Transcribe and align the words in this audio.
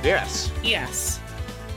Question 0.00 0.16
Yes. 0.16 0.52
Yes. 0.62 1.20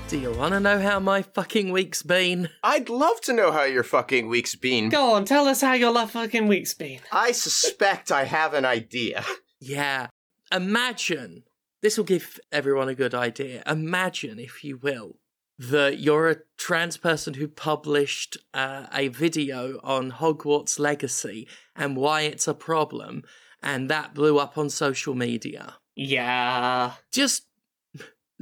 Do 0.07 0.17
you 0.17 0.31
want 0.31 0.53
to 0.53 0.59
know 0.59 0.79
how 0.79 0.99
my 0.99 1.23
fucking 1.23 1.71
week's 1.71 2.03
been? 2.03 2.49
I'd 2.63 2.87
love 2.87 3.19
to 3.21 3.33
know 3.33 3.51
how 3.51 3.63
your 3.63 3.83
fucking 3.83 4.29
week's 4.29 4.55
been. 4.55 4.89
Go 4.89 5.13
on, 5.13 5.25
tell 5.25 5.45
us 5.45 5.61
how 5.61 5.73
your 5.73 5.91
love 5.91 6.11
fucking 6.11 6.47
week's 6.47 6.73
been. 6.73 6.99
I 7.11 7.33
suspect 7.33 8.11
I 8.11 8.23
have 8.23 8.53
an 8.53 8.65
idea. 8.65 9.25
Yeah. 9.59 10.07
Imagine, 10.53 11.43
this 11.81 11.97
will 11.97 12.05
give 12.05 12.39
everyone 12.51 12.89
a 12.89 12.95
good 12.95 13.13
idea. 13.13 13.63
Imagine, 13.67 14.39
if 14.39 14.63
you 14.63 14.77
will, 14.77 15.17
that 15.57 15.99
you're 15.99 16.29
a 16.29 16.37
trans 16.57 16.97
person 16.97 17.33
who 17.33 17.47
published 17.47 18.37
uh, 18.53 18.85
a 18.93 19.09
video 19.09 19.79
on 19.83 20.11
Hogwarts 20.11 20.79
Legacy 20.79 21.47
and 21.75 21.97
why 21.97 22.21
it's 22.21 22.47
a 22.47 22.53
problem, 22.53 23.23
and 23.61 23.89
that 23.89 24.13
blew 24.13 24.37
up 24.37 24.57
on 24.57 24.69
social 24.69 25.15
media. 25.15 25.75
Yeah. 25.95 26.93
Just 27.11 27.47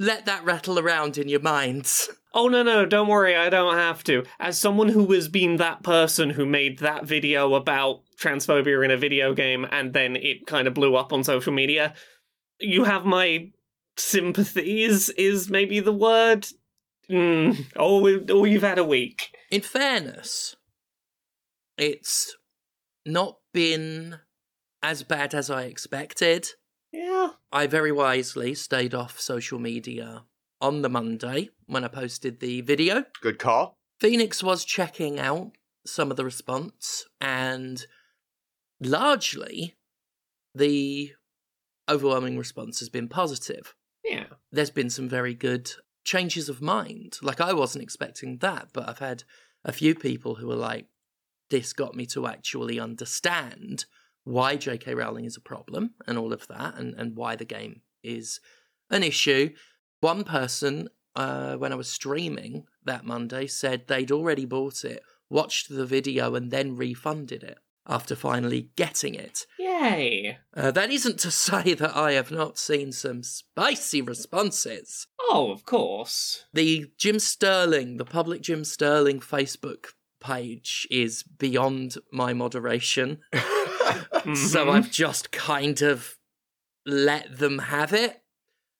let 0.02 0.26
that 0.26 0.44
rattle 0.44 0.80
around 0.80 1.18
in 1.18 1.30
your 1.30 1.42
minds. 1.42 2.10
Oh 2.34 2.48
no 2.48 2.64
no, 2.64 2.86
don't 2.86 3.10
worry, 3.10 3.36
I 3.36 3.50
don't 3.50 3.76
have 3.76 4.06
to. 4.06 4.24
As 4.40 4.58
someone 4.58 4.88
who 4.88 5.12
has 5.12 5.28
been 5.28 5.58
that 5.58 5.84
person 5.84 6.30
who 6.30 6.46
made 6.46 6.80
that 6.80 7.04
video 7.04 7.56
about 7.56 8.04
transphobia 8.18 8.86
in 8.86 8.90
a 8.90 8.96
video 8.96 9.34
game 9.34 9.68
and 9.70 9.92
then 9.92 10.16
it 10.16 10.48
kind 10.48 10.66
of 10.66 10.74
blew 10.74 10.96
up 10.96 11.12
on 11.12 11.26
social 11.26 11.52
media, 11.52 11.94
you 12.58 12.86
have 12.86 13.04
my 13.04 13.52
sympathies 13.98 15.10
is 15.10 15.50
maybe 15.50 15.82
the 15.82 15.92
word. 15.92 16.48
Mm. 17.10 17.66
Oh, 17.76 18.08
oh, 18.30 18.46
you've 18.46 18.62
had 18.62 18.80
a 18.80 18.86
week. 18.86 19.36
In 19.52 19.60
fairness, 19.60 20.56
it's 21.78 22.38
not 23.06 23.40
been 23.54 24.20
as 24.82 25.04
bad 25.04 25.34
as 25.34 25.50
I 25.50 25.64
expected. 25.64 26.48
Yeah. 26.92 27.30
I 27.52 27.68
very 27.68 27.92
wisely 27.92 28.54
stayed 28.54 28.94
off 28.94 29.20
social 29.20 29.60
media 29.60 30.24
on 30.60 30.82
the 30.82 30.90
Monday 30.90 31.50
when 31.66 31.84
I 31.84 31.88
posted 31.88 32.40
the 32.40 32.62
video. 32.62 33.06
Good 33.22 33.40
call. 33.40 33.78
Phoenix 34.00 34.44
was 34.44 34.66
checking 34.66 35.20
out 35.20 35.52
some 35.86 36.12
of 36.12 36.18
the 36.18 36.26
response, 36.26 37.06
and 37.20 37.86
largely 38.80 39.76
the 40.54 41.14
overwhelming 41.90 42.38
response 42.38 42.80
has 42.80 42.90
been 42.90 43.08
positive. 43.08 43.76
Yeah. 44.04 44.26
There's 44.52 44.70
been 44.70 44.90
some 44.90 45.08
very 45.08 45.34
good 45.34 45.72
changes 46.04 46.50
of 46.50 46.62
mind. 46.62 47.18
Like, 47.22 47.42
I 47.42 47.54
wasn't 47.54 47.84
expecting 47.84 48.38
that, 48.40 48.70
but 48.74 48.90
I've 48.90 49.00
had 49.00 49.24
a 49.64 49.72
few 49.72 49.96
people 49.96 50.36
who 50.36 50.52
are 50.52 50.56
like, 50.56 50.88
this 51.50 51.74
got 51.74 51.96
me 51.96 52.06
to 52.08 52.28
actually 52.28 52.80
understand 52.80 53.86
why 54.24 54.56
J.K. 54.56 54.94
Rowling 54.96 55.26
is 55.26 55.38
a 55.38 55.42
problem 55.42 55.96
and 56.08 56.18
all 56.18 56.34
of 56.34 56.48
that, 56.48 56.76
and, 56.78 56.94
and 56.96 57.16
why 57.16 57.36
the 57.36 57.46
game 57.46 57.82
is 58.04 58.40
an 58.90 59.04
issue. 59.04 59.52
One 60.00 60.24
person, 60.24 60.90
uh, 61.16 61.56
when 61.56 61.72
I 61.72 61.76
was 61.76 61.90
streaming 61.90 62.66
that 62.86 63.06
Monday, 63.06 63.48
said 63.48 63.88
they'd 63.88 64.12
already 64.12 64.46
bought 64.46 64.84
it, 64.84 65.04
watched 65.30 65.70
the 65.70 65.86
video, 65.86 66.36
and 66.36 66.52
then 66.52 66.76
refunded 66.76 67.44
it 67.44 67.58
after 67.88 68.16
finally 68.16 68.70
getting 68.76 69.16
it. 69.16 69.46
Yay. 69.58 70.38
Uh, 70.56 70.72
that 70.72 70.92
isn't 70.92 71.20
to 71.20 71.32
say 71.32 71.74
that 71.74 71.96
I 71.96 72.14
have 72.14 72.32
not 72.32 72.58
seen 72.58 72.92
some 72.92 73.24
spicy 73.24 74.02
responses. 74.02 75.08
Oh, 75.20 75.52
of 75.52 75.66
course. 75.66 76.46
The 76.54 76.92
Jim 76.98 77.20
Sterling, 77.20 77.98
the 77.98 78.06
public 78.06 78.42
Jim 78.42 78.64
Sterling 78.64 79.20
Facebook 79.20 79.88
page 80.20 80.88
is 80.92 81.24
beyond 81.24 81.98
my 82.12 82.34
moderation. 82.34 83.20
so 84.36 84.66
Mhm. 84.66 84.72
I've 84.72 84.92
just 84.92 85.32
kind 85.32 85.82
of 85.82 86.18
let 86.86 87.38
them 87.38 87.60
have 87.60 87.94
it, 87.94 88.22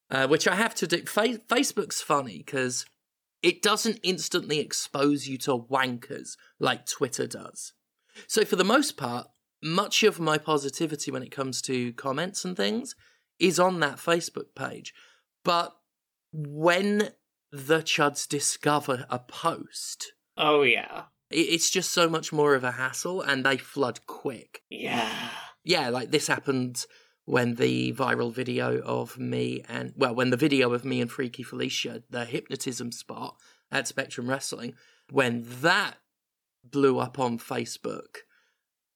uh, 0.10 0.28
which 0.28 0.48
I 0.48 0.56
have 0.56 0.76
to 0.76 0.88
do. 0.88 1.06
Fa- 1.06 1.42
Facebook's 1.48 2.02
funny 2.02 2.38
because 2.40 2.86
it 3.42 3.62
doesn't 3.62 4.00
instantly 4.04 4.60
expose 4.60 5.28
you 5.28 5.38
to 5.40 5.58
wankers 5.58 6.38
like 6.60 6.86
Twitter 6.86 7.28
does. 7.28 7.74
So 8.28 8.44
for 8.46 8.56
the 8.56 8.64
most 8.64 8.98
part, 8.98 9.28
much 9.64 10.04
of 10.04 10.20
my 10.20 10.38
positivity 10.38 11.12
when 11.12 11.24
it 11.24 11.32
comes 11.32 11.62
to 11.64 11.94
comments 11.94 12.44
and 12.46 12.58
things 12.58 12.96
is 13.40 13.60
on 13.60 13.80
that 13.80 13.98
Facebook 13.98 14.54
page. 14.56 14.94
But 15.44 15.76
when 16.34 17.12
the 17.52 17.80
chuds 17.80 18.28
discover 18.28 19.06
a 19.10 19.20
post, 19.20 20.14
Oh 20.38 20.62
yeah. 20.62 21.04
It- 21.32 21.50
it's 21.54 21.70
just 21.70 21.92
so 21.92 22.10
much 22.10 22.32
more 22.32 22.56
of 22.56 22.64
a 22.64 22.72
hassle 22.72 23.22
and 23.22 23.46
they 23.46 23.58
flood 23.58 24.00
quick. 24.08 24.62
Yeah. 24.70 25.30
Yeah, 25.64 25.90
like 25.90 26.12
this 26.12 26.28
happened 26.28 26.86
when 27.26 27.56
the 27.56 27.94
viral 27.94 28.34
video 28.34 28.80
of 28.82 29.18
me 29.20 29.64
and, 29.70 29.94
well, 29.96 30.14
when 30.16 30.32
the 30.32 30.38
video 30.38 30.74
of 30.74 30.84
me 30.84 31.00
and 31.02 31.12
Freaky 31.12 31.44
Felicia, 31.44 32.04
the 32.10 32.26
hypnotism 32.26 32.92
spot 32.92 33.38
at 33.72 33.88
Spectrum 33.88 34.30
Wrestling, 34.30 34.74
when 35.12 35.46
that 35.62 35.98
blew 36.64 37.00
up 37.00 37.20
on 37.20 37.38
Facebook, 37.38 38.18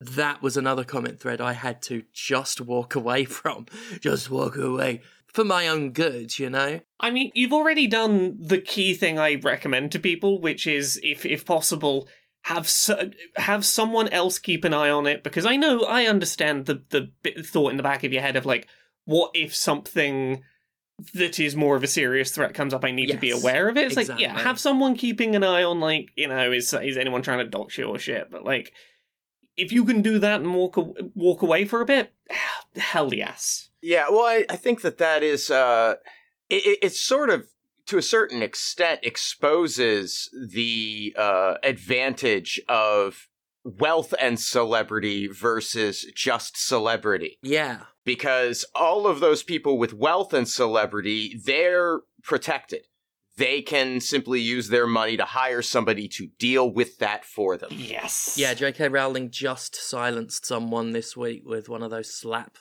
that 0.02 0.41
was 0.41 0.57
another 0.57 0.84
comment 0.84 1.19
thread 1.19 1.40
I 1.40 1.53
had 1.53 1.81
to 1.84 2.03
just 2.13 2.59
walk 2.59 2.96
away 2.96 3.25
from. 3.40 3.67
Just 4.02 4.29
walk 4.29 4.57
away. 4.57 5.02
For 5.28 5.44
my 5.44 5.67
own 5.67 5.91
good, 5.91 6.40
you 6.40 6.50
know? 6.50 6.79
I 7.00 7.12
mean, 7.12 7.29
you've 7.35 7.52
already 7.53 7.88
done 7.88 8.38
the 8.40 8.57
key 8.59 8.94
thing 8.94 9.19
I 9.19 9.35
recommend 9.35 9.91
to 9.91 10.00
people, 10.00 10.40
which 10.40 10.66
is, 10.66 10.97
if 11.03 11.25
if 11.25 11.46
possible, 11.46 12.07
have 12.45 12.69
so, 12.69 13.09
have 13.38 13.66
someone 13.66 14.07
else 14.09 14.38
keep 14.38 14.63
an 14.63 14.73
eye 14.73 14.91
on 14.91 15.07
it 15.07 15.23
because 15.23 15.47
I 15.47 15.56
know 15.56 15.81
I 15.81 16.06
understand 16.06 16.67
the 16.67 16.83
the 16.89 17.11
bit, 17.23 17.44
thought 17.44 17.72
in 17.72 17.78
the 17.78 17.83
back 17.83 18.03
of 18.03 18.13
your 18.13 18.22
head 18.22 18.35
of 18.35 18.45
like, 18.45 18.67
what 19.06 19.31
if 19.33 19.56
something 19.56 20.44
that 21.16 21.39
is 21.39 21.55
more 21.55 21.75
of 21.75 21.84
a 21.84 21.88
serious 21.88 22.29
threat 22.29 22.53
comes 22.53 22.72
up? 22.72 22.85
I 22.85 22.91
need 22.91 23.07
to 23.07 23.17
be 23.17 23.31
aware 23.31 23.67
of 23.67 23.78
it. 23.78 23.88
It's 23.88 23.95
like, 23.95 24.19
yeah, 24.19 24.38
have 24.38 24.59
someone 24.59 24.95
keeping 24.95 25.35
an 25.35 25.44
eye 25.44 25.63
on 25.63 25.79
like, 25.79 26.11
you 26.16 26.28
know, 26.28 26.51
is 26.51 26.72
is 26.72 26.97
anyone 26.97 27.23
trying 27.23 27.39
to 27.39 27.50
dox 27.50 27.79
you 27.79 27.85
or 27.85 27.97
shit? 27.97 28.29
But 28.29 28.45
like, 28.45 28.72
if 29.57 29.72
you 29.72 29.84
can 29.84 30.03
do 30.03 30.19
that 30.19 30.41
and 30.41 30.53
walk 30.53 30.78
a- 30.78 30.94
walk 31.16 31.41
away 31.41 31.66
for 31.66 31.81
a 31.81 31.85
bit, 31.85 32.13
hell 32.75 33.11
yes. 33.11 33.69
Yeah, 33.81 34.05
well, 34.11 34.25
I, 34.25 34.45
I 34.50 34.55
think 34.55 34.81
that 34.81 35.00
that 35.00 35.23
is, 35.23 35.50
uh, 35.50 35.95
it, 36.50 36.66
it, 36.66 36.79
it's 36.84 37.00
sort 37.01 37.29
of, 37.29 37.47
to 37.88 37.97
a 37.97 38.01
certain 38.01 38.41
extent, 38.41 39.01
exposes 39.03 40.29
the 40.34 41.16
uh, 41.18 41.56
advantage 41.63 42.62
of 42.68 43.28
wealth 43.63 44.13
and 44.19 44.40
celebrity 44.40 45.28
versus 45.28 46.06
just 46.16 46.57
celebrity. 46.57 47.40
Yeah. 47.41 47.81
Because 48.06 48.63
all 48.75 49.07
of 49.07 49.19
those 49.19 49.44
people 49.44 49.78
with 49.78 49.94
wealth 49.94 50.34
and 50.34 50.47
celebrity, 50.47 51.40
they're 51.44 52.01
protected. 52.23 52.81
They 53.38 53.62
can 53.62 54.00
simply 54.00 54.40
use 54.40 54.69
their 54.69 54.88
money 54.88 55.17
to 55.17 55.25
hire 55.25 55.62
somebody 55.62 56.07
to 56.09 56.28
deal 56.40 56.72
with 56.72 57.00
that 57.00 57.25
for 57.25 57.57
them. 57.57 57.69
Yes. 57.73 58.35
Yeah, 58.38 58.53
J.K. 58.53 58.88
Rowling 58.88 59.29
just 59.29 59.75
silenced 59.75 60.46
someone 60.46 60.91
this 60.91 61.17
week 61.17 61.41
with 61.46 61.67
one 61.67 61.84
of 61.84 61.91
those 61.91 62.16
SLAPP 62.16 62.56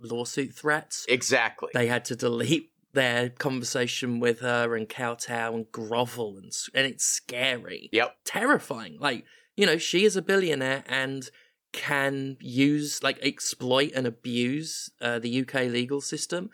lawsuit 0.00 0.54
threats. 0.54 1.04
Exactly. 1.08 1.68
They 1.74 1.88
had 1.88 2.06
to 2.06 2.16
delete 2.16 2.70
their 2.94 3.30
conversation 3.30 4.20
with 4.20 4.40
her 4.40 4.74
and 4.74 4.88
kowtow 4.88 5.54
and 5.54 5.70
grovel, 5.70 6.38
and, 6.38 6.52
and 6.74 6.86
it's 6.86 7.04
scary. 7.04 7.88
Yep. 7.92 8.16
Terrifying. 8.24 8.96
Like, 8.98 9.24
you 9.56 9.66
know, 9.66 9.78
she 9.78 10.04
is 10.04 10.16
a 10.16 10.22
billionaire 10.22 10.84
and 10.86 11.28
can 11.72 12.36
use, 12.40 13.02
like, 13.02 13.18
exploit 13.20 13.92
and 13.94 14.06
abuse 14.06 14.90
uh, 15.00 15.18
the 15.18 15.40
UK 15.42 15.54
legal 15.64 16.00
system 16.00 16.50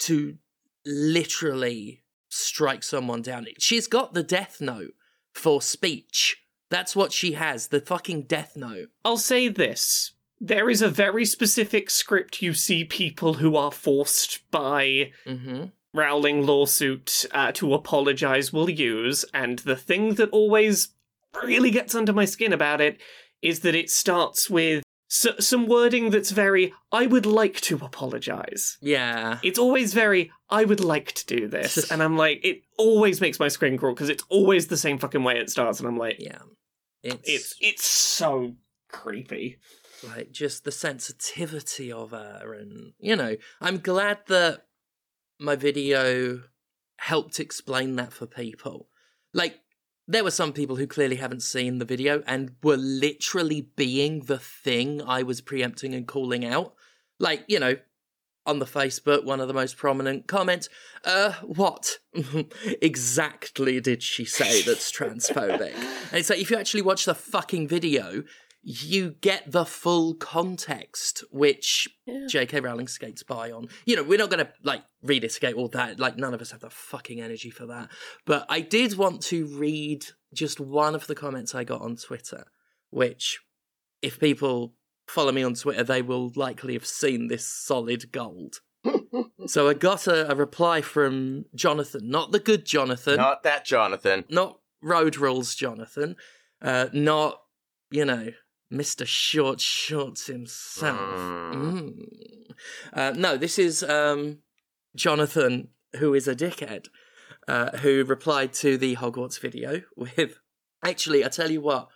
to 0.00 0.36
literally 0.84 2.02
strike 2.28 2.82
someone 2.82 3.22
down. 3.22 3.46
She's 3.58 3.86
got 3.86 4.14
the 4.14 4.22
death 4.22 4.60
note 4.60 4.94
for 5.32 5.62
speech. 5.62 6.42
That's 6.70 6.96
what 6.96 7.12
she 7.12 7.32
has, 7.32 7.68
the 7.68 7.80
fucking 7.80 8.22
death 8.22 8.56
note. 8.56 8.88
I'll 9.04 9.16
say 9.16 9.48
this. 9.48 10.12
There 10.40 10.68
is 10.68 10.82
a 10.82 10.88
very 10.88 11.24
specific 11.24 11.88
script 11.88 12.42
you 12.42 12.52
see 12.52 12.84
people 12.84 13.34
who 13.34 13.56
are 13.56 13.72
forced 13.72 14.50
by 14.50 15.12
Mm-hmm. 15.26 15.66
Rowling 15.94 16.44
lawsuit 16.44 17.24
uh, 17.30 17.52
to 17.52 17.72
apologize 17.72 18.52
will 18.52 18.68
use, 18.68 19.24
and 19.32 19.60
the 19.60 19.76
thing 19.76 20.14
that 20.14 20.28
always 20.30 20.88
really 21.42 21.70
gets 21.70 21.94
under 21.94 22.12
my 22.12 22.24
skin 22.24 22.52
about 22.52 22.80
it 22.80 23.00
is 23.42 23.60
that 23.60 23.74
it 23.74 23.88
starts 23.90 24.50
with 24.50 24.82
s- 25.10 25.46
some 25.46 25.66
wording 25.66 26.10
that's 26.10 26.30
very, 26.32 26.72
I 26.90 27.06
would 27.06 27.26
like 27.26 27.60
to 27.62 27.76
apologize. 27.82 28.76
Yeah. 28.80 29.38
It's 29.42 29.58
always 29.58 29.94
very, 29.94 30.30
I 30.50 30.64
would 30.64 30.80
like 30.82 31.12
to 31.12 31.26
do 31.26 31.46
this. 31.48 31.88
and 31.90 32.02
I'm 32.02 32.16
like, 32.16 32.40
it 32.44 32.62
always 32.78 33.20
makes 33.20 33.38
my 33.38 33.48
screen 33.48 33.76
crawl 33.78 33.94
because 33.94 34.08
it's 34.08 34.24
always 34.28 34.66
the 34.66 34.76
same 34.76 34.98
fucking 34.98 35.22
way 35.24 35.38
it 35.38 35.48
starts, 35.50 35.78
and 35.78 35.88
I'm 35.88 35.96
like, 35.98 36.16
Yeah. 36.18 36.38
It's, 37.02 37.28
it's 37.28 37.54
it's 37.60 37.84
so 37.84 38.54
creepy. 38.88 39.58
like 40.16 40.32
just 40.32 40.64
the 40.64 40.72
sensitivity 40.72 41.92
of 41.92 42.10
her 42.12 42.54
and 42.58 42.92
you 42.98 43.14
know, 43.14 43.36
I'm 43.60 43.78
glad 43.78 44.20
that 44.28 44.64
my 45.38 45.56
video 45.56 46.42
helped 46.98 47.40
explain 47.40 47.96
that 47.96 48.12
for 48.12 48.26
people. 48.26 48.88
Like 49.32 49.60
there 50.06 50.24
were 50.24 50.30
some 50.30 50.52
people 50.52 50.76
who 50.76 50.86
clearly 50.86 51.16
haven't 51.16 51.42
seen 51.42 51.78
the 51.78 51.84
video 51.84 52.22
and 52.26 52.52
were 52.62 52.76
literally 52.76 53.68
being 53.76 54.20
the 54.20 54.38
thing 54.38 55.02
I 55.02 55.22
was 55.22 55.40
preempting 55.40 55.94
and 55.94 56.06
calling 56.06 56.44
out. 56.44 56.74
Like, 57.18 57.44
you 57.48 57.58
know, 57.58 57.76
on 58.46 58.58
the 58.58 58.66
Facebook, 58.66 59.24
one 59.24 59.40
of 59.40 59.48
the 59.48 59.54
most 59.54 59.76
prominent 59.78 60.26
comments, 60.26 60.68
uh, 61.04 61.32
what 61.42 61.98
exactly 62.82 63.80
did 63.80 64.02
she 64.02 64.24
say 64.24 64.62
that's 64.62 64.92
transphobic? 64.98 65.74
and 65.74 66.18
it's 66.18 66.28
like, 66.28 66.40
if 66.40 66.50
you 66.50 66.58
actually 66.58 66.82
watch 66.82 67.06
the 67.06 67.14
fucking 67.14 67.66
video, 67.66 68.24
you 68.66 69.10
get 69.20 69.50
the 69.52 69.64
full 69.66 70.14
context, 70.14 71.22
which 71.30 71.86
Yeah. 72.06 72.26
J.K. 72.28 72.60
Rowling 72.60 72.88
skates 72.88 73.22
by 73.22 73.50
on. 73.50 73.68
You 73.84 73.96
know, 73.96 74.02
we're 74.02 74.18
not 74.18 74.30
going 74.30 74.44
to, 74.44 74.52
like, 74.62 74.82
read 75.02 75.22
escape 75.22 75.56
all 75.56 75.68
that. 75.68 76.00
Like, 76.00 76.16
none 76.16 76.32
of 76.32 76.40
us 76.40 76.50
have 76.52 76.60
the 76.60 76.70
fucking 76.70 77.20
energy 77.20 77.50
for 77.50 77.66
that. 77.66 77.90
But 78.24 78.46
I 78.48 78.60
did 78.60 78.96
want 78.96 79.20
to 79.24 79.46
read 79.46 80.06
just 80.32 80.58
one 80.60 80.94
of 80.94 81.06
the 81.06 81.14
comments 81.14 81.54
I 81.54 81.64
got 81.64 81.82
on 81.82 81.96
Twitter, 81.96 82.44
which, 82.90 83.40
if 84.00 84.18
people 84.18 84.74
follow 85.06 85.32
me 85.32 85.42
on 85.42 85.54
Twitter, 85.54 85.84
they 85.84 86.00
will 86.00 86.32
likely 86.34 86.72
have 86.72 86.86
seen 86.86 87.28
this 87.28 87.46
solid 87.46 88.10
gold. 88.12 88.60
so 89.46 89.68
I 89.68 89.74
got 89.74 90.06
a, 90.06 90.30
a 90.30 90.34
reply 90.34 90.80
from 90.80 91.44
Jonathan, 91.54 92.08
not 92.08 92.32
the 92.32 92.40
good 92.40 92.64
Jonathan, 92.64 93.16
Not 93.16 93.42
that 93.42 93.64
Jonathan. 93.66 94.24
not 94.30 94.58
Road 94.82 95.16
Rules 95.18 95.54
Jonathan, 95.54 96.16
uh, 96.62 96.86
not, 96.92 97.40
you 97.90 98.04
know, 98.04 98.30
Mr. 98.72 99.06
Short 99.06 99.60
Shorts 99.60 100.26
himself. 100.26 100.98
Mm. 100.98 101.54
Mm. 101.54 102.54
Uh, 102.92 103.12
no, 103.16 103.36
this 103.36 103.58
is 103.58 103.82
um, 103.82 104.38
Jonathan, 104.96 105.68
who 105.96 106.14
is 106.14 106.26
a 106.28 106.34
dickhead, 106.34 106.86
uh, 107.46 107.76
who 107.78 108.04
replied 108.04 108.52
to 108.54 108.76
the 108.76 108.96
Hogwarts 108.96 109.38
video 109.38 109.82
with, 109.96 110.38
actually, 110.84 111.24
I 111.24 111.28
tell 111.28 111.50
you 111.50 111.60
what, 111.60 111.88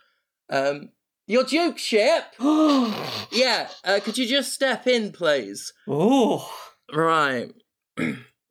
um, 0.49 0.89
your 1.27 1.43
Duke 1.43 1.77
ship. 1.77 2.23
Yeah, 3.31 3.69
uh, 3.83 3.99
could 4.03 4.17
you 4.17 4.27
just 4.27 4.53
step 4.53 4.87
in, 4.87 5.11
please? 5.11 5.71
oh. 5.87 6.51
Right. 6.93 7.51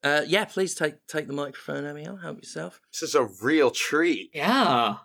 uh, 0.04 0.22
yeah, 0.26 0.44
please 0.44 0.74
take 0.74 1.06
take 1.06 1.26
the 1.26 1.32
microphone, 1.32 1.84
Amiel. 1.84 2.18
Help 2.18 2.38
yourself. 2.38 2.80
This 2.92 3.02
is 3.02 3.14
a 3.14 3.28
real 3.42 3.70
treat. 3.70 4.30
Yeah. 4.32 4.96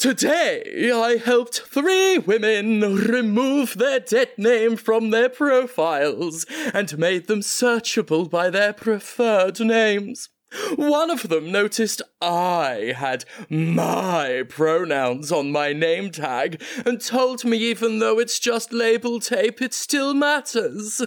Today, 0.00 0.90
I 0.90 1.18
helped 1.22 1.60
three 1.60 2.16
women 2.16 2.80
remove 2.80 3.76
their 3.76 4.00
dead 4.00 4.30
name 4.38 4.76
from 4.76 5.10
their 5.10 5.28
profiles 5.28 6.46
and 6.72 6.96
made 6.96 7.26
them 7.26 7.40
searchable 7.40 8.30
by 8.30 8.48
their 8.48 8.72
preferred 8.72 9.60
names. 9.60 10.30
One 10.74 11.10
of 11.10 11.28
them 11.28 11.52
noticed 11.52 12.00
I 12.22 12.94
had 12.96 13.26
my 13.50 14.44
pronouns 14.48 15.30
on 15.30 15.52
my 15.52 15.74
name 15.74 16.12
tag 16.12 16.62
and 16.86 16.98
told 16.98 17.44
me 17.44 17.58
even 17.58 17.98
though 17.98 18.18
it's 18.18 18.38
just 18.38 18.72
label 18.72 19.20
tape, 19.20 19.60
it 19.60 19.74
still 19.74 20.14
matters. 20.14 21.02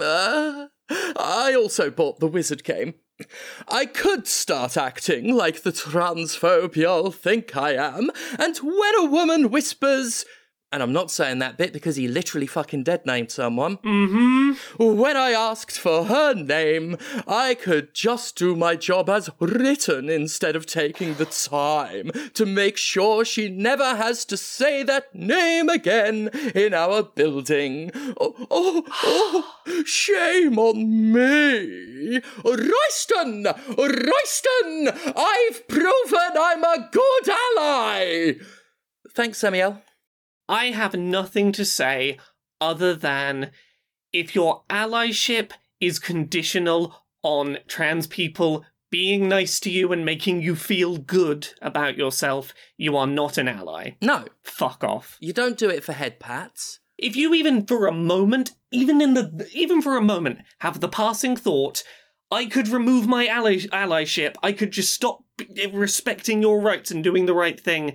Uh, 0.00 0.68
I 0.88 1.56
also 1.58 1.90
bought 1.90 2.20
the 2.20 2.28
wizard 2.28 2.62
game. 2.62 2.94
I 3.68 3.86
could 3.86 4.26
start 4.26 4.76
acting 4.76 5.34
like 5.34 5.62
the 5.62 5.72
transphobe 5.72 6.76
y'all 6.76 7.10
think 7.10 7.56
I 7.56 7.74
am, 7.74 8.10
and 8.38 8.56
when 8.58 8.94
a 8.98 9.04
woman 9.04 9.50
whispers, 9.50 10.24
and 10.72 10.82
I'm 10.82 10.92
not 10.92 11.10
saying 11.10 11.38
that 11.40 11.58
bit 11.58 11.72
because 11.72 11.96
he 11.96 12.08
literally 12.08 12.46
fucking 12.46 12.84
dead 12.84 13.04
named 13.04 13.30
someone. 13.30 13.76
Mm-hmm. 13.78 14.52
When 14.96 15.16
I 15.16 15.32
asked 15.32 15.78
for 15.78 16.04
her 16.04 16.34
name, 16.34 16.96
I 17.28 17.54
could 17.54 17.94
just 17.94 18.36
do 18.36 18.56
my 18.56 18.76
job 18.76 19.10
as 19.10 19.28
written 19.38 20.08
instead 20.08 20.56
of 20.56 20.64
taking 20.64 21.14
the 21.14 21.26
time 21.26 22.10
to 22.34 22.46
make 22.46 22.78
sure 22.78 23.24
she 23.24 23.50
never 23.50 23.96
has 23.96 24.24
to 24.26 24.36
say 24.38 24.82
that 24.84 25.14
name 25.14 25.68
again 25.68 26.28
in 26.54 26.72
our 26.72 27.02
building. 27.02 27.90
Oh, 28.18 28.34
oh, 28.50 28.84
oh 29.66 29.82
shame 29.84 30.58
on 30.58 31.12
me. 31.12 32.20
Royston! 32.44 33.44
Royston! 33.76 34.88
I've 35.16 35.68
proven 35.68 36.32
I'm 36.38 36.64
a 36.64 36.88
good 36.90 37.28
ally! 37.28 38.32
Thanks, 39.14 39.38
Samuel. 39.38 39.82
I 40.48 40.66
have 40.66 40.94
nothing 40.94 41.52
to 41.52 41.64
say 41.64 42.18
other 42.60 42.94
than 42.94 43.50
if 44.12 44.34
your 44.34 44.62
allyship 44.68 45.52
is 45.80 45.98
conditional 45.98 46.94
on 47.22 47.58
trans 47.66 48.06
people 48.06 48.64
being 48.90 49.28
nice 49.28 49.58
to 49.60 49.70
you 49.70 49.90
and 49.92 50.04
making 50.04 50.42
you 50.42 50.54
feel 50.54 50.98
good 50.98 51.48
about 51.62 51.96
yourself, 51.96 52.52
you 52.76 52.96
are 52.96 53.06
not 53.06 53.38
an 53.38 53.48
ally. 53.48 53.92
No, 54.02 54.26
Fuck 54.42 54.84
off. 54.84 55.16
you 55.20 55.32
don't 55.32 55.56
do 55.56 55.70
it 55.70 55.82
for 55.82 55.92
head 55.92 56.20
pats. 56.20 56.80
If 56.98 57.16
you 57.16 57.32
even 57.34 57.66
for 57.66 57.86
a 57.86 57.92
moment, 57.92 58.52
even 58.70 59.00
in 59.00 59.14
the 59.14 59.48
even 59.52 59.80
for 59.80 59.96
a 59.96 60.02
moment, 60.02 60.40
have 60.60 60.80
the 60.80 60.88
passing 60.88 61.36
thought, 61.36 61.82
I 62.30 62.46
could 62.46 62.68
remove 62.68 63.06
my 63.06 63.26
ally, 63.26 63.56
allyship. 63.72 64.34
I 64.42 64.52
could 64.52 64.70
just 64.72 64.94
stop 64.94 65.24
respecting 65.72 66.42
your 66.42 66.60
rights 66.60 66.90
and 66.90 67.02
doing 67.02 67.26
the 67.26 67.34
right 67.34 67.58
thing 67.58 67.94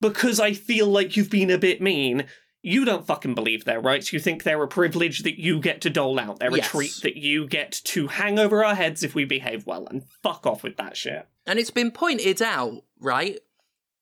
because 0.00 0.40
I 0.40 0.52
feel 0.52 0.86
like 0.86 1.16
you've 1.16 1.30
been 1.30 1.50
a 1.50 1.58
bit 1.58 1.80
mean. 1.80 2.24
You 2.62 2.84
don't 2.84 3.06
fucking 3.06 3.34
believe 3.34 3.64
their 3.64 3.80
rights. 3.80 4.12
You 4.12 4.20
think 4.20 4.42
they're 4.42 4.62
a 4.62 4.68
privilege 4.68 5.20
that 5.20 5.40
you 5.40 5.60
get 5.60 5.80
to 5.80 5.90
dole 5.90 6.18
out. 6.20 6.40
They're 6.40 6.54
Yes. 6.54 6.66
a 6.66 6.70
treat 6.70 6.92
that 7.02 7.16
you 7.16 7.46
get 7.48 7.72
to 7.84 8.08
hang 8.08 8.38
over 8.38 8.62
our 8.62 8.74
heads 8.74 9.02
if 9.02 9.14
we 9.14 9.24
behave 9.24 9.66
well. 9.66 9.86
And 9.86 10.02
fuck 10.22 10.46
off 10.46 10.62
with 10.62 10.76
that 10.76 10.94
shit. 10.96 11.26
And 11.46 11.58
it's 11.58 11.70
been 11.70 11.90
pointed 11.90 12.42
out, 12.42 12.82
right? 13.00 13.38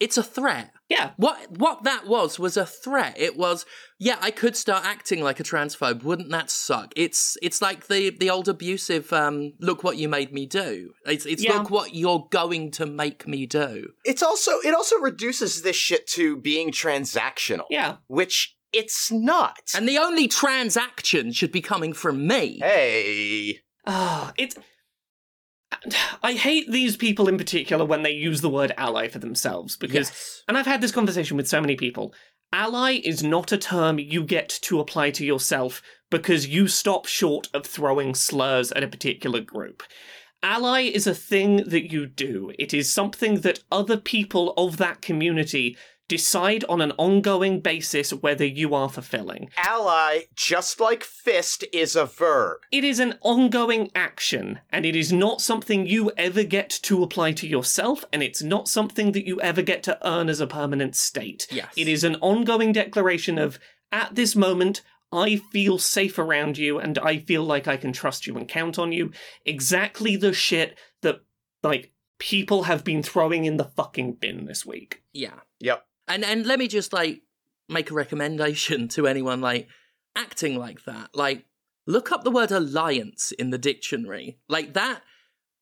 It's 0.00 0.16
a 0.16 0.22
threat. 0.22 0.70
Yeah. 0.88 1.10
What 1.16 1.58
what 1.58 1.82
that 1.84 2.06
was 2.06 2.38
was 2.38 2.56
a 2.56 2.64
threat. 2.64 3.16
It 3.18 3.36
was, 3.36 3.66
yeah, 3.98 4.16
I 4.20 4.30
could 4.30 4.56
start 4.56 4.84
acting 4.84 5.22
like 5.22 5.40
a 5.40 5.42
transphobe. 5.42 6.04
Wouldn't 6.04 6.30
that 6.30 6.50
suck? 6.50 6.92
It's 6.96 7.36
it's 7.42 7.60
like 7.60 7.88
the 7.88 8.10
the 8.10 8.30
old 8.30 8.48
abusive. 8.48 9.12
Um, 9.12 9.54
look 9.60 9.82
what 9.82 9.96
you 9.96 10.08
made 10.08 10.32
me 10.32 10.46
do. 10.46 10.92
It's 11.04 11.26
it's 11.26 11.42
Yeah. 11.42 11.54
look 11.58 11.70
what 11.70 11.94
you're 11.94 12.28
going 12.30 12.70
to 12.72 12.86
make 12.86 13.26
me 13.26 13.44
do. 13.46 13.88
It's 14.04 14.22
also 14.22 14.52
it 14.64 14.72
also 14.72 14.96
reduces 14.98 15.62
this 15.62 15.76
shit 15.76 16.06
to 16.08 16.36
being 16.36 16.70
transactional. 16.70 17.64
Yeah. 17.70 17.96
Which 18.06 18.54
it's 18.72 19.10
not. 19.10 19.58
And 19.74 19.88
the 19.88 19.98
only 19.98 20.28
transaction 20.28 21.32
should 21.32 21.50
be 21.52 21.60
coming 21.60 21.92
from 21.92 22.26
me. 22.26 22.58
hey. 22.62 23.60
Ah, 23.86 24.32
it's. 24.36 24.54
I 26.22 26.32
hate 26.32 26.70
these 26.70 26.96
people 26.96 27.28
in 27.28 27.38
particular 27.38 27.84
when 27.84 28.02
they 28.02 28.12
use 28.12 28.40
the 28.40 28.48
word 28.48 28.72
ally 28.76 29.08
for 29.08 29.18
themselves 29.18 29.76
because, 29.76 30.08
Yes. 30.08 30.42
and 30.48 30.56
I've 30.56 30.66
had 30.66 30.80
this 30.80 30.92
conversation 30.92 31.36
with 31.36 31.48
so 31.48 31.60
many 31.60 31.76
people. 31.76 32.14
Ally 32.52 33.00
is 33.04 33.22
not 33.22 33.52
a 33.52 33.58
term 33.58 33.98
you 33.98 34.24
get 34.24 34.48
to 34.62 34.80
apply 34.80 35.10
to 35.12 35.24
yourself 35.24 35.82
because 36.10 36.48
you 36.48 36.66
stop 36.66 37.06
short 37.06 37.48
of 37.52 37.66
throwing 37.66 38.14
slurs 38.14 38.72
at 38.72 38.82
a 38.82 38.88
particular 38.88 39.40
group. 39.40 39.82
Ally 40.42 40.82
is 40.82 41.06
a 41.06 41.14
thing 41.14 41.56
that 41.66 41.92
you 41.92 42.06
do. 42.06 42.52
It 42.58 42.72
is 42.72 42.92
something 42.92 43.40
that 43.40 43.64
other 43.70 43.96
people 43.96 44.54
of 44.56 44.76
that 44.78 45.02
community 45.02 45.76
decide 46.08 46.64
on 46.64 46.80
an 46.80 46.92
ongoing 46.92 47.60
basis 47.60 48.12
whether 48.12 48.44
you 48.44 48.74
are 48.74 48.88
fulfilling. 48.88 49.50
Ally, 49.56 50.22
just 50.34 50.80
like 50.80 51.04
fist, 51.04 51.64
is 51.72 51.94
a 51.94 52.06
verb. 52.06 52.58
It 52.72 52.82
is 52.82 52.98
an 52.98 53.18
ongoing 53.20 53.90
action, 53.94 54.60
and 54.70 54.86
it 54.86 54.96
is 54.96 55.12
not 55.12 55.40
something 55.40 55.86
you 55.86 56.10
ever 56.16 56.42
get 56.42 56.70
to 56.82 57.02
apply 57.02 57.32
to 57.32 57.46
yourself, 57.46 58.04
and 58.12 58.22
it's 58.22 58.42
not 58.42 58.68
something 58.68 59.12
that 59.12 59.26
you 59.26 59.40
ever 59.40 59.62
get 59.62 59.82
to 59.84 59.98
earn 60.06 60.28
as 60.28 60.40
a 60.40 60.46
permanent 60.46 60.96
state. 60.96 61.46
Yes. 61.50 61.72
It 61.76 61.88
is 61.88 62.04
an 62.04 62.16
ongoing 62.16 62.72
declaration 62.72 63.38
of, 63.38 63.58
at 63.92 64.14
this 64.14 64.34
moment, 64.34 64.82
I 65.12 65.36
feel 65.36 65.78
safe 65.78 66.18
around 66.18 66.58
you, 66.58 66.78
and 66.78 66.98
I 66.98 67.18
feel 67.18 67.44
like 67.44 67.68
I 67.68 67.76
can 67.76 67.92
trust 67.92 68.26
you 68.26 68.36
and 68.36 68.48
count 68.48 68.78
on 68.78 68.92
you. 68.92 69.12
Exactly 69.44 70.16
the 70.16 70.32
shit 70.32 70.78
that, 71.02 71.20
like, 71.62 71.92
people 72.18 72.64
have 72.64 72.82
been 72.82 73.02
throwing 73.02 73.44
in 73.44 73.58
the 73.58 73.64
fucking 73.64 74.14
bin 74.14 74.46
this 74.46 74.66
week. 74.66 75.02
Yeah. 75.12 75.40
Yep. 75.60 75.84
And 76.08 76.24
and 76.24 76.46
let 76.46 76.58
me 76.58 76.68
just 76.68 76.92
like 76.92 77.22
make 77.68 77.90
a 77.90 77.94
recommendation 77.94 78.88
to 78.94 79.06
anyone 79.06 79.40
like 79.40 79.68
acting 80.16 80.58
like 80.58 80.84
that. 80.84 81.10
Like 81.14 81.44
look 81.86 82.12
up 82.12 82.24
the 82.24 82.30
word 82.30 82.50
alliance 82.50 83.32
in 83.32 83.50
the 83.50 83.58
dictionary. 83.58 84.38
Like 84.48 84.74
that 84.74 85.02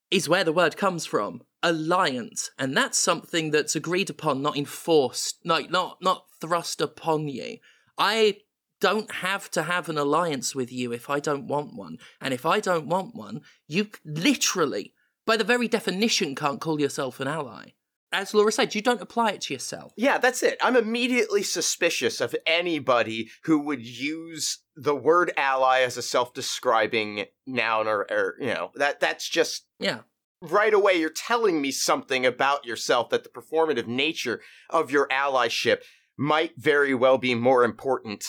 is 0.09 0.29
where 0.29 0.43
the 0.43 0.53
word 0.53 0.77
comes 0.77 1.05
from. 1.05 1.41
Alliance. 1.63 2.51
And 2.57 2.77
that's 2.77 2.97
something 2.97 3.51
that's 3.51 3.75
agreed 3.75 4.09
upon, 4.09 4.41
not 4.41 4.57
enforced, 4.57 5.39
like 5.43 5.69
not 5.69 5.97
not 6.01 6.25
thrust 6.39 6.81
upon 6.81 7.27
you. 7.27 7.57
I 7.97 8.37
don't 8.79 9.11
have 9.11 9.49
to 9.51 9.63
have 9.63 9.89
an 9.89 9.97
alliance 9.97 10.53
with 10.53 10.71
you 10.71 10.91
if 10.93 11.09
I 11.09 11.19
don't 11.19 11.47
want 11.47 11.73
one. 11.75 11.97
And 12.21 12.33
if 12.33 12.45
I 12.45 12.59
don't 12.59 12.87
want 12.87 13.15
one, 13.15 13.41
you 13.67 13.89
literally, 14.05 14.93
by 15.25 15.35
the 15.35 15.43
very 15.43 15.67
definition, 15.67 16.35
can't 16.35 16.61
call 16.61 16.79
yourself 16.79 17.19
an 17.19 17.27
ally. 17.27 17.71
As 18.11 18.33
Laura 18.33 18.51
said, 18.51 18.73
you 18.73 18.81
don't 18.81 19.01
apply 19.01 19.31
it 19.31 19.41
to 19.41 19.53
yourself. 19.53 19.91
Yeah, 19.97 20.17
that's 20.17 20.41
it. 20.41 20.57
I'm 20.61 20.77
immediately 20.77 21.43
suspicious 21.43 22.21
of 22.21 22.35
anybody 22.45 23.29
who 23.43 23.59
would 23.59 23.85
use 23.85 24.59
the 24.75 24.95
word 24.95 25.31
ally 25.35 25.81
as 25.81 25.97
a 25.97 26.01
self-describing 26.01 27.25
noun 27.45 27.87
or, 27.87 28.07
or 28.09 28.35
you 28.39 28.47
know, 28.47 28.71
that 28.75 28.99
that's 28.99 29.27
just 29.27 29.65
Yeah. 29.79 30.01
right 30.41 30.73
away 30.73 30.93
you're 30.93 31.09
telling 31.09 31.61
me 31.61 31.71
something 31.71 32.25
about 32.25 32.65
yourself 32.65 33.09
that 33.09 33.23
the 33.23 33.29
performative 33.29 33.87
nature 33.87 34.41
of 34.69 34.89
your 34.89 35.07
allyship 35.09 35.81
might 36.17 36.53
very 36.57 36.93
well 36.93 37.17
be 37.17 37.35
more 37.35 37.63
important 37.63 38.23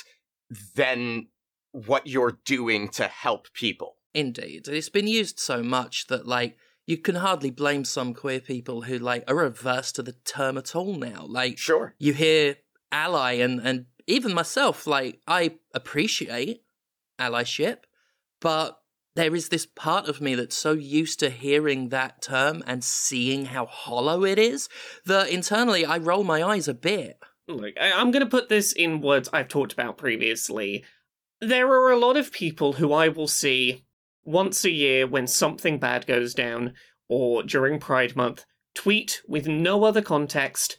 than 0.75 1.28
what 1.73 2.06
you're 2.06 2.38
doing 2.44 2.88
to 2.88 3.04
help 3.04 3.52
people. 3.52 3.97
Indeed. 4.14 4.66
It's 4.68 4.88
been 4.88 5.06
used 5.06 5.38
so 5.38 5.62
much 5.62 6.06
that, 6.08 6.26
like, 6.26 6.56
you 6.88 6.97
can 6.97 7.16
hardly 7.16 7.50
blame 7.50 7.85
some 7.85 8.14
queer 8.14 8.40
people 8.40 8.80
who, 8.83 8.99
like, 8.99 9.23
are 9.28 9.42
averse 9.42 9.92
to 9.92 10.02
the 10.02 10.14
term 10.25 10.57
at 10.57 10.75
all 10.75 10.95
now. 10.95 11.26
Like, 11.28 11.59
Sure. 11.59 11.95
you 11.99 12.14
hear 12.14 12.57
ally 12.90 13.33
and, 13.35 13.61
and 13.61 13.85
even 14.07 14.33
myself, 14.33 14.87
like, 14.87 15.21
I 15.26 15.57
appreciate 15.75 16.62
allyship, 17.21 17.80
but 18.40 18.80
there 19.16 19.35
is 19.35 19.50
this 19.50 19.66
part 19.66 20.09
of 20.09 20.23
me 20.23 20.35
that's 20.35 20.57
so 20.57 20.73
used 20.73 21.18
to 21.21 21.28
hearing 21.28 21.90
that 21.90 22.23
term 22.23 22.62
and 22.66 22.83
seeing 22.83 23.45
how 23.47 23.66
hollow 23.66 24.25
it 24.25 24.38
is 24.38 24.71
that 25.04 25.28
internally 25.28 25.85
I 25.85 25.99
roll 25.99 26.25
my 26.25 26.42
eyes 26.42 26.68
a 26.68 26.75
bit. 26.75 27.18
Look, 27.49 27.75
I- 27.78 27.92
I'm 27.92 28.11
going 28.12 28.25
to 28.25 28.30
put 28.30 28.49
this 28.49 28.73
in 28.73 29.02
words 29.02 29.28
I've 29.33 29.49
talked 29.49 29.75
about 29.75 29.99
previously. 29.99 30.85
There 31.40 31.68
are 31.68 31.90
a 31.90 31.99
lot 31.99 32.16
of 32.16 32.33
people 32.33 32.75
who 32.75 32.95
I 32.95 33.09
will 33.09 33.28
see 33.28 33.85
once 34.28 34.64
a 34.64 34.70
year 34.70 35.06
when 35.06 35.26
something 35.26 35.78
bad 35.78 36.06
goes 36.06 36.35
down 36.35 36.75
or 37.08 37.42
during 37.42 37.78
Pride 37.80 38.14
Month 38.14 38.44
tweet 38.75 39.23
with 39.26 39.47
no 39.49 39.85
other 39.85 40.02
context 40.02 40.76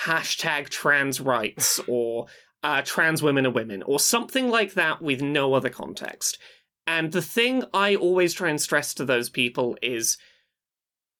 hashtag 0.00 0.68
trans 0.68 1.20
rights 1.20 1.80
or 1.88 2.26
uh, 2.62 2.80
trans 2.84 3.22
women 3.22 3.44
are 3.46 3.50
women 3.50 3.82
or 3.82 3.98
something 3.98 4.48
like 4.48 4.74
that 4.74 5.02
with 5.02 5.20
no 5.20 5.54
other 5.54 5.68
context. 5.68 6.38
And 6.86 7.10
the 7.12 7.22
thing 7.22 7.64
I 7.74 7.94
always 7.96 8.32
try 8.34 8.48
and 8.50 8.60
stress 8.60 8.94
to 8.94 9.04
those 9.04 9.28
people 9.30 9.76
is 9.82 10.16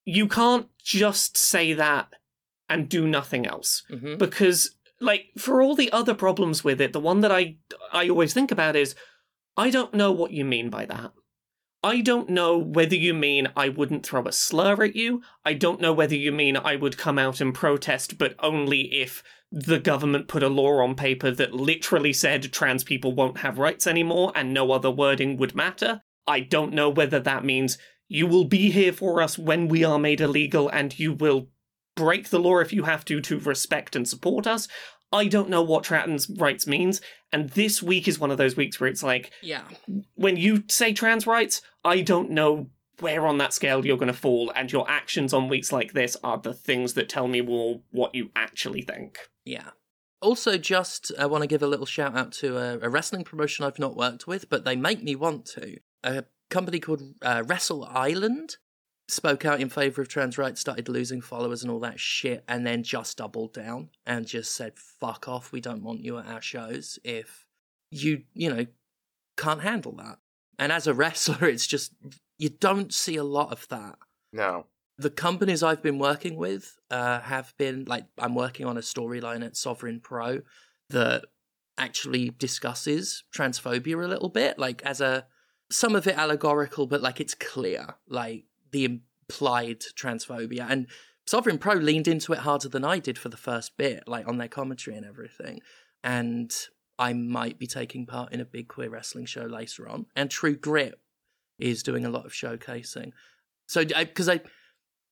you 0.05 0.29
can't 0.29 0.69
just 0.83 1.37
say 1.37 1.73
that 1.73 2.13
and 2.69 2.89
do 2.89 3.07
nothing 3.07 3.47
else 3.47 3.83
Mm-hmm. 3.91 4.17
because 4.19 4.75
like 5.01 5.27
for 5.37 5.61
all 5.61 5.75
the 5.75 5.91
other 5.93 6.15
problems 6.15 6.63
with 6.65 6.81
it 6.81 6.93
the 6.93 7.01
one 7.01 7.21
that 7.23 7.33
i 7.33 7.57
i 7.93 8.09
always 8.09 8.33
think 8.33 8.51
about 8.53 8.77
is 8.77 8.95
i 9.57 9.69
don't 9.69 9.93
know 9.95 10.13
what 10.13 10.31
you 10.31 10.45
mean 10.45 10.71
by 10.71 10.85
that 10.87 11.11
i 11.83 12.01
don't 12.01 12.29
know 12.29 12.57
whether 12.57 12.97
you 12.97 13.15
mean 13.15 13.49
i 13.57 13.69
wouldn't 13.69 14.05
throw 14.05 14.25
a 14.27 14.33
slur 14.33 14.83
at 14.85 14.97
you 14.97 15.23
i 15.45 15.53
don't 15.53 15.81
know 15.81 15.93
whether 15.93 16.17
you 16.17 16.33
mean 16.33 16.57
i 16.57 16.77
would 16.77 16.99
come 16.99 17.19
out 17.19 17.41
and 17.41 17.55
protest 17.55 18.19
but 18.19 18.35
only 18.41 18.93
if 18.95 19.23
the 19.51 19.79
government 19.79 20.29
put 20.29 20.43
a 20.43 20.49
law 20.49 20.83
on 20.83 20.95
paper 20.95 21.31
that 21.31 21.55
literally 21.55 22.13
said 22.13 22.53
trans 22.53 22.85
people 22.85 23.13
won't 23.13 23.39
have 23.39 23.59
rights 23.59 23.87
anymore 23.87 24.33
and 24.35 24.53
no 24.53 24.73
other 24.73 24.91
wording 24.91 25.37
would 25.37 25.55
matter 25.55 26.03
i 26.27 26.41
don't 26.41 26.73
know 26.73 26.89
whether 26.89 27.21
that 27.21 27.45
means 27.45 27.79
you 28.09 28.27
will 28.27 28.45
be 28.45 28.71
here 28.71 28.93
for 28.93 29.23
us 29.23 29.39
when 29.39 29.69
we 29.69 29.83
are 29.85 29.99
made 29.99 30.21
illegal 30.21 30.69
and 30.69 30.99
you 30.99 31.13
will 31.13 31.49
break 31.95 32.31
the 32.31 32.39
law 32.39 32.59
if 32.59 32.73
you 32.73 32.85
have 32.85 33.05
to 33.05 33.21
to 33.21 33.39
respect 33.39 33.95
and 33.97 34.09
support 34.09 34.47
us. 34.47 34.69
I 35.13 35.27
don't 35.27 35.49
know 35.51 35.63
what 35.63 35.85
trans 35.85 36.29
rights 36.31 36.67
means, 36.67 37.01
and 37.33 37.51
this 37.51 37.83
week 37.83 38.09
is 38.09 38.19
one 38.19 38.31
of 38.31 38.39
those 38.39 38.57
weeks 38.57 38.81
where 38.81 38.89
it's 38.89 39.03
like 39.03 39.31
Yeah. 39.43 39.65
when 40.15 40.37
you 40.37 40.65
say 40.69 40.93
trans 40.93 41.27
rights, 41.27 41.61
I 41.85 42.01
don't 42.01 42.31
know 42.31 42.69
where 43.01 43.27
on 43.27 43.39
that 43.39 43.53
scale 43.53 43.85
you're 43.85 43.97
going 43.97 44.13
to 44.13 44.19
fall, 44.19 44.53
and 44.55 44.71
your 44.73 44.89
actions 44.89 45.33
on 45.33 45.49
weeks 45.49 45.73
like 45.73 45.93
this 45.93 46.17
are 46.23 46.39
the 46.39 46.55
things 46.55 46.95
that 46.95 47.09
tell 47.09 47.29
me 47.29 47.41
well 47.41 47.83
what 47.91 48.15
you 48.15 48.31
actually 48.37 48.83
think. 48.83 49.19
Yeah. 49.45 49.71
Also, 50.21 50.57
just 50.57 51.11
I 51.19 51.27
want 51.27 51.43
to 51.43 51.49
give 51.49 51.63
a 51.63 51.67
little 51.67 51.87
shout 51.87 52.17
out 52.17 52.31
to 52.35 52.57
a, 52.57 52.79
a 52.81 52.89
wrestling 52.89 53.25
promotion 53.25 53.65
I've 53.65 53.81
not 53.81 53.97
worked 53.97 54.27
with, 54.29 54.49
but 54.49 54.65
they 54.65 54.77
make 54.77 55.03
me 55.03 55.17
want 55.17 55.47
to. 55.47 55.79
A 56.05 56.25
company 56.49 56.79
called 56.79 57.03
uh, 57.23 57.43
Wrestle 57.45 57.85
Island 57.85 58.57
spoke 59.09 59.45
out 59.45 59.61
in 59.61 59.69
favor 59.69 60.01
of 60.01 60.09
trans 60.09 60.39
rights, 60.39 60.61
started 60.61 60.89
losing 60.89 61.21
followers 61.21 61.63
and 61.63 61.71
all 61.71 61.81
that 61.81 62.01
shit, 62.01 62.45
and 62.49 62.67
then 62.67 62.83
just 62.83 63.19
doubled 63.19 63.53
down 63.53 63.91
and 64.07 64.27
just 64.27 64.55
said, 64.55 64.79
"Fuck 64.79 65.29
off! 65.29 65.53
We 65.53 65.61
don't 65.61 65.83
want 65.83 66.01
you 66.05 66.19
at 66.19 66.27
our 66.27 66.43
shows 66.43 66.99
if 67.05 67.47
you, 67.91 68.23
you 68.35 68.53
know, 68.55 68.67
can't 69.37 69.63
handle 69.63 69.93
that." 69.97 70.19
And 70.59 70.71
as 70.73 70.87
a 70.87 70.95
wrestler, 71.01 71.47
it's 71.49 71.67
just 71.67 71.93
you 72.39 72.49
don't 72.49 72.93
see 72.93 73.17
a 73.17 73.25
lot 73.25 73.53
of 73.53 73.69
that 73.69 73.97
No. 74.33 74.67
the 74.99 75.11
companies 75.11 75.63
I've 75.63 75.83
been 75.83 75.99
working 75.99 76.37
with 76.37 76.77
uh, 76.91 77.21
have 77.21 77.55
been 77.59 77.85
like 77.87 78.05
I'm 78.19 78.35
working 78.35 78.67
on 78.67 78.77
a 78.77 78.81
storyline 78.81 79.45
at 79.45 79.57
Sovereign 79.57 80.01
Pro 80.01 80.41
that 80.91 81.25
actually 81.79 82.31
discusses 82.31 83.25
transphobia 83.35 84.03
a 84.05 84.09
little 84.09 84.29
bit, 84.29 84.59
like 84.59 84.83
as 84.83 85.01
a 85.01 85.27
some 85.71 85.97
of 85.97 86.07
it 86.07 86.17
allegorical, 86.19 86.87
but 86.87 87.01
like 87.01 87.21
it's 87.21 87.35
clear, 87.35 87.95
like 88.09 88.45
the 88.73 88.85
implied 88.85 89.81
transphobia. 89.97 90.67
And 90.69 90.87
Sovereign 91.27 91.59
Pro 91.59 91.75
leaned 91.75 92.09
into 92.09 92.33
it 92.33 92.41
harder 92.41 92.69
than 92.69 92.85
I 92.85 92.99
did 92.99 93.19
for 93.19 93.29
the 93.29 93.37
first 93.37 93.77
bit, 93.77 94.05
like 94.07 94.27
on 94.27 94.39
their 94.39 94.49
commentary 94.49 94.97
and 94.97 95.07
everything. 95.07 95.61
And 96.03 96.53
I 96.99 97.13
might 97.13 97.59
be 97.59 97.67
taking 97.67 98.07
part 98.07 98.33
in 98.33 98.41
a 98.41 98.45
big 98.45 98.69
queer 98.69 98.91
wrestling 98.91 99.27
show 99.27 99.43
later 99.45 99.89
on. 99.89 100.07
And 100.17 100.31
True 100.31 100.57
Grit 100.57 100.99
is 101.59 101.83
doing 101.83 102.05
a 102.05 102.11
lot 102.11 102.27
of 102.27 102.33
showcasing. 102.33 103.13
So, 103.67 103.85
because 103.85 104.29
I, 104.29 104.41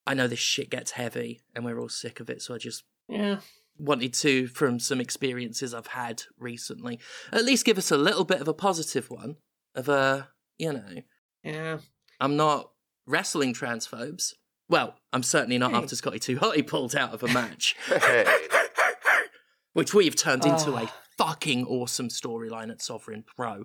I 0.07 0.15
know 0.15 0.27
this 0.27 0.39
shit 0.41 0.71
gets 0.71 0.91
heavy 0.93 1.43
and 1.55 1.65
we're 1.65 1.79
all 1.79 1.89
sick 1.89 2.19
of 2.19 2.29
it, 2.29 2.43
so 2.43 2.55
I 2.55 2.59
just 2.59 2.83
Yeah. 3.09 3.41
wanted 3.79 4.13
to, 4.15 4.49
from 4.49 4.81
some 4.81 5.01
experiences 5.01 5.73
I've 5.73 5.87
had 5.89 6.25
recently, 6.39 6.99
at 7.33 7.45
least 7.45 7.65
give 7.65 7.79
us 7.79 7.91
a 7.93 7.97
little 7.97 8.25
bit 8.25 8.41
of 8.41 8.49
a 8.49 8.55
positive 8.55 9.09
one 9.11 9.37
of 9.75 9.89
a, 9.89 10.29
you 10.59 10.73
know, 10.73 11.03
Yeah. 11.45 11.79
I'm 12.19 12.37
not 12.37 12.73
wrestling 13.07 13.55
transphobes. 13.55 14.35
Well, 14.69 14.95
I'm 15.13 15.23
certainly 15.23 15.59
not 15.59 15.73
Hey. 15.73 15.79
after 15.79 15.97
Scotty 15.97 16.19
Too 16.19 16.37
Hotty 16.39 16.67
pulled 16.67 16.95
out 16.95 17.13
of 17.13 17.23
a 17.23 17.29
match, 17.29 17.75
Hey. 17.87 18.25
which 19.73 19.95
we've 19.95 20.17
turned 20.17 20.45
into 20.45 20.75
a 20.77 20.85
Oh. 20.85 20.93
fucking 21.19 21.67
awesome 21.67 22.09
storyline 22.09 22.71
at 22.71 22.81
Sovereign 22.83 23.25
Pro. 23.25 23.65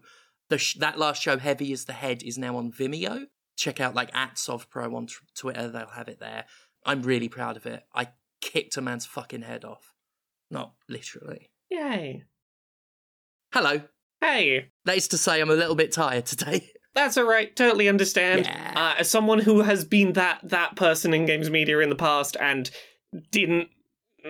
The 0.50 0.58
sh- 0.58 0.75
that 0.80 0.98
last 1.00 1.22
show, 1.22 1.38
Heavy 1.38 1.72
as 1.74 1.86
the 1.86 1.94
Head, 1.94 2.22
is 2.24 2.38
now 2.38 2.58
on 2.58 2.72
Vimeo. 2.72 3.25
Check 3.58 3.80
out 3.80 3.96
like 3.96 4.13
at 4.15 4.36
SovPro 4.36 4.96
on 4.96 5.08
t- 5.08 5.13
Twitter; 5.36 5.70
they'll 5.70 5.88
have 5.88 6.08
it 6.10 6.20
there. 6.20 6.46
I'm 6.86 7.01
really 7.01 7.30
proud 7.30 7.56
of 7.58 7.65
it. 7.65 7.84
I 7.96 8.10
kicked 8.42 8.77
a 8.77 8.82
man's 8.82 9.06
fucking 9.06 9.42
head 9.44 9.63
off, 9.63 9.94
not 10.51 10.74
literally. 10.89 11.50
Yay. 11.72 12.24
Hello. 13.54 13.82
Hey. 14.22 14.72
That 14.86 14.98
is 14.98 15.08
to 15.10 15.18
say, 15.18 15.39
I'm 15.42 15.50
a 15.50 15.54
little 15.56 15.75
bit 15.75 15.92
tired 15.92 16.25
today. 16.25 16.72
That's 16.95 17.17
all 17.17 17.25
right. 17.25 17.55
Totally 17.55 17.87
understand. 17.89 18.45
Yeah. 18.45 18.73
Uh, 18.75 18.95
as 18.99 19.09
someone 19.09 19.39
who 19.39 19.61
has 19.61 19.85
been 19.85 20.13
that 20.13 20.39
that 20.43 20.75
person 20.75 21.13
in 21.13 21.25
games 21.25 21.49
media 21.49 21.79
in 21.79 21.89
the 21.89 21.95
past 21.95 22.35
and 22.39 22.71
didn't 23.31 23.67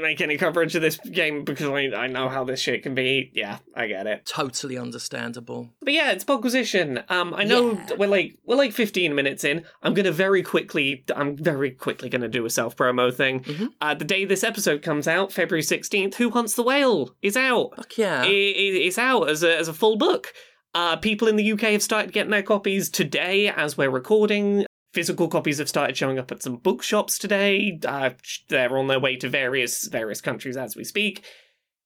make 0.01 0.19
any 0.19 0.35
coverage 0.35 0.75
of 0.75 0.81
this 0.81 0.97
game 0.97 1.45
because 1.45 1.69
I, 1.69 1.95
I 2.03 2.07
know 2.07 2.27
how 2.27 2.43
this 2.43 2.59
shit 2.59 2.83
can 2.83 2.95
be. 2.95 3.31
Yeah, 3.33 3.59
I 3.73 3.87
get 3.87 4.07
it. 4.07 4.25
totally 4.25 4.77
understandable. 4.77 5.69
But 5.81 5.93
yeah, 5.93 6.11
it's 6.11 6.25
Podquisition. 6.25 7.09
Um, 7.09 7.33
I 7.33 7.45
know 7.45 7.73
Yeah. 7.73 7.95
we're 7.97 8.07
like 8.09 8.37
we're 8.45 8.57
like 8.57 8.73
15 8.73 9.15
minutes 9.15 9.45
in. 9.45 9.63
I'm 9.83 9.93
gonna 9.93 10.11
very 10.11 10.43
quickly. 10.43 11.05
I'm 11.15 11.37
very 11.37 11.71
quickly 11.71 12.09
gonna 12.09 12.27
do 12.27 12.45
a 12.45 12.49
self 12.49 12.75
promo 12.75 13.13
thing. 13.13 13.39
Mhm. 13.41 13.69
Uh, 13.79 13.93
the 13.93 14.03
day 14.03 14.25
this 14.25 14.43
episode 14.43 14.81
comes 14.81 15.07
out, 15.07 15.31
February 15.31 15.61
16th, 15.63 16.15
Who 16.15 16.29
Hunts 16.31 16.55
the 16.55 16.63
Whale 16.63 17.15
is 17.21 17.37
out. 17.37 17.75
Fuck 17.77 17.97
yeah. 17.97 18.23
It, 18.25 18.29
it- 18.31 18.81
it's 18.87 18.97
out 18.97 19.29
as 19.29 19.43
a 19.43 19.55
as 19.57 19.67
a 19.69 19.73
full 19.73 19.95
book. 19.97 20.33
Uh, 20.75 20.97
people 20.97 21.29
in 21.29 21.37
the 21.37 21.53
UK 21.53 21.61
have 21.61 21.81
started 21.81 22.11
getting 22.11 22.31
their 22.31 22.43
copies 22.43 22.89
today 22.89 23.47
as 23.47 23.77
we're 23.77 23.89
recording. 23.89 24.65
Physical 24.93 25.29
copies 25.29 25.57
have 25.59 25.69
started 25.69 25.95
showing 25.95 26.19
up 26.19 26.33
at 26.33 26.43
some 26.43 26.57
bookshops 26.57 27.17
today. 27.17 27.79
Uh, 27.85 28.09
they're 28.49 28.77
on 28.77 28.87
their 28.87 28.99
way 28.99 29.15
to 29.15 29.29
various 29.29 29.87
various 29.87 30.19
countries 30.19 30.57
as 30.57 30.75
we 30.75 30.83
speak. 30.83 31.23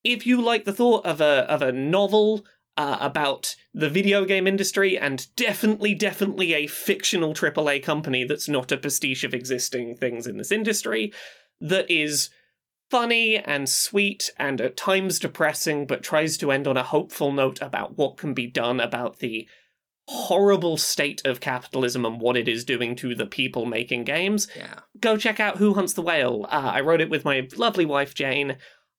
If 0.04 0.26
you 0.26 0.42
like 0.42 0.66
the 0.66 0.74
thought 0.74 1.06
of 1.06 1.22
a 1.22 1.46
of 1.52 1.62
a 1.62 1.72
novel 1.72 2.44
uh, 2.78 2.98
about 3.00 3.56
the 3.76 3.90
video 3.90 4.26
game 4.26 4.48
industry 4.48 4.98
and 4.98 5.28
definitely 5.36 5.94
definitely 5.94 6.54
a 6.54 6.66
fictional 6.66 7.36
AAA 7.36 7.84
company 7.84 8.24
that's 8.24 8.50
not 8.50 8.72
a 8.72 8.78
pastiche 8.78 9.24
of 9.24 9.36
existing 9.36 9.98
things 9.98 10.26
in 10.26 10.38
this 10.38 10.52
industry, 10.52 11.14
that 11.62 11.90
is 11.92 12.32
funny 12.90 13.38
and 13.38 13.70
sweet 13.70 14.32
and 14.38 14.60
at 14.62 14.78
times 14.78 15.20
depressing, 15.20 15.86
but 15.86 16.04
tries 16.04 16.38
to 16.38 16.52
end 16.52 16.68
on 16.68 16.78
a 16.78 16.84
hopeful 16.84 17.32
note 17.32 17.62
about 17.62 17.98
what 17.98 18.18
can 18.18 18.34
be 18.34 18.48
done 18.48 18.80
about 18.80 19.20
the 19.20 19.48
horrible 20.08 20.76
state 20.76 21.22
of 21.24 21.40
capitalism 21.40 22.04
and 22.04 22.20
what 22.20 22.36
it 22.36 22.48
is 22.48 22.66
doing 22.66 22.96
to 22.96 23.14
the 23.14 23.28
people 23.28 23.68
making 23.68 24.04
games, 24.04 24.48
yeah. 24.56 24.80
go 25.00 25.16
check 25.16 25.40
out 25.40 25.58
Who 25.58 25.76
Hunts 25.76 25.94
the 25.94 26.02
Whale. 26.02 26.48
Uh, 26.50 26.72
I 26.74 26.82
wrote 26.82 27.00
it 27.00 27.12
with 27.12 27.24
my 27.24 27.48
lovely 27.56 27.86
wife, 27.86 28.16
Jane. 28.16 28.58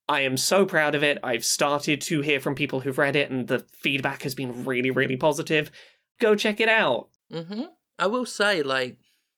I 0.09 0.21
am 0.21 0.37
so 0.37 0.65
proud 0.65 0.95
of 0.95 1.03
it. 1.03 1.19
I've 1.25 1.45
started 1.45 2.01
to 2.03 2.21
hear 2.21 2.39
from 2.39 2.55
people 2.55 2.81
who've 2.81 2.97
read 2.97 3.17
it, 3.17 3.29
and 3.29 3.49
the 3.49 3.65
feedback 3.73 4.23
has 4.23 4.37
been 4.37 4.65
really, 4.65 4.91
really 4.91 5.17
positive. 5.17 5.73
Go 6.21 6.37
check 6.37 6.61
it 6.61 6.69
out. 6.69 7.09
hmm 7.31 7.63
I 7.99 8.07
will 8.07 8.25
say, 8.25 8.63
like, 8.63 8.97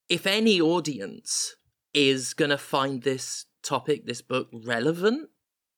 if 0.09 0.27
any 0.27 0.61
audience 0.61 1.57
is 1.95 2.33
going 2.35 2.51
to 2.51 2.59
find 2.59 3.03
this 3.03 3.47
topic, 3.63 4.07
this 4.07 4.23
book 4.23 4.49
relevant, 4.53 5.31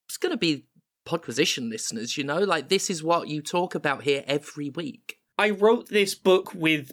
it's 0.07 0.17
going 0.17 0.31
to 0.31 0.37
be 0.37 0.65
Podquisition 1.05 1.69
listeners, 1.69 2.17
you 2.17 2.23
know? 2.23 2.39
Like, 2.39 2.69
this 2.69 2.89
is 2.89 3.03
what 3.03 3.27
you 3.27 3.41
talk 3.41 3.75
about 3.75 4.03
here 4.03 4.23
every 4.27 4.69
week. 4.69 5.17
I 5.37 5.51
wrote 5.51 5.89
this 5.89 6.15
book 6.15 6.53
with 6.53 6.91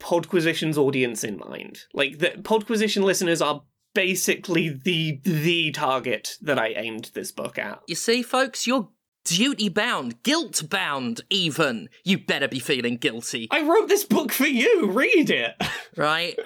Podquisition's 0.00 0.76
audience 0.76 1.24
in 1.24 1.38
mind. 1.38 1.84
Like 1.94 2.18
the 2.18 2.30
Podquisition 2.30 3.04
listeners 3.04 3.40
are 3.40 3.62
basically 3.94 4.68
the 4.68 5.20
the 5.24 5.70
target 5.70 6.36
that 6.42 6.58
I 6.58 6.68
aimed 6.68 7.10
this 7.14 7.32
book 7.32 7.58
at. 7.58 7.80
You 7.86 7.94
see, 7.94 8.22
folks, 8.22 8.66
you're 8.66 8.88
duty 9.24 9.68
bound, 9.68 10.22
guilt 10.22 10.68
bound, 10.68 11.22
even. 11.30 11.88
You 12.04 12.18
better 12.18 12.48
be 12.48 12.58
feeling 12.58 12.96
guilty, 12.96 13.48
I 13.50 13.62
wrote 13.62 13.88
this 13.88 14.04
book 14.04 14.32
for 14.32 14.46
you. 14.46 14.90
Read 14.90 15.30
it. 15.30 15.54
right? 15.96 16.38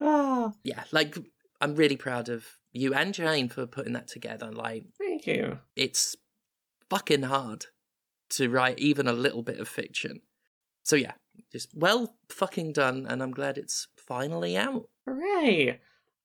Ah, 0.00 0.52
yeah, 0.62 0.84
like, 0.92 1.16
I'm 1.60 1.74
really 1.74 1.96
proud 1.96 2.28
of 2.28 2.46
you 2.72 2.94
and 2.94 3.14
Jane 3.14 3.48
for 3.48 3.66
putting 3.66 3.92
that 3.92 4.08
together. 4.08 4.50
Like, 4.50 4.86
thank 4.98 5.26
you. 5.26 5.58
it's 5.76 6.16
fucking 6.90 7.22
hard 7.22 7.66
to 8.30 8.50
write 8.50 8.78
even 8.78 9.06
a 9.06 9.12
little 9.12 9.42
bit 9.42 9.60
of 9.60 9.68
fiction. 9.68 10.20
So, 10.82 10.96
yeah, 10.96 11.12
just 11.52 11.70
well 11.74 12.16
fucking 12.28 12.72
done, 12.72 13.06
and 13.08 13.22
I'm 13.22 13.30
glad 13.30 13.56
it's 13.58 13.88
finally 13.96 14.56
out. 14.56 14.88
Hooray. 15.06 15.80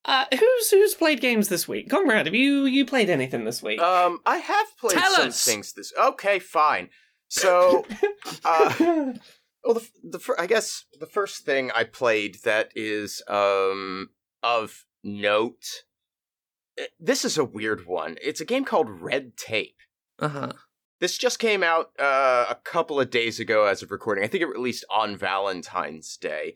Uh, 0.06 0.26
who's 0.32 0.72
who's 0.72 0.96
played 0.96 1.22
games 1.22 1.50
this 1.50 1.68
week? 1.68 1.90
Conrad, 1.90 2.26
have 2.26 2.36
you 2.36 2.66
you 2.66 2.86
played 2.86 3.10
anything 3.10 3.44
this 3.44 3.62
week? 3.62 3.82
Um, 3.82 4.20
I 4.26 4.38
have 4.38 4.78
played 4.78 4.98
Tell 4.98 5.12
some 5.14 5.28
us! 5.28 5.44
things 5.46 5.74
this. 5.74 5.94
Okay, 6.00 6.40
fine. 6.40 6.90
So, 7.28 7.86
uh, 8.46 8.74
well, 9.64 9.74
the, 9.76 9.88
the 10.04 10.36
I 10.40 10.48
guess 10.48 10.86
the 11.00 11.06
first 11.06 11.46
thing 11.46 11.70
I 11.76 11.84
played 11.84 12.38
that 12.44 12.72
is 12.76 13.22
um 13.28 14.10
of 14.42 14.86
note. 15.04 15.84
eh, 16.78 16.86
This 17.00 17.26
is 17.26 17.38
a 17.38 17.46
weird 17.46 17.86
one. 17.86 18.18
It's 18.22 18.42
a 18.42 18.46
game 18.46 18.66
called 18.66 18.90
Red 18.90 19.38
Tape. 19.38 19.78
Uh 20.18 20.28
huh. 20.30 20.52
This 21.00 21.18
just 21.18 21.40
came 21.40 21.64
out 21.64 21.92
uh, 21.98 22.46
a 22.50 22.56
couple 22.64 23.00
of 23.00 23.10
days 23.10 23.40
ago 23.40 23.66
as 23.66 23.82
of 23.82 23.92
recording. 23.92 24.24
I 24.24 24.28
think 24.28 24.42
it 24.44 24.48
released 24.48 24.84
on 24.90 25.16
Valentine's 25.16 26.18
Day. 26.18 26.56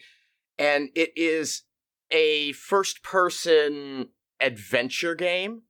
And 0.59 0.89
it 0.95 1.11
is 1.15 1.63
a 2.11 2.51
first 2.51 3.03
person 3.03 4.09
adventure 4.41 5.15
game 5.15 5.61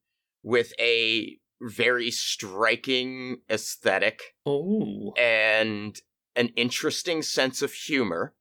with 0.42 0.74
a 0.80 1.38
very 1.62 2.10
striking 2.12 3.38
aesthetic 3.50 4.36
oh, 4.46 5.14
and 5.18 6.02
an 6.36 6.48
interesting 6.56 7.22
sense 7.22 7.62
of 7.62 7.72
humor 7.74 8.34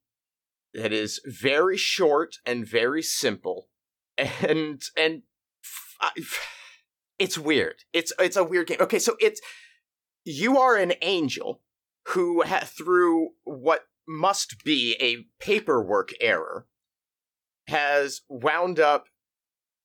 that 0.74 0.92
is 0.92 1.20
very 1.26 1.76
short 1.76 2.36
and 2.46 2.66
very 2.66 3.02
simple 3.02 3.68
and 4.18 4.82
and 4.96 5.22
I- 6.00 6.10
it's 7.18 7.38
weird 7.38 7.76
it's 7.92 8.12
it's 8.18 8.36
a 8.36 8.44
weird 8.44 8.66
game 8.66 8.78
okay 8.80 8.98
so 8.98 9.16
it's 9.20 9.40
you 10.24 10.58
are 10.58 10.76
an 10.76 10.92
angel 11.02 11.62
who 12.08 12.42
ha- 12.42 12.64
through 12.66 13.30
what 13.44 13.84
must 14.08 14.64
be 14.64 14.96
a 15.00 15.26
paperwork 15.42 16.10
error 16.20 16.66
has 17.68 18.22
wound 18.28 18.80
up 18.80 19.06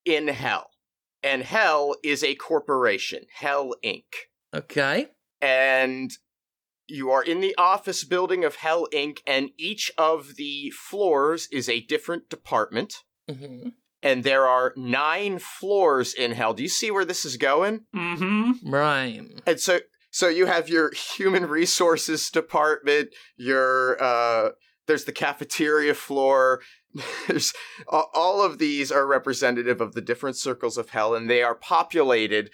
in 0.06 0.28
hell 0.30 0.70
and 1.22 1.44
hell 1.44 1.96
is 2.04 2.24
a 2.24 2.36
corporation 2.36 3.24
hell 3.34 3.74
inc 3.84 4.04
Okay. 4.56 5.08
and 5.42 6.12
you 6.88 7.12
are 7.12 7.22
in 7.24 7.42
the 7.42 7.54
office 7.58 8.06
building 8.06 8.46
of 8.46 8.56
Hell 8.56 8.88
Inc., 8.94 9.18
and 9.28 9.50
each 9.58 9.92
of 9.98 10.36
the 10.38 10.72
floors 10.72 11.50
is 11.52 11.68
a 11.68 11.82
different 11.82 12.30
department. 12.30 13.04
hmm 13.30 13.70
And 14.04 14.24
there 14.24 14.48
are 14.48 14.74
nine 14.76 15.40
floors 15.40 16.14
in 16.14 16.32
Hell. 16.32 16.54
Do 16.54 16.64
you 16.64 16.70
see 16.70 16.92
where 16.92 17.06
this 17.06 17.26
is 17.26 17.38
going? 17.38 17.86
mm-hmm. 17.96 18.70
Right. 18.70 19.22
And 19.46 19.60
so, 19.60 19.80
so 20.12 20.28
you 20.28 20.46
have 20.46 20.70
your 20.70 20.92
human 20.94 21.48
resources 21.48 22.30
department. 22.30 23.10
Your 23.38 24.02
uh, 24.02 24.50
there's 24.86 25.06
the 25.06 25.12
cafeteria 25.12 25.94
floor. 25.94 26.62
There's 27.28 27.54
all 27.88 28.42
of 28.42 28.58
these 28.58 28.92
are 28.92 29.06
representative 29.06 29.82
of 29.82 29.94
the 29.94 30.02
different 30.02 30.38
circles 30.38 30.78
of 30.78 30.90
Hell, 30.90 31.14
and 31.14 31.30
they 31.30 31.44
are 31.44 31.54
populated 31.54 32.50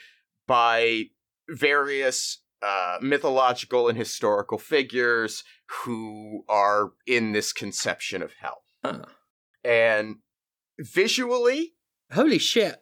by 0.47 1.05
various 1.47 2.41
uh, 2.61 2.97
mythological 3.01 3.87
and 3.87 3.97
historical 3.97 4.57
figures 4.57 5.43
who 5.83 6.43
are 6.47 6.91
in 7.05 7.31
this 7.33 7.51
conception 7.51 8.21
of 8.21 8.33
hell. 8.39 8.63
Huh. 8.83 9.05
And 9.63 10.17
visually, 10.79 11.73
Holy 12.13 12.37
shit. 12.37 12.75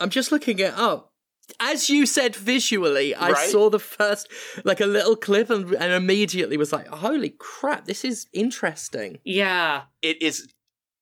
I'm 0.00 0.08
just 0.10 0.32
looking 0.32 0.58
it 0.58 0.72
up. 0.74 1.12
As 1.60 1.90
you 1.90 2.06
said 2.06 2.34
visually, 2.34 3.14
I 3.14 3.32
Right? 3.32 3.50
saw 3.50 3.68
the 3.68 3.78
first, 3.78 4.28
like 4.64 4.80
a 4.80 4.86
little 4.86 5.16
clip 5.16 5.50
and, 5.50 5.72
and 5.74 5.92
immediately 5.92 6.56
was 6.56 6.72
like, 6.72 6.86
holy 6.88 7.30
crap, 7.38 7.84
this 7.84 8.04
is 8.04 8.26
interesting. 8.32 9.18
Yeah. 9.24 9.82
it 10.00 10.22
is 10.22 10.52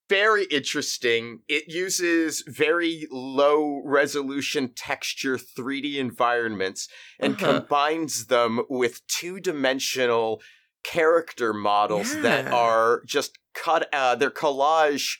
very 0.08 0.44
interesting. 0.46 1.38
It 1.46 1.68
uses 1.68 2.42
very 2.48 3.06
low 3.12 3.80
resolution 3.84 4.72
texture 4.74 5.38
3D 5.38 5.96
environments 5.98 6.88
and 7.20 7.34
Uh-huh. 7.34 7.60
combines 7.60 8.26
them 8.26 8.62
with 8.68 9.06
two 9.06 9.38
dimensional 9.38 10.42
character 10.82 11.52
models 11.52 12.16
that 12.22 12.48
are 12.52 13.02
just 13.06 13.38
cut, 13.54 13.88
uh, 13.92 14.16
they're 14.16 14.30
collage 14.32 15.18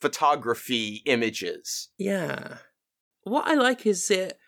photography 0.00 1.02
images. 1.06 1.88
Yeah. 1.98 2.58
What 3.22 3.46
I 3.46 3.54
like 3.54 3.86
is 3.86 4.10
it 4.10 4.38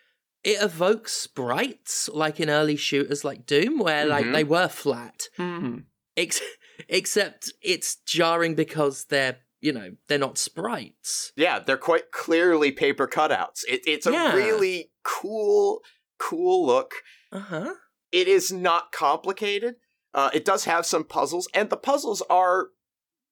it 0.44 0.60
evokes 0.60 1.12
sprites 1.12 2.08
like 2.12 2.40
in 2.40 2.50
early 2.50 2.74
shooters 2.76 3.24
like 3.24 3.46
Doom, 3.46 3.78
where 3.78 4.04
like 4.06 4.24
Mhm. 4.26 4.32
they 4.32 4.44
were 4.44 4.68
flat. 4.68 5.28
Mm. 5.38 5.84
Ex- 6.16 6.40
except 6.88 7.52
it's 7.62 7.96
jarring 7.96 8.54
because 8.54 9.04
they're 9.06 9.38
you 9.60 9.72
know, 9.72 9.92
they're 10.08 10.18
not 10.18 10.38
sprites. 10.38 11.32
Yeah, 11.36 11.60
they're 11.60 11.76
quite 11.76 12.10
clearly 12.10 12.72
paper 12.72 13.06
cutouts. 13.06 13.62
It, 13.68 13.82
it's 13.86 14.08
a 14.08 14.10
Yeah. 14.10 14.34
really 14.34 14.90
cool, 15.04 15.82
cool 16.18 16.66
look. 16.66 16.94
Uh-huh. 17.30 17.74
It 18.10 18.26
is 18.26 18.50
not 18.50 18.90
complicated. 18.90 19.76
Uh, 20.12 20.30
it 20.34 20.44
does 20.44 20.64
have 20.64 20.84
some 20.84 21.04
puzzles, 21.04 21.48
and 21.54 21.70
the 21.70 21.76
puzzles 21.76 22.22
are 22.28 22.70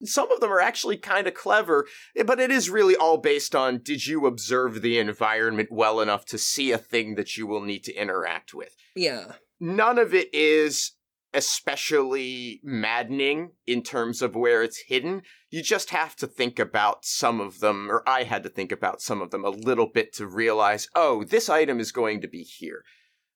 some 0.05 0.31
of 0.33 0.41
them 0.41 0.53
are 0.53 0.61
actually 0.61 0.97
kind 0.97 1.27
of 1.27 1.35
clever, 1.35 1.87
eh, 2.17 2.23
but 2.23 2.41
it 2.41 2.51
is 2.51 2.71
really 2.71 2.97
all 2.97 3.19
based 3.19 3.55
on 3.55 3.81
did 3.83 4.07
you 4.07 4.27
observe 4.27 4.83
the 4.83 4.99
environment 4.99 5.69
well 5.71 6.01
enough 6.01 6.25
to 6.27 6.39
see 6.39 6.73
a 6.73 6.79
thing 6.79 7.15
that 7.17 7.37
you 7.37 7.47
will 7.47 7.63
need 7.63 7.85
to 7.85 7.95
interact 7.95 8.55
with. 8.55 8.75
Yeah. 8.95 9.33
None 9.61 9.99
of 9.99 10.15
it 10.15 10.33
is 10.33 10.93
especially 11.33 12.61
maddening 12.65 13.53
in 13.67 13.83
terms 13.83 14.21
of 14.21 14.35
where 14.35 14.63
it's 14.63 14.85
hidden. 14.89 15.23
You 15.51 15.63
just 15.63 15.91
have 15.91 16.17
to 16.17 16.27
think 16.27 16.59
about 16.59 17.05
some 17.05 17.41
of 17.41 17.61
them, 17.61 17.91
or 17.91 18.03
I 18.09 18.25
had 18.25 18.43
to 18.43 18.49
think 18.49 18.73
about 18.73 19.01
some 19.01 19.21
of 19.21 19.31
them 19.31 19.45
a 19.45 19.51
little 19.51 19.87
bit 19.87 20.13
to 20.15 20.27
realize, 20.27 20.89
oh, 20.95 21.25
this 21.25 21.49
item 21.49 21.79
is 21.79 21.93
going 21.93 22.21
to 22.23 22.29
be 22.29 22.43
here. 22.43 22.85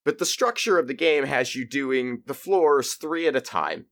But 0.05 0.19
the 0.19 0.27
structure 0.27 0.79
of 0.79 0.89
the 0.89 0.95
game 0.95 1.25
has 1.25 1.55
you 1.55 1.67
doing 1.67 2.23
the 2.27 2.35
floors 2.35 2.95
three 2.95 3.27
at 3.27 3.37
a 3.37 3.41
time. 3.41 3.87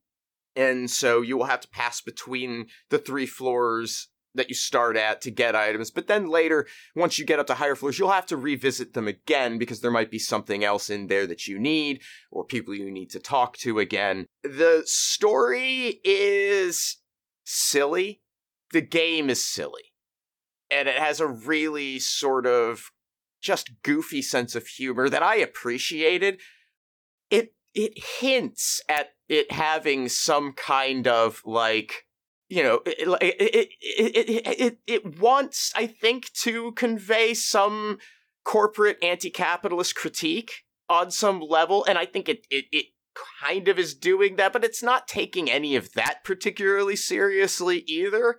And 0.54 0.90
so 0.90 1.22
you 1.22 1.36
will 1.36 1.46
have 1.46 1.60
to 1.60 1.68
pass 1.68 2.00
between 2.00 2.66
the 2.90 2.98
three 2.98 3.26
floors 3.26 4.08
that 4.34 4.48
you 4.48 4.54
start 4.54 4.96
at 4.96 5.20
to 5.22 5.30
get 5.30 5.54
items. 5.54 5.90
But 5.90 6.06
then 6.06 6.26
later, 6.26 6.66
once 6.94 7.18
you 7.18 7.24
get 7.24 7.38
up 7.38 7.46
to 7.48 7.54
higher 7.54 7.74
floors, 7.74 7.98
you'll 7.98 8.10
have 8.10 8.26
to 8.26 8.36
revisit 8.36 8.94
them 8.94 9.08
again 9.08 9.58
because 9.58 9.80
there 9.80 9.90
might 9.90 10.10
be 10.10 10.18
something 10.18 10.64
else 10.64 10.90
in 10.90 11.06
there 11.06 11.26
that 11.26 11.46
you 11.46 11.58
need 11.58 12.00
or 12.30 12.44
people 12.44 12.74
you 12.74 12.90
need 12.90 13.10
to 13.10 13.18
talk 13.18 13.56
to 13.58 13.78
again. 13.78 14.26
The 14.42 14.82
story 14.86 16.00
is 16.04 16.98
silly. 17.44 18.22
The 18.72 18.80
game 18.80 19.28
is 19.28 19.44
silly. 19.44 19.92
And 20.70 20.88
it 20.88 20.96
has 20.96 21.20
a 21.20 21.26
really 21.26 21.98
sort 21.98 22.46
of 22.46 22.90
just 23.42 23.82
goofy 23.82 24.22
sense 24.22 24.54
of 24.54 24.66
humor 24.66 25.08
that 25.10 25.22
I 25.22 25.36
appreciated. 25.36 26.40
It 27.30 27.54
it 27.74 28.02
hints 28.20 28.80
at 28.88 29.10
it 29.32 29.50
having 29.50 30.08
some 30.08 30.52
kind 30.52 31.08
of 31.08 31.42
like 31.44 32.06
you 32.48 32.62
know 32.62 32.80
it 32.84 33.08
it 33.22 33.38
it 33.40 33.68
it, 33.80 34.60
it, 34.60 34.78
it, 34.86 35.20
wants 35.20 35.72
I 35.74 35.86
think 35.86 36.30
to 36.42 36.72
convey 36.72 37.34
some 37.34 37.98
corporate 38.44 38.98
anti-capitalist 39.02 39.94
critique 39.94 40.52
on 40.88 41.10
some 41.10 41.40
level 41.40 41.84
and 41.88 41.96
I 41.96 42.04
think 42.04 42.28
it 42.28 42.46
it 42.50 42.66
it 42.70 42.86
kind 43.40 43.68
of 43.68 43.78
is 43.78 43.94
doing 43.94 44.36
that 44.36 44.52
but 44.52 44.64
it's 44.64 44.82
not 44.82 45.08
taking 45.08 45.50
any 45.50 45.76
of 45.76 45.92
that 45.92 46.24
particularly 46.24 46.96
seriously 46.96 47.84
either. 47.86 48.38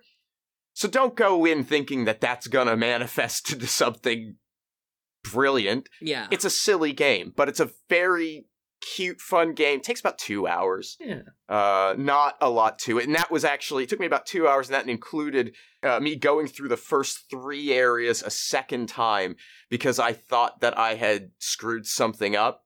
So 0.76 0.88
don't 0.88 1.14
go 1.14 1.44
in 1.44 1.64
thinking 1.64 2.04
that 2.04 2.20
that's 2.20 2.48
going 2.48 2.66
to 2.66 2.76
manifest 2.76 3.52
into 3.52 3.66
something 3.66 4.36
brilliant. 5.24 5.88
Yeah. 6.00 6.26
It's 6.30 6.44
a 6.44 6.50
silly 6.50 6.92
game, 6.92 7.32
but 7.34 7.48
it's 7.48 7.60
a 7.60 7.70
very 7.88 8.46
cute, 8.84 9.20
fun 9.20 9.54
game. 9.54 9.80
takes 9.80 10.00
about 10.00 10.18
two 10.18 10.46
hours. 10.46 10.96
Yeah. 11.00 11.22
Uh, 11.48 11.94
not 11.96 12.36
a 12.40 12.50
lot 12.50 12.78
to 12.80 12.98
it. 12.98 13.06
And 13.06 13.14
that 13.14 13.30
was 13.30 13.44
actually, 13.44 13.84
it 13.84 13.88
took 13.88 14.00
me 14.00 14.06
about 14.06 14.26
two 14.26 14.46
hours, 14.46 14.68
and 14.68 14.74
that 14.74 14.88
included 14.88 15.54
uh, 15.82 16.00
me 16.00 16.16
going 16.16 16.46
through 16.46 16.68
the 16.68 16.76
first 16.76 17.30
three 17.30 17.72
areas 17.72 18.22
a 18.22 18.30
second 18.30 18.88
time 18.88 19.36
because 19.70 19.98
I 19.98 20.12
thought 20.12 20.60
that 20.60 20.78
I 20.78 20.94
had 20.94 21.30
screwed 21.38 21.86
something 21.86 22.36
up. 22.36 22.62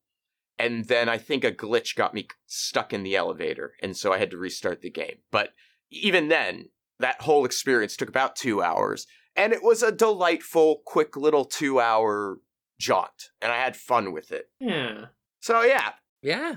And 0.59 0.87
then 0.87 1.09
I 1.09 1.19
think 1.19 1.45
a 1.45 1.53
glitch 1.53 1.95
got 1.95 2.15
me 2.15 2.27
stuck 2.47 2.93
in 2.93 3.05
the 3.05 3.15
elevator. 3.15 3.75
And 3.81 3.97
so 3.97 4.13
I 4.13 4.19
had 4.19 4.33
to 4.33 4.39
restart 4.39 4.81
the 4.81 4.91
game. 4.91 5.19
But 5.31 5.51
even 5.91 6.29
then, 6.29 6.71
that 6.99 7.23
whole 7.23 7.45
experience 7.45 7.97
took 7.97 8.09
about 8.09 8.35
two 8.35 8.61
hours. 8.61 9.07
And 9.37 9.53
it 9.53 9.63
was 9.63 9.85
a 9.85 9.93
delightful, 9.93 10.83
quick 10.85 11.17
little 11.17 11.45
two 11.45 11.79
hour 11.79 12.39
jaunt. 12.81 13.31
And 13.41 13.53
I 13.53 13.59
had 13.59 13.77
fun 13.77 14.13
with 14.13 14.33
it. 14.33 14.47
Yeah. 14.59 15.07
So 15.41 15.63
yeah, 15.63 15.93
Yeah. 16.23 16.57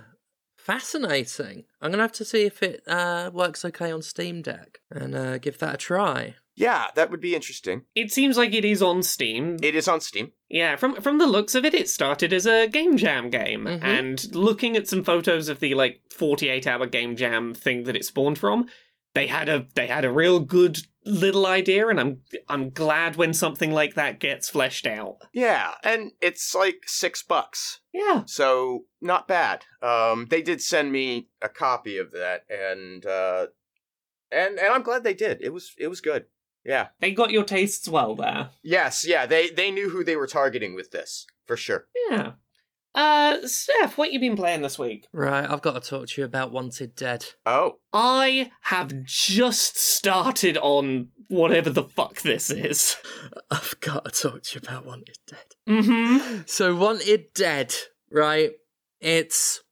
Fascinating. 0.58 1.66
I'm 1.82 1.90
going 1.92 1.98
to 1.98 2.04
have 2.04 2.12
to 2.14 2.26
see 2.26 2.44
if 2.46 2.62
it 2.64 2.84
uh, 2.88 3.30
works 3.34 3.66
okay 3.66 3.92
on 3.92 4.02
Steam 4.02 4.42
Deck 4.42 4.80
and 4.92 5.16
uh, 5.16 5.38
give 5.40 5.58
that 5.58 5.74
a 5.76 5.78
try. 5.78 6.36
yeah, 6.56 6.88
that 6.96 7.10
would 7.10 7.20
be 7.22 7.34
interesting. 7.36 7.82
It 7.96 8.12
seems 8.12 8.38
like 8.38 8.54
it 8.54 8.64
is 8.64 8.82
on 8.82 9.02
Steam. 9.04 9.58
It 9.64 9.74
is 9.76 9.88
on 9.88 10.02
Steam. 10.02 10.32
Yeah, 10.50 10.76
from 10.76 11.02
from 11.02 11.18
the 11.18 11.26
looks 11.26 11.56
of 11.56 11.66
it, 11.66 11.74
it 11.74 11.90
started 11.90 12.32
as 12.32 12.46
a 12.46 12.68
game 12.68 12.96
jam 12.98 13.30
game, 13.30 13.66
Mhm. 13.66 13.84
and 13.84 14.36
looking 14.36 14.76
at 14.78 14.88
some 14.88 15.04
photos 15.04 15.50
of 15.50 15.60
the 15.62 15.74
like 15.74 16.02
forty 16.16 16.50
eight 16.50 16.68
hour 16.68 16.86
game 16.86 17.16
jam 17.16 17.54
thing 17.54 17.84
that 17.86 17.96
it 17.96 18.06
spawned 18.06 18.38
from, 18.38 18.68
they 19.14 19.28
had 19.28 19.50
a 19.50 19.68
they 19.76 19.88
had 19.88 20.06
a 20.06 20.12
real 20.12 20.40
good 20.40 20.80
little 21.06 21.46
idea, 21.46 21.88
and 21.88 22.00
I'm 22.00 22.22
I'm 22.48 22.70
glad 22.70 23.16
when 23.16 23.34
something 23.34 23.72
like 23.72 23.96
that 23.96 24.20
gets 24.20 24.50
fleshed 24.50 24.88
out. 24.88 25.18
Yeah, 25.34 25.74
and 25.84 26.12
it's 26.22 26.54
like 26.56 26.82
six 26.86 27.24
bucks. 27.24 27.80
Yeah, 27.94 28.24
So 28.26 28.86
not 29.02 29.28
bad. 29.28 29.66
Um, 29.82 30.28
they 30.30 30.42
did 30.42 30.62
send 30.62 30.92
me 30.92 31.28
a 31.42 31.50
copy 31.50 31.98
of 31.98 32.12
that, 32.12 32.46
and 32.50 33.06
uh, 33.06 33.48
and 34.32 34.58
and 34.60 34.74
I'm 34.74 34.84
glad 34.84 35.04
they 35.04 35.14
did. 35.14 35.40
It 35.42 35.52
was 35.54 35.74
it 35.78 35.88
was 35.88 36.02
good. 36.02 36.26
Yeah. 36.64 36.90
they 37.00 37.12
got 37.12 37.32
your 37.32 37.44
tastes 37.44 37.90
well 37.90 38.16
there. 38.16 38.52
Yes. 38.62 39.04
Yeah. 39.06 39.26
They 39.26 39.50
they 39.50 39.72
knew 39.72 39.90
who 39.90 40.04
they 40.04 40.16
were 40.16 40.28
targeting 40.28 40.76
with 40.76 40.92
this 40.92 41.26
for 41.48 41.58
sure. 41.58 41.88
Yeah. 42.12 42.34
Uh, 42.94 43.38
Steph, 43.48 43.98
what 43.98 44.12
you 44.12 44.20
been 44.20 44.36
playing 44.36 44.62
this 44.62 44.78
week? 44.78 45.08
Right, 45.14 45.50
I've 45.50 45.62
got 45.62 45.82
to 45.82 45.90
talk 45.90 46.08
to 46.08 46.22
you 46.22 46.26
about 46.26 46.52
Wanted 46.52 46.96
Dead. 46.96 47.26
Oh. 47.46 47.78
I 47.94 48.52
have 48.64 49.04
just 49.04 49.78
started 49.78 50.58
on 50.58 51.08
whatever 51.28 51.70
the 51.70 51.84
fuck 51.84 52.22
this 52.22 52.50
is. 52.50 52.98
I've 53.50 53.80
got 53.80 54.06
to 54.06 54.12
talk 54.12 54.44
to 54.44 54.56
you 54.56 54.62
about 54.68 54.86
Wanted 54.86 55.18
Dead. 55.28 55.46
Mm-hmm. 55.70 56.42
So, 56.48 56.76
Wanted 56.76 57.34
Dead, 57.34 57.74
right? 58.12 58.52
It's. 59.00 59.64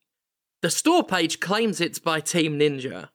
The 0.61 0.69
store 0.69 1.05
page 1.05 1.39
claims 1.39 1.79
it's 1.79 1.99
by 1.99 2.19
Team 2.19 2.59
Ninja. 2.59 3.09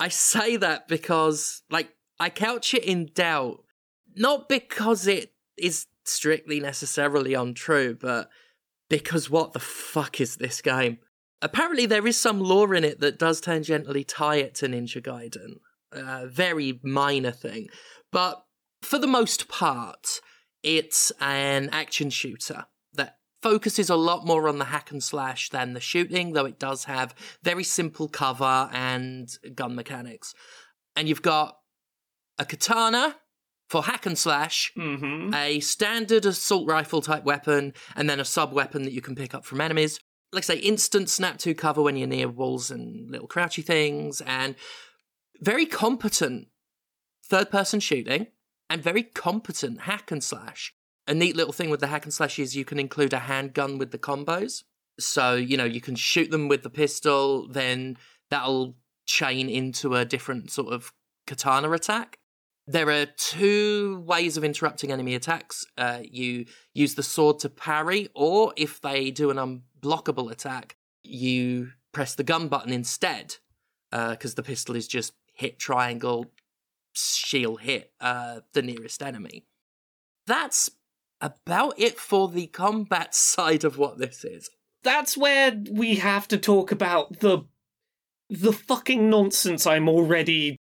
I 0.00 0.08
say 0.08 0.56
that 0.56 0.88
because, 0.88 1.62
like, 1.70 1.90
I 2.18 2.30
couch 2.30 2.72
it 2.72 2.84
in 2.84 3.10
doubt. 3.14 3.62
Not 4.14 4.48
because 4.48 5.06
it 5.06 5.34
is 5.58 5.86
strictly 6.04 6.58
necessarily 6.60 7.34
untrue, 7.34 7.98
but 8.00 8.30
because 8.88 9.30
what 9.30 9.52
the 9.52 9.60
fuck 9.60 10.20
is 10.20 10.36
this 10.36 10.60
game? 10.60 10.98
Apparently, 11.42 11.86
there 11.86 12.06
is 12.06 12.18
some 12.18 12.40
lore 12.40 12.74
in 12.74 12.84
it 12.84 13.00
that 13.00 13.18
does 13.18 13.40
tangentially 13.40 14.04
tie 14.06 14.36
it 14.36 14.54
to 14.56 14.66
Ninja 14.66 15.02
Gaiden. 15.02 15.56
A 15.92 16.26
very 16.26 16.80
minor 16.82 17.30
thing. 17.30 17.68
But 18.10 18.42
for 18.82 18.98
the 18.98 19.06
most 19.06 19.48
part, 19.48 20.20
it's 20.62 21.12
an 21.20 21.68
action 21.72 22.10
shooter 22.10 22.66
that 22.94 23.16
focuses 23.42 23.90
a 23.90 23.96
lot 23.96 24.26
more 24.26 24.48
on 24.48 24.58
the 24.58 24.66
hack 24.66 24.90
and 24.90 25.02
slash 25.02 25.50
than 25.50 25.74
the 25.74 25.80
shooting, 25.80 26.32
though 26.32 26.46
it 26.46 26.58
does 26.58 26.84
have 26.84 27.14
very 27.42 27.64
simple 27.64 28.08
cover 28.08 28.70
and 28.72 29.28
gun 29.54 29.74
mechanics. 29.74 30.34
And 30.96 31.08
you've 31.08 31.22
got 31.22 31.58
a 32.38 32.44
katana 32.44 33.16
for 33.68 33.82
hack 33.84 34.06
and 34.06 34.16
slash, 34.18 34.72
Mm-hmm. 34.76 35.34
a 35.34 35.60
standard 35.60 36.24
assault 36.24 36.68
rifle 36.68 37.00
type 37.00 37.24
weapon, 37.24 37.72
and 37.94 38.08
then 38.08 38.20
a 38.20 38.24
sub 38.24 38.52
weapon 38.52 38.82
that 38.84 38.92
you 38.92 39.00
can 39.02 39.14
pick 39.14 39.34
up 39.34 39.44
from 39.44 39.60
enemies. 39.60 39.98
Like 40.32 40.44
I 40.44 40.54
say, 40.54 40.58
instant 40.58 41.08
snap 41.08 41.38
to 41.38 41.54
cover 41.54 41.82
when 41.82 41.96
you're 41.96 42.08
near 42.08 42.28
walls 42.28 42.70
and 42.70 43.10
little 43.10 43.28
crouchy 43.28 43.62
things, 43.62 44.20
and 44.20 44.54
very 45.40 45.66
competent 45.66 46.48
third 47.24 47.50
person 47.50 47.80
shooting, 47.80 48.28
and 48.70 48.82
very 48.82 49.02
competent 49.02 49.82
hack 49.82 50.10
and 50.10 50.22
slash. 50.22 50.74
A 51.08 51.14
neat 51.14 51.36
little 51.36 51.52
thing 51.52 51.70
with 51.70 51.80
the 51.80 51.86
hack 51.86 52.04
and 52.04 52.12
slash 52.12 52.38
is 52.38 52.56
you 52.56 52.64
can 52.64 52.78
include 52.80 53.12
a 53.12 53.20
handgun 53.20 53.78
with 53.78 53.92
the 53.92 53.98
combos. 53.98 54.64
So, 54.98 55.34
you 55.34 55.56
know, 55.56 55.64
you 55.64 55.80
can 55.80 55.94
shoot 55.94 56.30
them 56.30 56.48
with 56.48 56.62
the 56.62 56.70
pistol, 56.70 57.46
then 57.48 57.96
that'll 58.30 58.76
chain 59.06 59.48
into 59.48 59.94
a 59.94 60.04
different 60.04 60.50
sort 60.50 60.72
of 60.72 60.92
katana 61.26 61.70
attack. 61.72 62.18
There 62.68 62.90
are 62.90 63.06
two 63.06 64.00
ways 64.06 64.36
of 64.36 64.42
interrupting 64.42 64.90
enemy 64.90 65.14
attacks. 65.14 65.64
Uh, 65.78 66.00
you 66.02 66.46
use 66.74 66.96
the 66.96 67.02
sword 67.02 67.38
to 67.40 67.48
parry, 67.48 68.08
or 68.14 68.52
if 68.56 68.80
they 68.80 69.10
do 69.10 69.30
an 69.30 69.36
unblockable 69.36 70.32
attack, 70.32 70.76
you 71.04 71.70
press 71.92 72.14
the 72.16 72.24
gun 72.24 72.48
button 72.48 72.72
instead, 72.72 73.36
because 73.90 74.34
the 74.34 74.42
pistol 74.42 74.74
is 74.74 74.88
just 74.88 75.12
hit 75.32 75.58
triangle, 75.58 76.32
shield 76.92 77.60
hit 77.60 77.92
uh, 78.00 78.40
the 78.52 78.62
nearest 78.62 79.02
enemy. 79.02 79.44
That's 80.26 80.70
about 81.20 81.74
it 81.78 81.98
for 81.98 82.28
the 82.28 82.46
combat 82.48 83.14
side 83.14 83.64
of 83.64 83.78
what 83.78 83.98
this 83.98 84.24
is. 84.24 84.50
That's 84.82 85.16
where 85.16 85.52
we 85.70 85.96
have 85.96 86.28
to 86.28 86.38
talk 86.38 86.72
about 86.72 87.20
the 87.20 87.44
the 88.28 88.52
fucking 88.52 89.08
nonsense 89.08 89.66
I'm 89.66 89.88
already. 89.88 90.56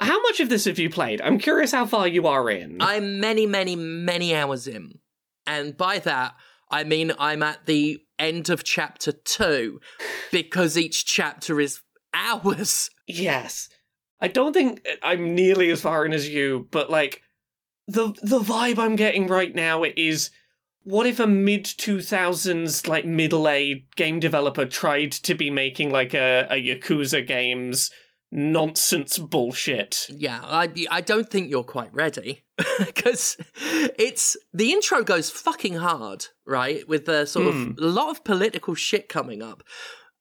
How 0.00 0.20
much 0.22 0.40
of 0.40 0.48
this 0.48 0.66
have 0.66 0.78
you 0.78 0.90
played? 0.90 1.20
I'm 1.20 1.38
curious 1.38 1.72
how 1.72 1.86
far 1.86 2.06
you 2.06 2.26
are 2.26 2.50
in. 2.50 2.78
I'm 2.80 3.18
many, 3.18 3.46
many, 3.46 3.76
many 3.76 4.34
hours 4.34 4.66
in. 4.66 4.98
And 5.46 5.76
by 5.76 5.98
that, 6.00 6.34
I 6.70 6.84
mean 6.84 7.12
I'm 7.18 7.42
at 7.42 7.66
the 7.66 8.00
end 8.18 8.50
of 8.50 8.64
chapter 8.64 9.12
two, 9.12 9.80
because 10.30 10.76
each 10.76 11.06
chapter 11.06 11.60
is 11.60 11.80
hours. 12.12 12.90
Yes. 13.06 13.68
I 14.20 14.28
don't 14.28 14.52
think 14.52 14.86
I'm 15.02 15.34
nearly 15.34 15.70
as 15.70 15.80
far 15.80 16.04
in 16.04 16.12
as 16.12 16.28
you, 16.28 16.68
but 16.70 16.90
like 16.90 17.22
the 17.86 18.14
the 18.22 18.40
vibe 18.40 18.78
I'm 18.78 18.96
getting 18.96 19.26
right 19.26 19.54
now 19.54 19.84
is 19.84 20.30
what 20.82 21.06
if 21.06 21.20
a 21.20 21.26
mid 21.26 21.64
2000s 21.64 22.88
like 22.88 23.04
middle 23.04 23.48
A 23.48 23.84
game 23.96 24.20
developer 24.20 24.64
tried 24.64 25.12
to 25.12 25.34
be 25.34 25.50
making 25.50 25.90
like 25.90 26.14
a, 26.14 26.46
a 26.50 26.54
Yakuza 26.54 27.26
games 27.26 27.90
nonsense 28.32 29.18
bullshit. 29.18 30.06
Yeah, 30.10 30.40
I, 30.42 30.70
I 30.90 31.00
don't 31.00 31.28
think 31.30 31.50
you're 31.50 31.64
quite 31.64 31.92
ready. 31.94 32.44
Because 32.78 33.36
it's. 33.98 34.36
The 34.52 34.72
intro 34.72 35.02
goes 35.02 35.30
fucking 35.30 35.74
hard, 35.74 36.26
right? 36.46 36.86
With 36.88 37.06
the 37.06 37.24
sort 37.26 37.52
Hmm. 37.54 37.70
of. 37.72 37.78
A 37.78 37.86
lot 37.86 38.10
of 38.10 38.24
political 38.24 38.74
shit 38.74 39.08
coming 39.08 39.42
up. 39.42 39.62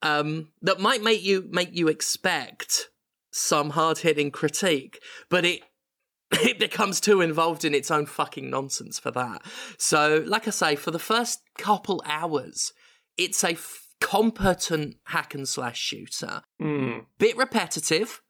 Um, 0.02 0.50
that 0.62 0.80
might 0.80 1.02
make 1.04 1.24
you 1.24 1.48
make 1.50 1.70
you 1.76 1.88
expect 1.90 2.90
some 3.32 3.72
hard 3.72 4.00
hitting 4.00 4.32
critique, 4.32 5.00
but 5.30 5.44
it 5.46 5.62
it 6.32 6.60
becomes 6.60 7.00
too 7.02 7.20
involved 7.22 7.66
in 7.66 7.74
its 7.74 7.92
own 7.92 8.06
fucking 8.06 8.50
nonsense 8.50 9.00
for 9.00 9.12
that. 9.12 9.42
So, 9.78 10.24
like 10.26 10.48
I 10.48 10.52
say, 10.52 10.76
for 10.76 10.92
the 10.92 11.00
first 11.00 11.40
couple 11.58 12.02
hours, 12.06 12.72
it's 13.18 13.44
a 13.44 13.56
competent 14.02 14.96
hack 15.06 15.34
and 15.34 15.48
slash 15.48 15.80
shooter. 15.80 16.42
Hmm. 16.60 17.00
Bit 17.18 17.38
repetitive, 17.38 18.22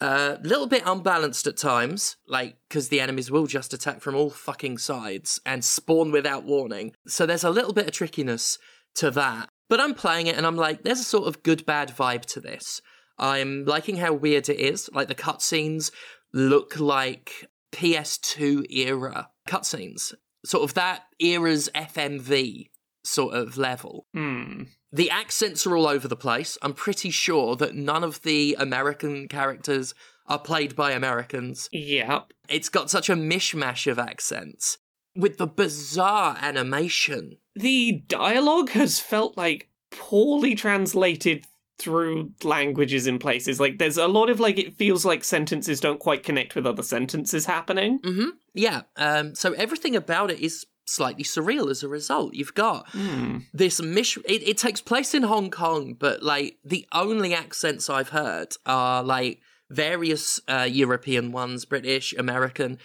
a 0.00 0.38
little 0.42 0.66
bit 0.66 0.82
unbalanced 0.86 1.46
at 1.46 1.56
times, 1.56 2.16
like 2.26 2.56
because 2.68 2.88
the 2.88 3.00
enemies 3.00 3.30
will 3.30 3.46
just 3.46 3.72
attack 3.74 4.00
from 4.00 4.14
all 4.14 4.30
fucking 4.30 4.78
sides 4.78 5.40
and 5.44 5.64
spawn 5.64 6.12
without 6.12 6.44
warning. 6.44 6.92
So 7.06 7.26
there's 7.26 7.44
a 7.44 7.50
little 7.50 7.72
bit 7.72 7.86
of 7.86 7.92
trickiness 7.92 8.58
to 8.96 9.10
that. 9.12 9.48
But 9.68 9.80
I'm 9.80 9.94
playing 9.94 10.28
it 10.28 10.36
and 10.36 10.46
I'm 10.46 10.56
like, 10.56 10.82
there's 10.82 11.00
a 11.00 11.04
sort 11.04 11.28
of 11.28 11.42
good 11.42 11.66
bad 11.66 11.90
vibe 11.90 12.24
to 12.26 12.40
this. 12.40 12.80
I'm 13.18 13.64
liking 13.64 13.96
how 13.96 14.14
weird 14.14 14.48
it 14.48 14.60
is. 14.60 14.88
Like 14.92 15.08
the 15.08 15.14
cutscenes 15.14 15.90
look 16.32 16.78
like 16.78 17.48
PS2 17.72 18.70
era 18.70 19.28
cutscenes, 19.46 20.14
sort 20.44 20.64
of 20.64 20.74
that 20.74 21.02
era's 21.20 21.68
FMV 21.74 22.70
sort 23.04 23.34
of 23.34 23.58
level. 23.58 24.06
Hmm. 24.14 24.64
The 24.92 25.10
accents 25.10 25.66
are 25.66 25.76
all 25.76 25.86
over 25.86 26.08
the 26.08 26.16
place. 26.16 26.56
I'm 26.62 26.74
pretty 26.74 27.10
sure 27.10 27.56
that 27.56 27.74
none 27.74 28.04
of 28.04 28.22
the 28.22 28.56
American 28.58 29.28
characters 29.28 29.94
are 30.26 30.38
played 30.38 30.74
by 30.76 30.92
Americans. 30.92 31.68
Yep. 31.72 32.32
It's 32.48 32.68
got 32.68 32.90
such 32.90 33.08
a 33.08 33.14
mishmash 33.14 33.90
of 33.90 33.98
accents 33.98 34.78
with 35.14 35.38
the 35.38 35.46
bizarre 35.46 36.36
animation. 36.40 37.38
The 37.54 38.02
dialogue 38.08 38.70
has 38.70 39.00
felt 39.00 39.36
like 39.36 39.68
poorly 39.90 40.54
translated 40.54 41.46
through 41.78 42.32
languages 42.42 43.06
in 43.06 43.18
places. 43.18 43.60
Like 43.60 43.78
there's 43.78 43.98
a 43.98 44.08
lot 44.08 44.30
of 44.30 44.40
like 44.40 44.58
it 44.58 44.76
feels 44.76 45.04
like 45.04 45.22
sentences 45.22 45.80
don't 45.80 46.00
quite 46.00 46.22
connect 46.24 46.54
with 46.54 46.66
other 46.66 46.82
sentences 46.82 47.46
happening. 47.46 47.98
hmm 48.02 48.30
Yeah. 48.54 48.82
Um, 48.96 49.34
so 49.34 49.52
everything 49.52 49.94
about 49.94 50.30
it 50.30 50.40
is 50.40 50.66
slightly 50.88 51.24
surreal 51.24 51.70
as 51.70 51.82
a 51.82 51.88
result. 51.88 52.34
You've 52.34 52.54
got 52.54 52.88
Hmm. 52.90 53.38
this 53.52 53.80
mish. 53.80 54.16
It, 54.24 54.42
it 54.48 54.58
takes 54.58 54.80
place 54.80 55.14
in 55.14 55.22
Hong 55.24 55.50
Kong, 55.50 55.94
but 55.98 56.22
like 56.22 56.58
the 56.64 56.86
only 56.92 57.34
accents 57.34 57.90
I've 57.90 58.10
heard 58.10 58.54
are 58.66 59.02
like 59.02 59.40
various 59.70 60.40
uh, 60.48 60.66
European 60.70 61.30
ones, 61.32 61.64
British, 61.66 62.14
American, 62.14 62.78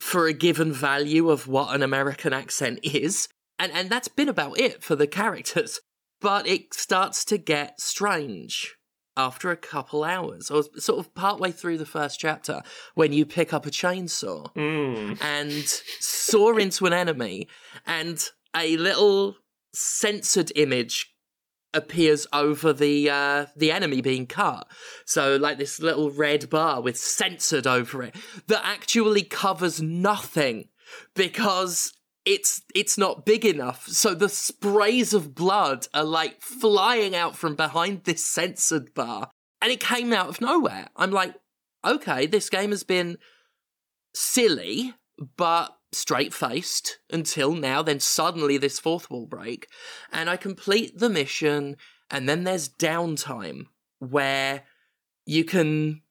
for 0.00 0.26
a 0.26 0.32
given 0.32 0.72
value 0.72 1.28
of 1.28 1.46
what 1.48 1.74
an 1.74 1.82
American 1.82 2.32
accent 2.32 2.78
is, 2.82 3.28
and 3.58 3.70
and 3.72 3.90
that's 3.90 4.08
been 4.08 4.28
about 4.28 4.58
it 4.58 4.82
for 4.82 4.96
the 4.96 5.06
characters. 5.06 5.80
But 6.20 6.46
it 6.48 6.74
starts 6.74 7.24
to 7.26 7.38
get 7.38 7.80
strange 7.80 8.74
after 9.18 9.50
a 9.50 9.56
couple 9.56 10.04
hours, 10.04 10.50
or 10.50 10.62
sort 10.76 10.98
of 10.98 11.14
partway 11.14 11.50
through 11.50 11.76
the 11.76 11.84
first 11.84 12.18
chapter, 12.18 12.62
when 12.94 13.12
you 13.12 13.26
pick 13.26 13.52
up 13.52 13.66
a 13.66 13.70
chainsaw 13.70 14.50
Hmm. 14.54 15.14
and 15.20 15.64
saw 16.00 16.56
into 16.56 16.86
an 16.86 16.92
enemy, 16.94 17.48
and 17.84 18.30
a 18.56 18.76
little 18.78 19.36
censored 19.74 20.50
image 20.56 21.14
appears 21.74 22.26
over 22.32 22.72
the 22.72 23.10
uh, 23.10 23.46
the 23.56 23.70
enemy 23.70 24.00
being 24.00 24.26
cut. 24.26 24.66
So 25.04 25.36
like 25.36 25.58
this 25.58 25.80
little 25.80 26.10
red 26.10 26.48
bar 26.48 26.80
with 26.80 26.96
censored 26.96 27.66
over 27.66 28.02
it 28.02 28.16
that 28.46 28.62
actually 28.64 29.22
covers 29.22 29.82
nothing 29.82 30.68
because 31.14 31.92
it's 32.28 32.60
it's 32.74 32.98
not 32.98 33.24
big 33.24 33.46
enough. 33.46 33.88
So 33.88 34.14
the 34.14 34.28
sprays 34.28 35.14
of 35.14 35.34
blood 35.34 35.88
are 35.94 36.04
like 36.04 36.42
flying 36.42 37.16
out 37.16 37.34
from 37.34 37.56
behind 37.56 38.04
this 38.04 38.24
censored 38.24 38.92
bar. 38.92 39.30
And 39.62 39.72
it 39.72 39.80
came 39.80 40.12
out 40.12 40.28
of 40.28 40.40
nowhere. 40.40 40.88
I'm 40.94 41.10
like, 41.10 41.34
okay, 41.84 42.26
this 42.26 42.50
game 42.50 42.70
has 42.70 42.84
been 42.84 43.16
silly, 44.14 44.92
but 45.38 45.74
straight 45.90 46.34
faced 46.34 46.98
until 47.10 47.54
now. 47.54 47.82
Then 47.82 47.98
suddenly 47.98 48.58
this 48.58 48.78
fourth 48.78 49.10
wall 49.10 49.26
break, 49.26 49.66
and 50.12 50.28
I 50.28 50.36
complete 50.36 50.98
the 50.98 51.08
mission, 51.08 51.76
and 52.10 52.28
then 52.28 52.44
there's 52.44 52.68
downtime 52.68 53.68
where 54.00 54.64
you 55.24 55.44
can 55.44 56.02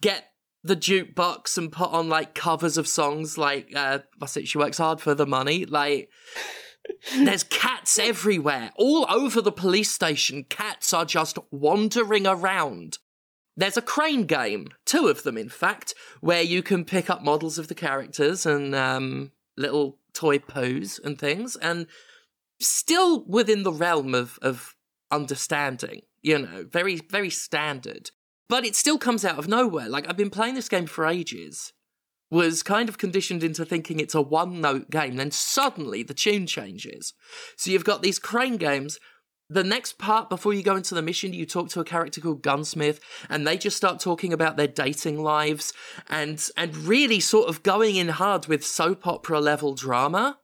get 0.00 0.31
the 0.64 0.76
jukebox 0.76 1.58
and 1.58 1.72
put 1.72 1.90
on 1.90 2.08
like 2.08 2.34
covers 2.34 2.76
of 2.76 2.86
songs 2.86 3.36
like 3.36 3.72
uh 3.74 3.98
what's 4.18 4.36
it 4.36 4.46
she 4.46 4.58
works 4.58 4.78
hard 4.78 5.00
for 5.00 5.14
the 5.14 5.26
money 5.26 5.64
like 5.64 6.08
there's 7.16 7.44
cats 7.44 7.98
everywhere 7.98 8.70
all 8.76 9.06
over 9.10 9.40
the 9.40 9.52
police 9.52 9.90
station 9.90 10.44
cats 10.44 10.92
are 10.92 11.04
just 11.04 11.38
wandering 11.50 12.26
around 12.26 12.98
there's 13.56 13.76
a 13.76 13.82
crane 13.82 14.24
game, 14.24 14.68
two 14.86 15.08
of 15.08 15.24
them, 15.24 15.36
in 15.36 15.48
fact, 15.48 15.94
where 16.20 16.42
you 16.42 16.62
can 16.62 16.84
pick 16.84 17.10
up 17.10 17.22
models 17.22 17.58
of 17.58 17.68
the 17.68 17.74
characters 17.74 18.46
and 18.46 18.74
um, 18.74 19.32
little 19.56 19.98
toy 20.14 20.38
pose 20.38 20.98
and 21.02 21.18
things, 21.18 21.56
and 21.56 21.86
still 22.60 23.24
within 23.26 23.62
the 23.62 23.72
realm 23.72 24.14
of, 24.14 24.38
of 24.40 24.74
understanding, 25.10 26.02
you 26.22 26.38
know, 26.38 26.64
very, 26.70 26.96
very 26.96 27.30
standard. 27.30 28.10
But 28.48 28.64
it 28.64 28.76
still 28.76 28.98
comes 28.98 29.24
out 29.24 29.38
of 29.38 29.48
nowhere. 29.48 29.88
Like, 29.88 30.08
I've 30.08 30.16
been 30.16 30.30
playing 30.30 30.54
this 30.54 30.68
game 30.68 30.86
for 30.86 31.06
ages, 31.06 31.72
was 32.30 32.62
kind 32.62 32.88
of 32.88 32.98
conditioned 32.98 33.42
into 33.42 33.64
thinking 33.64 34.00
it's 34.00 34.14
a 34.14 34.22
one 34.22 34.60
note 34.60 34.90
game, 34.90 35.16
then 35.16 35.30
suddenly 35.30 36.02
the 36.02 36.14
tune 36.14 36.46
changes. 36.46 37.14
So 37.56 37.70
you've 37.70 37.84
got 37.84 38.02
these 38.02 38.18
crane 38.18 38.56
games 38.56 38.98
the 39.52 39.64
next 39.64 39.98
part 39.98 40.30
before 40.30 40.54
you 40.54 40.62
go 40.62 40.76
into 40.76 40.94
the 40.94 41.02
mission, 41.02 41.32
you 41.32 41.44
talk 41.44 41.68
to 41.70 41.80
a 41.80 41.84
character 41.84 42.20
called 42.20 42.42
Gunsmith, 42.42 43.00
and 43.28 43.46
they 43.46 43.56
just 43.56 43.76
start 43.76 44.00
talking 44.00 44.32
about 44.32 44.56
their 44.56 44.66
dating 44.66 45.22
lives 45.22 45.72
and 46.08 46.48
and 46.56 46.76
really 46.76 47.20
sort 47.20 47.48
of 47.48 47.62
going 47.62 47.96
in 47.96 48.08
hard 48.08 48.46
with 48.46 48.64
soap 48.64 49.06
opera 49.06 49.40
level 49.40 49.74
drama 49.74 50.38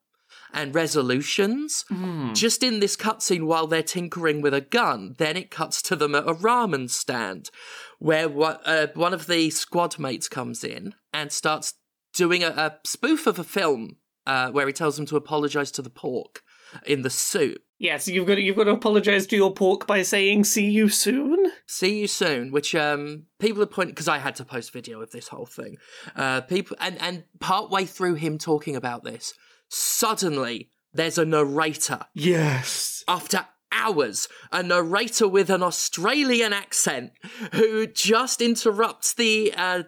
and 0.52 0.74
resolutions. 0.74 1.84
Mm. 1.90 2.34
Just 2.34 2.62
in 2.62 2.80
this 2.80 2.96
cutscene 2.96 3.46
while 3.46 3.66
they're 3.66 3.82
tinkering 3.82 4.40
with 4.40 4.54
a 4.54 4.60
gun, 4.60 5.14
then 5.18 5.36
it 5.36 5.50
cuts 5.50 5.82
to 5.82 5.96
them 5.96 6.14
at 6.14 6.28
a 6.28 6.34
ramen 6.34 6.90
stand, 6.90 7.50
where 7.98 8.28
uh, 8.40 8.86
one 8.94 9.14
of 9.14 9.26
the 9.26 9.50
squad 9.50 9.98
mates 9.98 10.28
comes 10.28 10.64
in 10.64 10.94
and 11.12 11.32
starts 11.32 11.74
doing 12.14 12.42
a, 12.42 12.48
a 12.48 12.78
spoof 12.84 13.26
of 13.26 13.38
a 13.38 13.44
film 13.44 13.96
uh, 14.26 14.50
where 14.50 14.66
he 14.66 14.72
tells 14.72 14.96
them 14.96 15.06
to 15.06 15.16
apologize 15.16 15.70
to 15.72 15.82
the 15.82 15.90
pork 15.90 16.42
in 16.86 17.02
the 17.02 17.10
soup. 17.10 17.62
Yeah, 17.78 17.98
so 17.98 18.10
you've 18.10 18.26
got 18.26 18.34
to, 18.36 18.42
you've 18.42 18.56
got 18.56 18.64
to 18.64 18.72
apologize 18.72 19.26
to 19.28 19.36
your 19.36 19.54
pork 19.54 19.86
by 19.86 20.02
saying 20.02 20.44
"see 20.44 20.68
you 20.68 20.88
soon." 20.88 21.52
See 21.66 22.00
you 22.00 22.08
soon, 22.08 22.50
which 22.50 22.74
um 22.74 23.26
people 23.38 23.62
are 23.62 23.66
pointing 23.66 23.94
because 23.94 24.08
I 24.08 24.18
had 24.18 24.34
to 24.36 24.44
post 24.44 24.72
video 24.72 25.00
of 25.00 25.12
this 25.12 25.28
whole 25.28 25.46
thing. 25.46 25.76
Uh, 26.16 26.40
people 26.40 26.76
and 26.80 27.00
and 27.00 27.24
part 27.38 27.70
way 27.70 27.86
through 27.86 28.14
him 28.14 28.36
talking 28.36 28.74
about 28.74 29.04
this, 29.04 29.32
suddenly 29.68 30.70
there's 30.92 31.18
a 31.18 31.24
narrator. 31.24 32.00
Yes. 32.14 33.04
After 33.06 33.46
hours, 33.72 34.28
a 34.52 34.62
narrator 34.62 35.28
with 35.28 35.50
an 35.50 35.62
Australian 35.62 36.52
accent 36.52 37.12
who 37.52 37.86
just 37.86 38.40
interrupts 38.40 39.14
the 39.14 39.52
uh, 39.56 39.82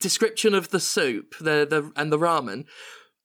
description 0.00 0.54
of 0.54 0.70
the 0.70 0.80
soup, 0.80 1.34
the 1.40 1.66
the 1.68 1.92
and 1.96 2.12
the 2.12 2.18
ramen 2.18 2.64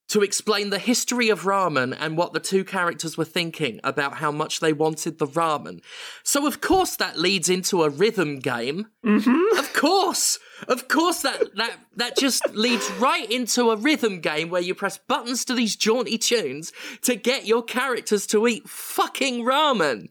to 0.09 0.21
explain 0.21 0.69
the 0.69 0.79
history 0.79 1.29
of 1.29 1.41
ramen 1.41 1.95
and 1.99 2.17
what 2.17 2.33
the 2.33 2.39
two 2.39 2.63
characters 2.63 3.17
were 3.17 3.25
thinking 3.25 3.79
about 3.83 4.15
how 4.15 4.31
much 4.31 4.59
they 4.59 4.73
wanted 4.73 5.17
the 5.17 5.27
ramen. 5.27 5.81
So 6.23 6.47
of 6.47 6.61
course 6.61 6.95
that 6.95 7.19
leads 7.19 7.49
into 7.49 7.83
a 7.83 7.89
rhythm 7.89 8.39
game. 8.39 8.87
Mm-hmm. 9.05 9.59
Of 9.59 9.73
course. 9.73 10.39
Of 10.67 10.87
course 10.87 11.21
that 11.21 11.55
that 11.55 11.79
that 11.95 12.17
just 12.17 12.47
leads 12.55 12.89
right 12.93 13.29
into 13.29 13.69
a 13.69 13.75
rhythm 13.75 14.21
game 14.21 14.49
where 14.49 14.61
you 14.61 14.73
press 14.73 14.97
buttons 14.97 15.45
to 15.45 15.53
these 15.53 15.75
jaunty 15.75 16.17
tunes 16.17 16.71
to 17.03 17.15
get 17.15 17.45
your 17.45 17.63
characters 17.63 18.25
to 18.27 18.47
eat 18.47 18.67
fucking 18.67 19.45
ramen. 19.45 20.09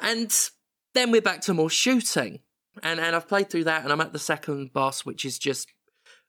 And 0.00 0.32
then 0.94 1.10
we're 1.10 1.22
back 1.22 1.42
to 1.42 1.54
more 1.54 1.70
shooting. 1.70 2.40
And 2.82 2.98
and 2.98 3.14
I've 3.14 3.28
played 3.28 3.50
through 3.50 3.64
that 3.64 3.82
and 3.82 3.92
I'm 3.92 4.00
at 4.00 4.12
the 4.12 4.18
second 4.18 4.72
boss 4.72 5.04
which 5.04 5.24
is 5.24 5.38
just 5.38 5.68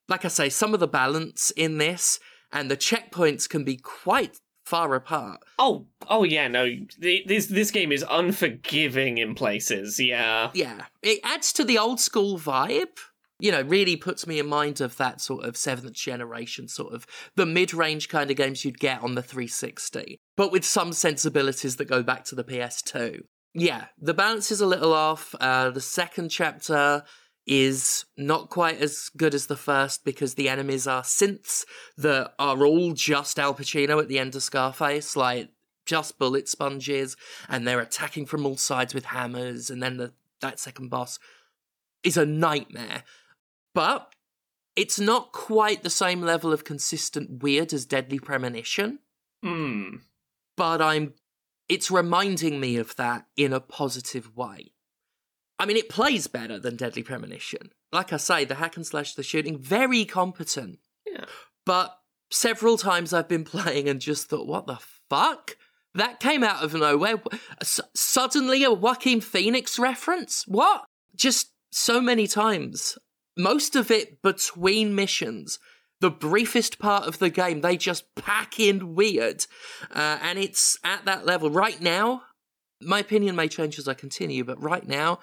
like 0.07 0.25
I 0.25 0.29
say 0.29 0.49
some 0.49 0.73
of 0.73 0.79
the 0.79 0.87
balance 0.87 1.51
in 1.51 1.77
this 1.77 2.19
and 2.51 2.69
the 2.69 2.77
checkpoints 2.77 3.49
can 3.49 3.63
be 3.63 3.77
quite 3.77 4.39
far 4.65 4.95
apart. 4.95 5.41
Oh, 5.59 5.85
oh 6.09 6.23
yeah, 6.23 6.47
no. 6.47 6.67
This 6.99 7.47
this 7.47 7.71
game 7.71 7.91
is 7.91 8.03
unforgiving 8.09 9.17
in 9.17 9.35
places. 9.35 9.99
Yeah, 9.99 10.51
yeah. 10.53 10.85
It 11.01 11.19
adds 11.23 11.53
to 11.53 11.63
the 11.63 11.77
old 11.77 11.99
school 11.99 12.37
vibe. 12.37 12.97
You 13.39 13.51
know, 13.51 13.61
really 13.63 13.97
puts 13.97 14.25
me 14.25 14.39
in 14.39 14.47
mind 14.47 14.79
of 14.79 14.95
that 14.97 15.19
sort 15.19 15.43
of 15.43 15.57
seventh 15.57 15.93
generation, 15.93 16.67
sort 16.67 16.93
of 16.93 17.05
the 17.35 17.45
mid 17.45 17.73
range 17.73 18.07
kind 18.07 18.31
of 18.31 18.37
games 18.37 18.63
you'd 18.63 18.79
get 18.79 19.01
on 19.01 19.15
the 19.15 19.21
360, 19.21 20.19
but 20.37 20.51
with 20.51 20.63
some 20.63 20.93
sensibilities 20.93 21.75
that 21.75 21.85
go 21.85 22.01
back 22.01 22.23
to 22.25 22.35
the 22.35 22.43
PS2. 22.43 23.23
Yeah, 23.53 23.85
the 23.99 24.13
balance 24.13 24.51
is 24.51 24.61
a 24.61 24.65
little 24.65 24.93
off. 24.93 25.33
Uh, 25.39 25.69
the 25.69 25.81
second 25.81 26.29
chapter 26.29 27.03
is 27.47 28.05
not 28.17 28.49
quite 28.49 28.81
as 28.81 29.09
good 29.15 29.35
as 29.35 29.47
the 29.47 29.55
first 29.55 30.03
because 30.03 30.33
the 30.33 30.49
enemies 30.49 30.87
are 30.87 31.03
synths 31.03 31.63
that 31.97 32.33
are 32.39 32.65
all 32.65 32.93
just 32.93 33.37
Al 33.37 33.53
Pacino 33.53 34.01
at 34.01 34.07
the 34.07 34.19
end 34.19 34.35
of 34.35 34.43
Scarface, 34.43 35.15
like 35.15 35.49
just 35.85 36.17
bullet 36.17 36.49
sponges, 36.49 37.15
and 37.47 37.67
they're 37.67 37.79
attacking 37.79 38.25
from 38.25 38.45
all 38.45 38.57
sides 38.57 38.93
with 38.93 39.05
hammers, 39.05 39.69
and 39.69 39.81
then 39.81 39.97
the, 39.97 40.11
that 40.41 40.59
second 40.59 40.89
boss 40.89 41.19
is 42.03 42.17
a 42.17 42.25
nightmare. 42.25 43.03
But 43.75 44.11
it's 44.75 44.99
not 44.99 45.31
quite 45.31 45.83
the 45.83 45.89
same 45.91 46.21
level 46.21 46.51
of 46.51 46.63
consistent 46.63 47.43
weird 47.43 47.73
as 47.73 47.85
Deadly 47.85 48.17
Premonition. 48.17 48.99
Hmm. 49.43 49.97
But 50.57 50.81
I'm 50.81 51.13
it's 51.67 51.91
reminding 51.91 52.59
me 52.59 52.77
of 52.77 52.95
that 52.95 53.25
in 53.35 53.53
a 53.53 53.59
positive 53.59 54.35
way. 54.35 54.73
I 55.57 55.65
mean, 55.65 55.77
it 55.77 55.89
plays 55.89 56.27
better 56.27 56.59
than 56.59 56.75
Deadly 56.75 57.03
Premonition. 57.03 57.71
Like 57.91 58.11
I 58.11 58.17
say, 58.17 58.45
the 58.45 58.55
hack 58.55 58.75
and 58.75 58.85
slash, 58.85 59.15
the 59.15 59.23
shooting, 59.23 59.57
very 59.57 60.05
competent. 60.05 60.79
Yeah. 61.07 61.25
But 61.65 61.97
several 62.29 62.77
times 62.77 63.13
I've 63.13 63.29
been 63.29 63.43
playing 63.45 63.87
and 63.87 64.01
just 64.01 64.29
thought, 64.29 64.47
what 64.47 64.67
the 64.67 64.79
fuck? 65.09 65.57
That 65.95 66.19
came 66.19 66.43
out 66.43 66.63
of 66.63 66.73
nowhere. 66.73 67.21
S- 67.61 67.79
suddenly 67.95 68.63
a 68.63 68.71
Joaquin 68.71 69.21
Phoenix 69.21 69.79
reference? 69.79 70.43
What? 70.45 70.83
Just 71.15 71.51
so 71.71 72.01
many 72.01 72.27
times. 72.27 72.97
Most 73.37 73.75
of 73.75 73.91
it 73.91 74.21
between 74.21 74.95
missions. 74.95 75.59
The 76.01 76.11
briefest 76.11 76.77
part 76.77 77.07
of 77.07 77.19
the 77.19 77.29
game, 77.29 77.61
they 77.61 77.77
just 77.77 78.13
pack 78.15 78.59
in 78.59 78.95
weird. 78.95 79.45
Uh, 79.89 80.19
and 80.21 80.37
it's 80.37 80.77
at 80.83 81.05
that 81.05 81.25
level. 81.25 81.49
Right 81.49 81.79
now, 81.81 82.23
my 82.81 82.99
opinion 82.99 83.35
may 83.35 83.47
change 83.47 83.79
as 83.79 83.87
I 83.87 83.93
continue, 83.93 84.43
but 84.43 84.61
right 84.61 84.85
now, 84.85 85.19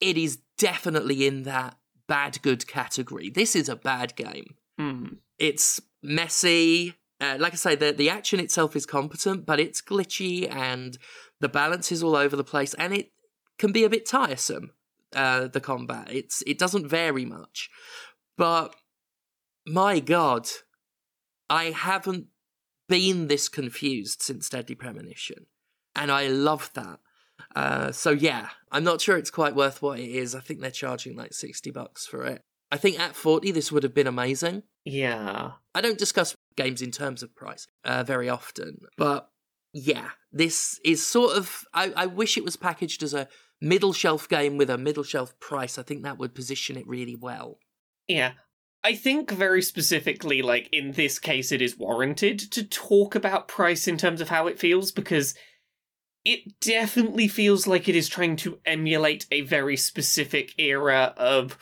it 0.00 0.18
is 0.18 0.38
definitely 0.58 1.26
in 1.26 1.44
that 1.44 1.76
bad 2.06 2.40
good 2.42 2.66
category. 2.66 3.30
This 3.30 3.56
is 3.56 3.68
a 3.68 3.76
bad 3.76 4.14
game. 4.16 4.54
Mm. 4.78 5.16
It's 5.38 5.80
messy. 6.02 6.94
Uh, 7.20 7.36
like 7.38 7.54
I 7.54 7.56
say, 7.56 7.74
the 7.74 7.92
the 7.92 8.10
action 8.10 8.40
itself 8.40 8.76
is 8.76 8.84
competent, 8.84 9.46
but 9.46 9.58
it's 9.58 9.80
glitchy 9.80 10.50
and 10.54 10.98
the 11.40 11.48
balance 11.48 11.90
is 11.90 12.02
all 12.02 12.16
over 12.16 12.36
the 12.36 12.44
place, 12.44 12.74
and 12.74 12.92
it 12.94 13.12
can 13.58 13.72
be 13.72 13.84
a 13.84 13.90
bit 13.90 14.06
tiresome. 14.06 14.72
Uh, 15.16 15.48
the 15.48 15.60
combat 15.60 16.08
it's 16.10 16.42
it 16.46 16.58
doesn't 16.58 16.86
vary 16.86 17.24
much, 17.24 17.70
but 18.36 18.76
my 19.66 19.98
god, 19.98 20.46
I 21.48 21.70
haven't 21.70 22.26
been 22.88 23.28
this 23.28 23.48
confused 23.48 24.22
since 24.22 24.48
Deadly 24.48 24.74
Premonition, 24.74 25.46
and 25.94 26.12
I 26.12 26.28
love 26.28 26.70
that. 26.74 27.00
Uh, 27.54 27.92
so 27.92 28.10
yeah, 28.10 28.50
I'm 28.70 28.84
not 28.84 29.00
sure 29.00 29.16
it's 29.16 29.30
quite 29.30 29.56
worth 29.56 29.82
what 29.82 29.98
it 29.98 30.10
is. 30.10 30.34
I 30.34 30.40
think 30.40 30.60
they're 30.60 30.70
charging 30.70 31.16
like 31.16 31.32
60 31.32 31.70
bucks 31.70 32.06
for 32.06 32.24
it. 32.24 32.42
I 32.70 32.76
think 32.76 32.98
at 32.98 33.14
40 33.14 33.50
this 33.52 33.72
would 33.72 33.82
have 33.82 33.94
been 33.94 34.06
amazing. 34.06 34.64
Yeah. 34.84 35.52
I 35.74 35.80
don't 35.80 35.98
discuss 35.98 36.34
games 36.56 36.82
in 36.82 36.90
terms 36.90 37.22
of 37.22 37.34
price 37.34 37.66
uh, 37.84 38.02
very 38.04 38.28
often, 38.28 38.78
but 38.96 39.30
yeah, 39.72 40.10
this 40.32 40.80
is 40.84 41.06
sort 41.06 41.36
of 41.36 41.64
I, 41.74 41.92
I 41.96 42.06
wish 42.06 42.36
it 42.36 42.44
was 42.44 42.56
packaged 42.56 43.02
as 43.02 43.14
a 43.14 43.28
middle 43.60 43.92
shelf 43.92 44.28
game 44.28 44.56
with 44.56 44.70
a 44.70 44.78
middle 44.78 45.04
shelf 45.04 45.38
price. 45.40 45.78
I 45.78 45.82
think 45.82 46.02
that 46.02 46.18
would 46.18 46.34
position 46.34 46.76
it 46.76 46.86
really 46.86 47.16
well. 47.16 47.58
Yeah. 48.08 48.32
I 48.84 48.94
think 48.94 49.32
very 49.32 49.62
specifically, 49.62 50.42
like 50.42 50.68
in 50.72 50.92
this 50.92 51.18
case, 51.18 51.50
it 51.50 51.60
is 51.60 51.76
warranted 51.76 52.38
to 52.52 52.62
talk 52.62 53.14
about 53.14 53.48
price 53.48 53.88
in 53.88 53.96
terms 53.96 54.20
of 54.20 54.28
how 54.28 54.46
it 54.46 54.60
feels 54.60 54.92
because 54.92 55.34
it 56.24 56.60
definitely 56.60 57.26
feels 57.26 57.66
like 57.66 57.88
it 57.88 57.96
is 57.96 58.08
trying 58.08 58.36
to 58.36 58.60
emulate 58.64 59.26
a 59.32 59.40
very 59.40 59.76
specific 59.76 60.54
era 60.58 61.14
of 61.16 61.58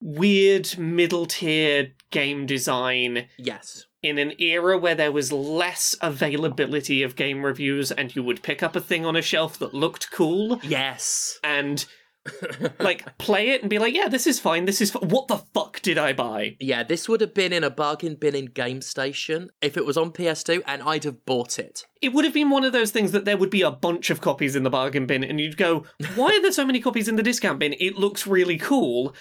weird 0.00 0.78
middle 0.78 1.26
tier 1.26 1.94
game 2.12 2.46
design 2.46 3.26
Yes. 3.38 3.86
In 4.02 4.18
an 4.18 4.32
era 4.38 4.78
where 4.78 4.94
there 4.94 5.12
was 5.12 5.32
less 5.32 5.96
availability 6.00 7.02
of 7.02 7.16
game 7.16 7.44
reviews 7.44 7.90
and 7.90 8.14
you 8.14 8.22
would 8.22 8.42
pick 8.42 8.62
up 8.62 8.76
a 8.76 8.80
thing 8.80 9.04
on 9.04 9.16
a 9.16 9.22
shelf 9.22 9.58
that 9.58 9.74
looked 9.74 10.10
cool 10.12 10.60
Yes. 10.62 11.38
and 11.42 11.84
like 12.78 13.16
play 13.16 13.48
it 13.50 13.62
and 13.62 13.70
be 13.70 13.78
like 13.78 13.94
yeah 13.94 14.06
this 14.08 14.26
is 14.26 14.38
fine 14.38 14.66
this 14.66 14.82
is 14.82 14.94
f- 14.94 15.02
what 15.02 15.28
the 15.28 15.38
fuck 15.54 15.80
did 15.80 15.96
i 15.96 16.12
buy 16.12 16.56
Yeah, 16.60 16.82
this 16.82 17.08
would 17.08 17.22
have 17.22 17.32
been 17.32 17.52
in 17.54 17.64
a 17.64 17.70
bargain 17.70 18.16
bin 18.16 18.34
in 18.34 18.46
Game 18.46 18.82
Station 18.82 19.48
if 19.62 19.76
it 19.78 19.86
was 19.86 19.96
on 19.96 20.10
PS2, 20.10 20.62
and 20.66 20.82
I'd 20.82 21.04
have 21.04 21.24
bought 21.24 21.58
it. 21.58 21.86
it 22.02 22.12
would 22.12 22.24
have 22.26 22.34
been 22.34 22.50
one 22.50 22.64
of 22.64 22.72
those 22.72 22.90
things 22.90 23.12
that 23.12 23.24
there 23.24 23.38
would 23.38 23.48
be 23.50 23.62
a 23.62 23.70
bunch 23.70 24.10
of 24.10 24.20
copies 24.20 24.54
in 24.56 24.62
the 24.62 24.68
bargain 24.70 25.06
bin 25.06 25.24
and 25.24 25.40
you'd 25.40 25.56
go 25.56 25.84
why 26.16 26.26
are 26.36 26.42
there 26.42 26.52
so 26.52 26.66
many 26.66 26.80
copies 26.80 27.08
in 27.08 27.16
the 27.16 27.22
discount 27.22 27.58
bin 27.60 27.74
it 27.80 27.96
looks 27.96 28.26
really 28.26 28.58
cool 28.58 29.14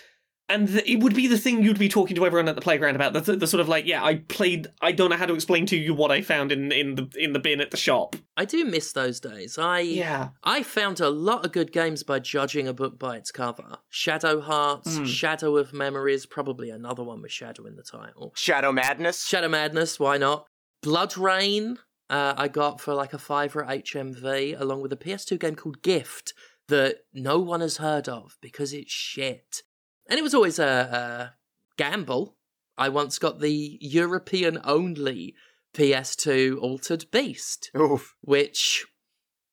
and 0.49 0.67
th- 0.67 0.83
it 0.87 1.01
would 1.01 1.13
be 1.15 1.27
the 1.27 1.37
thing 1.37 1.61
you'd 1.63 1.77
be 1.79 1.89
talking 1.89 2.15
to 2.15 2.25
everyone 2.25 2.47
at 2.47 2.55
the 2.55 2.61
playground 2.61 2.95
about 2.95 3.11
the, 3.13 3.35
the 3.35 3.47
sort 3.47 3.59
of 3.61 3.67
like 3.67 3.85
yeah 3.85 4.03
i 4.03 4.15
played 4.15 4.67
i 4.81 4.91
don't 4.91 5.09
know 5.09 5.17
how 5.17 5.25
to 5.25 5.33
explain 5.33 5.65
to 5.65 5.75
you 5.77 5.93
what 5.93 6.11
i 6.11 6.21
found 6.21 6.51
in 6.51 6.71
in 6.71 6.95
the 6.95 7.09
in 7.17 7.33
the 7.33 7.39
bin 7.39 7.59
at 7.61 7.71
the 7.71 7.77
shop 7.77 8.15
I 8.39 8.45
do 8.45 8.65
miss 8.65 8.93
those 8.93 9.19
days. 9.19 9.57
I 9.57 9.79
yeah 9.79 10.29
I 10.43 10.61
found 10.61 10.99
a 10.99 11.09
lot 11.09 11.43
of 11.43 11.51
good 11.51 11.71
games 11.71 12.03
by 12.03 12.19
judging 12.19 12.67
a 12.67 12.73
book 12.73 12.99
by 12.99 13.17
its 13.17 13.31
cover. 13.31 13.77
Shadow 13.89 14.39
Hearts, 14.41 14.99
Mm. 14.99 15.07
Shadow 15.07 15.57
of 15.57 15.73
Memories, 15.73 16.27
probably 16.27 16.69
another 16.69 17.03
one 17.03 17.23
with 17.23 17.31
Shadow 17.31 17.65
in 17.65 17.75
the 17.77 17.81
title. 17.81 18.33
Shadow 18.35 18.71
Madness. 18.71 19.25
Shadow 19.25 19.49
Madness, 19.49 19.99
why 19.99 20.17
not? 20.19 20.45
BloodRayne, 20.85 21.77
uh, 22.09 22.33
I 22.37 22.47
got 22.47 22.79
for 22.81 22.93
like 22.93 23.13
a 23.13 23.17
fiver 23.17 23.63
at 23.63 23.85
HMV, 23.85 24.59
along 24.59 24.81
with 24.81 24.93
a 24.93 24.97
PS2 24.97 25.39
game 25.39 25.55
called 25.55 25.81
Gift 25.81 26.33
that 26.67 26.97
no 27.13 27.39
one 27.39 27.61
has 27.61 27.77
heard 27.77 28.07
of 28.09 28.37
because 28.41 28.73
it's 28.73 28.91
shit. 28.91 29.63
And 30.09 30.17
it 30.17 30.23
was 30.23 30.33
always 30.33 30.59
a, 30.59 30.65
a 30.65 31.33
gamble. 31.77 32.37
I 32.77 32.89
once 32.89 33.19
got 33.19 33.39
the 33.39 33.77
European 33.81 34.59
only 34.63 35.35
PS2 35.73 36.61
Altered 36.61 37.05
Beast, 37.11 37.71
Oof. 37.77 38.15
which, 38.21 38.85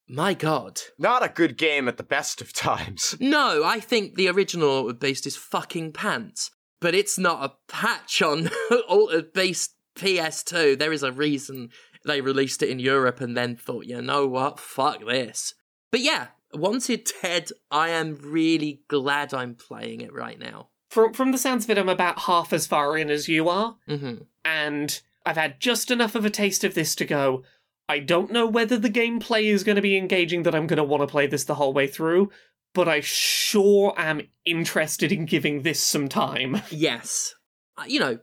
my 0.09 0.35
god. 0.35 0.81
Not 0.99 1.25
a 1.25 1.29
good 1.29 1.57
game 1.57 1.89
at 1.89 1.97
the 1.97 2.03
best 2.03 2.41
of 2.41 2.53
times. 2.53 3.17
No, 3.21 3.65
I 3.65 3.81
think 3.81 4.15
the 4.15 4.29
original 4.29 4.69
Altered 4.69 5.01
Beast 5.01 5.27
is 5.27 5.37
fucking 5.37 5.93
pants, 5.93 6.51
but 6.81 6.95
it's 6.95 7.19
not 7.19 7.45
a 7.45 7.73
patch 7.73 8.23
on 8.23 8.51
Altered 8.89 9.33
Beast 9.33 9.75
PS2. 9.97 10.79
There 10.79 10.93
is 10.93 11.03
a 11.03 11.13
reason 11.13 11.71
they 12.05 12.21
released 12.21 12.63
it 12.63 12.69
in 12.69 12.79
Europe 12.79 13.21
and 13.21 13.37
then 13.37 13.57
thought, 13.57 13.87
you 13.87 14.01
know 14.03 14.27
what, 14.27 14.61
fuck 14.61 15.05
this. 15.07 15.55
But 15.91 16.01
yeah, 16.01 16.29
Wanted: 16.55 17.11
Dead, 17.23 17.51
I 17.71 17.91
am 17.91 18.17
really 18.23 18.83
glad 18.89 19.35
I'm 19.35 19.55
playing 19.55 20.01
it 20.01 20.13
right 20.13 20.39
now. 20.39 20.69
from 20.91 21.13
from 21.13 21.33
the 21.33 21.39
sounds 21.39 21.65
of 21.65 21.71
it 21.71 21.79
i'm 21.79 21.89
about 21.89 22.21
half 22.21 22.53
as 22.53 22.67
far 22.69 22.97
in 22.97 23.11
as 23.11 23.29
you 23.29 23.49
are 23.49 23.77
hmm 23.89 24.15
and 24.45 25.01
I've 25.27 25.37
had 25.39 25.59
just 25.59 25.91
enough 25.91 26.15
of 26.15 26.27
a 26.27 26.31
taste 26.31 26.65
of 26.65 26.75
this 26.75 26.95
to 26.97 27.07
go. 27.07 27.45
I 27.89 27.99
don't 27.99 28.31
know 28.31 28.47
whether 28.47 28.77
the 28.77 28.91
gameplay 28.91 29.45
is 29.45 29.65
going 29.65 29.77
to 29.77 29.81
be 29.83 29.97
engaging 29.97 30.43
that 30.43 30.55
I'm 30.55 30.67
going 30.67 30.77
to 30.77 30.85
want 30.85 31.01
to 31.03 31.07
play 31.07 31.27
this 31.27 31.45
the 31.45 31.55
whole 31.55 31.73
way 31.73 31.87
through, 31.87 32.31
but 32.75 32.87
I 32.89 33.01
sure 33.01 33.95
am 33.97 34.21
interested 34.45 35.11
in 35.13 35.25
giving 35.25 35.63
this 35.63 35.81
some 35.83 36.09
time. 36.11 36.61
Yes. 36.71 37.35
Uh, 37.79 37.85
You 37.87 38.01
know, 38.01 38.19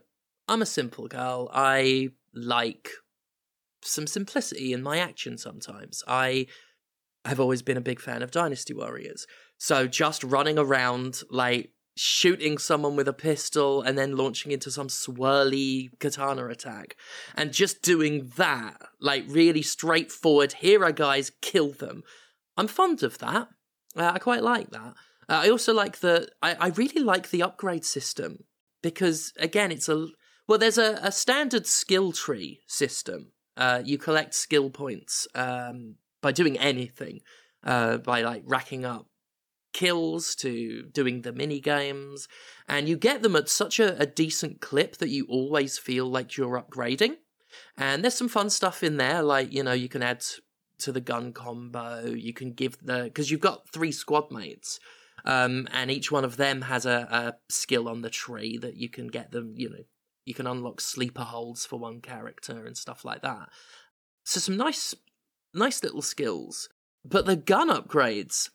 I'm 0.46 0.62
a 0.62 0.66
simple 0.66 1.08
girl. 1.08 1.50
I 1.52 2.10
like 2.32 2.88
some 3.82 4.06
simplicity 4.06 4.72
in 4.72 4.80
my 4.80 4.98
action 4.98 5.36
sometimes. 5.38 6.04
I 6.06 6.46
have 7.24 7.40
always 7.40 7.62
been 7.62 7.76
a 7.76 7.82
big 7.82 8.00
fan 8.00 8.22
of 8.22 8.30
Dynasty 8.30 8.74
Warriors. 8.74 9.26
So 9.58 9.86
just 9.86 10.24
running 10.24 10.58
around, 10.58 11.22
like, 11.30 11.70
shooting 11.96 12.58
someone 12.58 12.96
with 12.96 13.06
a 13.06 13.12
pistol 13.12 13.82
and 13.82 13.96
then 13.98 14.16
launching 14.16 14.50
into 14.50 14.70
some 14.70 14.88
swirly 14.88 15.90
katana 16.00 16.48
attack 16.48 16.96
and 17.36 17.52
just 17.52 17.82
doing 17.82 18.32
that, 18.36 18.80
like, 19.00 19.24
really 19.28 19.62
straightforward, 19.62 20.54
here 20.54 20.82
are 20.84 20.92
guys, 20.92 21.30
kill 21.40 21.70
them. 21.70 22.02
I'm 22.56 22.68
fond 22.68 23.02
of 23.02 23.18
that. 23.18 23.48
Uh, 23.96 24.12
I 24.14 24.18
quite 24.18 24.42
like 24.42 24.70
that. 24.70 24.94
Uh, 25.28 25.42
I 25.44 25.48
also 25.50 25.72
like 25.72 26.00
the. 26.00 26.28
I, 26.40 26.54
I 26.54 26.68
really 26.68 27.02
like 27.02 27.30
the 27.30 27.42
upgrade 27.42 27.84
system 27.84 28.44
because 28.82 29.32
again, 29.38 29.70
it's 29.70 29.88
a 29.88 30.08
well. 30.48 30.58
There's 30.58 30.78
a, 30.78 30.98
a 31.02 31.12
standard 31.12 31.66
skill 31.66 32.12
tree 32.12 32.60
system. 32.66 33.32
Uh, 33.56 33.82
you 33.84 33.98
collect 33.98 34.34
skill 34.34 34.70
points 34.70 35.28
um, 35.34 35.96
by 36.22 36.32
doing 36.32 36.58
anything, 36.58 37.20
uh, 37.64 37.98
by 37.98 38.22
like 38.22 38.42
racking 38.46 38.86
up 38.86 39.06
kills 39.72 40.34
to 40.36 40.82
doing 40.92 41.22
the 41.22 41.32
mini 41.32 41.60
games, 41.60 42.28
and 42.68 42.88
you 42.88 42.96
get 42.96 43.22
them 43.22 43.36
at 43.36 43.48
such 43.48 43.80
a, 43.80 44.00
a 44.00 44.06
decent 44.06 44.60
clip 44.60 44.96
that 44.98 45.08
you 45.08 45.26
always 45.28 45.78
feel 45.78 46.06
like 46.06 46.36
you're 46.36 46.60
upgrading. 46.60 47.16
And 47.76 48.02
there's 48.02 48.14
some 48.14 48.28
fun 48.28 48.50
stuff 48.50 48.82
in 48.82 48.96
there, 48.96 49.22
like 49.22 49.52
you 49.52 49.62
know 49.62 49.72
you 49.72 49.88
can 49.88 50.02
add 50.02 50.24
to 50.78 50.92
the 50.92 51.00
gun 51.00 51.32
combo. 51.32 52.06
You 52.06 52.32
can 52.32 52.52
give 52.52 52.78
the 52.82 53.04
because 53.04 53.30
you've 53.30 53.40
got 53.40 53.68
three 53.68 53.92
squad 53.92 54.30
mates, 54.30 54.80
um, 55.24 55.68
and 55.72 55.90
each 55.90 56.10
one 56.10 56.24
of 56.24 56.36
them 56.36 56.62
has 56.62 56.86
a, 56.86 57.08
a 57.10 57.34
skill 57.52 57.88
on 57.88 58.02
the 58.02 58.10
tree 58.10 58.56
that 58.58 58.76
you 58.76 58.88
can 58.88 59.08
get 59.08 59.32
them. 59.32 59.54
You 59.56 59.70
know, 59.70 59.84
you 60.24 60.34
can 60.34 60.46
unlock 60.46 60.80
sleeper 60.80 61.22
holds 61.22 61.66
for 61.66 61.78
one 61.78 62.00
character 62.00 62.64
and 62.66 62.76
stuff 62.76 63.04
like 63.04 63.22
that. 63.22 63.48
So 64.24 64.40
some 64.40 64.56
nice, 64.56 64.94
nice 65.54 65.82
little 65.82 66.02
skills. 66.02 66.68
But 67.04 67.26
the 67.26 67.36
gun 67.36 67.68
upgrades, 67.68 68.50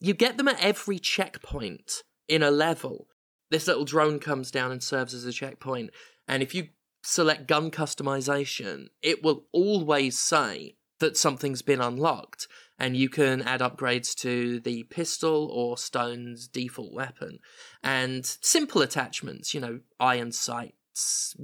you 0.00 0.14
get 0.14 0.36
them 0.36 0.48
at 0.48 0.62
every 0.62 0.98
checkpoint 0.98 2.02
in 2.28 2.42
a 2.42 2.50
level. 2.50 3.08
This 3.50 3.66
little 3.66 3.84
drone 3.84 4.18
comes 4.18 4.50
down 4.50 4.72
and 4.72 4.82
serves 4.82 5.14
as 5.14 5.24
a 5.24 5.32
checkpoint, 5.32 5.90
and 6.26 6.42
if 6.42 6.54
you 6.54 6.68
select 7.02 7.46
gun 7.46 7.70
customization, 7.70 8.88
it 9.02 9.22
will 9.22 9.44
always 9.52 10.18
say 10.18 10.76
that 10.98 11.16
something's 11.16 11.62
been 11.62 11.80
unlocked, 11.80 12.48
and 12.78 12.96
you 12.96 13.08
can 13.08 13.42
add 13.42 13.60
upgrades 13.60 14.14
to 14.16 14.60
the 14.60 14.82
pistol 14.84 15.48
or 15.52 15.78
Stone's 15.78 16.48
default 16.48 16.92
weapon. 16.92 17.38
And 17.82 18.26
simple 18.26 18.82
attachments, 18.82 19.54
you 19.54 19.60
know, 19.60 19.80
iron 20.00 20.32
sights, 20.32 21.36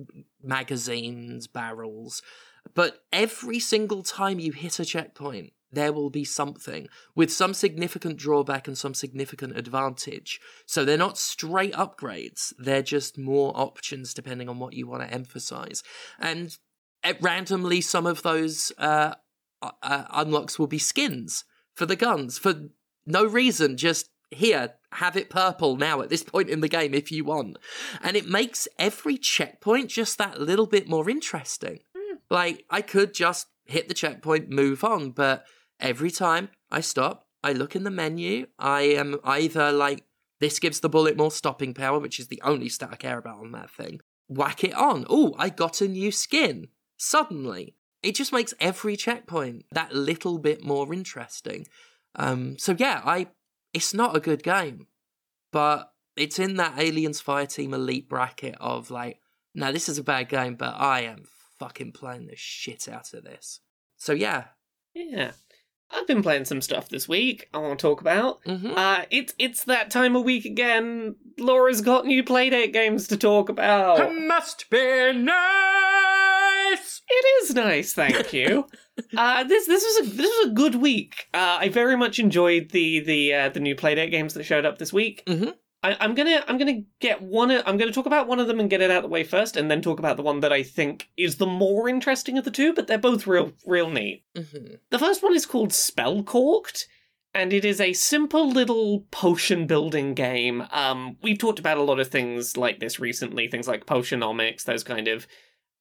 magazines, 0.43 1.47
barrels. 1.47 2.23
But 2.75 3.03
every 3.13 3.59
single 3.59 4.03
time 4.03 4.39
you 4.39 4.53
hit 4.53 4.79
a 4.79 4.85
checkpoint, 4.85 5.53
there 5.73 5.93
will 5.93 6.11
be 6.11 6.25
something 6.25 6.89
with 7.15 7.33
some 7.33 7.55
significant 7.55 8.19
drawback 8.19 8.69
and 8.69 8.77
some 8.77 8.95
significant 8.95 9.57
advantage. 9.57 10.39
So 10.67 10.85
they're 10.85 10.99
not 10.99 11.19
straight 11.19 11.73
upgrades, 11.73 12.53
they're 12.59 12.83
just 12.83 13.19
more 13.19 13.53
options 13.55 14.13
depending 14.13 14.49
on 14.49 14.59
what 14.59 14.75
you 14.75 14.87
want 14.87 15.03
to 15.03 15.13
emphasize. 15.13 15.83
And 16.19 16.57
at 17.03 17.21
randomly, 17.23 17.81
some 17.81 18.07
of 18.07 18.23
those 18.23 18.71
uh, 18.79 19.15
uh, 19.63 20.05
unlocks 20.11 20.59
will 20.59 20.67
be 20.67 20.79
skins 20.79 21.45
for 21.75 21.87
the 21.87 21.97
guns 21.97 22.39
for 22.39 22.69
no 23.07 23.25
reason, 23.25 23.77
just 23.77 24.11
here, 24.31 24.75
have 24.93 25.17
it 25.17 25.31
purple 25.31 25.77
now 25.77 26.01
at 26.01 26.09
this 26.09 26.23
point 26.23 26.49
in 26.49 26.61
the 26.61 26.69
game 26.69 26.95
if 26.95 27.11
you 27.11 27.25
want. 27.25 27.59
And 28.03 28.17
it 28.17 28.29
makes 28.29 28.69
every 28.79 29.19
checkpoint 29.19 29.91
just 29.91 30.19
that 30.19 30.41
little 30.41 30.67
bit 30.67 30.89
more 30.89 31.09
interesting. 31.09 31.81
Like, 32.33 32.65
I 32.71 32.81
could 32.81 33.13
just 33.13 33.49
hit 33.67 33.89
the 33.89 33.95
checkpoint, 33.95 34.49
move 34.49 34.85
on, 34.85 35.11
but 35.11 35.45
every 35.79 36.11
time 36.11 36.49
I 36.71 36.81
stop, 36.81 37.27
I 37.45 37.53
look 37.53 37.77
in 37.77 37.85
the 37.85 37.91
menu, 37.91 38.47
I 38.59 38.83
am 38.83 39.21
either 39.23 39.71
like, 39.71 40.05
this 40.41 40.59
gives 40.59 40.81
the 40.81 40.89
bullet 40.89 41.19
more 41.19 41.31
stopping 41.31 41.75
power, 41.75 41.99
which 41.99 42.19
is 42.19 42.29
the 42.29 42.41
only 42.43 42.71
stat 42.71 42.89
I 42.91 42.97
care 42.97 43.19
about 43.19 43.41
on 43.41 43.53
that 43.53 43.71
thing. 43.71 44.01
Whack 44.29 44.65
it 44.65 44.73
on. 44.73 45.05
Oh, 45.11 45.35
I 45.37 45.51
got 45.51 45.83
a 45.83 45.89
new 45.89 46.11
skin. 46.11 46.69
Suddenly. 46.97 47.77
It 48.03 48.15
just 48.15 48.33
makes 48.33 48.55
every 48.59 48.97
checkpoint 48.97 49.67
that 49.71 49.95
little 49.95 50.39
bit 50.39 50.65
more 50.65 50.91
interesting. 50.95 51.67
Um, 52.17 52.57
so 52.59 52.75
yeah, 52.79 53.03
I 53.05 53.29
it's 53.75 53.93
not 53.93 54.17
a 54.17 54.21
good 54.21 54.43
game, 54.43 54.87
but 55.53 55.93
it's 56.17 56.39
in 56.39 56.57
that 56.57 56.79
Aliens 56.79 57.23
Fireteam 57.23 57.75
Elite 57.75 58.09
bracket 58.09 58.57
of 58.59 58.91
like, 58.91 59.21
no, 59.55 59.71
this 59.71 59.89
is 59.89 59.99
a 59.99 60.03
bad 60.03 60.31
game, 60.31 60.57
but 60.57 60.75
I 60.79 61.03
am 61.03 61.25
fucking 61.63 61.93
playing 61.93 62.27
the 62.27 62.37
shit 62.37 62.89
out 62.89 63.13
of 63.15 63.25
this. 63.25 63.61
So 63.97 64.13
yeah, 64.13 64.45
Yeah. 64.95 65.33
I've 65.95 66.07
been 66.07 66.23
playing 66.23 66.47
some 66.47 66.63
stuff 66.63 66.89
this 66.89 67.07
week 67.07 67.49
I 67.53 67.59
want 67.59 67.79
to 67.79 67.83
talk 67.87 68.01
about. 68.01 68.41
hmm 68.47 68.73
Uh, 68.75 69.03
it's 69.11 69.35
it's 69.39 69.65
that 69.65 69.91
time 69.91 70.17
of 70.17 70.25
week 70.25 70.45
again. 70.47 71.17
Laura's 71.39 71.83
got 71.83 72.07
new 72.07 72.25
Playdate 72.25 72.73
games 72.73 73.07
to 73.09 73.17
talk 73.17 73.49
about. 73.51 74.01
It 74.01 74.13
must 74.27 74.71
be 74.71 75.13
nice. 75.13 77.03
It 77.09 77.45
is 77.45 77.55
nice, 77.55 77.93
thank 77.93 78.33
you. 78.39 78.67
uh, 79.17 79.45
this 79.45 79.67
this 79.67 79.83
was 79.85 80.07
a 80.07 80.11
this 80.17 80.27
was 80.39 80.47
a 80.49 80.55
good 80.55 80.77
week. 80.77 81.27
Uh, 81.35 81.59
I 81.61 81.69
very 81.69 81.97
much 81.97 82.19
enjoyed 82.19 82.71
the 82.71 83.01
the 83.01 83.35
uh, 83.35 83.49
the 83.51 83.61
new 83.61 83.77
Playdate 83.77 84.11
games 84.11 84.35
that 84.35 84.45
showed 84.45 84.65
up 84.65 84.79
this 84.79 84.93
week. 84.93 85.23
Mhm. 85.27 85.53
I, 85.83 85.97
I'm 86.01 86.15
gonna 86.15 86.45
I'm 86.47 86.59
gonna 86.59 86.83
get 87.01 87.23
one. 87.23 87.51
I'm 87.51 87.77
gonna 87.77 87.93
talk 87.93 88.07
about 88.07 88.29
one 88.29 88.39
of 88.39 88.47
them 88.47 88.61
and 88.61 88.71
get 88.71 88.81
it 88.81 88.91
out 88.91 88.99
of 88.99 89.03
the 89.05 89.09
way 89.09 89.25
first, 89.25 89.57
and 89.57 89.71
then 89.71 89.83
talk 89.83 89.99
about 89.99 90.17
the 90.17 90.23
one 90.23 90.41
that 90.41 90.53
I 90.53 90.63
think 90.63 91.09
is 91.17 91.37
the 91.37 91.47
more 91.47 91.89
interesting 91.89 92.39
of 92.39 92.45
the 92.45 92.51
two. 92.51 92.73
But 92.73 92.87
they're 92.87 92.99
both 92.99 93.27
real 93.27 93.53
real 93.67 93.91
neat. 93.91 94.25
hmm 94.37 94.75
The 94.91 94.99
first 94.99 95.23
one 95.23 95.35
is 95.35 95.47
called 95.47 95.71
Spellcorked, 95.71 96.85
and 97.35 97.53
it 97.53 97.65
is 97.65 97.81
a 97.81 97.93
simple 97.95 98.49
little 98.49 99.07
potion 99.11 99.67
building 99.67 100.15
game. 100.15 100.65
Um, 100.71 101.17
we've 101.23 101.39
talked 101.39 101.59
about 101.59 101.79
a 101.79 101.83
lot 101.83 102.01
of 102.01 102.09
things 102.09 102.57
like 102.57 102.79
this 102.79 103.01
recently, 103.01 103.49
things 103.49 103.67
like 103.69 103.87
Potionomics, 103.87 104.65
those 104.65 104.85
kind 104.85 105.09
of 105.09 105.27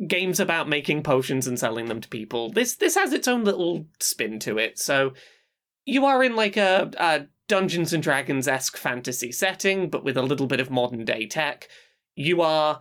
games 0.08 0.40
about 0.40 0.68
making 0.68 1.04
potions 1.04 1.46
and 1.46 1.60
selling 1.60 1.86
them 1.86 2.02
to 2.02 2.10
people. 2.10 2.50
This 2.52 2.76
this 2.76 2.96
has 2.96 3.14
its 3.14 3.28
own 3.28 3.44
little 3.44 3.86
spin 4.00 4.40
to 4.40 4.58
it. 4.58 4.80
So 4.80 5.14
you 5.86 6.06
are 6.06 6.24
in 6.24 6.36
like 6.36 6.58
a, 6.58 6.92
a 6.98 7.28
Dungeons 7.52 7.92
and 7.92 8.02
Dragons 8.02 8.48
esque 8.48 8.78
fantasy 8.78 9.30
setting, 9.30 9.90
but 9.90 10.06
with 10.06 10.16
a 10.16 10.22
little 10.22 10.48
bit 10.48 10.62
of 10.62 10.72
modern 10.72 11.04
day 11.04 11.28
tech. 11.28 11.68
You 12.16 12.42
are 12.42 12.80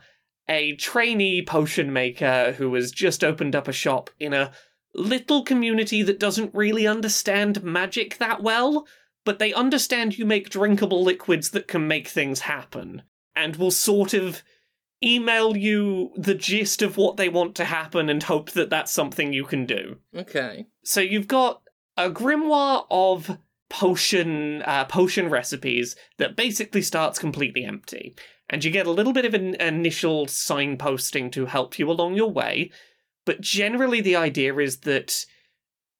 a 0.48 0.76
trainee 0.76 1.44
potion 1.44 1.92
maker 1.92 2.52
who 2.52 2.72
has 2.74 2.92
just 2.92 3.24
opened 3.24 3.56
up 3.56 3.66
a 3.66 3.72
shop 3.72 4.10
in 4.20 4.32
a 4.32 4.52
little 4.94 5.42
community 5.42 6.04
that 6.04 6.20
doesn't 6.20 6.54
really 6.54 6.86
understand 6.86 7.64
magic 7.64 8.18
that 8.18 8.44
well, 8.44 8.86
but 9.24 9.40
they 9.40 9.52
understand 9.52 10.16
you 10.16 10.24
make 10.24 10.50
drinkable 10.50 11.02
liquids 11.02 11.50
that 11.50 11.66
can 11.66 11.88
make 11.88 12.06
things 12.06 12.38
happen, 12.38 13.02
and 13.34 13.56
will 13.56 13.72
sort 13.72 14.14
of 14.14 14.44
email 15.02 15.56
you 15.56 16.12
the 16.16 16.36
gist 16.36 16.80
of 16.80 16.96
what 16.96 17.16
they 17.16 17.28
want 17.28 17.56
to 17.56 17.64
happen 17.64 18.08
and 18.08 18.22
hope 18.22 18.52
that 18.52 18.70
that's 18.70 18.92
something 18.92 19.32
you 19.32 19.42
can 19.42 19.66
do. 19.66 19.96
Okay. 20.16 20.66
So 20.84 21.00
you've 21.00 21.26
got 21.26 21.60
a 21.96 22.08
grimoire 22.08 22.86
of 22.88 23.36
potion 23.70 24.62
uh, 24.62 24.84
potion 24.84 25.30
recipes 25.30 25.96
that 26.18 26.36
basically 26.36 26.82
starts 26.82 27.18
completely 27.18 27.64
empty, 27.64 28.14
and 28.50 28.62
you 28.62 28.70
get 28.70 28.86
a 28.86 28.92
little 28.92 29.12
bit 29.12 29.24
of 29.24 29.32
an 29.32 29.54
initial 29.54 30.26
signposting 30.26 31.32
to 31.32 31.46
help 31.46 31.78
you 31.78 31.90
along 31.90 32.14
your 32.14 32.30
way. 32.30 32.70
But 33.24 33.40
generally, 33.40 34.00
the 34.00 34.16
idea 34.16 34.54
is 34.56 34.80
that 34.80 35.24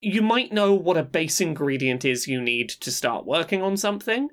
you 0.00 0.20
might 0.20 0.52
know 0.52 0.74
what 0.74 0.96
a 0.96 1.02
base 1.02 1.40
ingredient 1.40 2.04
is 2.04 2.26
you 2.26 2.40
need 2.40 2.70
to 2.70 2.90
start 2.90 3.26
working 3.26 3.62
on 3.62 3.76
something, 3.76 4.28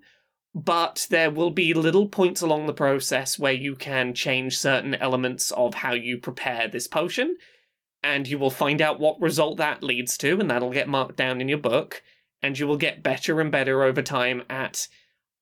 but 0.56 1.06
there 1.10 1.30
will 1.30 1.52
be 1.52 1.74
little 1.74 2.08
points 2.08 2.42
along 2.42 2.66
the 2.66 2.74
process 2.74 3.38
where 3.38 3.54
you 3.54 3.76
can 3.76 4.14
change 4.14 4.58
certain 4.58 4.96
elements 4.96 5.52
of 5.52 5.76
how 5.76 5.94
you 5.94 6.18
prepare 6.18 6.68
this 6.68 6.88
potion 6.88 7.38
and 8.04 8.28
you 8.28 8.40
will 8.40 8.50
find 8.50 8.82
out 8.82 9.00
what 9.00 9.20
result 9.22 9.58
that 9.58 9.84
leads 9.84 10.18
to, 10.18 10.40
and 10.40 10.50
that'll 10.50 10.72
get 10.72 10.88
marked 10.88 11.18
down 11.18 11.42
in 11.42 11.50
your 11.50 11.58
book. 11.58 12.02
And 12.42 12.58
you 12.58 12.68
will 12.68 12.78
get 12.78 13.04
better 13.04 13.42
and 13.42 13.52
better 13.52 13.84
over 13.84 14.02
time 14.02 14.44
at 14.50 14.88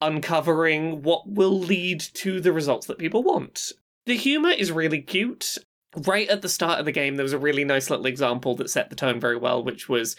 uncovering 0.02 1.02
what 1.02 1.28
will 1.28 1.60
lead 1.60 2.00
to 2.00 2.40
the 2.40 2.54
results 2.54 2.88
that 2.88 2.98
people 2.98 3.24
want. 3.24 3.72
The 4.06 4.16
humor 4.16 4.50
is 4.50 4.72
really 4.72 5.02
cute. 5.02 5.58
Right 6.06 6.30
at 6.30 6.42
the 6.42 6.50
start 6.50 6.80
of 6.80 6.86
the 6.86 6.92
game, 6.92 7.16
there 7.16 7.24
was 7.24 7.34
a 7.34 7.40
really 7.40 7.64
nice 7.64 7.90
little 7.90 8.06
example 8.06 8.56
that 8.56 8.70
set 8.70 8.90
the 8.90 8.96
tone 8.96 9.20
very 9.20 9.38
well, 9.38 9.64
which 9.64 9.88
was 9.88 10.16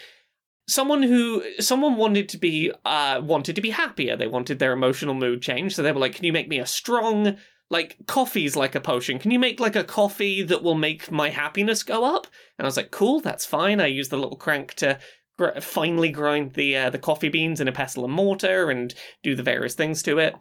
someone 0.67 1.03
who 1.03 1.43
someone 1.59 1.95
wanted 1.95 2.27
to 2.29 2.37
be 2.37 2.71
uh 2.83 3.21
wanted 3.23 3.55
to 3.55 3.61
be 3.61 3.69
happier. 3.69 4.17
They 4.17 4.27
wanted 4.27 4.59
their 4.59 4.73
emotional 4.73 5.13
mood 5.13 5.41
changed, 5.41 5.75
so 5.75 5.83
they 5.83 5.91
were 5.91 5.99
like, 5.99 6.15
"Can 6.15 6.25
you 6.25 6.33
make 6.33 6.47
me 6.47 6.59
a 6.59 6.65
strong 6.65 7.37
like 7.69 7.97
coffee's 8.07 8.55
like 8.55 8.75
a 8.75 8.81
potion. 8.81 9.19
Can 9.19 9.31
you 9.31 9.39
make 9.39 9.59
like 9.59 9.75
a 9.75 9.83
coffee 9.83 10.43
that 10.43 10.63
will 10.63 10.75
make 10.75 11.11
my 11.11 11.29
happiness 11.29 11.83
go 11.83 12.05
up? 12.05 12.27
And 12.57 12.65
I 12.65 12.67
was 12.67 12.77
like, 12.77 12.91
cool, 12.91 13.19
that's 13.19 13.45
fine. 13.45 13.81
I 13.81 13.87
use 13.87 14.09
the 14.09 14.17
little 14.17 14.37
crank 14.37 14.73
to 14.75 14.99
gr- 15.37 15.59
finely 15.59 16.09
grind 16.09 16.53
the 16.53 16.75
uh, 16.75 16.89
the 16.89 16.99
coffee 16.99 17.29
beans 17.29 17.61
in 17.61 17.67
a 17.67 17.71
pestle 17.71 18.05
and 18.05 18.13
mortar 18.13 18.69
and 18.69 18.93
do 19.23 19.35
the 19.35 19.43
various 19.43 19.75
things 19.75 20.03
to 20.03 20.19
it. 20.19 20.35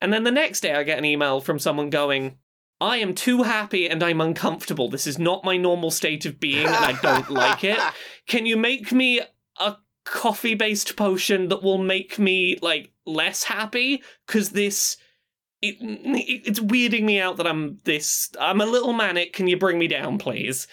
And 0.00 0.12
then 0.12 0.24
the 0.24 0.30
next 0.30 0.60
day, 0.60 0.74
I 0.74 0.82
get 0.82 0.98
an 0.98 1.04
email 1.04 1.40
from 1.40 1.58
someone 1.58 1.90
going. 1.90 2.38
I 2.80 2.98
am 2.98 3.14
too 3.14 3.44
happy 3.44 3.88
and 3.88 4.02
I'm 4.02 4.20
uncomfortable. 4.20 4.90
This 4.90 5.06
is 5.06 5.18
not 5.18 5.44
my 5.44 5.56
normal 5.56 5.90
state 5.90 6.26
of 6.26 6.40
being 6.40 6.66
and 6.66 6.74
I 6.74 6.98
don't 7.00 7.30
like 7.30 7.64
it. 7.64 7.78
Can 8.26 8.46
you 8.46 8.56
make 8.56 8.92
me 8.92 9.20
a 9.58 9.76
coffee 10.04 10.54
based 10.54 10.96
potion 10.96 11.48
that 11.48 11.62
will 11.62 11.78
make 11.78 12.18
me 12.18 12.58
like 12.60 12.92
less 13.06 13.44
happy? 13.44 14.02
Because 14.26 14.50
this 14.50 14.96
it, 15.62 15.76
it's 15.80 16.60
weirding 16.60 17.04
me 17.04 17.20
out 17.20 17.38
that 17.38 17.46
I'm 17.46 17.78
this. 17.84 18.30
I'm 18.38 18.60
a 18.60 18.66
little 18.66 18.92
manic. 18.92 19.32
Can 19.32 19.48
you 19.48 19.56
bring 19.56 19.78
me 19.78 19.88
down, 19.88 20.18
please? 20.18 20.66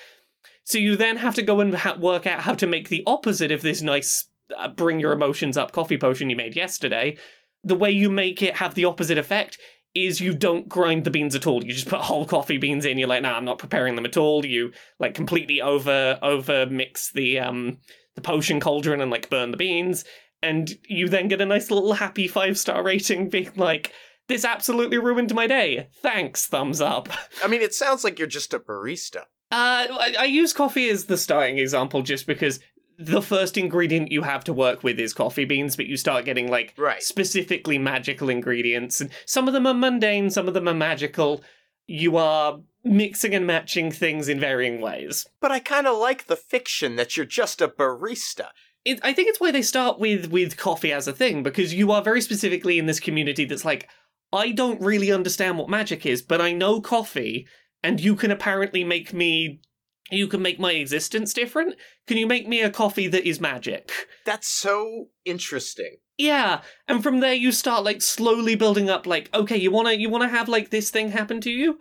So 0.72 0.78
you 0.78 0.95
then 0.95 1.17
have 1.17 1.36
to 1.36 1.41
go 1.41 1.59
and 1.59 1.76
ha- 1.76 1.97
work 1.99 2.26
out 2.26 2.39
how 2.39 2.53
to 2.53 2.65
make 2.65 2.88
the 2.88 3.03
opposite 3.05 3.51
of 3.51 3.61
this 3.61 3.82
nice 3.82 4.30
uh, 4.57 4.69
bring 4.69 5.01
your 5.01 5.11
emotions 5.11 5.57
up 5.57 5.74
coffee 5.74 5.97
potion 5.97 6.30
you 6.30 6.38
made 6.38 6.55
yesterday. 6.55 7.17
The 7.65 7.76
way 7.76 7.91
you 7.91 8.09
make 8.09 8.41
it 8.41 8.55
have 8.55 8.74
the 8.74 8.86
opposite 8.86 9.17
effect 9.17 9.57
is 9.93 10.22
you 10.22 10.34
don't 10.34 10.69
grind 10.69 11.03
the 11.03 11.11
beans 11.11 11.36
at 11.36 11.45
all. 11.45 11.61
You 11.61 11.74
just 11.74 11.89
put 11.89 11.99
whole 12.03 12.26
coffee 12.26 12.57
beans 12.57 12.86
in. 12.86 12.97
You're 12.97 13.09
like, 13.09 13.22
nah, 13.22 13.36
I'm 13.36 13.43
not 13.43 13.57
preparing 13.57 13.95
them 13.95 14.05
at 14.05 14.15
all. 14.15 14.45
You 14.45 14.72
like 14.97 15.13
completely 15.13 15.61
over 15.61 16.17
over 16.22 16.65
mix 16.67 17.11
the 17.11 17.39
um 17.39 17.80
the 18.15 18.22
potion 18.22 18.61
cauldron 18.61 19.01
and 19.01 19.11
like 19.11 19.30
burn 19.30 19.51
the 19.51 19.57
beans, 19.57 20.05
and 20.41 20.72
you 20.88 21.09
then 21.09 21.28
get 21.28 21.41
a 21.41 21.45
nice 21.45 21.69
little 21.69 21.91
happy 21.91 22.30
five 22.30 22.57
star 22.57 22.82
rating, 22.82 23.28
being 23.28 23.51
like, 23.57 23.91
this 24.30 24.45
absolutely 24.45 24.99
ruined 24.99 25.36
my 25.36 25.47
day. 25.47 25.89
Thanks, 26.01 26.47
thumbs 26.47 26.80
up. 26.80 27.09
I 27.43 27.47
mean, 27.47 27.61
it 27.61 27.74
sounds 27.74 28.05
like 28.05 28.17
you're 28.17 28.28
just 28.30 28.53
a 28.53 28.59
barista. 28.59 29.24
Uh, 29.52 29.88
I, 29.89 30.16
I 30.20 30.24
use 30.26 30.54
coffee 30.54 30.89
as 30.89 31.06
the 31.06 31.18
starting 31.18 31.58
example 31.58 32.02
just 32.02 32.26
because 32.26 32.60
the 32.97 33.22
first 33.22 33.58
ingredient 33.58 34.12
you 34.12 34.22
have 34.22 34.43
to 34.45 34.54
work 34.54 34.84
with 34.84 34.99
is 34.99 35.14
coffee 35.14 35.45
beans, 35.45 35.76
but 35.76 35.88
you 35.88 35.97
start 35.97 36.24
getting 36.26 36.49
like 36.49 36.74
Right. 36.78 37.02
specifically 37.02 37.78
magical 37.78 38.30
ingredients, 38.30 39.02
and 39.02 39.10
some 39.26 39.47
of 39.47 39.54
them 39.54 39.66
are 39.68 39.74
mundane, 39.74 40.30
some 40.30 40.47
of 40.47 40.54
them 40.54 40.68
are 40.68 40.74
magical. 40.74 41.41
You 41.88 42.16
are 42.18 42.60
mixing 42.84 43.34
and 43.36 43.45
matching 43.45 43.91
things 43.91 44.30
in 44.30 44.39
varying 44.39 44.80
ways. 44.82 45.28
But 45.41 45.52
I 45.52 45.60
kind 45.60 45.88
of 45.88 45.97
like 45.97 46.28
the 46.28 46.36
fiction 46.36 46.95
that 46.95 47.18
you're 47.18 47.26
just 47.26 47.62
a 47.62 47.68
barista. 47.68 48.47
It, 48.86 48.99
I 49.04 49.14
think 49.14 49.30
it's 49.30 49.39
why 49.39 49.52
they 49.52 49.62
start 49.62 49.99
with 49.99 50.32
with 50.32 50.58
coffee 50.58 50.91
as 50.93 51.08
a 51.08 51.14
thing 51.14 51.43
because 51.43 51.74
you 51.74 51.91
are 51.91 52.02
very 52.02 52.22
specifically 52.22 52.80
in 52.80 52.86
this 52.86 52.99
community 52.99 53.45
that's 53.45 53.66
like, 53.66 53.89
I 54.32 54.52
don't 54.52 54.82
really 54.82 55.12
understand 55.12 55.58
what 55.58 55.70
magic 55.70 56.06
is, 56.06 56.22
but 56.22 56.39
I 56.39 56.54
know 56.54 56.82
coffee, 56.82 57.47
and 57.84 58.00
you 58.00 58.16
can 58.16 58.32
apparently 58.32 58.84
make 58.84 59.14
me. 59.14 59.62
You 60.10 60.28
can 60.28 60.42
make 60.42 60.60
my 60.60 60.74
existence 60.74 61.34
different. 61.34 61.76
Can 62.06 62.18
you 62.18 62.28
make 62.28 62.46
me 62.46 62.62
a 62.62 62.70
coffee 62.70 63.08
that 63.08 63.26
is 63.26 63.40
magic? 63.40 63.92
That's 64.26 64.48
so 64.48 65.08
interesting. 65.24 65.98
Yeah, 66.18 66.62
and 66.88 67.02
from 67.02 67.20
there 67.20 67.34
you 67.34 67.52
start 67.52 67.84
like 67.84 68.02
slowly 68.02 68.56
building 68.56 68.90
up. 68.90 69.08
Like, 69.08 69.34
okay, 69.34 69.58
you 69.58 69.72
wanna 69.72 69.94
you 69.94 70.10
wanna 70.10 70.28
have 70.28 70.50
like 70.50 70.70
this 70.70 70.90
thing 70.90 71.12
happen 71.12 71.42
to 71.42 71.52
you. 71.52 71.80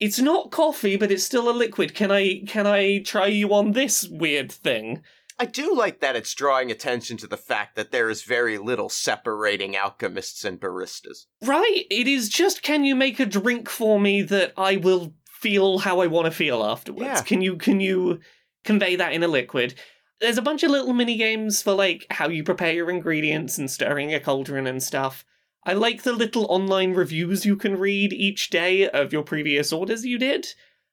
It's 0.00 0.18
not 0.18 0.50
coffee, 0.50 0.96
but 0.96 1.10
it's 1.10 1.24
still 1.24 1.48
a 1.48 1.52
liquid. 1.52 1.94
Can 1.94 2.10
I 2.10 2.42
can 2.46 2.66
I 2.66 3.00
try 3.00 3.26
you 3.26 3.52
on 3.52 3.72
this 3.72 4.08
weird 4.08 4.50
thing? 4.50 5.02
I 5.38 5.46
do 5.46 5.74
like 5.74 6.00
that 6.00 6.16
it's 6.16 6.34
drawing 6.34 6.70
attention 6.70 7.16
to 7.18 7.26
the 7.26 7.36
fact 7.36 7.74
that 7.74 7.90
there 7.90 8.08
is 8.08 8.22
very 8.22 8.56
little 8.56 8.88
separating 8.88 9.76
alchemists 9.76 10.44
and 10.44 10.60
baristas. 10.60 11.26
Right? 11.42 11.84
It 11.90 12.06
is 12.06 12.28
just 12.28 12.62
can 12.62 12.84
you 12.84 12.94
make 12.94 13.18
a 13.18 13.26
drink 13.26 13.68
for 13.68 13.98
me 14.00 14.22
that 14.22 14.52
I 14.56 14.76
will 14.76 15.14
feel 15.44 15.78
how 15.78 16.00
I 16.00 16.06
want 16.06 16.24
to 16.24 16.30
feel 16.30 16.64
afterwards? 16.64 17.04
Yeah. 17.04 17.20
Can 17.20 17.42
you 17.42 17.56
can 17.56 17.78
you 17.78 18.20
convey 18.64 18.96
that 18.96 19.12
in 19.12 19.22
a 19.22 19.28
liquid? 19.28 19.74
There's 20.20 20.38
a 20.38 20.42
bunch 20.42 20.62
of 20.62 20.70
little 20.70 20.94
mini 20.94 21.18
games 21.18 21.60
for 21.60 21.74
like 21.74 22.06
how 22.10 22.28
you 22.28 22.42
prepare 22.42 22.72
your 22.72 22.88
ingredients 22.88 23.58
and 23.58 23.70
stirring 23.70 24.14
a 24.14 24.20
cauldron 24.20 24.66
and 24.66 24.82
stuff. 24.82 25.22
I 25.66 25.74
like 25.74 26.02
the 26.02 26.14
little 26.14 26.46
online 26.48 26.94
reviews 26.94 27.44
you 27.44 27.56
can 27.56 27.78
read 27.78 28.14
each 28.14 28.48
day 28.48 28.88
of 28.88 29.12
your 29.12 29.22
previous 29.22 29.70
orders 29.70 30.06
you 30.06 30.18
did. 30.18 30.46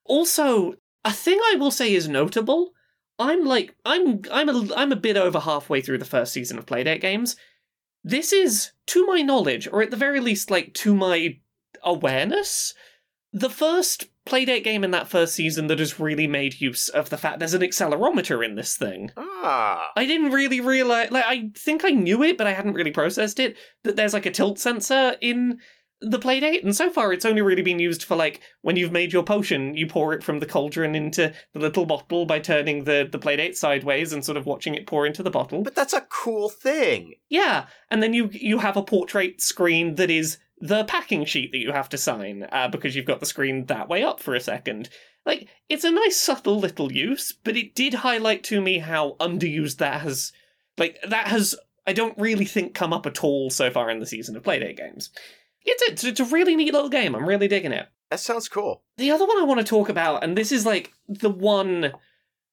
Also, 0.04 0.74
a 1.06 1.14
thing 1.14 1.39
I 1.52 1.56
will 1.58 1.72
say 1.72 1.93
is 1.93 2.10
notable. 2.10 2.74
I'm 3.18 3.45
like 3.45 3.74
I'm 3.86 4.22
I'm 4.30 4.49
a 4.49 4.76
I'm 4.76 4.91
a 4.91 4.97
bit 4.97 5.16
over 5.16 5.39
halfway 5.39 5.80
through 5.80 5.99
the 5.99 6.06
first 6.06 6.34
season 6.34 6.58
of 6.58 6.66
Playdate 6.66 6.99
games. 6.99 7.38
This 8.04 8.34
is, 8.34 8.72
to 8.88 9.06
my 9.06 9.22
knowledge, 9.22 9.68
or 9.72 9.82
at 9.82 9.91
the 9.91 9.97
very 9.97 10.20
least, 10.20 10.49
like 10.49 10.74
to 10.76 10.95
my 10.95 11.38
awareness, 11.84 12.74
the 13.32 13.49
first 13.49 14.08
Playdate 14.32 14.63
game 14.63 14.84
in 14.84 14.91
that 14.91 15.09
first 15.09 15.36
season 15.36 15.67
that 15.67 15.79
has 15.79 15.99
really 15.99 16.27
made 16.27 16.61
use 16.61 16.88
of 16.89 17.09
the 17.09 17.17
fact 17.17 17.39
there's 17.39 17.53
an 17.53 17.61
accelerometer 17.61 18.45
in 18.45 18.55
this 18.55 18.77
thing. 18.77 19.11
Ah. 19.17 19.91
I 19.95 20.05
didn't 20.05 20.32
really 20.32 20.61
realize, 20.61 21.11
like, 21.11 21.25
I 21.25 21.49
think 21.55 21.84
I 21.84 21.89
knew 21.89 22.23
it, 22.23 22.38
but 22.38 22.47
I 22.47 22.53
hadn't 22.53 22.73
really 22.73 22.91
processed 22.91 23.39
it, 23.39 23.57
that 23.84 23.97
there's 23.97 24.13
like 24.13 24.25
a 24.25 24.32
tilt 24.32 24.57
sensor 24.57 25.17
in 25.19 25.59
the 26.01 26.17
Playdate, 26.17 26.63
and 26.63 26.75
so 26.75 26.89
far 26.89 27.13
it's 27.13 27.25
only 27.25 27.43
really 27.43 27.61
been 27.61 27.77
used 27.77 28.03
for 28.03 28.15
like 28.15 28.41
when 28.61 28.75
you've 28.75 28.91
made 28.91 29.13
your 29.13 29.23
potion, 29.23 29.75
you 29.75 29.86
pour 29.86 30.13
it 30.13 30.23
from 30.23 30.39
the 30.39 30.47
cauldron 30.47 30.95
into 30.95 31.32
the 31.53 31.59
little 31.59 31.86
bottle 31.86 32.25
by 32.25 32.39
turning 32.39 32.86
the, 32.86 33.07
the 33.11 33.19
Playdate 33.19 33.55
sideways 33.55 34.11
and 34.11 34.25
sort 34.25 34.38
of 34.38 34.47
watching 34.47 34.73
it 34.73 34.88
pour 34.88 35.05
into 35.05 35.21
the 35.21 35.29
bottle. 35.29 35.61
But 35.61 35.75
that's 35.75 35.93
a 35.93 36.07
cool 36.09 36.49
thing. 36.49 37.13
Yeah, 37.29 37.67
and 37.91 38.01
then 38.01 38.13
you 38.13 38.29
you 38.32 38.57
have 38.59 38.77
a 38.77 38.84
portrait 38.84 39.41
screen 39.41 39.95
that 39.95 40.09
is 40.09 40.39
the 40.62 40.84
packing 40.86 41.26
sheet 41.26 41.51
that 41.51 41.57
you 41.57 41.72
have 41.72 41.89
to 41.89 41.97
sign 41.97 42.47
uh, 42.51 42.68
because 42.68 42.95
you've 42.95 43.05
got 43.05 43.20
the 43.20 43.26
screen 43.26 43.66
that 43.66 43.89
way 43.89 44.03
up 44.03 44.20
for 44.20 44.36
a 44.36 44.39
second. 44.39 44.89
Like 45.26 45.49
it's 45.68 45.84
a 45.84 45.91
nice 45.91 46.18
subtle 46.18 46.59
little 46.59 46.91
use, 46.91 47.34
but 47.43 47.57
it 47.57 47.76
did 47.76 47.95
highlight 47.95 48.43
to 48.45 48.62
me 48.62 48.80
how 48.80 49.16
underused 49.20 49.78
that 49.78 50.01
has. 50.01 50.32
Like 50.78 50.99
that 51.07 51.28
has 51.28 51.55
I 51.86 51.93
don't 51.93 52.18
really 52.18 52.45
think 52.45 52.74
come 52.74 52.93
up 52.93 53.05
at 53.05 53.24
all 53.24 53.49
so 53.49 53.72
far 53.72 53.89
in 53.89 53.99
the 53.99 54.05
season 54.05 54.36
of 54.36 54.43
Playdate 54.43 54.78
games. 54.78 55.09
It's 55.64 56.03
a, 56.03 56.07
it's 56.07 56.20
a 56.20 56.26
really 56.26 56.55
neat 56.55 56.74
little 56.74 56.89
game. 56.89 57.16
I'm 57.16 57.28
really 57.28 57.47
digging 57.47 57.72
it. 57.72 57.88
That 58.09 58.20
sounds 58.20 58.49
cool. 58.49 58.84
The 58.97 59.12
other 59.12 59.26
one 59.26 59.38
I 59.38 59.43
want 59.43 59.59
to 59.59 59.66
talk 59.66 59.89
about, 59.89 60.24
and 60.24 60.38
this 60.38 60.51
is 60.51 60.66
like 60.66 60.93
the 61.07 61.30
one 61.30 61.93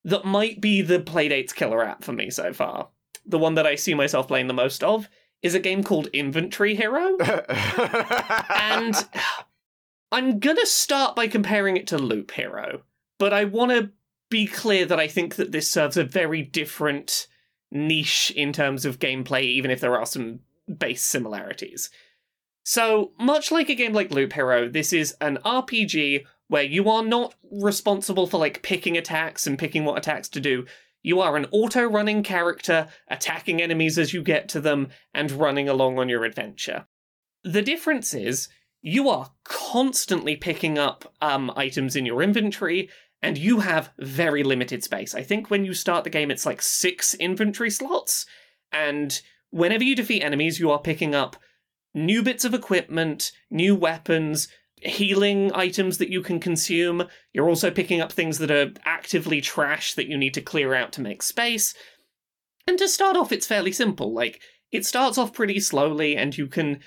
that 0.05 0.25
might 0.25 0.61
be 0.61 0.83
the 0.83 1.01
Playdate's 1.01 1.53
killer 1.53 1.85
app 1.85 2.05
for 2.05 2.13
me 2.13 2.31
so 2.31 2.53
far, 2.53 2.89
the 3.27 3.39
one 3.39 3.55
that 3.55 3.67
I 3.67 3.75
see 3.75 3.95
myself 3.95 4.29
playing 4.29 4.47
the 4.47 4.55
most 4.55 4.85
of, 4.85 5.09
is 5.43 5.55
a 5.55 5.61
game 5.61 5.85
called 5.85 6.09
Inventory 6.09 6.75
Hero. 6.75 7.17
and 8.49 8.95
I'm 10.11 10.39
gonna 10.39 10.67
start 10.67 11.15
by 11.15 11.29
comparing 11.29 11.77
it 11.77 11.87
to 11.89 11.99
Loop 11.99 12.31
Hero, 12.33 12.83
but 13.19 13.33
I 13.33 13.45
want 13.45 13.73
to 13.73 13.91
be 14.31 14.47
clear 14.47 14.85
that 14.87 15.01
I 15.01 15.09
think 15.09 15.37
that 15.37 15.53
this 15.53 15.71
serves 15.71 15.97
a 15.97 16.05
very 16.05 16.43
different 16.43 17.27
niche 17.71 18.33
in 18.35 18.53
terms 18.53 18.85
of 18.85 18.99
gameplay, 18.99 19.43
even 19.43 19.71
if 19.71 19.81
there 19.81 19.99
are 19.99 20.07
some 20.07 20.41
base 20.79 21.03
similarities. 21.03 21.91
So, 22.65 23.13
much 23.19 23.51
like 23.51 23.71
a 23.71 23.75
game 23.75 23.95
like 23.95 24.11
Loop 24.11 24.33
Hero, 24.33 24.69
this 24.69 24.93
is 24.93 25.15
an 25.21 25.39
RPG 25.45 26.27
where 26.49 26.63
you 26.63 26.91
are 26.91 27.03
not 27.03 27.35
responsible 27.51 28.27
for 28.27 28.39
like 28.39 28.63
picking 28.63 28.97
attacks 28.97 29.47
and 29.47 29.59
picking 29.59 29.85
what 29.85 29.99
attacks 29.99 30.29
to 30.31 30.41
do. 30.41 30.67
You 31.03 31.21
are 31.21 31.37
an 31.37 31.47
auto 31.53 31.85
running 31.85 32.23
character, 32.23 32.89
attacking 33.09 33.63
enemies 33.63 33.99
as 33.99 34.13
you 34.13 34.23
get 34.23 34.49
to 34.51 34.61
them, 34.61 34.89
and 35.15 35.31
running 35.31 35.69
along 35.69 35.99
on 35.99 36.09
your 36.09 36.25
adventure. 36.25 36.87
The 37.45 37.63
difference 37.63 38.15
is 38.15 38.49
you 38.83 39.09
are 39.09 39.33
constantly 39.45 40.37
picking 40.37 40.79
up 40.79 41.15
um, 41.21 41.53
items 41.57 41.97
in 41.97 42.05
your 42.05 42.23
inventory, 42.23 42.89
and 43.23 43.39
you 43.39 43.61
have 43.61 43.93
very 43.99 44.43
limited 44.43 44.85
space. 44.85 45.15
I 45.15 45.23
think 45.23 45.51
when 45.51 45.65
you 45.65 45.75
start 45.75 46.05
the 46.05 46.11
game, 46.11 46.31
it's 46.31 46.47
like 46.47 46.63
six 46.63 47.15
inventory 47.15 47.71
slots, 47.71 48.27
and 48.73 49.21
whenever 49.51 49.85
you 49.85 49.97
defeat 49.97 50.23
enemies, 50.23 50.61
you 50.61 50.71
are 50.71 50.81
picking 50.81 51.15
up 51.15 51.37
new 51.95 52.23
bits 52.23 52.45
of 52.45 52.55
equipment, 52.55 53.33
new 53.51 53.75
weapons, 53.75 54.49
healing 54.83 55.53
items 55.55 55.99
that 55.99 56.11
you 56.11 56.23
can 56.23 56.41
consume. 56.41 57.05
You're 57.33 57.49
also 57.49 57.71
picking 57.71 58.01
up 58.01 58.13
things 58.13 58.39
that 58.39 58.51
are 58.51 58.73
actively 58.85 59.41
trash 59.41 59.95
that 59.95 60.09
you 60.09 60.17
need 60.17 60.35
to 60.35 60.41
clear 60.41 60.75
out 60.75 60.93
to 60.93 61.01
make 61.01 61.23
space. 61.23 61.75
And 62.67 62.79
to 62.79 62.89
start 62.89 63.17
off, 63.17 63.33
it's 63.33 63.47
fairly 63.47 63.73
simple. 63.73 64.13
Like, 64.13 64.41
it 64.71 64.85
starts 64.85 65.17
off 65.17 65.33
pretty 65.33 65.61
slowly, 65.61 66.17
and 66.17 66.37
you 66.37 66.47
can 66.47 66.81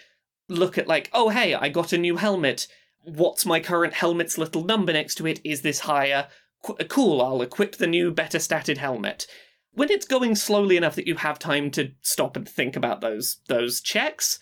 look 0.47 0.77
at, 0.77 0.87
like, 0.87 1.09
oh, 1.13 1.29
hey, 1.29 1.55
I 1.55 1.69
got 1.69 1.93
a 1.93 1.97
new 1.97 2.17
helmet. 2.17 2.67
What's 3.03 3.45
my 3.45 3.59
current 3.59 3.93
helmet's 3.93 4.37
little 4.37 4.63
number 4.63 4.93
next 4.93 5.15
to 5.15 5.27
it? 5.27 5.41
Is 5.43 5.61
this 5.61 5.79
higher? 5.79 6.27
Qu- 6.63 6.75
cool, 6.87 7.21
I'll 7.21 7.41
equip 7.41 7.77
the 7.77 7.87
new, 7.87 8.11
better 8.11 8.37
statted 8.37 8.77
helmet. 8.77 9.25
When 9.73 9.89
it's 9.89 10.05
going 10.05 10.35
slowly 10.35 10.77
enough 10.77 10.95
that 10.95 11.07
you 11.07 11.15
have 11.15 11.39
time 11.39 11.71
to 11.71 11.91
stop 12.01 12.35
and 12.35 12.47
think 12.47 12.75
about 12.75 13.01
those 13.01 13.37
those 13.47 13.81
checks, 13.81 14.37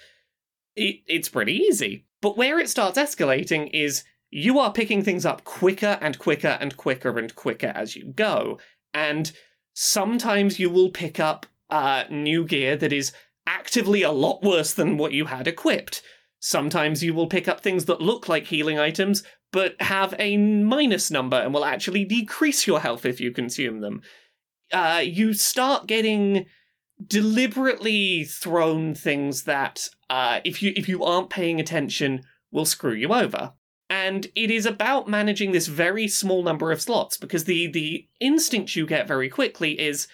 it, 0.75 1.01
it's 1.07 1.29
pretty 1.29 1.53
easy. 1.53 2.07
But 2.21 2.37
where 2.37 2.59
it 2.59 2.69
starts 2.69 2.97
escalating 2.97 3.69
is 3.73 4.03
you 4.29 4.59
are 4.59 4.71
picking 4.71 5.03
things 5.03 5.25
up 5.25 5.43
quicker 5.43 5.97
and 6.01 6.19
quicker 6.19 6.57
and 6.59 6.75
quicker 6.77 7.17
and 7.17 7.33
quicker 7.35 7.71
as 7.75 7.95
you 7.95 8.11
go. 8.13 8.59
And 8.93 9.31
sometimes 9.73 10.59
you 10.59 10.69
will 10.69 10.89
pick 10.89 11.19
up 11.19 11.45
uh, 11.69 12.03
new 12.09 12.45
gear 12.45 12.75
that 12.75 12.93
is 12.93 13.11
actively 13.47 14.03
a 14.03 14.11
lot 14.11 14.43
worse 14.43 14.73
than 14.73 14.97
what 14.97 15.13
you 15.13 15.25
had 15.25 15.47
equipped. 15.47 16.01
Sometimes 16.39 17.03
you 17.03 17.13
will 17.13 17.27
pick 17.27 17.47
up 17.47 17.61
things 17.61 17.85
that 17.85 18.01
look 18.01 18.29
like 18.29 18.45
healing 18.45 18.79
items, 18.79 19.23
but 19.51 19.75
have 19.81 20.13
a 20.19 20.37
minus 20.37 21.09
number 21.11 21.37
and 21.37 21.53
will 21.53 21.65
actually 21.65 22.05
decrease 22.05 22.67
your 22.67 22.79
health 22.79 23.05
if 23.05 23.19
you 23.19 23.31
consume 23.31 23.81
them. 23.81 24.01
Uh, 24.71 25.01
you 25.03 25.33
start 25.33 25.87
getting 25.87 26.45
deliberately 27.05 28.23
thrown 28.23 28.93
things 28.93 29.43
that 29.43 29.87
uh, 30.09 30.39
if 30.43 30.61
you 30.61 30.73
if 30.75 30.89
you 30.89 31.03
aren't 31.03 31.29
paying 31.29 31.59
attention 31.59 32.21
will 32.51 32.65
screw 32.65 32.93
you 32.93 33.13
over. 33.13 33.53
And 33.91 34.27
it 34.35 34.51
is 34.51 34.65
about 34.65 35.07
managing 35.07 35.51
this 35.51 35.67
very 35.67 36.07
small 36.07 36.43
number 36.43 36.71
of 36.71 36.81
slots 36.81 37.17
because 37.17 37.45
the 37.45 37.67
the 37.67 38.07
instinct 38.19 38.75
you 38.75 38.85
get 38.85 39.07
very 39.07 39.29
quickly 39.29 39.79
is 39.79 40.07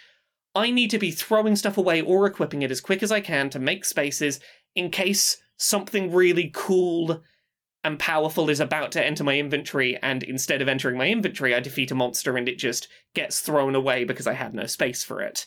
I 0.53 0.71
need 0.71 0.89
to 0.91 0.99
be 0.99 1.11
throwing 1.11 1.55
stuff 1.55 1.77
away 1.77 2.01
or 2.01 2.25
equipping 2.25 2.61
it 2.61 2.71
as 2.71 2.79
quick 2.81 3.03
as 3.03 3.11
I 3.11 3.19
can 3.19 3.49
to 3.49 3.59
make 3.59 3.83
spaces 3.83 4.39
in 4.75 4.89
case 4.89 5.37
something 5.57 6.13
really 6.13 6.51
cool 6.53 7.23
and 7.83 7.99
powerful 7.99 8.49
is 8.49 8.59
about 8.59 8.91
to 8.93 9.05
enter 9.05 9.23
my 9.23 9.37
inventory, 9.37 9.95
and 10.01 10.23
instead 10.23 10.59
of 10.59 10.67
entering 10.67 10.97
my 10.97 11.07
inventory, 11.07 11.53
I 11.53 11.59
defeat 11.59 11.91
a 11.91 11.95
monster 11.95 12.35
and 12.35 12.49
it 12.49 12.57
just 12.57 12.87
gets 13.13 13.41
thrown 13.41 13.75
away 13.75 14.05
because 14.05 14.25
I 14.25 14.33
had 14.33 14.55
no 14.55 14.65
space 14.65 15.03
for 15.03 15.21
it. 15.21 15.45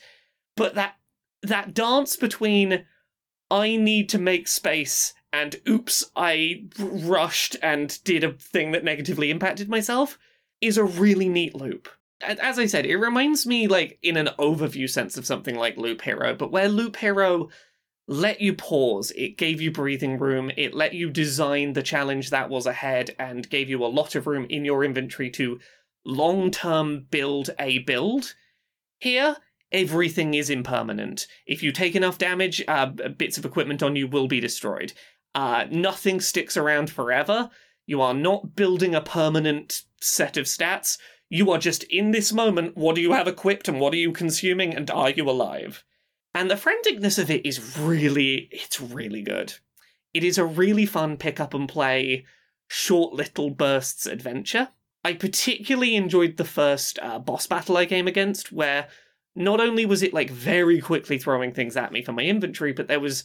But 0.54 0.76
that 0.76 0.94
that 1.42 1.74
dance 1.74 2.16
between 2.16 2.84
I 3.50 3.76
need 3.76 4.08
to 4.10 4.18
make 4.18 4.48
space 4.48 5.14
and 5.32 5.56
oops, 5.68 6.10
I 6.16 6.64
rushed 6.78 7.56
and 7.62 8.02
did 8.04 8.24
a 8.24 8.32
thing 8.32 8.72
that 8.72 8.84
negatively 8.84 9.30
impacted 9.30 9.68
myself 9.68 10.18
is 10.60 10.78
a 10.78 10.84
really 10.84 11.28
neat 11.28 11.54
loop. 11.54 11.88
As 12.20 12.58
I 12.58 12.66
said, 12.66 12.86
it 12.86 12.96
reminds 12.96 13.46
me, 13.46 13.68
like, 13.68 13.98
in 14.02 14.16
an 14.16 14.30
overview 14.38 14.90
sense 14.90 15.16
of 15.16 15.26
something 15.26 15.54
like 15.54 15.76
Loop 15.76 16.02
Hero, 16.02 16.34
but 16.34 16.50
where 16.50 16.68
Loop 16.68 16.96
Hero 16.96 17.48
let 18.08 18.40
you 18.40 18.54
pause, 18.54 19.12
it 19.12 19.36
gave 19.36 19.60
you 19.60 19.70
breathing 19.70 20.18
room, 20.18 20.50
it 20.56 20.74
let 20.74 20.94
you 20.94 21.10
design 21.10 21.74
the 21.74 21.82
challenge 21.82 22.30
that 22.30 22.48
was 22.48 22.66
ahead, 22.66 23.14
and 23.20 23.48
gave 23.48 23.68
you 23.68 23.84
a 23.84 23.86
lot 23.86 24.16
of 24.16 24.26
room 24.26 24.46
in 24.48 24.64
your 24.64 24.82
inventory 24.82 25.30
to 25.30 25.60
long 26.04 26.50
term 26.50 27.06
build 27.10 27.50
a 27.60 27.78
build. 27.80 28.34
Here, 28.98 29.36
everything 29.72 30.34
is 30.34 30.50
impermanent. 30.50 31.26
If 31.46 31.62
you 31.62 31.72
take 31.72 31.94
enough 31.94 32.18
damage, 32.18 32.62
uh, 32.68 32.86
bits 32.86 33.38
of 33.38 33.44
equipment 33.44 33.82
on 33.82 33.96
you 33.96 34.06
will 34.06 34.28
be 34.28 34.40
destroyed. 34.40 34.92
Uh, 35.34 35.66
nothing 35.70 36.20
sticks 36.20 36.56
around 36.56 36.90
forever. 36.90 37.50
You 37.86 38.00
are 38.00 38.14
not 38.14 38.54
building 38.56 38.94
a 38.94 39.00
permanent 39.00 39.82
set 40.00 40.36
of 40.36 40.46
stats. 40.46 40.98
You 41.28 41.50
are 41.50 41.58
just 41.58 41.84
in 41.84 42.10
this 42.10 42.32
moment. 42.32 42.76
What 42.76 42.94
do 42.94 43.00
you 43.00 43.12
have 43.12 43.28
equipped 43.28 43.68
and 43.68 43.80
what 43.80 43.92
are 43.92 43.98
you 43.98 44.12
consuming 44.12 44.74
and 44.74 44.90
are 44.90 45.10
you 45.10 45.28
alive? 45.28 45.84
And 46.34 46.50
the 46.50 46.54
franticness 46.54 47.18
of 47.18 47.30
it 47.30 47.44
is 47.44 47.78
really, 47.78 48.48
it's 48.50 48.80
really 48.80 49.22
good. 49.22 49.54
It 50.14 50.24
is 50.24 50.38
a 50.38 50.44
really 50.44 50.86
fun 50.86 51.16
pick 51.16 51.40
up 51.40 51.54
and 51.54 51.68
play, 51.68 52.24
short 52.68 53.12
little 53.12 53.50
bursts 53.50 54.06
adventure. 54.06 54.68
I 55.04 55.14
particularly 55.14 55.96
enjoyed 55.96 56.36
the 56.36 56.44
first 56.44 56.98
uh, 57.00 57.18
boss 57.18 57.46
battle 57.46 57.76
I 57.76 57.86
came 57.86 58.06
against, 58.06 58.52
where 58.52 58.88
not 59.38 59.60
only 59.60 59.86
was 59.86 60.02
it 60.02 60.12
like 60.12 60.30
very 60.30 60.80
quickly 60.80 61.16
throwing 61.16 61.52
things 61.52 61.76
at 61.76 61.92
me 61.92 62.02
for 62.02 62.12
my 62.12 62.24
inventory, 62.24 62.72
but 62.72 62.88
there 62.88 63.00
was 63.00 63.24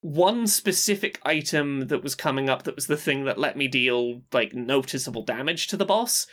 one 0.00 0.46
specific 0.46 1.20
item 1.24 1.86
that 1.86 2.02
was 2.02 2.14
coming 2.14 2.50
up 2.50 2.64
that 2.64 2.74
was 2.74 2.88
the 2.88 2.96
thing 2.96 3.24
that 3.24 3.38
let 3.38 3.56
me 3.56 3.68
deal 3.68 4.20
like 4.32 4.52
noticeable 4.52 5.22
damage 5.22 5.68
to 5.68 5.76
the 5.76 5.86
boss. 5.86 6.26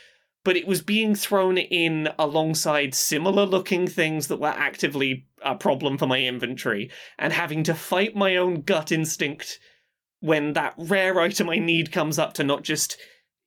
But 0.44 0.56
it 0.56 0.66
was 0.66 0.82
being 0.82 1.14
thrown 1.14 1.56
in 1.56 2.08
alongside 2.18 2.96
similar 2.96 3.46
looking 3.46 3.86
things 3.86 4.26
that 4.26 4.40
were 4.40 4.48
actively 4.48 5.28
a 5.40 5.54
problem 5.54 5.98
for 5.98 6.08
my 6.08 6.20
inventory, 6.20 6.90
and 7.16 7.32
having 7.32 7.62
to 7.62 7.74
fight 7.74 8.16
my 8.16 8.36
own 8.36 8.62
gut 8.62 8.90
instinct 8.90 9.60
when 10.18 10.54
that 10.54 10.74
rare 10.76 11.20
item 11.20 11.48
I 11.48 11.56
need 11.56 11.92
comes 11.92 12.18
up 12.18 12.34
to 12.34 12.44
not 12.44 12.64
just 12.64 12.96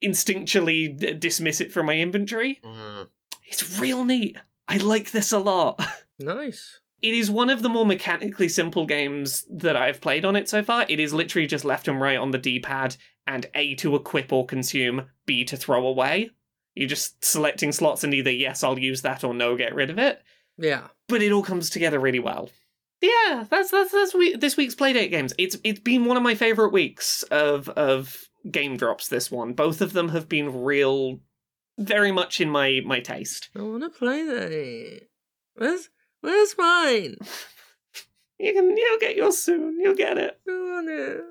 instinctually 0.01 1.19
dismiss 1.19 1.59
it 1.59 1.73
from 1.73 1.87
my 1.87 1.97
inventory. 1.97 2.61
Mm. 2.63 3.07
It's 3.45 3.77
real 3.77 4.05
neat. 4.05 4.37
I 4.67 4.77
like 4.77 5.11
this 5.11 5.31
a 5.31 5.39
lot. 5.39 5.79
Nice. 6.19 6.79
It 7.01 7.13
is 7.13 7.29
one 7.29 7.49
of 7.49 7.61
the 7.61 7.69
more 7.69 7.85
mechanically 7.85 8.49
simple 8.49 8.85
games 8.85 9.45
that 9.49 9.75
I've 9.75 10.01
played 10.01 10.25
on 10.25 10.35
it 10.35 10.49
so 10.49 10.63
far. 10.63 10.85
It 10.89 10.99
is 10.99 11.13
literally 11.13 11.47
just 11.47 11.65
left 11.65 11.87
and 11.87 12.01
right 12.01 12.17
on 12.17 12.31
the 12.31 12.37
D 12.37 12.59
pad, 12.59 12.95
and 13.27 13.45
A 13.53 13.75
to 13.75 13.95
equip 13.95 14.31
or 14.33 14.45
consume, 14.45 15.09
B 15.25 15.43
to 15.45 15.57
throw 15.57 15.85
away. 15.85 16.31
You're 16.73 16.89
just 16.89 17.23
selecting 17.23 17.71
slots 17.71 18.03
and 18.03 18.13
either 18.13 18.31
yes, 18.31 18.63
I'll 18.63 18.79
use 18.79 19.01
that, 19.01 19.23
or 19.23 19.33
no, 19.33 19.55
get 19.55 19.75
rid 19.75 19.89
of 19.89 19.99
it. 19.99 20.21
Yeah. 20.57 20.87
But 21.07 21.21
it 21.21 21.31
all 21.31 21.43
comes 21.43 21.69
together 21.69 21.99
really 21.99 22.19
well. 22.19 22.49
Yeah, 23.01 23.45
that's 23.49 23.71
that's 23.71 23.91
that's 23.91 24.15
we, 24.15 24.35
this 24.35 24.57
week's 24.57 24.75
Playdate 24.75 25.11
games. 25.11 25.33
It's 25.37 25.57
it's 25.63 25.79
been 25.79 26.05
one 26.05 26.17
of 26.17 26.23
my 26.23 26.33
favorite 26.33 26.71
weeks 26.71 27.23
of 27.23 27.69
of 27.69 28.29
game 28.49 28.77
drops. 28.77 29.07
This 29.09 29.29
one, 29.29 29.53
both 29.53 29.81
of 29.81 29.93
them 29.93 30.09
have 30.09 30.27
been 30.27 30.63
real, 30.63 31.19
very 31.77 32.11
much 32.11 32.39
in 32.41 32.49
my 32.49 32.81
my 32.85 32.99
taste. 32.99 33.49
I 33.55 33.61
want 33.61 33.83
to 33.83 33.89
play 33.89 34.23
that. 34.23 35.01
Where's 35.55 35.89
Where's 36.21 36.55
mine? 36.57 37.17
You 38.37 38.51
can 38.51 38.75
you'll 38.75 38.99
get 38.99 39.15
yours 39.15 39.37
soon. 39.37 39.79
You'll 39.79 39.95
get 39.95 40.17
it. 40.17 40.37
I 40.45 40.51
want 40.51 40.89
it. 40.89 41.23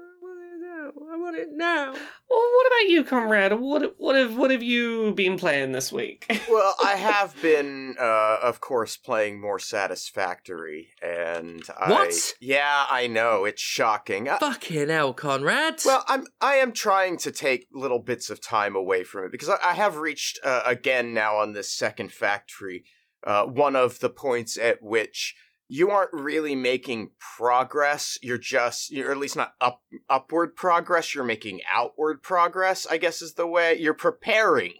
I 0.86 1.16
want 1.16 1.36
it 1.36 1.48
now. 1.52 1.84
I 1.90 1.92
want 1.92 1.92
it 1.94 1.96
now. 1.98 2.04
Well, 2.30 2.50
what 2.54 2.66
about 2.66 2.88
you, 2.90 3.04
comrade? 3.04 3.52
What 3.52 3.94
what 3.98 4.16
have 4.16 4.36
what 4.36 4.50
have 4.50 4.62
you 4.62 5.12
been 5.14 5.38
playing 5.38 5.72
this 5.72 5.92
week? 5.92 6.26
Well, 6.48 6.74
I 6.84 6.92
have 6.92 7.34
been, 7.42 7.96
uh, 7.98 8.36
of 8.42 8.60
course, 8.60 8.96
playing 8.96 9.40
more 9.40 9.58
Satisfactory, 9.58 10.90
and 11.02 11.62
I, 11.78 11.90
What? 11.90 12.34
Yeah, 12.40 12.84
I 12.88 13.06
know 13.06 13.44
it's 13.44 13.62
shocking. 13.62 14.28
I- 14.28 14.38
Fucking 14.38 14.88
hell, 14.88 15.12
Conrad. 15.14 15.80
well, 15.84 16.04
I'm 16.06 16.26
I 16.40 16.54
am 16.56 16.72
trying 16.72 17.16
to 17.18 17.32
take 17.32 17.66
little 17.72 17.98
bits 17.98 18.30
of 18.30 18.40
time 18.40 18.76
away 18.76 19.04
from 19.04 19.24
it 19.24 19.32
because 19.32 19.48
I, 19.48 19.56
I 19.62 19.72
have 19.74 19.96
reached 19.96 20.38
uh, 20.44 20.62
again 20.64 21.14
now 21.14 21.36
on 21.36 21.52
this 21.54 21.72
second 21.74 22.12
factory 22.12 22.84
uh, 23.26 23.44
one 23.44 23.74
of 23.76 24.00
the 24.00 24.10
points 24.10 24.58
at 24.58 24.82
which 24.82 25.34
you 25.74 25.90
aren't 25.90 26.12
really 26.12 26.54
making 26.54 27.10
progress. 27.36 28.16
You're 28.22 28.38
just, 28.38 28.96
or 28.96 29.10
at 29.10 29.16
least 29.16 29.34
not 29.34 29.54
up 29.60 29.82
upward 30.08 30.54
progress. 30.54 31.12
You're 31.12 31.24
making 31.24 31.62
outward 31.68 32.22
progress. 32.22 32.86
I 32.88 32.96
guess 32.96 33.20
is 33.20 33.34
the 33.34 33.48
way 33.48 33.76
you're 33.76 33.92
preparing 33.92 34.74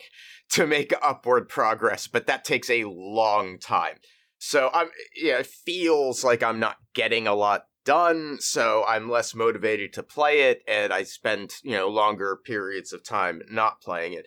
to 0.50 0.68
make 0.68 0.92
upward 1.02 1.48
progress, 1.48 2.06
but 2.06 2.28
that 2.28 2.44
takes 2.44 2.70
a 2.70 2.84
long 2.84 3.58
time. 3.58 3.96
So 4.38 4.70
I'm, 4.72 4.88
yeah, 5.16 5.38
it 5.38 5.48
feels 5.48 6.22
like 6.22 6.44
I'm 6.44 6.60
not 6.60 6.76
getting 6.94 7.26
a 7.26 7.34
lot 7.34 7.64
done. 7.84 8.36
So 8.38 8.84
I'm 8.86 9.10
less 9.10 9.34
motivated 9.34 9.92
to 9.94 10.04
play 10.04 10.42
it, 10.42 10.62
and 10.68 10.92
I 10.92 11.02
spend 11.02 11.54
you 11.64 11.72
know 11.72 11.88
longer 11.88 12.36
periods 12.36 12.92
of 12.92 13.02
time 13.02 13.42
not 13.50 13.80
playing 13.80 14.12
it. 14.12 14.26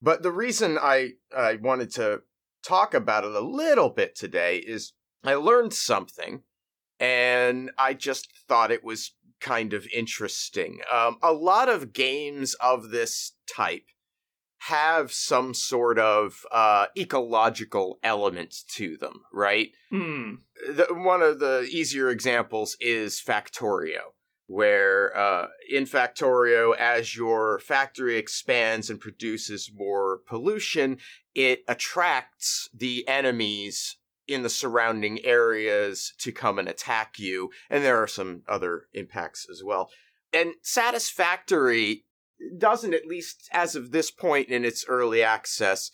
But 0.00 0.22
the 0.22 0.32
reason 0.32 0.78
I 0.80 1.10
I 1.36 1.56
wanted 1.56 1.92
to 1.96 2.22
talk 2.64 2.94
about 2.94 3.24
it 3.24 3.34
a 3.34 3.40
little 3.40 3.90
bit 3.90 4.16
today 4.16 4.56
is 4.56 4.94
I 5.24 5.34
learned 5.34 5.74
something, 5.74 6.42
and 7.00 7.70
I 7.78 7.94
just 7.94 8.28
thought 8.48 8.70
it 8.70 8.84
was 8.84 9.12
kind 9.40 9.72
of 9.72 9.86
interesting. 9.94 10.80
Um, 10.92 11.18
a 11.22 11.32
lot 11.32 11.68
of 11.68 11.92
games 11.92 12.54
of 12.54 12.90
this 12.90 13.32
type 13.54 13.84
have 14.62 15.12
some 15.12 15.54
sort 15.54 15.98
of 15.98 16.44
uh, 16.50 16.86
ecological 16.96 17.98
element 18.02 18.54
to 18.74 18.96
them, 18.96 19.22
right? 19.32 19.70
Hmm. 19.90 20.34
The, 20.66 20.86
one 20.90 21.22
of 21.22 21.38
the 21.38 21.68
easier 21.70 22.08
examples 22.08 22.76
is 22.80 23.22
Factorio, 23.24 24.14
where 24.46 25.16
uh, 25.16 25.46
in 25.70 25.84
Factorio, 25.84 26.76
as 26.76 27.14
your 27.14 27.60
factory 27.60 28.16
expands 28.16 28.90
and 28.90 28.98
produces 28.98 29.70
more 29.72 30.20
pollution, 30.26 30.98
it 31.34 31.62
attracts 31.68 32.68
the 32.74 33.06
enemies 33.06 33.97
in 34.28 34.42
the 34.42 34.50
surrounding 34.50 35.24
areas 35.24 36.12
to 36.18 36.30
come 36.30 36.58
and 36.58 36.68
attack 36.68 37.18
you. 37.18 37.50
And 37.70 37.82
there 37.82 38.00
are 38.00 38.06
some 38.06 38.42
other 38.46 38.84
impacts 38.92 39.46
as 39.50 39.62
well. 39.64 39.90
And 40.32 40.52
Satisfactory 40.62 42.04
doesn't, 42.58 42.94
at 42.94 43.06
least 43.06 43.48
as 43.52 43.74
of 43.74 43.90
this 43.90 44.10
point 44.10 44.48
in 44.48 44.64
its 44.64 44.84
early 44.86 45.22
access, 45.22 45.90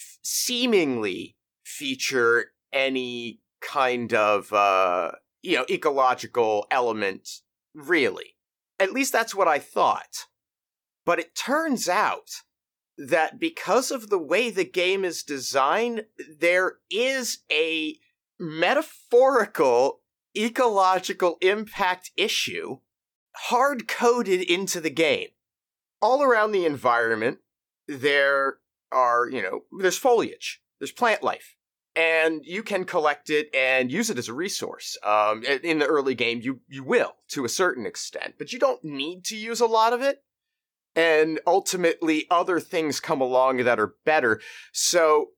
f- 0.00 0.18
seemingly 0.22 1.36
feature 1.62 2.52
any 2.72 3.40
kind 3.60 4.12
of, 4.12 4.52
uh, 4.52 5.12
you 5.42 5.56
know, 5.56 5.66
ecological 5.70 6.66
element, 6.70 7.28
really. 7.74 8.36
At 8.80 8.92
least 8.92 9.12
that's 9.12 9.34
what 9.34 9.46
I 9.46 9.58
thought. 9.58 10.26
But 11.04 11.18
it 11.18 11.34
turns 11.34 11.88
out 11.88 12.30
that 12.96 13.38
because 13.38 13.90
of 13.90 14.08
the 14.08 14.18
way 14.18 14.50
the 14.50 14.64
game 14.64 15.04
is 15.04 15.22
designed, 15.22 16.04
there 16.38 16.78
is 16.90 17.38
a 17.50 17.98
metaphorical 18.38 20.00
ecological 20.36 21.36
impact 21.40 22.10
issue 22.16 22.78
hard 23.36 23.88
coded 23.88 24.42
into 24.42 24.80
the 24.80 24.90
game. 24.90 25.28
All 26.00 26.22
around 26.22 26.52
the 26.52 26.66
environment, 26.66 27.38
there 27.86 28.58
are, 28.92 29.28
you 29.28 29.42
know, 29.42 29.62
there's 29.80 29.98
foliage, 29.98 30.60
there's 30.78 30.92
plant 30.92 31.22
life, 31.22 31.56
and 31.96 32.44
you 32.44 32.62
can 32.62 32.84
collect 32.84 33.30
it 33.30 33.48
and 33.54 33.90
use 33.90 34.10
it 34.10 34.18
as 34.18 34.28
a 34.28 34.34
resource. 34.34 34.96
Um, 35.02 35.42
in 35.44 35.78
the 35.78 35.86
early 35.86 36.14
game, 36.14 36.40
you, 36.42 36.60
you 36.68 36.84
will 36.84 37.14
to 37.28 37.44
a 37.44 37.48
certain 37.48 37.86
extent, 37.86 38.34
but 38.38 38.52
you 38.52 38.58
don't 38.58 38.84
need 38.84 39.24
to 39.26 39.36
use 39.36 39.60
a 39.60 39.66
lot 39.66 39.92
of 39.92 40.02
it 40.02 40.22
and 40.96 41.40
ultimately 41.46 42.26
other 42.30 42.60
things 42.60 43.00
come 43.00 43.20
along 43.20 43.58
that 43.58 43.80
are 43.80 43.94
better. 44.04 44.40
So 44.72 45.30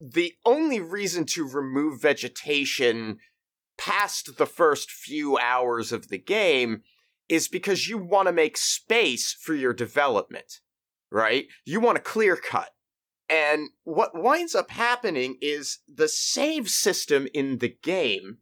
the 0.00 0.34
only 0.44 0.80
reason 0.80 1.26
to 1.26 1.48
remove 1.48 2.00
vegetation 2.00 3.18
past 3.76 4.36
the 4.36 4.46
first 4.46 4.90
few 4.90 5.38
hours 5.38 5.92
of 5.92 6.08
the 6.08 6.18
game 6.18 6.82
is 7.28 7.48
because 7.48 7.88
you 7.88 7.96
want 7.96 8.26
to 8.28 8.32
make 8.32 8.56
space 8.56 9.32
for 9.32 9.54
your 9.54 9.72
development, 9.72 10.60
right? 11.10 11.46
You 11.64 11.80
want 11.80 11.96
to 11.96 12.02
clear 12.02 12.36
cut. 12.36 12.70
And 13.28 13.68
what 13.84 14.10
winds 14.20 14.56
up 14.56 14.70
happening 14.70 15.36
is 15.40 15.78
the 15.86 16.08
save 16.08 16.68
system 16.68 17.28
in 17.32 17.58
the 17.58 17.76
game 17.82 18.38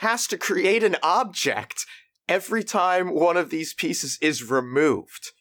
has 0.00 0.26
to 0.26 0.36
create 0.36 0.84
an 0.84 0.96
object 1.02 1.86
every 2.28 2.62
time 2.62 3.14
one 3.14 3.36
of 3.36 3.50
these 3.50 3.72
pieces 3.72 4.18
is 4.20 4.48
removed. 4.48 5.32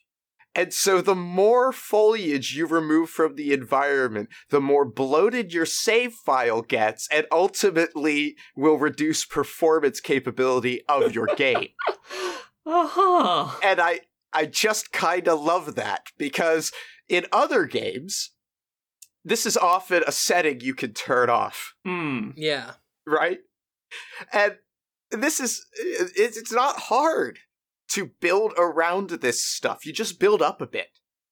And 0.56 0.74
so 0.74 1.00
the 1.02 1.16
more 1.16 1.72
foliage 1.72 2.56
you 2.56 2.66
remove 2.66 3.10
from 3.12 3.36
the 3.36 3.54
environment, 3.54 4.30
the 4.50 4.60
more 4.60 4.84
bloated 4.84 5.54
your 5.54 5.66
save 5.66 6.14
file 6.14 6.62
gets 6.64 7.08
and 7.12 7.28
ultimately 7.32 8.36
will 8.56 8.78
reduce 8.78 9.26
performance 9.26 10.00
capability 10.00 10.82
of 10.90 11.14
your 11.14 11.28
game. 11.36 11.70
Uh-huh. 12.66 13.50
and 13.64 13.80
I 13.82 14.02
I 14.32 14.46
just 14.46 14.92
kind 14.92 15.28
of 15.28 15.42
love 15.42 15.74
that 15.76 16.08
because 16.20 16.72
in 17.08 17.26
other 17.32 17.66
games 17.66 18.32
this 19.26 19.48
is 19.48 19.58
often 19.58 20.04
a 20.06 20.12
setting 20.12 20.60
you 20.62 20.76
can 20.76 20.94
turn 20.94 21.30
off, 21.32 21.74
Hmm. 21.84 22.32
Yeah. 22.36 22.74
right? 23.08 23.40
And 24.32 24.58
this 25.10 25.40
is 25.40 25.66
it's 25.80 26.38
it's 26.38 26.52
not 26.52 26.76
hard 26.78 27.40
to 27.90 28.12
build 28.20 28.54
around 28.58 29.10
this 29.10 29.44
stuff. 29.44 29.86
You 29.86 29.94
just 29.94 30.20
build 30.20 30.42
up 30.42 30.62
a 30.62 30.68
bit, 30.68 30.88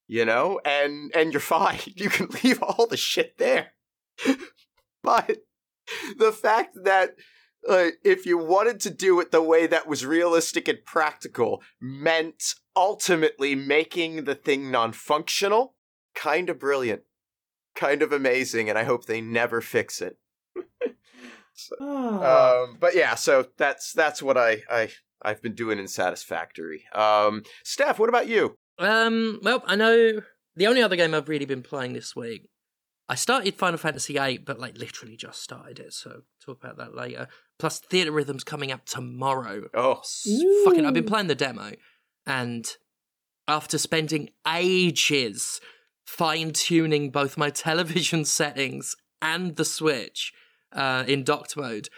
you 0.07 0.25
know, 0.25 0.59
and 0.65 1.11
and 1.15 1.31
you're 1.31 1.39
fine. 1.57 1.79
You 1.85 2.09
can 2.09 2.29
leave 2.43 2.61
all 2.61 2.87
the 2.87 2.97
shit 2.97 3.37
there. 3.37 3.73
but 5.03 5.37
the 6.17 6.31
fact 6.31 6.77
that 6.83 7.11
uh, 7.67 7.89
if 8.03 8.25
you 8.25 8.37
wanted 8.37 8.79
to 8.81 8.89
do 8.89 9.19
it 9.19 9.31
the 9.31 9.41
way 9.41 9.67
that 9.67 9.87
was 9.87 10.05
realistic 10.05 10.67
and 10.67 10.79
practical 10.85 11.61
meant 11.81 12.53
ultimately 12.75 13.55
making 13.55 14.23
the 14.23 14.35
thing 14.35 14.71
non-functional, 14.71 15.75
kind 16.15 16.49
of 16.49 16.59
brilliant, 16.59 17.01
kind 17.75 18.01
of 18.01 18.11
amazing, 18.11 18.69
and 18.69 18.77
I 18.77 18.83
hope 18.83 19.05
they 19.05 19.21
never 19.21 19.61
fix 19.61 20.01
it. 20.01 20.17
Ah. 21.81 22.61
Um, 22.67 22.77
but 22.79 22.95
yeah, 22.95 23.15
so 23.15 23.47
that's 23.57 23.91
that's 23.91 24.21
what 24.21 24.37
I 24.37 24.61
I 24.69 24.89
I've 25.21 25.41
been 25.41 25.55
doing 25.55 25.79
in 25.79 25.87
Satisfactory. 25.87 26.83
Um, 26.93 27.43
Steph, 27.63 27.99
what 27.99 28.09
about 28.09 28.27
you? 28.27 28.55
Um. 28.79 29.39
Well, 29.41 29.63
I 29.65 29.75
know 29.75 30.21
the 30.55 30.67
only 30.67 30.81
other 30.81 30.95
game 30.95 31.13
I've 31.13 31.29
really 31.29 31.45
been 31.45 31.63
playing 31.63 31.93
this 31.93 32.15
week. 32.15 32.47
I 33.09 33.15
started 33.15 33.55
Final 33.55 33.77
Fantasy 33.77 34.13
VIII, 34.13 34.39
but 34.39 34.59
like 34.59 34.77
literally 34.77 35.15
just 35.15 35.41
started 35.41 35.79
it, 35.79 35.93
so 35.93 36.23
talk 36.45 36.61
about 36.61 36.77
that 36.77 36.93
later. 36.93 37.27
Plus, 37.57 37.79
Theatrhythm's 37.79 38.43
coming 38.43 38.71
up 38.71 38.85
tomorrow. 38.85 39.69
Oh, 39.73 39.99
S- 39.99 40.27
Fucking, 40.65 40.85
I've 40.85 40.93
been 40.93 41.05
playing 41.05 41.27
the 41.27 41.35
demo, 41.35 41.71
and 42.25 42.67
after 43.47 43.77
spending 43.77 44.29
ages 44.47 45.61
fine 46.05 46.51
tuning 46.51 47.09
both 47.09 47.37
my 47.37 47.49
television 47.65 48.25
settings 48.25 48.95
and 49.21 49.55
the 49.55 49.65
Switch 49.65 50.33
uh, 50.73 51.03
in 51.07 51.23
docked 51.23 51.55
mode 51.57 51.89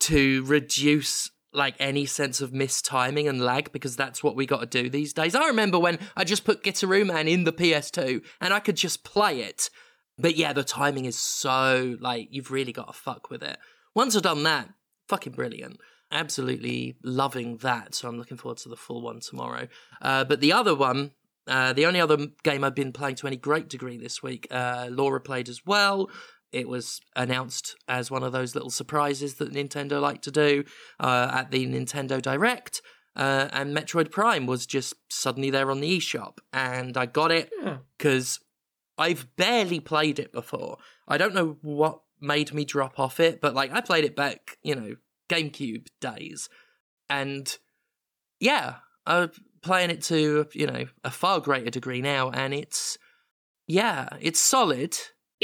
to 0.00 0.44
reduce 0.44 1.30
like 1.54 1.74
any 1.78 2.06
sense 2.06 2.40
of 2.40 2.52
mistiming 2.52 3.28
and 3.28 3.40
lag 3.40 3.72
because 3.72 3.96
that's 3.96 4.22
what 4.22 4.36
we 4.36 4.46
got 4.46 4.60
to 4.60 4.82
do 4.82 4.88
these 4.88 5.12
days. 5.12 5.34
I 5.34 5.46
remember 5.46 5.78
when 5.78 5.98
I 6.16 6.24
just 6.24 6.44
put 6.44 6.62
Gitaroo 6.62 7.06
Man 7.06 7.28
in 7.28 7.44
the 7.44 7.52
PS2 7.52 8.24
and 8.40 8.52
I 8.52 8.60
could 8.60 8.76
just 8.76 9.04
play 9.04 9.40
it. 9.40 9.70
But 10.18 10.36
yeah, 10.36 10.52
the 10.52 10.64
timing 10.64 11.06
is 11.06 11.18
so 11.18 11.96
like 12.00 12.28
you've 12.30 12.50
really 12.50 12.72
got 12.72 12.86
to 12.88 12.92
fuck 12.92 13.30
with 13.30 13.42
it. 13.42 13.58
Once 13.94 14.16
I've 14.16 14.22
done 14.22 14.42
that, 14.44 14.68
fucking 15.08 15.32
brilliant. 15.32 15.78
Absolutely 16.10 16.96
loving 17.02 17.56
that. 17.58 17.94
So 17.94 18.08
I'm 18.08 18.18
looking 18.18 18.36
forward 18.36 18.58
to 18.58 18.68
the 18.68 18.76
full 18.76 19.02
one 19.02 19.20
tomorrow. 19.20 19.68
Uh, 20.00 20.24
but 20.24 20.40
the 20.40 20.52
other 20.52 20.74
one, 20.74 21.12
uh, 21.46 21.72
the 21.72 21.86
only 21.86 22.00
other 22.00 22.28
game 22.42 22.64
I've 22.64 22.74
been 22.74 22.92
playing 22.92 23.16
to 23.16 23.26
any 23.26 23.36
great 23.36 23.68
degree 23.68 23.98
this 23.98 24.22
week, 24.22 24.46
uh, 24.50 24.88
Laura 24.90 25.20
played 25.20 25.48
as 25.48 25.66
well. 25.66 26.10
It 26.54 26.68
was 26.68 27.00
announced 27.16 27.74
as 27.88 28.10
one 28.10 28.22
of 28.22 28.32
those 28.32 28.54
little 28.54 28.70
surprises 28.70 29.34
that 29.34 29.52
Nintendo 29.52 30.00
like 30.00 30.22
to 30.22 30.30
do 30.30 30.64
uh, 31.00 31.28
at 31.32 31.50
the 31.50 31.66
Nintendo 31.66 32.22
Direct. 32.22 32.80
Uh, 33.16 33.48
and 33.52 33.76
Metroid 33.76 34.10
Prime 34.10 34.46
was 34.46 34.66
just 34.66 34.94
suddenly 35.08 35.50
there 35.50 35.70
on 35.70 35.80
the 35.80 35.98
eShop. 35.98 36.38
And 36.52 36.96
I 36.96 37.06
got 37.06 37.32
it 37.32 37.50
Yeah. 37.60 37.78
because 37.98 38.38
I've 38.96 39.26
barely 39.36 39.80
played 39.80 40.18
it 40.18 40.32
before. 40.32 40.78
I 41.08 41.18
don't 41.18 41.34
know 41.34 41.58
what 41.62 42.00
made 42.20 42.54
me 42.54 42.64
drop 42.64 42.98
off 43.00 43.18
it, 43.20 43.40
but 43.40 43.54
like 43.54 43.72
I 43.72 43.80
played 43.80 44.04
it 44.04 44.14
back, 44.16 44.56
you 44.62 44.74
know, 44.74 44.94
GameCube 45.28 45.88
days. 46.00 46.48
And 47.10 47.56
yeah, 48.40 48.76
I'm 49.06 49.30
playing 49.62 49.90
it 49.90 50.02
to, 50.04 50.46
you 50.52 50.66
know, 50.66 50.86
a 51.02 51.10
far 51.10 51.40
greater 51.40 51.70
degree 51.70 52.00
now. 52.00 52.30
And 52.30 52.54
it's, 52.54 52.96
yeah, 53.66 54.08
it's 54.20 54.40
solid. 54.40 54.96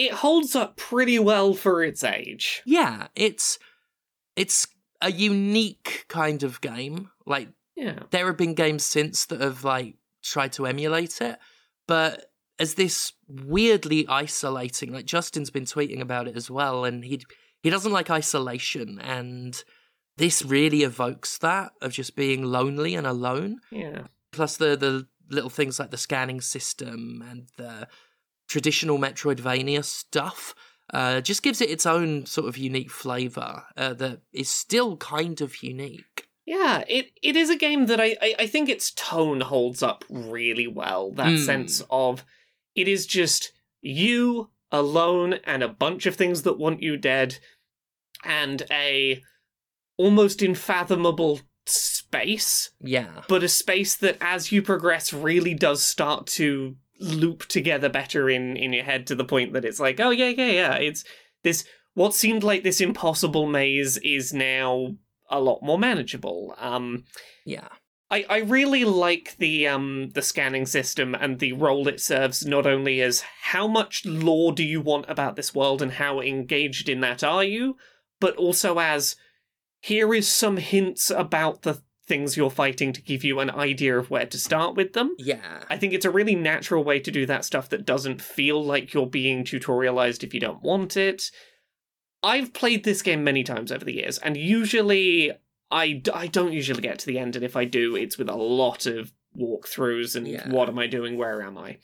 It 0.04 0.12
holds 0.12 0.56
up 0.56 0.76
pretty 0.76 1.18
well 1.18 1.52
for 1.54 1.82
its 1.84 2.02
age. 2.04 2.62
Yeah, 2.64 3.08
it's, 3.14 3.58
it's 4.36 4.66
a 5.02 5.10
unique 5.12 6.06
kind 6.08 6.42
of 6.42 6.60
game. 6.60 7.10
Like 7.26 7.48
Yeah. 7.76 8.00
there 8.10 8.26
have 8.26 8.36
been 8.36 8.54
games 8.54 8.84
since 8.84 9.26
that 9.26 9.40
have 9.40 9.64
like 9.64 9.96
tried 10.22 10.52
to 10.54 10.66
emulate 10.66 11.20
it, 11.20 11.38
but 11.86 12.32
as 12.58 12.74
this 12.74 13.12
weirdly 13.28 14.06
isolating, 14.08 14.92
like 14.92 15.06
Justin's 15.06 15.50
been 15.50 15.64
tweeting 15.64 16.00
about 16.00 16.28
it 16.28 16.36
as 16.36 16.50
well, 16.50 16.84
and 16.84 17.04
he 17.04 17.20
he 17.62 17.70
doesn't 17.70 17.92
like 17.92 18.10
isolation, 18.10 18.98
and 19.00 19.62
this 20.16 20.42
really 20.42 20.82
evokes 20.82 21.38
that 21.38 21.72
of 21.82 21.92
just 21.92 22.16
being 22.16 22.42
lonely 22.44 22.94
and 22.94 23.06
alone. 23.06 23.60
Yeah. 23.70 24.02
Plus 24.32 24.56
the 24.58 24.76
the 24.76 25.06
little 25.34 25.50
things 25.50 25.78
like 25.78 25.90
the 25.90 25.96
scanning 25.96 26.40
system 26.42 27.24
and 27.30 27.48
the 27.56 27.88
traditional 28.50 28.98
Metroidvania 28.98 29.82
stuff. 29.84 30.54
Uh, 30.92 31.20
just 31.20 31.44
gives 31.44 31.60
it 31.60 31.70
its 31.70 31.86
own 31.86 32.26
sort 32.26 32.48
of 32.48 32.58
unique 32.58 32.90
flavor 32.90 33.62
uh, 33.76 33.94
that 33.94 34.20
is 34.32 34.48
still 34.50 34.96
kind 34.96 35.40
of 35.40 35.62
unique. 35.62 36.26
Yeah, 36.44 36.82
it, 36.88 37.12
it 37.22 37.36
is 37.36 37.48
a 37.48 37.54
game 37.56 37.86
that 37.86 38.00
I, 38.00 38.16
I, 38.20 38.34
I 38.40 38.46
think 38.48 38.68
its 38.68 38.90
tone 38.90 39.40
holds 39.40 39.84
up 39.84 40.04
really 40.10 40.66
well. 40.66 41.12
That 41.12 41.28
Mm. 41.34 41.46
sense 41.46 41.80
of 41.90 42.24
it 42.74 42.88
is 42.88 43.06
just 43.06 43.52
you 43.80 44.50
alone 44.72 45.34
and 45.44 45.62
a 45.62 45.68
bunch 45.68 46.06
of 46.06 46.16
things 46.16 46.42
that 46.42 46.58
want 46.58 46.82
you 46.82 46.96
dead 46.96 47.38
and 48.24 48.64
a 48.72 49.22
almost 49.96 50.42
unfathomable 50.42 51.40
space, 51.66 52.70
Yeah. 52.80 53.22
but 53.28 53.44
a 53.44 53.48
space 53.48 53.94
that 53.96 54.16
as 54.20 54.50
you 54.50 54.60
progress 54.62 55.12
really 55.12 55.54
does 55.54 55.82
start 55.84 56.26
to 56.28 56.76
loop 57.00 57.46
together 57.46 57.88
better 57.88 58.28
in, 58.28 58.56
in 58.56 58.72
your 58.72 58.84
head 58.84 59.06
to 59.06 59.14
the 59.14 59.24
point 59.24 59.52
that 59.54 59.64
it's 59.64 59.80
like, 59.80 59.98
oh 59.98 60.10
yeah, 60.10 60.28
yeah, 60.28 60.50
yeah. 60.50 60.74
It's 60.74 61.04
this 61.42 61.64
what 61.94 62.14
seemed 62.14 62.44
like 62.44 62.62
this 62.62 62.80
impossible 62.80 63.46
maze 63.46 63.96
is 63.98 64.32
now 64.32 64.94
a 65.30 65.40
lot 65.40 65.62
more 65.62 65.78
manageable. 65.78 66.54
Um 66.58 67.04
Yeah. 67.44 67.68
I, 68.12 68.26
I 68.28 68.38
really 68.38 68.84
like 68.84 69.36
the 69.38 69.68
um 69.68 70.10
the 70.14 70.22
scanning 70.22 70.66
system 70.66 71.14
and 71.14 71.38
the 71.38 71.52
role 71.52 71.88
it 71.88 72.00
serves 72.00 72.44
not 72.44 72.66
only 72.66 73.00
as 73.00 73.22
how 73.42 73.66
much 73.66 74.04
lore 74.04 74.52
do 74.52 74.64
you 74.64 74.80
want 74.80 75.06
about 75.08 75.36
this 75.36 75.54
world 75.54 75.80
and 75.80 75.92
how 75.92 76.20
engaged 76.20 76.88
in 76.88 77.00
that 77.00 77.24
are 77.24 77.44
you, 77.44 77.76
but 78.20 78.36
also 78.36 78.78
as 78.78 79.16
here 79.80 80.12
is 80.12 80.28
some 80.28 80.58
hints 80.58 81.10
about 81.10 81.62
the 81.62 81.82
things 82.10 82.36
you're 82.36 82.50
fighting 82.50 82.92
to 82.92 83.00
give 83.10 83.22
you 83.24 83.40
an 83.40 83.50
idea 83.50 83.96
of 83.98 84.10
where 84.10 84.26
to 84.26 84.38
start 84.38 84.74
with 84.76 84.92
them. 84.92 85.14
Yeah. 85.18 85.62
I 85.70 85.76
think 85.78 85.92
it's 85.94 86.04
a 86.04 86.10
really 86.10 86.34
natural 86.34 86.82
way 86.84 86.98
to 87.00 87.10
do 87.10 87.24
that 87.26 87.44
stuff 87.44 87.68
that 87.70 87.86
doesn't 87.86 88.20
feel 88.20 88.62
like 88.62 88.92
you're 88.92 89.06
being 89.06 89.44
tutorialized 89.44 90.22
if 90.24 90.34
you 90.34 90.40
don't 90.40 90.62
want 90.62 90.96
it. 90.96 91.30
I've 92.22 92.52
played 92.52 92.84
this 92.84 93.00
game 93.00 93.22
many 93.24 93.42
times 93.44 93.72
over 93.72 93.84
the 93.84 93.94
years, 93.94 94.18
and 94.18 94.36
usually 94.36 95.32
I, 95.70 95.92
d- 95.92 96.10
I 96.12 96.26
don't 96.26 96.52
usually 96.52 96.82
get 96.82 96.98
to 96.98 97.06
the 97.06 97.18
end, 97.18 97.36
and 97.36 97.44
if 97.44 97.56
I 97.56 97.64
do, 97.64 97.96
it's 97.96 98.18
with 98.18 98.28
a 98.28 98.34
lot 98.36 98.84
of 98.86 99.12
walkthroughs 99.40 100.16
and 100.16 100.26
Yeah. 100.26 100.48
what 100.50 100.68
am 100.68 100.78
I 100.78 100.86
doing, 100.86 101.16
where 101.16 101.40
am 101.42 101.56
I? 101.56 101.78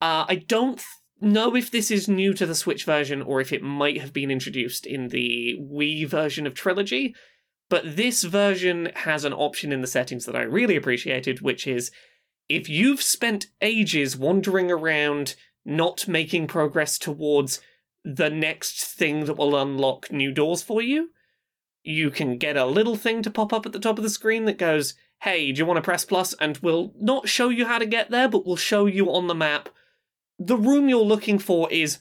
Uh, 0.00 0.24
I 0.28 0.36
don't 0.48 0.78
th- 0.78 0.86
know 1.20 1.54
if 1.54 1.70
this 1.70 1.90
is 1.90 2.08
new 2.08 2.32
to 2.34 2.46
the 2.46 2.54
Switch 2.54 2.84
version 2.84 3.20
or 3.22 3.40
if 3.40 3.52
it 3.52 3.62
might 3.62 4.00
have 4.00 4.12
been 4.12 4.30
introduced 4.30 4.86
in 4.86 5.08
the 5.08 5.56
Wii 5.60 6.08
version 6.08 6.46
of 6.46 6.54
Trilogy, 6.54 7.14
but 7.70 7.96
this 7.96 8.24
version 8.24 8.90
has 8.96 9.24
an 9.24 9.32
option 9.32 9.72
in 9.72 9.80
the 9.80 9.86
settings 9.86 10.26
that 10.26 10.36
I 10.36 10.42
really 10.42 10.76
appreciated, 10.76 11.40
which 11.40 11.66
is 11.66 11.90
if 12.48 12.68
you've 12.68 13.00
spent 13.00 13.46
ages 13.62 14.16
wandering 14.16 14.72
around, 14.72 15.36
not 15.64 16.08
making 16.08 16.48
progress 16.48 16.98
towards 16.98 17.60
the 18.04 18.28
next 18.28 18.84
thing 18.84 19.24
that 19.26 19.36
will 19.36 19.56
unlock 19.56 20.10
new 20.10 20.32
doors 20.32 20.62
for 20.62 20.82
you, 20.82 21.10
you 21.84 22.10
can 22.10 22.38
get 22.38 22.56
a 22.56 22.66
little 22.66 22.96
thing 22.96 23.22
to 23.22 23.30
pop 23.30 23.52
up 23.52 23.64
at 23.64 23.72
the 23.72 23.78
top 23.78 23.98
of 23.98 24.02
the 24.02 24.10
screen 24.10 24.46
that 24.46 24.58
goes, 24.58 24.94
Hey, 25.22 25.52
do 25.52 25.58
you 25.60 25.66
want 25.66 25.76
to 25.76 25.82
press 25.82 26.04
plus? 26.04 26.34
And 26.40 26.58
we'll 26.58 26.92
not 26.98 27.28
show 27.28 27.50
you 27.50 27.66
how 27.66 27.78
to 27.78 27.86
get 27.86 28.10
there, 28.10 28.28
but 28.28 28.44
we'll 28.44 28.56
show 28.56 28.86
you 28.86 29.12
on 29.12 29.28
the 29.28 29.34
map. 29.34 29.68
The 30.38 30.56
room 30.56 30.88
you're 30.88 31.04
looking 31.04 31.38
for 31.38 31.70
is 31.70 31.98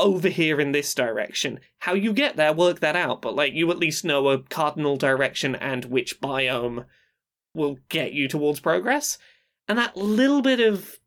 over 0.00 0.28
here 0.28 0.60
in 0.60 0.72
this 0.72 0.94
direction. 0.94 1.60
How 1.78 1.94
you 1.94 2.12
get 2.12 2.36
there, 2.36 2.52
work 2.52 2.80
that 2.80 2.96
out, 2.96 3.22
but 3.22 3.34
like 3.34 3.52
you 3.52 3.70
at 3.70 3.78
least 3.78 4.04
know 4.04 4.28
a 4.28 4.42
cardinal 4.42 4.96
direction 4.96 5.54
and 5.54 5.84
which 5.84 6.20
biome 6.20 6.86
will 7.54 7.78
get 7.88 8.12
you 8.12 8.28
towards 8.28 8.60
progress. 8.60 9.18
And 9.68 9.78
that 9.78 9.96
little 9.96 10.42
bit 10.42 10.60
of 10.60 10.98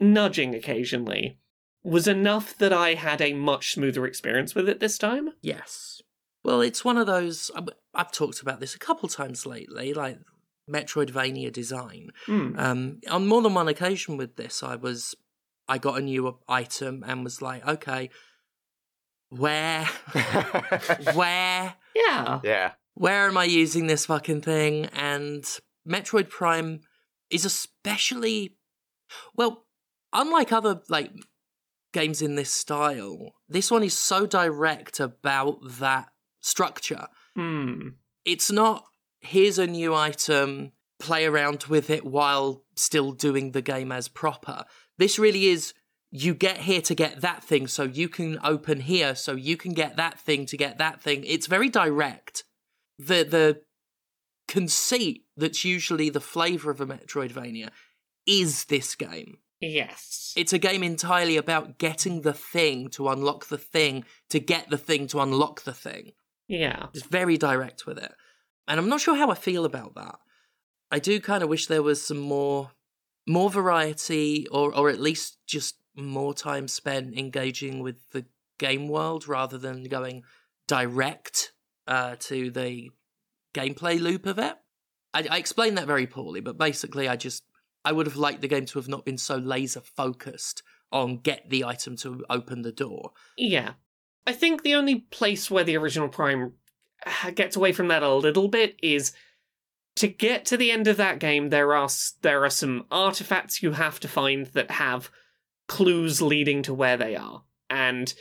nudging 0.00 0.54
occasionally 0.54 1.38
was 1.84 2.08
enough 2.08 2.56
that 2.58 2.72
I 2.72 2.94
had 2.94 3.20
a 3.20 3.32
much 3.32 3.72
smoother 3.72 4.06
experience 4.06 4.54
with 4.54 4.68
it 4.68 4.80
this 4.80 4.98
time. 4.98 5.30
Yes. 5.40 6.02
Well, 6.44 6.60
it's 6.60 6.84
one 6.84 6.96
of 6.96 7.06
those. 7.06 7.50
I've- 7.54 7.72
talked 8.12 8.40
about 8.40 8.60
this 8.60 8.74
a 8.74 8.78
couple 8.78 9.08
times 9.08 9.44
lately, 9.44 9.92
like 9.92 10.18
Metroidvania 10.70 11.52
design. 11.52 12.10
Hmm. 12.26 12.58
Um, 12.58 13.00
on 13.10 13.26
more 13.26 13.42
than 13.42 13.54
one 13.54 13.68
occasion 13.68 14.16
with 14.16 14.36
this, 14.36 14.62
I 14.62 14.76
was, 14.76 15.14
I 15.68 15.78
got 15.78 15.98
a 15.98 16.02
new 16.02 16.38
item 16.48 17.02
and 17.06 17.24
was 17.24 17.42
like, 17.42 17.66
okay, 17.66 18.10
where, 19.30 19.84
where, 21.14 21.74
Yeah. 21.94 22.40
yeah. 22.44 22.72
where 22.94 23.26
am 23.28 23.36
I 23.36 23.44
using 23.44 23.86
this 23.86 24.06
fucking 24.06 24.40
thing? 24.42 24.86
And 24.86 25.44
Metroid 25.88 26.28
Prime 26.30 26.80
is 27.30 27.44
especially, 27.44 28.56
well, 29.36 29.66
unlike 30.12 30.52
other 30.52 30.80
like 30.88 31.12
games 31.92 32.22
in 32.22 32.34
this 32.36 32.50
style, 32.50 33.32
this 33.48 33.70
one 33.70 33.82
is 33.82 33.96
so 33.96 34.26
direct 34.26 35.00
about 35.00 35.58
that 35.78 36.08
structure. 36.40 37.06
Hmm. 37.34 37.88
It's 38.24 38.50
not 38.50 38.84
here's 39.20 39.58
a 39.58 39.66
new 39.66 39.94
item, 39.94 40.72
play 41.00 41.24
around 41.26 41.64
with 41.64 41.90
it 41.90 42.04
while 42.04 42.62
still 42.76 43.12
doing 43.12 43.50
the 43.52 43.62
game 43.62 43.90
as 43.92 44.08
proper. 44.08 44.64
This 44.96 45.18
really 45.18 45.46
is 45.46 45.74
you 46.10 46.34
get 46.34 46.58
here 46.58 46.80
to 46.82 46.94
get 46.94 47.20
that 47.20 47.44
thing, 47.44 47.66
so 47.66 47.82
you 47.82 48.08
can 48.08 48.38
open 48.42 48.80
here, 48.80 49.14
so 49.14 49.32
you 49.32 49.56
can 49.56 49.74
get 49.74 49.96
that 49.96 50.18
thing 50.18 50.46
to 50.46 50.56
get 50.56 50.78
that 50.78 51.02
thing. 51.02 51.24
It's 51.24 51.46
very 51.46 51.68
direct. 51.68 52.44
The 52.98 53.24
the 53.24 53.62
conceit 54.46 55.24
that's 55.36 55.64
usually 55.64 56.08
the 56.08 56.20
flavour 56.20 56.70
of 56.70 56.80
a 56.80 56.86
Metroidvania 56.86 57.68
is 58.26 58.64
this 58.64 58.94
game. 58.94 59.38
Yes. 59.60 60.32
It's 60.36 60.52
a 60.52 60.58
game 60.58 60.82
entirely 60.82 61.36
about 61.36 61.78
getting 61.78 62.22
the 62.22 62.32
thing 62.32 62.88
to 62.90 63.08
unlock 63.08 63.46
the 63.46 63.58
thing 63.58 64.04
to 64.30 64.38
get 64.38 64.70
the 64.70 64.78
thing 64.78 65.06
to 65.08 65.20
unlock 65.20 65.62
the 65.62 65.74
thing. 65.74 66.12
yeah. 66.46 66.86
It's 66.94 67.04
very 67.04 67.36
direct 67.36 67.84
with 67.86 67.98
it. 67.98 68.12
And 68.66 68.78
I'm 68.78 68.88
not 68.88 69.00
sure 69.00 69.16
how 69.16 69.30
I 69.30 69.34
feel 69.34 69.64
about 69.64 69.94
that. 69.96 70.16
I 70.90 70.98
do 70.98 71.20
kind 71.20 71.42
of 71.42 71.48
wish 71.48 71.66
there 71.66 71.82
was 71.82 72.02
some 72.02 72.18
more 72.18 72.72
more 73.26 73.50
variety 73.50 74.46
or 74.50 74.74
or 74.74 74.88
at 74.88 75.00
least 75.00 75.38
just 75.46 75.76
more 75.98 76.34
time 76.34 76.68
spent 76.68 77.18
engaging 77.18 77.80
with 77.80 78.10
the 78.12 78.24
game 78.58 78.88
world 78.88 79.28
rather 79.28 79.58
than 79.58 79.84
going 79.84 80.22
direct 80.66 81.52
uh, 81.86 82.16
to 82.20 82.50
the 82.50 82.90
gameplay 83.54 84.00
loop 84.00 84.26
of 84.26 84.38
it. 84.38 84.54
I, 85.14 85.26
I 85.30 85.38
explained 85.38 85.78
that 85.78 85.86
very 85.86 86.06
poorly, 86.06 86.40
but 86.40 86.58
basically 86.58 87.08
I 87.08 87.16
just 87.16 87.44
I 87.84 87.92
would 87.92 88.06
have 88.06 88.16
liked 88.16 88.42
the 88.42 88.48
game 88.48 88.66
to 88.66 88.78
have 88.78 88.88
not 88.88 89.04
been 89.04 89.18
so 89.18 89.36
laser 89.36 89.80
focused 89.80 90.62
on 90.92 91.18
get 91.18 91.48
the 91.48 91.64
item 91.64 91.96
to 91.96 92.24
open 92.28 92.62
the 92.62 92.72
door. 92.72 93.12
Yeah. 93.36 93.72
I 94.26 94.32
think 94.32 94.62
the 94.62 94.74
only 94.74 94.96
place 94.96 95.50
where 95.50 95.64
the 95.64 95.76
original 95.76 96.08
Prime 96.08 96.52
gets 97.34 97.56
away 97.56 97.72
from 97.72 97.88
that 97.88 98.02
a 98.02 98.14
little 98.14 98.48
bit 98.48 98.76
is 98.82 99.12
to 99.96 100.08
get 100.08 100.44
to 100.46 100.56
the 100.56 100.70
end 100.70 100.86
of 100.86 100.96
that 100.96 101.18
game 101.18 101.48
there 101.48 101.74
are 101.74 101.88
there 102.22 102.44
are 102.44 102.50
some 102.50 102.84
artifacts 102.90 103.62
you 103.62 103.72
have 103.72 103.98
to 103.98 104.06
find 104.06 104.46
that 104.48 104.70
have 104.70 105.10
clues 105.68 106.20
leading 106.20 106.62
to 106.62 106.74
where 106.74 106.96
they 106.96 107.14
are. 107.14 107.44
And 107.70 108.12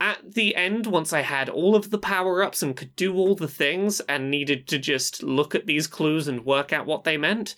at 0.00 0.34
the 0.34 0.54
end 0.54 0.86
once 0.86 1.12
I 1.12 1.22
had 1.22 1.48
all 1.48 1.74
of 1.74 1.90
the 1.90 1.98
power-ups 1.98 2.62
and 2.62 2.76
could 2.76 2.94
do 2.94 3.16
all 3.16 3.34
the 3.34 3.48
things 3.48 4.00
and 4.02 4.30
needed 4.30 4.68
to 4.68 4.78
just 4.78 5.22
look 5.22 5.54
at 5.54 5.66
these 5.66 5.86
clues 5.88 6.28
and 6.28 6.44
work 6.44 6.72
out 6.72 6.86
what 6.86 7.04
they 7.04 7.16
meant, 7.16 7.56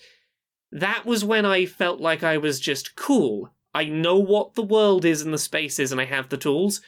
that 0.71 1.05
was 1.05 1.23
when 1.23 1.45
I 1.45 1.65
felt 1.65 1.99
like 1.99 2.23
I 2.23 2.37
was 2.37 2.59
just 2.59 2.95
cool. 2.95 3.53
I 3.73 3.85
know 3.85 4.17
what 4.17 4.55
the 4.55 4.63
world 4.63 5.05
is 5.05 5.21
and 5.21 5.33
the 5.33 5.37
space 5.37 5.77
is 5.77 5.91
and 5.91 6.01
I 6.01 6.05
have 6.05 6.29
the 6.29 6.37
tools 6.37 6.81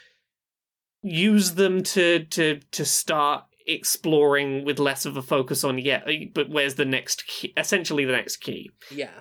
use 1.04 1.56
them 1.56 1.84
to 1.84 2.24
to 2.26 2.62
to 2.72 2.86
start 2.86 3.44
exploring 3.68 4.64
with 4.66 4.80
less 4.80 5.06
of 5.06 5.18
a 5.18 5.22
focus 5.22 5.64
on 5.64 5.78
yeah 5.78 6.02
but 6.34 6.50
where's 6.50 6.76
the 6.76 6.86
next 6.86 7.28
key 7.28 7.54
essentially 7.58 8.06
the 8.06 8.12
next 8.14 8.38
key 8.38 8.70
Yeah. 8.90 9.12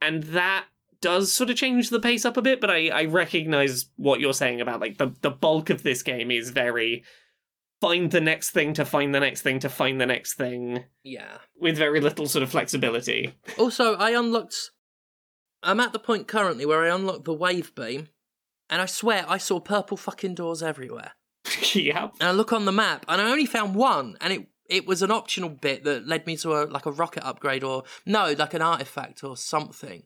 and 0.00 0.22
that 0.24 0.66
does 1.02 1.30
sort 1.30 1.50
of 1.50 1.56
change 1.56 1.90
the 1.90 2.00
pace 2.00 2.24
up 2.24 2.36
a 2.38 2.42
bit 2.42 2.60
but 2.60 2.70
i 2.70 2.88
i 2.88 3.04
recognize 3.04 3.86
what 3.96 4.20
you're 4.20 4.32
saying 4.32 4.60
about 4.60 4.80
like 4.80 4.96
the 4.98 5.14
the 5.20 5.30
bulk 5.30 5.68
of 5.68 5.82
this 5.82 6.02
game 6.02 6.30
is 6.30 6.48
very 6.50 7.02
find 7.80 8.12
the 8.12 8.20
next 8.20 8.50
thing 8.50 8.72
to 8.72 8.84
find 8.84 9.14
the 9.14 9.20
next 9.20 9.42
thing 9.42 9.58
to 9.58 9.68
find 9.68 10.00
the 10.00 10.06
next 10.06 10.34
thing 10.34 10.84
Yeah. 11.02 11.38
with 11.60 11.76
very 11.76 12.00
little 12.00 12.26
sort 12.28 12.44
of 12.44 12.50
flexibility 12.50 13.34
Also, 13.58 13.96
I 13.96 14.10
unlocked. 14.10 14.70
I'm 15.64 15.80
at 15.80 15.92
the 15.92 15.98
point 15.98 16.28
currently 16.28 16.64
where 16.64 16.84
I 16.84 16.94
unlocked 16.94 17.24
the 17.24 17.34
wave 17.34 17.74
beam, 17.74 18.08
and 18.70 18.80
I 18.80 18.86
swear 18.86 19.24
I 19.28 19.38
saw 19.38 19.58
purple 19.60 19.96
fucking 19.96 20.36
doors 20.36 20.62
everywhere. 20.62 21.12
yeah 21.74 22.04
And 22.20 22.28
I 22.28 22.30
look 22.30 22.52
on 22.52 22.64
the 22.66 22.72
map, 22.72 23.04
and 23.08 23.20
I 23.20 23.30
only 23.30 23.46
found 23.46 23.74
one, 23.74 24.16
and 24.20 24.32
it 24.32 24.46
it 24.68 24.86
was 24.86 25.02
an 25.02 25.10
optional 25.10 25.50
bit 25.50 25.82
that 25.84 26.06
led 26.06 26.24
me 26.26 26.36
to 26.38 26.52
a 26.54 26.60
like 26.66 26.86
a 26.86 26.92
rocket 26.92 27.24
upgrade 27.26 27.64
or 27.64 27.82
no, 28.06 28.32
like 28.38 28.54
an 28.54 28.62
artifact 28.62 29.24
or 29.24 29.36
something. 29.36 30.04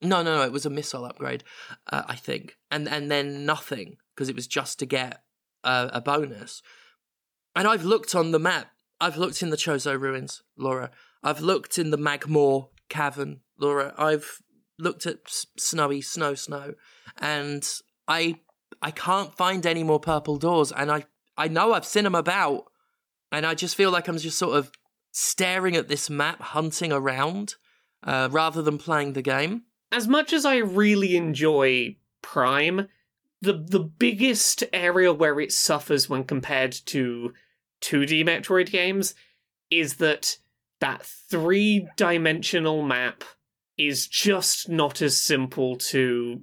No, 0.00 0.22
no, 0.22 0.36
no, 0.36 0.42
it 0.42 0.52
was 0.52 0.66
a 0.66 0.70
missile 0.70 1.04
upgrade, 1.04 1.42
uh, 1.90 2.04
I 2.06 2.14
think, 2.14 2.56
and 2.70 2.88
and 2.88 3.10
then 3.10 3.44
nothing 3.44 3.96
because 4.14 4.28
it 4.28 4.36
was 4.36 4.46
just 4.46 4.78
to 4.78 4.86
get 4.86 5.22
a, 5.64 5.90
a 5.94 6.00
bonus. 6.00 6.62
And 7.56 7.66
I've 7.66 7.84
looked 7.84 8.14
on 8.14 8.30
the 8.30 8.38
map 8.38 8.70
I've 9.00 9.16
looked 9.16 9.42
in 9.42 9.50
the 9.50 9.56
Chozo 9.56 9.98
ruins, 9.98 10.42
Laura. 10.56 10.90
I've 11.22 11.40
looked 11.40 11.78
in 11.78 11.90
the 11.90 11.98
Magmoor 11.98 12.68
cavern, 12.88 13.40
Laura. 13.58 13.94
I've 13.96 14.40
looked 14.78 15.06
at 15.06 15.18
snowy 15.56 16.00
snow 16.00 16.34
snow, 16.34 16.74
and 17.20 17.66
I 18.06 18.40
I 18.82 18.90
can't 18.90 19.36
find 19.36 19.66
any 19.66 19.84
more 19.84 20.00
purple 20.00 20.36
doors. 20.36 20.72
And 20.72 20.90
I 20.90 21.04
I 21.36 21.48
know 21.48 21.72
I've 21.72 21.86
seen 21.86 22.04
them 22.04 22.14
about, 22.14 22.64
and 23.30 23.46
I 23.46 23.54
just 23.54 23.76
feel 23.76 23.90
like 23.90 24.08
I'm 24.08 24.18
just 24.18 24.38
sort 24.38 24.56
of 24.56 24.72
staring 25.12 25.76
at 25.76 25.88
this 25.88 26.10
map, 26.10 26.40
hunting 26.40 26.92
around, 26.92 27.54
uh, 28.02 28.28
rather 28.30 28.62
than 28.62 28.78
playing 28.78 29.12
the 29.12 29.22
game. 29.22 29.62
As 29.92 30.08
much 30.08 30.32
as 30.32 30.44
I 30.44 30.56
really 30.56 31.16
enjoy 31.16 31.96
Prime, 32.22 32.88
the 33.40 33.52
the 33.52 33.80
biggest 33.80 34.64
area 34.72 35.12
where 35.12 35.38
it 35.40 35.52
suffers 35.52 36.08
when 36.08 36.24
compared 36.24 36.72
to 36.86 37.32
2D 37.80 38.24
Metroid 38.24 38.70
games 38.70 39.14
is 39.70 39.96
that 39.96 40.38
that 40.80 41.04
three-dimensional 41.04 42.82
map 42.82 43.24
is 43.76 44.06
just 44.06 44.68
not 44.68 45.02
as 45.02 45.20
simple 45.20 45.76
to 45.76 46.42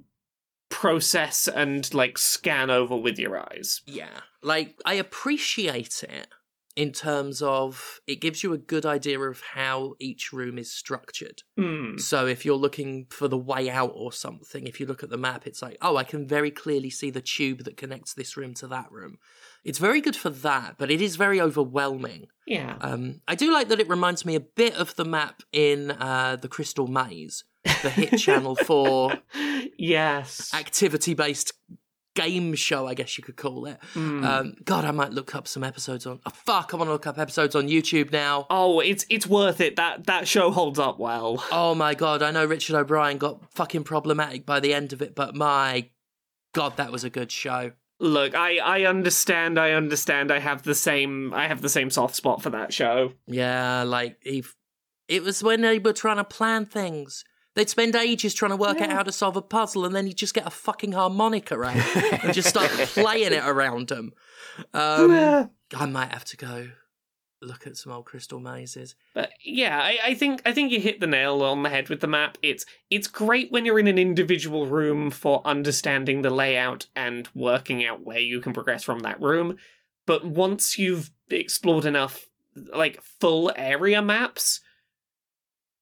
process 0.68 1.48
and 1.48 1.92
like 1.94 2.18
scan 2.18 2.70
over 2.70 2.96
with 2.96 3.18
your 3.18 3.38
eyes. 3.38 3.82
Yeah. 3.86 4.20
Like, 4.42 4.76
I 4.84 4.94
appreciate 4.94 6.04
it 6.08 6.28
in 6.76 6.92
terms 6.92 7.40
of 7.40 8.00
it 8.06 8.20
gives 8.20 8.42
you 8.42 8.52
a 8.52 8.58
good 8.58 8.84
idea 8.84 9.18
of 9.18 9.40
how 9.54 9.94
each 9.98 10.30
room 10.30 10.58
is 10.58 10.70
structured. 10.70 11.42
Hmm. 11.56 11.96
So 11.96 12.26
if 12.26 12.44
you're 12.44 12.54
looking 12.54 13.06
for 13.08 13.28
the 13.28 13.38
way 13.38 13.70
out 13.70 13.92
or 13.94 14.12
something, 14.12 14.66
if 14.66 14.78
you 14.78 14.84
look 14.84 15.02
at 15.02 15.08
the 15.08 15.16
map, 15.16 15.46
it's 15.46 15.62
like, 15.62 15.78
oh, 15.80 15.96
I 15.96 16.04
can 16.04 16.28
very 16.28 16.50
clearly 16.50 16.90
see 16.90 17.10
the 17.10 17.22
tube 17.22 17.64
that 17.64 17.78
connects 17.78 18.12
this 18.12 18.36
room 18.36 18.52
to 18.54 18.66
that 18.68 18.92
room. 18.92 19.16
It's 19.64 19.78
very 19.78 20.02
good 20.02 20.16
for 20.16 20.28
that, 20.28 20.76
but 20.78 20.90
it 20.90 21.00
is 21.00 21.16
very 21.16 21.40
overwhelming. 21.40 22.26
Yeah. 22.46 22.76
Um, 22.82 23.22
I 23.26 23.34
do 23.34 23.52
like 23.52 23.68
that 23.68 23.80
it 23.80 23.88
reminds 23.88 24.26
me 24.26 24.34
a 24.34 24.40
bit 24.40 24.74
of 24.74 24.94
the 24.96 25.06
map 25.06 25.42
in 25.52 25.92
uh, 25.92 26.36
the 26.40 26.48
Crystal 26.48 26.86
Maze, 26.86 27.42
the 27.64 27.90
hit 27.90 28.18
channel 28.18 28.54
for 28.54 29.14
yes. 29.78 30.52
activity 30.52 31.14
based 31.14 31.52
game 32.16 32.54
show, 32.54 32.88
I 32.88 32.94
guess 32.94 33.16
you 33.16 33.22
could 33.22 33.36
call 33.36 33.66
it. 33.66 33.78
Hmm. 33.92 34.24
Um, 34.24 34.54
God, 34.64 34.84
I 34.84 34.90
might 34.90 35.12
look 35.12 35.34
up 35.36 35.46
some 35.46 35.62
episodes 35.62 36.06
on. 36.06 36.18
Oh, 36.26 36.30
fuck, 36.30 36.74
I 36.74 36.76
want 36.76 36.88
to 36.88 36.92
look 36.92 37.06
up 37.06 37.18
episodes 37.18 37.54
on 37.54 37.68
YouTube 37.68 38.10
now. 38.10 38.46
oh, 38.50 38.80
it's 38.80 39.06
it's 39.08 39.26
worth 39.26 39.60
it. 39.60 39.76
That 39.76 40.06
that 40.06 40.26
show 40.26 40.50
holds 40.50 40.78
up 40.80 40.98
well. 40.98 41.44
Oh 41.52 41.74
my 41.74 41.94
god, 41.94 42.22
I 42.22 42.32
know 42.32 42.44
Richard 42.44 42.74
O'Brien 42.74 43.18
got 43.18 43.40
fucking 43.54 43.84
problematic 43.84 44.44
by 44.44 44.58
the 44.58 44.74
end 44.74 44.92
of 44.92 45.00
it, 45.00 45.14
but 45.14 45.36
my 45.36 45.88
god, 46.52 46.76
that 46.78 46.90
was 46.90 47.04
a 47.04 47.10
good 47.10 47.30
show. 47.30 47.72
Look, 48.00 48.34
I 48.34 48.58
I 48.58 48.82
understand. 48.84 49.58
I 49.58 49.72
understand. 49.72 50.30
I 50.32 50.38
have 50.38 50.62
the 50.64 50.74
same. 50.74 51.32
I 51.32 51.46
have 51.46 51.62
the 51.62 51.68
same 51.68 51.90
soft 51.90 52.14
spot 52.16 52.42
for 52.42 52.50
that 52.50 52.72
show. 52.72 53.12
Yeah, 53.26 53.84
like 53.84 54.18
he, 54.22 54.44
it 55.08 55.22
was 55.22 55.42
when 55.42 55.60
they 55.62 55.78
were 55.78 55.92
trying 55.92 56.16
to 56.16 56.24
plan 56.24 56.66
things. 56.66 57.24
They'd 57.56 57.70
spend 57.70 57.96
ages 57.96 58.34
trying 58.34 58.50
to 58.50 58.56
work 58.56 58.82
out 58.82 58.90
how 58.90 59.02
to 59.02 59.10
solve 59.10 59.34
a 59.34 59.42
puzzle, 59.42 59.86
and 59.86 59.96
then 59.96 60.06
you'd 60.06 60.18
just 60.18 60.34
get 60.34 60.46
a 60.46 60.50
fucking 60.50 60.92
harmonica 60.92 61.58
out 61.58 61.96
and 62.22 62.34
just 62.34 62.50
start 62.50 62.70
playing 62.70 63.32
it 63.32 63.42
around 63.42 63.88
them. 63.88 64.12
Um, 64.74 65.50
I 65.74 65.86
might 65.86 66.12
have 66.12 66.26
to 66.26 66.36
go 66.36 66.68
look 67.40 67.66
at 67.66 67.78
some 67.78 67.92
old 67.92 68.04
crystal 68.04 68.40
mazes. 68.40 68.94
But 69.14 69.30
yeah, 69.42 69.80
I, 69.80 69.98
I 70.04 70.14
think 70.14 70.42
I 70.44 70.52
think 70.52 70.70
you 70.70 70.80
hit 70.80 71.00
the 71.00 71.06
nail 71.06 71.42
on 71.42 71.62
the 71.62 71.70
head 71.70 71.88
with 71.88 72.00
the 72.00 72.06
map. 72.06 72.36
It's 72.42 72.66
it's 72.90 73.08
great 73.08 73.50
when 73.50 73.64
you're 73.64 73.78
in 73.78 73.86
an 73.86 73.98
individual 73.98 74.66
room 74.66 75.10
for 75.10 75.40
understanding 75.46 76.20
the 76.20 76.30
layout 76.30 76.88
and 76.94 77.26
working 77.34 77.86
out 77.86 78.04
where 78.04 78.18
you 78.18 78.42
can 78.42 78.52
progress 78.52 78.82
from 78.82 78.98
that 79.00 79.20
room. 79.20 79.56
But 80.04 80.26
once 80.26 80.78
you've 80.78 81.10
explored 81.30 81.86
enough, 81.86 82.26
like 82.54 83.02
full 83.02 83.50
area 83.56 84.02
maps, 84.02 84.60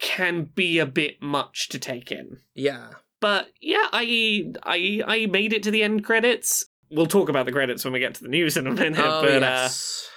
can 0.04 0.44
be 0.54 0.78
a 0.78 0.86
bit 0.86 1.20
much 1.22 1.70
to 1.70 1.78
take 1.78 2.12
in. 2.12 2.36
Yeah. 2.54 2.90
But 3.20 3.48
yeah, 3.60 3.88
I 3.90 4.52
I 4.62 5.02
I 5.06 5.26
made 5.26 5.54
it 5.54 5.62
to 5.62 5.70
the 5.70 5.82
end 5.82 6.04
credits. 6.04 6.66
We'll 6.90 7.06
talk 7.06 7.30
about 7.30 7.46
the 7.46 7.52
credits 7.52 7.82
when 7.82 7.94
we 7.94 7.98
get 7.98 8.14
to 8.16 8.22
the 8.22 8.28
news 8.28 8.58
in 8.58 8.66
a 8.66 8.70
minute. 8.70 8.98
Oh, 9.02 9.22
but 9.22 9.42
uh, 9.42 9.68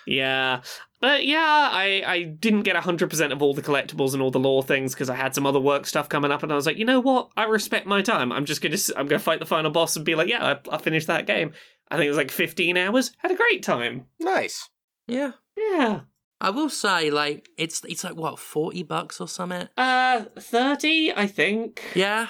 yeah, 0.05 0.61
but 0.99 1.25
yeah, 1.25 1.69
I 1.71 2.03
I 2.05 2.23
didn't 2.23 2.63
get 2.63 2.75
hundred 2.75 3.09
percent 3.09 3.31
of 3.31 3.41
all 3.41 3.53
the 3.53 3.61
collectibles 3.61 4.11
and 4.11 4.21
all 4.21 4.29
the 4.29 4.39
lore 4.39 4.61
things 4.61 4.93
because 4.93 5.09
I 5.09 5.15
had 5.15 5.33
some 5.33 5.45
other 5.45 5.59
work 5.59 5.85
stuff 5.85 6.09
coming 6.09 6.31
up, 6.31 6.43
and 6.43 6.51
I 6.51 6.55
was 6.55 6.65
like, 6.65 6.77
you 6.77 6.83
know 6.85 6.99
what? 6.99 7.29
I 7.37 7.45
respect 7.45 7.87
my 7.87 8.01
time. 8.01 8.33
I'm 8.33 8.45
just 8.45 8.61
gonna 8.61 8.77
I'm 8.97 9.07
gonna 9.07 9.19
fight 9.19 9.39
the 9.39 9.45
final 9.45 9.71
boss 9.71 9.95
and 9.95 10.05
be 10.05 10.15
like, 10.15 10.27
yeah, 10.27 10.57
I, 10.69 10.75
I 10.75 10.77
finished 10.77 11.07
that 11.07 11.25
game. 11.25 11.53
I 11.89 11.95
think 11.95 12.07
it 12.07 12.09
was 12.09 12.17
like 12.17 12.31
fifteen 12.31 12.75
hours. 12.75 13.13
Had 13.19 13.31
a 13.31 13.35
great 13.35 13.63
time. 13.63 14.05
Nice. 14.19 14.69
yeah. 15.07 15.31
Yeah. 15.55 16.01
I 16.39 16.51
will 16.51 16.69
say, 16.69 17.09
like, 17.09 17.49
it's 17.57 17.83
it's 17.85 18.03
like 18.03 18.15
what 18.15 18.39
forty 18.39 18.83
bucks 18.83 19.19
or 19.19 19.27
something. 19.27 19.67
Uh, 19.75 20.25
thirty, 20.39 21.11
I 21.13 21.27
think. 21.27 21.81
Yeah, 21.95 22.27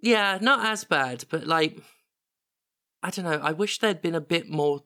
yeah, 0.00 0.38
not 0.40 0.66
as 0.66 0.84
bad, 0.84 1.24
but 1.30 1.46
like, 1.46 1.82
I 3.02 3.10
don't 3.10 3.24
know. 3.24 3.40
I 3.42 3.52
wish 3.52 3.78
there'd 3.78 4.02
been 4.02 4.14
a 4.14 4.20
bit 4.20 4.48
more 4.48 4.84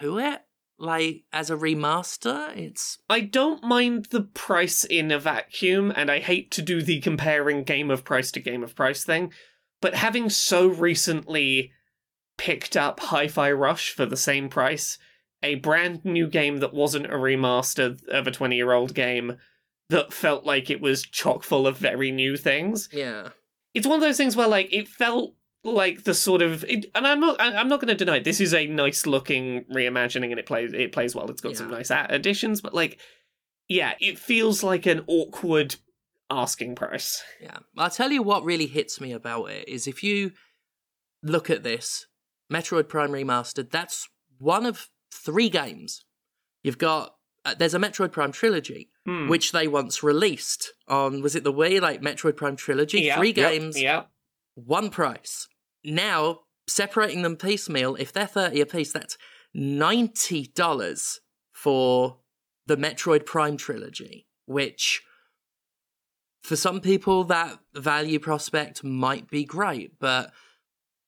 to 0.00 0.18
it. 0.18 0.42
Like 0.78 1.24
as 1.32 1.48
a 1.48 1.56
remaster, 1.56 2.54
it's 2.54 2.98
I 3.08 3.20
don't 3.20 3.64
mind 3.64 4.08
the 4.10 4.22
price 4.22 4.84
in 4.84 5.10
a 5.10 5.18
vacuum, 5.18 5.92
and 5.94 6.10
I 6.10 6.18
hate 6.18 6.50
to 6.52 6.62
do 6.62 6.82
the 6.82 7.00
comparing 7.00 7.62
game 7.62 7.90
of 7.90 8.04
price 8.04 8.30
to 8.32 8.40
game 8.40 8.62
of 8.62 8.74
price 8.74 9.02
thing, 9.02 9.32
but 9.80 9.94
having 9.94 10.28
so 10.28 10.66
recently 10.66 11.72
picked 12.36 12.76
up 12.76 13.00
Hi 13.00 13.26
Fi 13.26 13.52
Rush 13.52 13.90
for 13.90 14.04
the 14.04 14.18
same 14.18 14.50
price, 14.50 14.98
a 15.42 15.56
brand 15.56 16.04
new 16.04 16.26
game 16.26 16.58
that 16.58 16.74
wasn't 16.74 17.06
a 17.06 17.10
remaster 17.10 17.98
of 18.08 18.26
a 18.26 18.30
20 18.30 18.56
year 18.56 18.72
old 18.72 18.94
game 18.94 19.36
that 19.90 20.12
felt 20.12 20.44
like 20.44 20.70
it 20.70 20.80
was 20.80 21.02
chock 21.02 21.42
full 21.44 21.66
of 21.66 21.76
very 21.78 22.10
new 22.10 22.36
things. 22.36 22.88
yeah, 22.92 23.28
It's 23.74 23.86
one 23.86 23.96
of 23.96 24.00
those 24.02 24.16
things 24.16 24.34
where, 24.34 24.48
like, 24.48 24.72
it 24.72 24.88
felt 24.88 25.34
like 25.62 26.04
the 26.04 26.14
sort 26.14 26.42
of 26.42 26.64
it, 26.64 26.86
and 26.94 27.06
I'm 27.06 27.18
not 27.20 27.36
I'm 27.40 27.68
not 27.68 27.80
going 27.80 27.88
to 27.88 28.04
deny 28.04 28.16
it, 28.18 28.24
this 28.24 28.40
is 28.40 28.54
a 28.54 28.66
nice 28.68 29.04
looking 29.04 29.64
reimagining 29.64 30.30
and 30.30 30.38
it 30.38 30.46
plays 30.46 30.72
it 30.72 30.92
plays 30.92 31.14
well. 31.14 31.28
It's 31.30 31.40
got 31.40 31.56
some 31.56 31.70
nice 31.70 31.90
additions, 31.90 32.60
but 32.60 32.72
like 32.74 32.98
yeah, 33.68 33.94
it 34.00 34.16
feels 34.18 34.62
like 34.62 34.86
an 34.86 35.02
awkward 35.08 35.74
asking 36.30 36.74
price. 36.76 37.22
yeah. 37.40 37.58
I'll 37.76 37.90
tell 37.90 38.12
you 38.12 38.22
what 38.22 38.44
really 38.44 38.66
hits 38.66 39.00
me 39.00 39.12
about 39.12 39.46
it 39.50 39.68
is 39.68 39.86
if 39.88 40.02
you 40.04 40.32
look 41.22 41.50
at 41.50 41.64
this 41.64 42.06
Metroid 42.52 42.88
Prime 42.88 43.10
Remastered, 43.10 43.70
that's 43.70 44.08
one 44.38 44.66
of 44.66 44.88
three 45.16 45.48
games. 45.48 46.04
You've 46.62 46.78
got 46.78 47.14
uh, 47.44 47.54
there's 47.54 47.74
a 47.74 47.78
Metroid 47.78 48.10
Prime 48.12 48.32
trilogy, 48.32 48.90
Hmm. 49.06 49.28
which 49.28 49.52
they 49.52 49.68
once 49.68 50.02
released 50.02 50.72
on 50.88 51.22
was 51.22 51.36
it 51.36 51.44
the 51.44 51.52
Wii, 51.52 51.80
like 51.80 52.00
Metroid 52.02 52.36
Prime 52.36 52.56
trilogy, 52.56 53.02
Yeah, 53.02 53.16
three 53.18 53.32
games. 53.32 53.80
Yeah. 53.80 54.04
one 54.54 54.90
price. 54.90 55.46
Now, 55.84 56.40
separating 56.68 57.22
them 57.22 57.36
piecemeal, 57.36 57.94
if 57.96 58.12
they're 58.12 58.26
30 58.26 58.60
a 58.62 58.66
piece, 58.66 58.92
that's 58.92 59.16
$90 59.56 61.18
for 61.52 62.18
the 62.66 62.76
Metroid 62.76 63.24
Prime 63.26 63.56
trilogy, 63.56 64.26
which 64.46 65.02
for 66.42 66.56
some 66.56 66.80
people 66.80 67.24
that 67.24 67.58
value 67.74 68.18
prospect 68.18 68.82
might 68.84 69.28
be 69.30 69.44
great, 69.44 69.98
but 69.98 70.32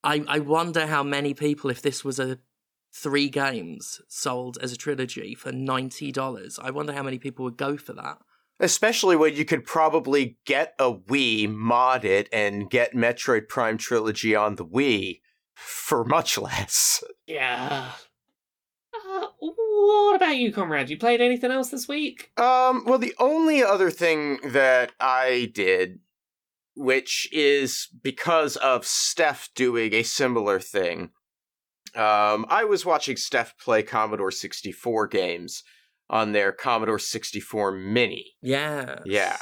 I 0.04 0.24
I 0.28 0.38
wonder 0.38 0.86
how 0.86 1.02
many 1.02 1.34
people 1.34 1.70
if 1.70 1.82
this 1.82 2.04
was 2.04 2.18
a 2.20 2.38
three 2.92 3.28
games 3.28 4.00
sold 4.08 4.58
as 4.60 4.72
a 4.72 4.76
trilogy 4.76 5.34
for 5.34 5.52
$90, 5.52 6.58
I 6.62 6.70
wonder 6.70 6.92
how 6.92 7.02
many 7.02 7.18
people 7.18 7.44
would 7.44 7.56
go 7.56 7.76
for 7.76 7.92
that. 7.94 8.18
Especially 8.60 9.14
when 9.14 9.36
you 9.36 9.44
could 9.44 9.64
probably 9.64 10.36
get 10.44 10.74
a 10.78 10.92
Wii, 10.92 11.48
mod 11.48 12.04
it, 12.04 12.28
and 12.32 12.68
get 12.68 12.92
Metroid 12.92 13.48
Prime 13.48 13.78
Trilogy 13.78 14.34
on 14.34 14.56
the 14.56 14.66
Wii 14.66 15.20
for 15.54 16.04
much 16.04 16.36
less. 16.38 17.04
Yeah. 17.26 17.92
Uh, 18.94 19.26
what 19.38 20.16
about 20.16 20.36
you, 20.36 20.52
comrade? 20.52 20.90
You 20.90 20.98
played 20.98 21.20
anything 21.20 21.52
else 21.52 21.70
this 21.70 21.86
week? 21.86 22.32
Um, 22.36 22.84
well, 22.84 22.98
the 22.98 23.14
only 23.18 23.62
other 23.62 23.90
thing 23.90 24.38
that 24.44 24.92
I 24.98 25.50
did, 25.54 26.00
which 26.74 27.28
is 27.32 27.88
because 28.02 28.56
of 28.56 28.84
Steph 28.84 29.50
doing 29.54 29.92
a 29.94 30.02
similar 30.02 30.58
thing, 30.58 31.10
um, 31.98 32.46
I 32.48 32.64
was 32.64 32.86
watching 32.86 33.16
Steph 33.16 33.58
play 33.58 33.82
Commodore 33.82 34.30
64 34.30 35.08
games 35.08 35.62
on 36.08 36.32
their 36.32 36.52
Commodore 36.52 36.98
64 36.98 37.72
Mini. 37.72 38.32
Yeah. 38.40 39.00
Yeah. 39.04 39.36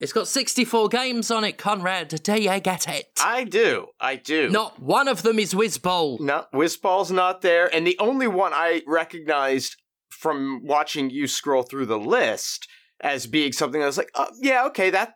It's 0.00 0.12
got 0.12 0.28
64 0.28 0.88
games 0.88 1.30
on 1.30 1.44
it, 1.44 1.56
Conrad. 1.56 2.08
Do 2.08 2.40
you 2.40 2.60
get 2.60 2.88
it? 2.88 3.06
I 3.22 3.44
do. 3.44 3.86
I 4.00 4.16
do. 4.16 4.50
Not 4.50 4.82
one 4.82 5.08
of 5.08 5.22
them 5.22 5.38
is 5.38 5.54
Wizball. 5.54 6.20
No, 6.20 6.44
Wizball's 6.52 7.10
not 7.10 7.42
there. 7.42 7.72
And 7.74 7.86
the 7.86 7.98
only 7.98 8.26
one 8.26 8.52
I 8.52 8.82
recognized 8.86 9.76
from 10.10 10.60
watching 10.64 11.10
you 11.10 11.26
scroll 11.26 11.62
through 11.62 11.86
the 11.86 11.98
list 11.98 12.68
as 13.00 13.26
being 13.26 13.52
something 13.52 13.82
I 13.82 13.86
was 13.86 13.96
like, 13.96 14.10
oh, 14.14 14.28
yeah, 14.40 14.66
okay, 14.66 14.90
that 14.90 15.14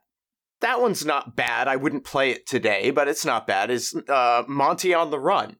that 0.60 0.80
one's 0.80 1.04
not 1.04 1.36
bad. 1.36 1.68
I 1.68 1.76
wouldn't 1.76 2.04
play 2.04 2.30
it 2.30 2.46
today, 2.46 2.90
but 2.90 3.08
it's 3.08 3.24
not 3.24 3.46
bad. 3.46 3.70
Is 3.70 3.94
uh, 4.08 4.44
Monty 4.48 4.94
on 4.94 5.10
the 5.10 5.20
Run? 5.20 5.56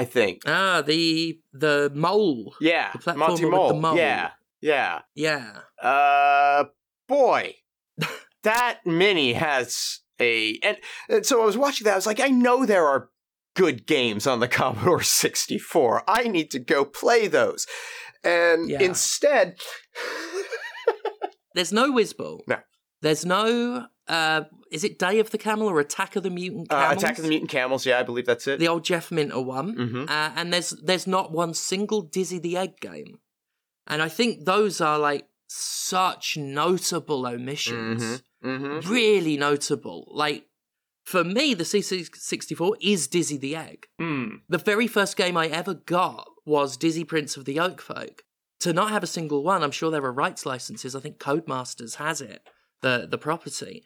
I 0.00 0.04
think. 0.04 0.42
Ah, 0.46 0.82
the 0.82 1.38
the 1.52 1.90
mole. 1.94 2.54
Yeah, 2.60 2.92
The 2.92 2.98
platformer 2.98 3.16
Monty 3.16 3.44
with 3.44 3.54
Mole. 3.54 3.68
the 3.68 3.74
mole. 3.74 3.96
Yeah, 3.96 4.30
Yeah. 4.60 5.00
Yeah. 5.14 5.60
Uh, 5.82 6.64
boy, 7.08 7.54
that 8.44 8.80
mini 8.86 9.32
has 9.34 10.00
a 10.20 10.58
and, 10.62 10.76
and 11.08 11.24
so 11.26 11.42
I 11.42 11.44
was 11.46 11.56
watching 11.56 11.84
that. 11.84 11.92
I 11.92 11.96
was 11.96 12.06
like, 12.06 12.20
I 12.20 12.28
know 12.28 12.64
there 12.66 12.86
are 12.86 13.10
good 13.56 13.86
games 13.86 14.26
on 14.26 14.40
the 14.40 14.48
Commodore 14.58 15.02
64. 15.02 16.02
I 16.06 16.24
need 16.28 16.50
to 16.52 16.58
go 16.58 16.84
play 16.84 17.26
those, 17.28 17.66
and 18.24 18.68
Yeah. 18.70 18.80
instead, 18.82 19.56
There's 21.54 21.72
no 21.72 21.92
Wizball. 21.92 22.40
No. 22.46 22.58
There's 23.02 23.24
no. 23.24 23.86
Uh, 24.08 24.44
is 24.70 24.84
it 24.84 24.98
Day 24.98 25.18
of 25.20 25.30
the 25.30 25.38
Camel 25.38 25.68
or 25.68 25.80
Attack 25.80 26.16
of 26.16 26.22
the 26.22 26.30
Mutant 26.30 26.72
uh, 26.72 26.80
Camels? 26.88 27.02
Attack 27.02 27.18
of 27.18 27.22
the 27.24 27.28
Mutant 27.28 27.50
Camels. 27.50 27.84
Yeah, 27.86 27.98
I 28.00 28.02
believe 28.02 28.26
that's 28.26 28.46
it. 28.46 28.58
The 28.58 28.68
old 28.68 28.84
Jeff 28.84 29.10
Minter 29.10 29.40
one. 29.40 29.74
hmm 29.74 30.02
Uh, 30.08 30.30
and 30.36 30.52
there's 30.52 30.70
there's 30.82 31.06
not 31.06 31.32
one 31.32 31.54
single 31.54 32.02
Dizzy 32.02 32.38
the 32.38 32.56
Egg 32.56 32.80
game, 32.80 33.18
and 33.86 34.00
I 34.02 34.08
think 34.08 34.44
those 34.44 34.80
are 34.80 34.98
like 34.98 35.26
such 35.46 36.36
notable 36.36 37.26
omissions, 37.26 38.22
hmm 38.42 38.80
really 38.88 39.36
notable. 39.36 40.10
Like 40.10 40.46
for 41.04 41.24
me, 41.24 41.54
the 41.54 41.64
C64 41.64 42.76
is 42.80 43.08
Dizzy 43.08 43.38
the 43.38 43.56
Egg. 43.56 43.86
Hmm. 43.98 44.36
The 44.48 44.58
very 44.58 44.86
first 44.86 45.16
game 45.16 45.36
I 45.36 45.48
ever 45.48 45.74
got 45.74 46.28
was 46.44 46.76
Dizzy 46.76 47.04
Prince 47.04 47.36
of 47.36 47.44
the 47.46 47.56
Yolkfolk. 47.56 48.20
To 48.60 48.72
not 48.72 48.90
have 48.90 49.02
a 49.02 49.06
single 49.06 49.42
one, 49.44 49.62
I'm 49.62 49.70
sure 49.70 49.90
there 49.90 50.04
are 50.04 50.12
rights 50.12 50.44
licenses. 50.44 50.94
I 50.96 51.00
think 51.00 51.18
Codemasters 51.18 51.94
has 51.96 52.20
it, 52.20 52.46
the 52.82 53.06
the 53.10 53.18
property, 53.18 53.84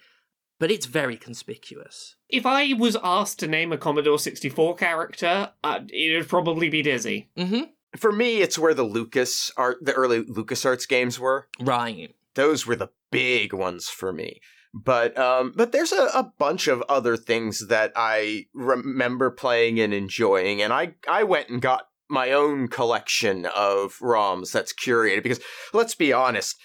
but 0.62 0.70
it's 0.70 0.86
very 0.86 1.16
conspicuous. 1.16 2.14
If 2.28 2.46
I 2.46 2.72
was 2.74 2.96
asked 3.02 3.40
to 3.40 3.48
name 3.48 3.72
a 3.72 3.76
Commodore 3.76 4.16
64 4.16 4.76
character, 4.76 5.50
uh, 5.64 5.80
it 5.88 6.16
would 6.16 6.28
probably 6.28 6.68
be 6.68 6.82
Dizzy. 6.82 7.30
hmm 7.36 7.62
For 7.96 8.12
me, 8.12 8.42
it's 8.42 8.60
where 8.60 8.72
the 8.72 8.84
Lucas 8.84 9.50
art, 9.56 9.78
the 9.82 9.92
early 9.92 10.22
LucasArts 10.22 10.86
games 10.86 11.18
were. 11.18 11.48
Right. 11.58 12.14
those 12.36 12.64
were 12.64 12.76
the 12.76 12.90
big 13.10 13.52
ones 13.52 13.88
for 13.88 14.12
me. 14.12 14.40
But 14.72 15.18
um, 15.18 15.52
but 15.56 15.72
there's 15.72 15.90
a, 15.90 16.04
a 16.14 16.32
bunch 16.38 16.68
of 16.68 16.80
other 16.88 17.16
things 17.16 17.66
that 17.66 17.90
I 17.96 18.46
remember 18.54 19.32
playing 19.32 19.80
and 19.80 19.92
enjoying, 19.92 20.62
and 20.62 20.72
I 20.72 20.94
I 21.08 21.24
went 21.24 21.48
and 21.48 21.60
got 21.60 21.88
my 22.08 22.30
own 22.30 22.68
collection 22.68 23.46
of 23.46 23.98
ROMs 24.00 24.52
that's 24.52 24.72
curated 24.72 25.24
because 25.24 25.40
let's 25.72 25.96
be 25.96 26.12
honest, 26.12 26.56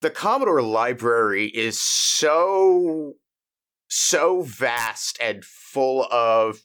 the 0.00 0.10
Commodore 0.10 0.62
library 0.62 1.46
is 1.46 1.80
so 1.80 3.14
so 3.88 4.42
vast 4.42 5.18
and 5.20 5.44
full 5.44 6.06
of 6.10 6.60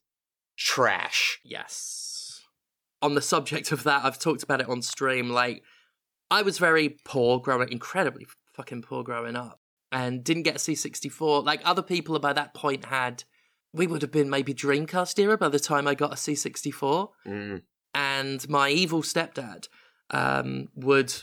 trash. 0.57 1.39
Yes. 1.43 2.41
On 3.01 3.15
the 3.15 3.21
subject 3.21 3.71
of 3.71 3.83
that, 3.83 4.05
I've 4.05 4.19
talked 4.19 4.43
about 4.43 4.61
it 4.61 4.69
on 4.69 4.81
stream. 4.81 5.29
Like, 5.29 5.63
I 6.29 6.43
was 6.43 6.59
very 6.59 6.97
poor 7.03 7.39
growing, 7.39 7.71
incredibly 7.71 8.27
fucking 8.53 8.83
poor 8.83 9.03
growing 9.03 9.35
up, 9.35 9.59
and 9.91 10.23
didn't 10.23 10.43
get 10.43 10.55
a 10.55 10.59
C64. 10.59 11.43
Like 11.43 11.61
other 11.65 11.81
people 11.81 12.17
by 12.19 12.33
that 12.33 12.53
point 12.53 12.85
had, 12.85 13.23
we 13.73 13.87
would 13.87 14.01
have 14.01 14.11
been 14.11 14.29
maybe 14.29 14.53
Dreamcast 14.53 15.19
era 15.19 15.37
by 15.37 15.49
the 15.49 15.59
time 15.59 15.87
I 15.87 15.95
got 15.95 16.13
a 16.13 16.15
C64. 16.15 17.09
Mm. 17.27 17.61
And 17.93 18.49
my 18.49 18.69
evil 18.69 19.01
stepdad 19.01 19.67
um, 20.11 20.67
would 20.75 21.13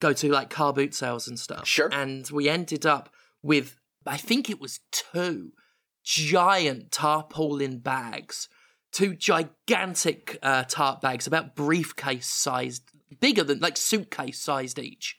go 0.00 0.12
to 0.12 0.30
like 0.30 0.50
car 0.50 0.72
boot 0.72 0.94
sales 0.94 1.28
and 1.28 1.38
stuff. 1.38 1.66
Sure. 1.66 1.88
And 1.92 2.28
we 2.30 2.48
ended 2.48 2.86
up 2.86 3.10
with, 3.42 3.76
I 4.06 4.16
think 4.16 4.48
it 4.48 4.60
was 4.60 4.80
two 4.90 5.52
giant 6.04 6.90
tarpaulin 6.92 7.78
bags, 7.78 8.48
two 8.92 9.14
gigantic 9.14 10.38
uh, 10.42 10.64
tarp 10.64 11.00
bags, 11.00 11.26
about 11.26 11.54
briefcase 11.54 12.28
sized, 12.28 12.90
bigger 13.20 13.44
than 13.44 13.60
like 13.60 13.76
suitcase 13.76 14.40
sized 14.40 14.78
each, 14.78 15.16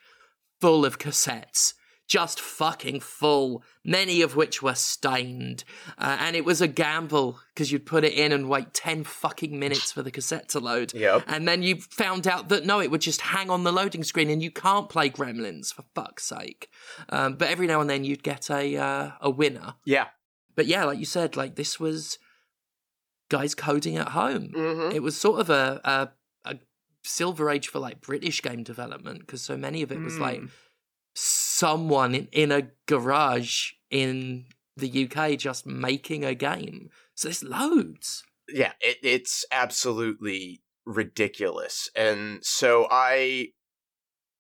full 0.59 0.85
of 0.85 0.97
cassettes. 0.97 1.73
Just 2.09 2.41
fucking 2.41 2.99
full, 2.99 3.63
many 3.85 4.21
of 4.21 4.35
which 4.35 4.61
were 4.61 4.75
stained. 4.75 5.63
Uh, 5.97 6.17
and 6.19 6.35
it 6.35 6.43
was 6.43 6.59
a 6.59 6.67
gamble 6.67 7.39
because 7.53 7.71
you'd 7.71 7.85
put 7.85 8.03
it 8.03 8.13
in 8.13 8.31
and 8.31 8.49
wait 8.49 8.73
10 8.73 9.03
fucking 9.03 9.57
minutes 9.57 9.91
for 9.91 10.01
the 10.01 10.09
cassette 10.09 10.49
to 10.49 10.59
load. 10.59 10.91
Yep. 10.93 11.23
And 11.27 11.47
then 11.47 11.61
you 11.61 11.77
found 11.77 12.27
out 12.27 12.49
that 12.49 12.65
no, 12.65 12.81
it 12.81 12.89
would 12.89 13.01
just 13.01 13.21
hang 13.21 13.49
on 13.51 13.63
the 13.63 13.71
loading 13.71 14.03
screen 14.03 14.29
and 14.29 14.41
you 14.41 14.49
can't 14.49 14.89
play 14.89 15.09
Gremlins, 15.09 15.71
for 15.71 15.85
fuck's 15.93 16.25
sake. 16.25 16.69
Um, 17.09 17.35
but 17.35 17.49
every 17.49 17.67
now 17.67 17.79
and 17.79 17.89
then 17.89 18.03
you'd 18.03 18.23
get 18.23 18.49
a, 18.49 18.75
uh, 18.75 19.11
a 19.21 19.29
winner. 19.29 19.75
Yeah. 19.85 20.07
But 20.55 20.65
yeah, 20.65 20.83
like 20.85 20.99
you 20.99 21.05
said, 21.05 21.37
like 21.37 21.55
this 21.55 21.79
was 21.79 22.17
guys 23.29 23.53
coding 23.53 23.97
at 23.97 24.09
home. 24.09 24.51
hmm 24.55 24.89
It 24.91 25.03
was 25.03 25.15
sort 25.15 25.39
of 25.39 25.49
a, 25.49 25.79
a, 25.83 26.09
silver 27.01 27.49
age 27.49 27.69
for 27.69 27.79
like 27.79 28.01
British 28.01 28.41
game 28.41 28.61
development 28.61 29.19
because 29.19 29.41
so 29.41 29.55
many 29.55 29.81
of 29.81 29.91
it 29.91 29.99
was 29.99 30.19
like 30.19 30.41
Mm. 30.41 30.49
Someone 31.59 32.15
in, 32.15 32.27
in 32.31 32.51
a 32.53 32.69
garage 32.87 33.71
in 33.91 34.45
the 34.77 35.09
UK 35.09 35.37
just 35.37 35.65
making 35.65 36.23
a 36.23 36.33
game. 36.33 36.89
So 37.15 37.27
there's 37.27 37.43
loads. 37.43 38.23
yeah, 38.47 38.71
it, 38.79 38.97
it's 39.03 39.45
absolutely 39.51 40.61
ridiculous. 40.85 41.89
And 41.95 42.39
so 42.43 42.87
I 42.89 43.49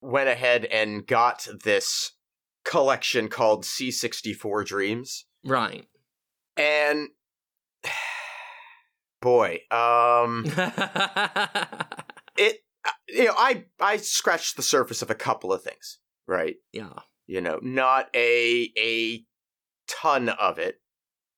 went 0.01 0.29
ahead 0.29 0.63
and 0.65 1.05
got 1.05 1.45
this 1.65 2.13
collection 2.63 3.27
called 3.27 3.65
C64 3.65 4.65
Dreams. 4.65 5.25
Right. 5.43 5.87
And 6.55 7.09
boy, 9.21 9.59
um 9.71 10.45
it 12.37 12.63
uh, 12.85 12.91
you 13.09 13.25
know, 13.25 13.33
I 13.37 13.65
I 13.81 13.97
scratched 13.97 14.55
the 14.55 14.63
surface 14.63 15.01
of 15.01 15.11
a 15.11 15.15
couple 15.15 15.51
of 15.51 15.61
things, 15.61 15.99
right? 16.25 16.55
yeah. 16.71 16.99
You 17.29 17.41
know, 17.41 17.59
not 17.61 18.09
a 18.15 18.71
a 18.75 19.23
ton 19.87 20.29
of 20.29 20.57
it. 20.57 20.81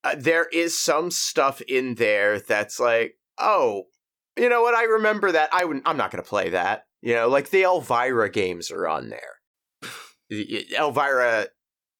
Uh, 0.02 0.14
there 0.18 0.46
is 0.46 0.80
some 0.80 1.10
stuff 1.10 1.60
in 1.62 1.96
there 1.96 2.40
that's 2.40 2.80
like, 2.80 3.16
oh, 3.38 3.84
you 4.38 4.48
know 4.48 4.62
what? 4.62 4.74
I 4.74 4.84
remember 4.84 5.30
that. 5.32 5.50
I 5.52 5.66
wouldn't. 5.66 5.86
I'm 5.86 5.98
not 5.98 6.10
going 6.10 6.22
to 6.22 6.28
play 6.28 6.48
that. 6.48 6.84
You 7.02 7.14
know, 7.14 7.28
like 7.28 7.50
the 7.50 7.64
Elvira 7.64 8.30
games 8.30 8.70
are 8.70 8.88
on 8.88 9.10
there. 9.10 9.90
Elvira 10.78 11.48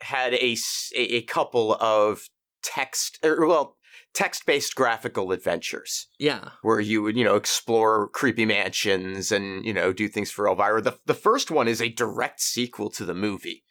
had 0.01 0.33
a 0.35 0.57
a 0.97 1.23
couple 1.23 1.75
of 1.75 2.23
text, 2.63 3.19
or 3.23 3.47
well, 3.47 3.77
text 4.15 4.47
based 4.47 4.75
graphical 4.75 5.33
adventures 5.33 6.09
Yeah. 6.19 6.51
where 6.63 6.81
you 6.81 7.03
would, 7.03 7.17
you 7.17 7.25
know, 7.25 7.37
explore 7.37 8.09
creepy 8.09 8.47
mansions 8.47 9.31
and, 9.31 9.65
you 9.67 9.73
know, 9.75 9.93
do 9.93 10.09
things 10.09 10.31
for 10.31 10.49
Elvira. 10.49 10.81
The, 10.81 10.99
the 11.05 11.15
first 11.15 11.51
one 11.51 11.69
is 11.69 11.83
a 11.83 11.89
direct 11.91 12.41
sequel 12.41 12.89
to 12.91 13.05
the 13.05 13.15
movie, 13.15 13.65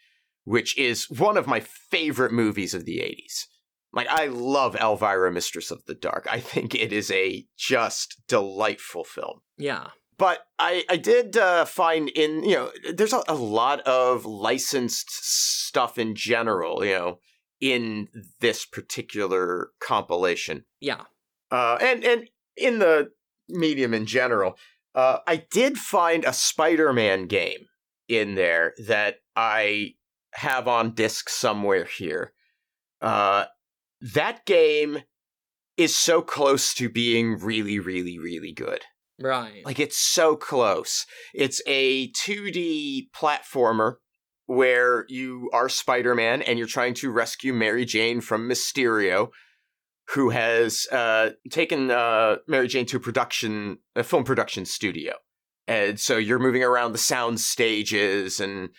which 0.43 0.77
is 0.77 1.09
one 1.09 1.37
of 1.37 1.47
my 1.47 1.59
favorite 1.59 2.31
movies 2.31 2.73
of 2.73 2.85
the 2.85 2.97
80s. 2.97 3.45
Like, 3.93 4.07
I 4.07 4.27
love 4.27 4.75
Elvira, 4.75 5.31
Mistress 5.31 5.69
of 5.69 5.83
the 5.85 5.93
Dark. 5.95 6.27
I 6.29 6.39
think 6.39 6.73
it 6.73 6.93
is 6.93 7.11
a 7.11 7.45
just 7.57 8.21
delightful 8.27 9.03
film. 9.03 9.41
Yeah. 9.57 9.87
But 10.17 10.39
I, 10.59 10.83
I 10.89 10.97
did 10.97 11.35
uh, 11.35 11.65
find 11.65 12.07
in, 12.09 12.43
you 12.43 12.55
know, 12.55 12.71
there's 12.93 13.11
a, 13.13 13.23
a 13.27 13.35
lot 13.35 13.81
of 13.81 14.23
licensed 14.25 15.07
stuff 15.09 15.97
in 15.97 16.15
general, 16.15 16.85
you 16.85 16.93
know, 16.93 17.19
in 17.59 18.07
this 18.39 18.65
particular 18.65 19.69
compilation 19.79 20.65
Yeah. 20.79 21.01
uh, 21.51 21.77
and 21.81 22.03
and 22.03 22.27
in 22.57 22.79
the 22.79 23.11
medium 23.49 23.93
in 23.93 24.05
general, 24.05 24.57
uh, 24.95 25.19
I 25.27 25.45
did 25.51 25.77
find 25.77 26.23
a 26.25 26.33
Spider-Man 26.33 27.27
game 27.27 27.67
in 28.07 28.35
there 28.35 28.73
that 28.87 29.17
I 29.35 29.93
have 30.33 30.67
on 30.67 30.93
disc 30.93 31.29
somewhere 31.29 31.85
here. 31.85 32.33
Uh, 33.01 33.45
that 34.13 34.45
game 34.45 34.99
is 35.77 35.95
so 35.95 36.21
close 36.21 36.73
to 36.75 36.89
being 36.89 37.39
really, 37.39 37.79
really, 37.79 38.17
really 38.19 38.53
good. 38.53 38.85
Right. 39.19 39.65
Like 39.65 39.79
it's 39.79 39.97
so 39.97 40.35
close. 40.35 41.05
It's 41.33 41.61
a 41.67 42.11
2D 42.11 43.09
platformer 43.15 43.95
where 44.47 45.05
you 45.07 45.49
are 45.53 45.69
Spider-Man 45.69 46.41
and 46.41 46.57
you're 46.57 46.67
trying 46.67 46.93
to 46.95 47.11
rescue 47.11 47.53
Mary 47.53 47.85
Jane 47.85 48.21
from 48.21 48.49
Mysterio, 48.49 49.29
who 50.09 50.31
has 50.31 50.87
uh, 50.91 51.31
taken 51.49 51.91
uh, 51.91 52.37
Mary 52.47 52.67
Jane 52.67 52.85
to 52.87 52.97
a 52.97 52.99
production, 52.99 53.77
a 53.95 54.03
film 54.03 54.23
production 54.23 54.65
studio. 54.65 55.13
And 55.67 55.99
so 55.99 56.17
you're 56.17 56.39
moving 56.39 56.63
around 56.63 56.91
the 56.91 56.97
sound 56.97 57.39
stages 57.39 58.39
and 58.39 58.69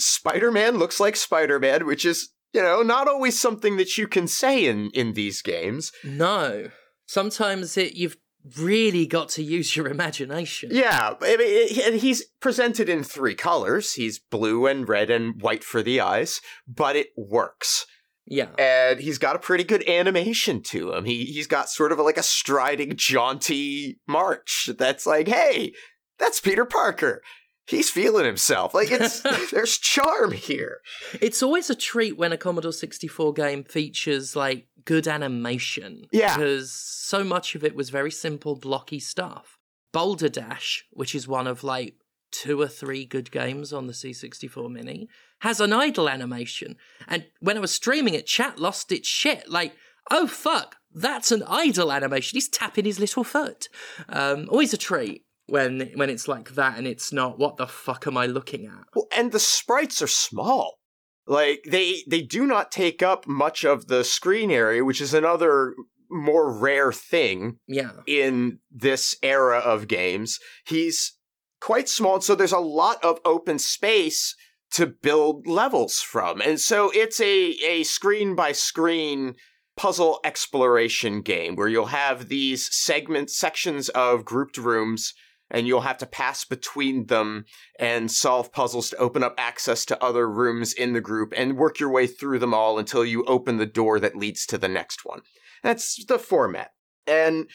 Spider-Man 0.00 0.78
looks 0.78 0.98
like 1.00 1.16
Spider-Man, 1.16 1.86
which 1.86 2.04
is, 2.04 2.30
you 2.52 2.62
know, 2.62 2.82
not 2.82 3.06
always 3.08 3.38
something 3.40 3.76
that 3.76 3.96
you 3.98 4.08
can 4.08 4.26
say 4.26 4.66
in, 4.66 4.90
in 4.94 5.12
these 5.12 5.42
games. 5.42 5.92
no. 6.04 6.70
Sometimes 7.06 7.76
it 7.76 7.94
you've 7.94 8.16
really 8.56 9.04
got 9.04 9.28
to 9.30 9.42
use 9.42 9.74
your 9.74 9.88
imagination. 9.88 10.70
Yeah, 10.72 11.14
I 11.20 11.36
mean, 11.36 11.38
it- 11.40 11.94
he's 12.00 12.24
presented 12.40 12.88
in 12.88 13.02
three 13.02 13.34
colors. 13.34 13.94
He's 13.94 14.20
blue 14.20 14.66
and 14.66 14.88
red 14.88 15.10
and 15.10 15.42
white 15.42 15.64
for 15.64 15.82
the 15.82 16.00
eyes, 16.00 16.40
but 16.68 16.94
it 16.94 17.08
works. 17.16 17.84
Yeah. 18.26 18.50
And 18.58 19.00
he's 19.00 19.18
got 19.18 19.34
a 19.34 19.40
pretty 19.40 19.64
good 19.64 19.86
animation 19.88 20.62
to 20.66 20.92
him. 20.92 21.04
He 21.04 21.24
he's 21.24 21.48
got 21.48 21.68
sort 21.68 21.90
of 21.90 21.98
like 21.98 22.16
a 22.16 22.22
striding, 22.22 22.94
jaunty 22.94 23.98
march. 24.06 24.70
That's 24.78 25.04
like, 25.04 25.26
hey, 25.26 25.72
that's 26.18 26.38
Peter 26.40 26.64
Parker. 26.64 27.22
He's 27.70 27.88
feeling 27.88 28.26
himself. 28.26 28.74
Like 28.74 28.90
it's 28.90 29.20
there's 29.50 29.78
charm 29.78 30.32
here. 30.32 30.80
It's 31.20 31.42
always 31.42 31.70
a 31.70 31.74
treat 31.74 32.18
when 32.18 32.32
a 32.32 32.36
Commodore 32.36 32.72
64 32.72 33.32
game 33.32 33.64
features 33.64 34.34
like 34.36 34.66
good 34.84 35.06
animation. 35.06 36.06
Yeah. 36.12 36.36
Because 36.36 36.72
so 36.72 37.24
much 37.24 37.54
of 37.54 37.64
it 37.64 37.74
was 37.74 37.90
very 37.90 38.10
simple, 38.10 38.56
blocky 38.56 38.98
stuff. 38.98 39.58
Boulder 39.92 40.28
Dash, 40.28 40.84
which 40.90 41.14
is 41.14 41.26
one 41.26 41.46
of 41.46 41.64
like 41.64 41.94
two 42.30 42.60
or 42.60 42.68
three 42.68 43.04
good 43.04 43.30
games 43.30 43.72
on 43.72 43.86
the 43.86 43.92
C64 43.92 44.70
Mini, 44.70 45.08
has 45.40 45.60
an 45.60 45.72
idle 45.72 46.08
animation. 46.08 46.76
And 47.08 47.26
when 47.40 47.56
I 47.56 47.60
was 47.60 47.72
streaming 47.72 48.14
it, 48.14 48.26
chat 48.26 48.58
lost 48.58 48.92
its 48.92 49.08
shit. 49.08 49.48
Like, 49.48 49.74
oh 50.10 50.26
fuck, 50.26 50.76
that's 50.94 51.32
an 51.32 51.42
idle 51.46 51.90
animation. 51.92 52.36
He's 52.36 52.48
tapping 52.48 52.84
his 52.84 53.00
little 53.00 53.24
foot. 53.24 53.68
Um, 54.08 54.46
always 54.48 54.72
a 54.72 54.78
treat 54.78 55.24
when 55.50 55.90
when 55.94 56.10
it's 56.10 56.28
like 56.28 56.50
that 56.54 56.78
and 56.78 56.86
it's 56.86 57.12
not 57.12 57.38
what 57.38 57.56
the 57.56 57.66
fuck 57.66 58.06
am 58.06 58.16
I 58.16 58.26
looking 58.26 58.66
at? 58.66 58.84
Well, 58.94 59.06
and 59.16 59.32
the 59.32 59.38
sprites 59.40 60.00
are 60.02 60.06
small. 60.06 60.78
Like 61.26 61.64
they 61.68 62.02
they 62.08 62.22
do 62.22 62.46
not 62.46 62.72
take 62.72 63.02
up 63.02 63.26
much 63.26 63.64
of 63.64 63.86
the 63.88 64.04
screen 64.04 64.50
area, 64.50 64.84
which 64.84 65.00
is 65.00 65.14
another 65.14 65.74
more 66.10 66.52
rare 66.52 66.92
thing 66.92 67.58
Yeah. 67.68 67.92
in 68.06 68.58
this 68.70 69.14
era 69.22 69.58
of 69.58 69.86
games. 69.86 70.38
He's 70.66 71.16
quite 71.60 71.88
small, 71.88 72.20
so 72.20 72.34
there's 72.34 72.50
a 72.52 72.58
lot 72.58 73.02
of 73.04 73.20
open 73.24 73.58
space 73.60 74.34
to 74.72 74.86
build 74.86 75.46
levels 75.46 76.00
from. 76.00 76.40
And 76.40 76.58
so 76.60 76.90
it's 76.94 77.20
a, 77.20 77.50
a 77.64 77.82
screen 77.84 78.34
by 78.34 78.52
screen 78.52 79.34
puzzle 79.76 80.20
exploration 80.24 81.22
game 81.22 81.54
where 81.56 81.68
you'll 81.68 81.86
have 81.86 82.28
these 82.28 82.68
segments, 82.74 83.38
sections 83.38 83.88
of 83.90 84.24
grouped 84.24 84.58
rooms, 84.58 85.14
and 85.50 85.66
you'll 85.66 85.80
have 85.80 85.98
to 85.98 86.06
pass 86.06 86.44
between 86.44 87.06
them 87.06 87.44
and 87.78 88.10
solve 88.10 88.52
puzzles 88.52 88.90
to 88.90 88.96
open 88.96 89.22
up 89.22 89.34
access 89.36 89.84
to 89.86 90.02
other 90.02 90.30
rooms 90.30 90.72
in 90.72 90.92
the 90.92 91.00
group 91.00 91.32
and 91.36 91.56
work 91.56 91.80
your 91.80 91.90
way 91.90 92.06
through 92.06 92.38
them 92.38 92.54
all 92.54 92.78
until 92.78 93.04
you 93.04 93.24
open 93.24 93.56
the 93.56 93.66
door 93.66 93.98
that 94.00 94.16
leads 94.16 94.46
to 94.46 94.58
the 94.58 94.68
next 94.68 95.04
one. 95.04 95.20
That's 95.62 96.04
the 96.04 96.18
format. 96.18 96.70
And, 97.06 97.48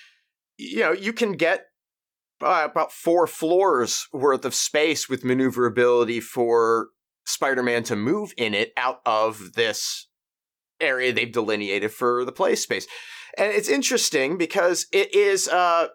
you 0.57 0.81
know, 0.81 0.91
you 0.91 1.13
can 1.13 1.33
get 1.33 1.65
uh, 2.43 2.67
about 2.69 2.91
four 2.91 3.27
floors 3.27 4.07
worth 4.11 4.45
of 4.45 4.53
space 4.53 5.07
with 5.07 5.23
maneuverability 5.23 6.19
for 6.19 6.89
Spider 7.25 7.63
Man 7.63 7.83
to 7.83 7.95
move 7.95 8.33
in 8.37 8.53
it 8.53 8.71
out 8.77 8.99
of 9.05 9.53
this 9.53 10.07
area 10.81 11.13
they've 11.13 11.31
delineated 11.31 11.91
for 11.91 12.25
the 12.25 12.31
play 12.31 12.55
space. 12.55 12.85
And 13.37 13.51
it's 13.51 13.69
interesting 13.69 14.37
because 14.37 14.85
it 14.91 15.15
is, 15.15 15.47
uh, 15.47 15.87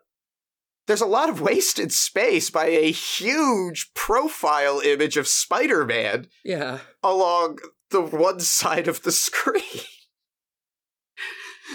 there's 0.91 1.01
a 1.01 1.07
lot 1.07 1.29
of 1.29 1.41
wasted 1.41 1.93
space 1.93 2.51
by 2.51 2.67
a 2.67 2.91
huge 2.91 3.93
profile 3.95 4.81
image 4.81 5.17
of 5.17 5.29
Spider 5.29 5.85
Man 5.85 6.27
Yeah. 6.45 6.81
along 7.01 7.61
the 7.91 8.01
one 8.01 8.41
side 8.41 8.89
of 8.89 9.03
the 9.03 9.13
screen. 9.27 9.63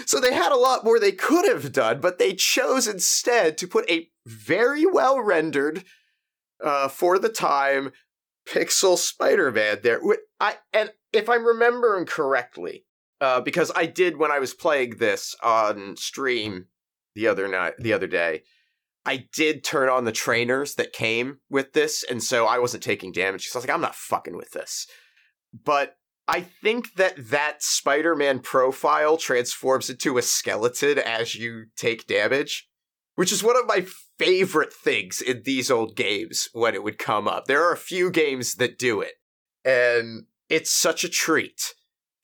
So 0.04 0.20
they 0.20 0.34
had 0.34 0.52
a 0.52 0.56
lot 0.56 0.84
more 0.84 1.00
they 1.00 1.12
could 1.12 1.48
have 1.48 1.72
done, 1.72 2.02
but 2.02 2.18
they 2.18 2.34
chose 2.34 2.86
instead 2.86 3.56
to 3.56 3.66
put 3.66 3.88
a 3.90 4.10
very 4.26 4.84
well 4.84 5.18
rendered, 5.20 5.84
uh, 6.62 6.88
for 6.88 7.18
the 7.18 7.30
time, 7.30 7.92
pixel 8.46 8.98
Spider-Man 8.98 9.78
there. 9.82 10.00
I 10.38 10.56
and 10.74 10.92
if 11.14 11.30
I'm 11.30 11.46
remembering 11.46 12.04
correctly, 12.04 12.84
uh, 13.22 13.40
because 13.40 13.72
I 13.74 13.86
did 13.86 14.18
when 14.18 14.30
I 14.30 14.40
was 14.40 14.52
playing 14.52 14.96
this 14.98 15.34
on 15.42 15.96
stream 15.96 16.66
the 17.14 17.26
other 17.28 17.48
night, 17.48 17.74
the 17.78 17.94
other 17.94 18.06
day. 18.06 18.42
I 19.06 19.26
did 19.32 19.62
turn 19.62 19.88
on 19.88 20.04
the 20.04 20.12
trainers 20.12 20.74
that 20.74 20.92
came 20.92 21.38
with 21.48 21.72
this, 21.72 22.02
and 22.02 22.20
so 22.20 22.46
I 22.46 22.58
wasn't 22.58 22.82
taking 22.82 23.12
damage. 23.12 23.46
So 23.46 23.56
I 23.56 23.60
was 23.60 23.68
like, 23.68 23.74
I'm 23.74 23.80
not 23.80 23.94
fucking 23.94 24.36
with 24.36 24.50
this. 24.50 24.86
But 25.64 25.94
I 26.26 26.40
think 26.40 26.96
that 26.96 27.30
that 27.30 27.62
Spider-Man 27.62 28.40
profile 28.40 29.16
transforms 29.16 29.88
into 29.88 30.18
a 30.18 30.22
skeleton 30.22 30.98
as 30.98 31.36
you 31.36 31.66
take 31.76 32.08
damage, 32.08 32.68
which 33.14 33.30
is 33.30 33.44
one 33.44 33.56
of 33.56 33.66
my 33.66 33.86
favorite 34.18 34.72
things 34.72 35.20
in 35.20 35.42
these 35.44 35.70
old 35.70 35.94
games 35.94 36.48
when 36.52 36.74
it 36.74 36.82
would 36.82 36.98
come 36.98 37.28
up. 37.28 37.44
There 37.44 37.64
are 37.64 37.72
a 37.72 37.78
few 37.78 38.10
games 38.10 38.56
that 38.56 38.76
do 38.76 39.00
it, 39.00 39.12
and 39.64 40.24
it's 40.48 40.72
such 40.72 41.04
a 41.04 41.08
treat 41.08 41.74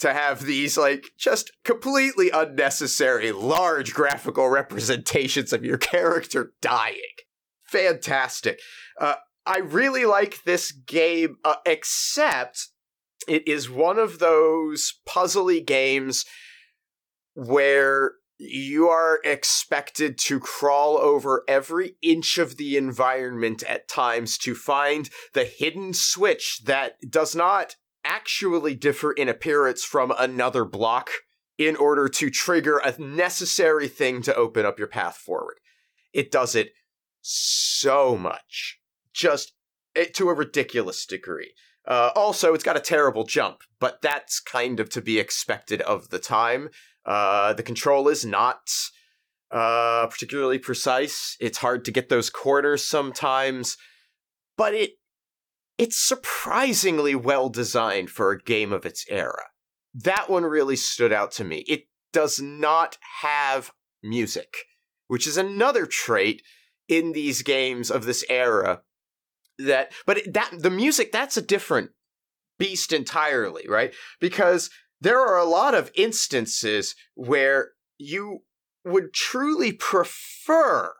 to 0.02 0.12
have 0.12 0.44
these 0.44 0.76
like 0.76 1.06
just 1.16 1.52
completely 1.64 2.28
unnecessary 2.30 3.30
large 3.30 3.94
graphical 3.94 4.48
representations 4.48 5.52
of 5.52 5.64
your 5.64 5.78
character 5.92 6.52
dying. 6.60 6.96
Fantastic. 7.62 8.60
Uh, 9.00 9.14
I 9.46 9.58
really 9.58 10.04
like 10.04 10.42
this 10.42 10.72
game, 10.72 11.36
uh, 11.44 11.54
except 11.64 12.68
it 13.28 13.46
is 13.46 13.70
one 13.70 13.98
of 13.98 14.18
those 14.18 14.94
puzzly 15.08 15.64
games 15.64 16.24
where 17.34 18.14
you 18.38 18.88
are 18.88 19.20
expected 19.24 20.18
to 20.18 20.40
crawl 20.40 20.98
over 20.98 21.44
every 21.46 21.94
inch 22.02 22.38
of 22.38 22.56
the 22.56 22.76
environment 22.76 23.62
at 23.62 23.86
times 23.86 24.36
to 24.38 24.56
find 24.56 25.10
the 25.32 25.44
hidden 25.44 25.94
switch 25.94 26.60
that 26.64 26.94
does 27.08 27.36
not 27.36 27.76
actually 28.04 28.74
differ 28.74 29.12
in 29.12 29.28
appearance 29.28 29.84
from 29.84 30.12
another 30.18 30.64
block 30.64 31.10
in 31.58 31.76
order 31.76 32.08
to 32.08 32.30
trigger 32.30 32.78
a 32.78 32.98
necessary 33.00 33.88
thing 33.88 34.22
to 34.22 34.34
open 34.34 34.64
up 34.66 34.78
your 34.78 34.88
path 34.88 35.16
forward. 35.16 35.58
It 36.12 36.30
does 36.30 36.54
it 36.54 36.72
so 37.20 38.16
much. 38.16 38.78
Just 39.12 39.52
it, 39.94 40.14
to 40.14 40.28
a 40.28 40.34
ridiculous 40.34 41.06
degree. 41.06 41.52
Uh, 41.86 42.10
also, 42.14 42.54
it's 42.54 42.64
got 42.64 42.76
a 42.76 42.80
terrible 42.80 43.24
jump, 43.24 43.62
but 43.80 44.00
that's 44.02 44.40
kind 44.40 44.80
of 44.80 44.88
to 44.90 45.00
be 45.00 45.18
expected 45.18 45.80
of 45.82 46.10
the 46.10 46.18
time. 46.18 46.70
Uh, 47.04 47.52
the 47.52 47.62
control 47.62 48.08
is 48.08 48.24
not 48.24 48.70
uh, 49.50 50.06
particularly 50.06 50.58
precise. 50.58 51.36
It's 51.40 51.58
hard 51.58 51.84
to 51.84 51.90
get 51.90 52.08
those 52.08 52.30
corners 52.30 52.84
sometimes, 52.84 53.76
but 54.56 54.74
it 54.74 54.92
it's 55.78 55.98
surprisingly 55.98 57.14
well 57.14 57.48
designed 57.48 58.10
for 58.10 58.30
a 58.30 58.42
game 58.42 58.72
of 58.72 58.86
its 58.86 59.04
era. 59.08 59.44
That 59.94 60.30
one 60.30 60.44
really 60.44 60.76
stood 60.76 61.12
out 61.12 61.32
to 61.32 61.44
me. 61.44 61.64
It 61.68 61.84
does 62.12 62.40
not 62.40 62.98
have 63.20 63.72
music, 64.02 64.54
which 65.08 65.26
is 65.26 65.36
another 65.36 65.86
trait 65.86 66.42
in 66.88 67.12
these 67.12 67.42
games 67.42 67.90
of 67.90 68.04
this 68.04 68.24
era 68.28 68.82
that 69.58 69.92
but 70.06 70.20
that 70.32 70.50
the 70.58 70.70
music 70.70 71.12
that's 71.12 71.36
a 71.36 71.42
different 71.42 71.90
beast 72.58 72.92
entirely, 72.92 73.64
right? 73.68 73.94
Because 74.20 74.70
there 75.00 75.20
are 75.20 75.38
a 75.38 75.44
lot 75.44 75.74
of 75.74 75.90
instances 75.94 76.94
where 77.14 77.70
you 77.98 78.40
would 78.84 79.12
truly 79.12 79.72
prefer 79.72 80.92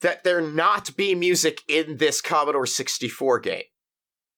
that 0.00 0.24
there 0.24 0.40
not 0.40 0.96
be 0.96 1.14
music 1.14 1.62
in 1.68 1.96
this 1.96 2.20
Commodore 2.20 2.66
64 2.66 3.40
game. 3.40 3.62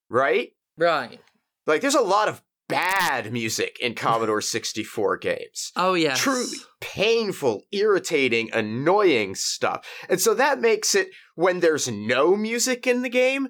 Right? 0.09 0.51
Right. 0.77 1.20
Like 1.66 1.81
there's 1.82 1.95
a 1.95 2.01
lot 2.01 2.28
of 2.28 2.43
bad 2.69 3.32
music 3.32 3.78
in 3.81 3.95
Commodore 3.95 4.41
64 4.41 5.16
games 5.19 5.73
Oh 5.77 5.95
yeah. 5.95 6.15
truly 6.15 6.57
painful, 6.81 7.62
irritating, 7.73 8.49
annoying 8.53 9.35
stuff. 9.35 9.87
And 10.09 10.20
so 10.20 10.35
that 10.35 10.61
makes 10.61 10.95
it, 10.95 11.09
when 11.35 11.61
there's 11.61 11.89
no 11.89 12.37
music 12.37 12.87
in 12.87 13.03
the 13.03 13.09
game, 13.09 13.49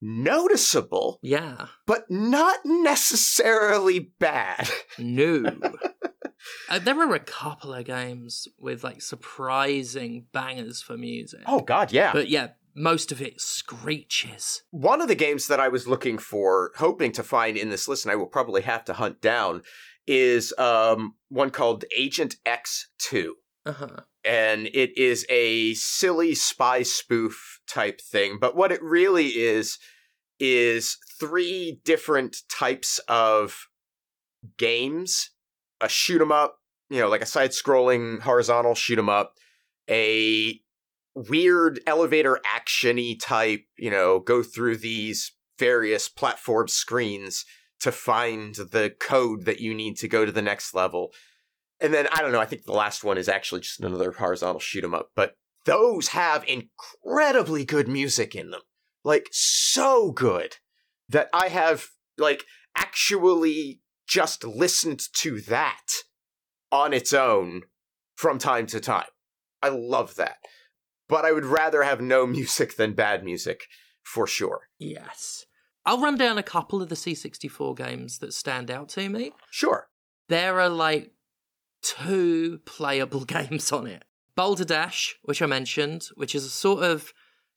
noticeable, 0.00 1.18
Yeah. 1.22 1.66
but 1.86 2.04
not 2.10 2.58
necessarily 2.64 4.12
bad. 4.18 4.68
No. 4.98 5.44
uh, 6.68 6.78
there 6.78 6.94
were 6.94 7.14
a 7.14 7.20
couple 7.20 7.72
of 7.74 7.84
games 7.84 8.48
with 8.58 8.84
like 8.84 9.02
surprising 9.02 10.26
bangers 10.32 10.82
for 10.82 10.96
music. 10.96 11.40
Oh, 11.46 11.60
God, 11.60 11.92
yeah. 11.92 12.12
But 12.12 12.28
yeah, 12.28 12.48
most 12.74 13.12
of 13.12 13.20
it 13.22 13.40
screeches. 13.40 14.62
One 14.70 15.00
of 15.00 15.08
the 15.08 15.14
games 15.14 15.46
that 15.48 15.60
I 15.60 15.68
was 15.68 15.86
looking 15.86 16.18
for, 16.18 16.72
hoping 16.76 17.12
to 17.12 17.22
find 17.22 17.56
in 17.56 17.70
this 17.70 17.88
list, 17.88 18.04
and 18.04 18.12
I 18.12 18.16
will 18.16 18.26
probably 18.26 18.62
have 18.62 18.84
to 18.86 18.94
hunt 18.94 19.20
down, 19.20 19.62
is 20.06 20.52
um, 20.58 21.14
one 21.28 21.50
called 21.50 21.84
Agent 21.96 22.36
X2. 22.46 23.30
Uh 23.66 23.72
huh. 23.72 24.00
and 24.26 24.66
it 24.74 24.94
is 24.98 25.24
a 25.30 25.72
silly 25.72 26.34
spy 26.34 26.82
spoof 26.82 27.60
type 27.66 27.98
thing. 27.98 28.36
But 28.38 28.54
what 28.54 28.70
it 28.70 28.82
really 28.82 29.28
is 29.28 29.78
is 30.38 30.98
three 31.18 31.80
different 31.82 32.36
types 32.50 32.98
of 33.08 33.68
games: 34.58 35.30
a 35.84 35.88
shoot 35.88 36.20
'em 36.20 36.32
up, 36.32 36.58
you 36.90 37.00
know, 37.00 37.08
like 37.08 37.22
a 37.22 37.26
side-scrolling 37.26 38.20
horizontal 38.20 38.74
shoot 38.74 38.98
'em 38.98 39.08
up, 39.08 39.34
a 39.88 40.60
weird 41.14 41.80
elevator 41.86 42.40
actiony 42.44 43.18
type, 43.20 43.64
you 43.76 43.90
know, 43.90 44.18
go 44.18 44.42
through 44.42 44.76
these 44.76 45.32
various 45.58 46.08
platform 46.08 46.66
screens 46.66 47.44
to 47.80 47.92
find 47.92 48.54
the 48.56 48.90
code 48.98 49.44
that 49.44 49.60
you 49.60 49.72
need 49.74 49.96
to 49.96 50.08
go 50.08 50.24
to 50.24 50.32
the 50.32 50.42
next 50.42 50.74
level. 50.74 51.12
And 51.80 51.92
then 51.94 52.08
I 52.08 52.20
don't 52.22 52.32
know, 52.32 52.40
I 52.40 52.46
think 52.46 52.64
the 52.64 52.72
last 52.72 53.04
one 53.04 53.18
is 53.18 53.28
actually 53.28 53.60
just 53.60 53.80
another 53.80 54.12
horizontal 54.12 54.60
shoot 54.60 54.82
'em 54.84 54.94
up, 54.94 55.10
but 55.14 55.36
those 55.66 56.08
have 56.08 56.44
incredibly 56.48 57.64
good 57.64 57.88
music 57.88 58.34
in 58.34 58.50
them. 58.50 58.62
like 59.04 59.28
so 59.30 60.10
good 60.10 60.56
that 61.10 61.28
I 61.32 61.48
have 61.48 61.90
like 62.16 62.44
actually 62.74 63.82
just 64.06 64.44
listened 64.44 65.00
to 65.14 65.40
that 65.42 65.86
on 66.70 66.92
its 66.92 67.12
own 67.12 67.62
from 68.14 68.38
time 68.38 68.66
to 68.66 68.80
time. 68.80 69.06
I 69.62 69.68
love 69.68 70.16
that. 70.16 70.36
But 71.08 71.24
I 71.24 71.32
would 71.32 71.44
rather 71.44 71.82
have 71.82 72.00
no 72.00 72.26
music 72.38 72.76
than 72.76 72.94
bad 72.94 73.24
music, 73.24 73.64
for 74.02 74.26
sure. 74.26 74.68
Yes. 74.78 75.46
I'll 75.86 76.00
run 76.00 76.16
down 76.16 76.38
a 76.38 76.42
couple 76.42 76.80
of 76.80 76.88
the 76.88 76.94
C64 76.94 77.76
games 77.76 78.18
that 78.18 78.32
stand 78.32 78.70
out 78.70 78.88
to 78.90 79.08
me. 79.08 79.32
Sure. 79.50 79.88
There 80.28 80.60
are 80.60 80.70
like 80.70 81.12
two 81.82 82.60
playable 82.64 83.24
games 83.24 83.70
on 83.72 83.86
it. 83.86 84.04
Boulder 84.36 84.64
Dash, 84.64 85.16
which 85.22 85.40
I 85.40 85.46
mentioned, 85.46 86.08
which 86.16 86.34
is 86.34 86.44
a 86.44 86.50
sort 86.50 86.82
of 86.82 87.12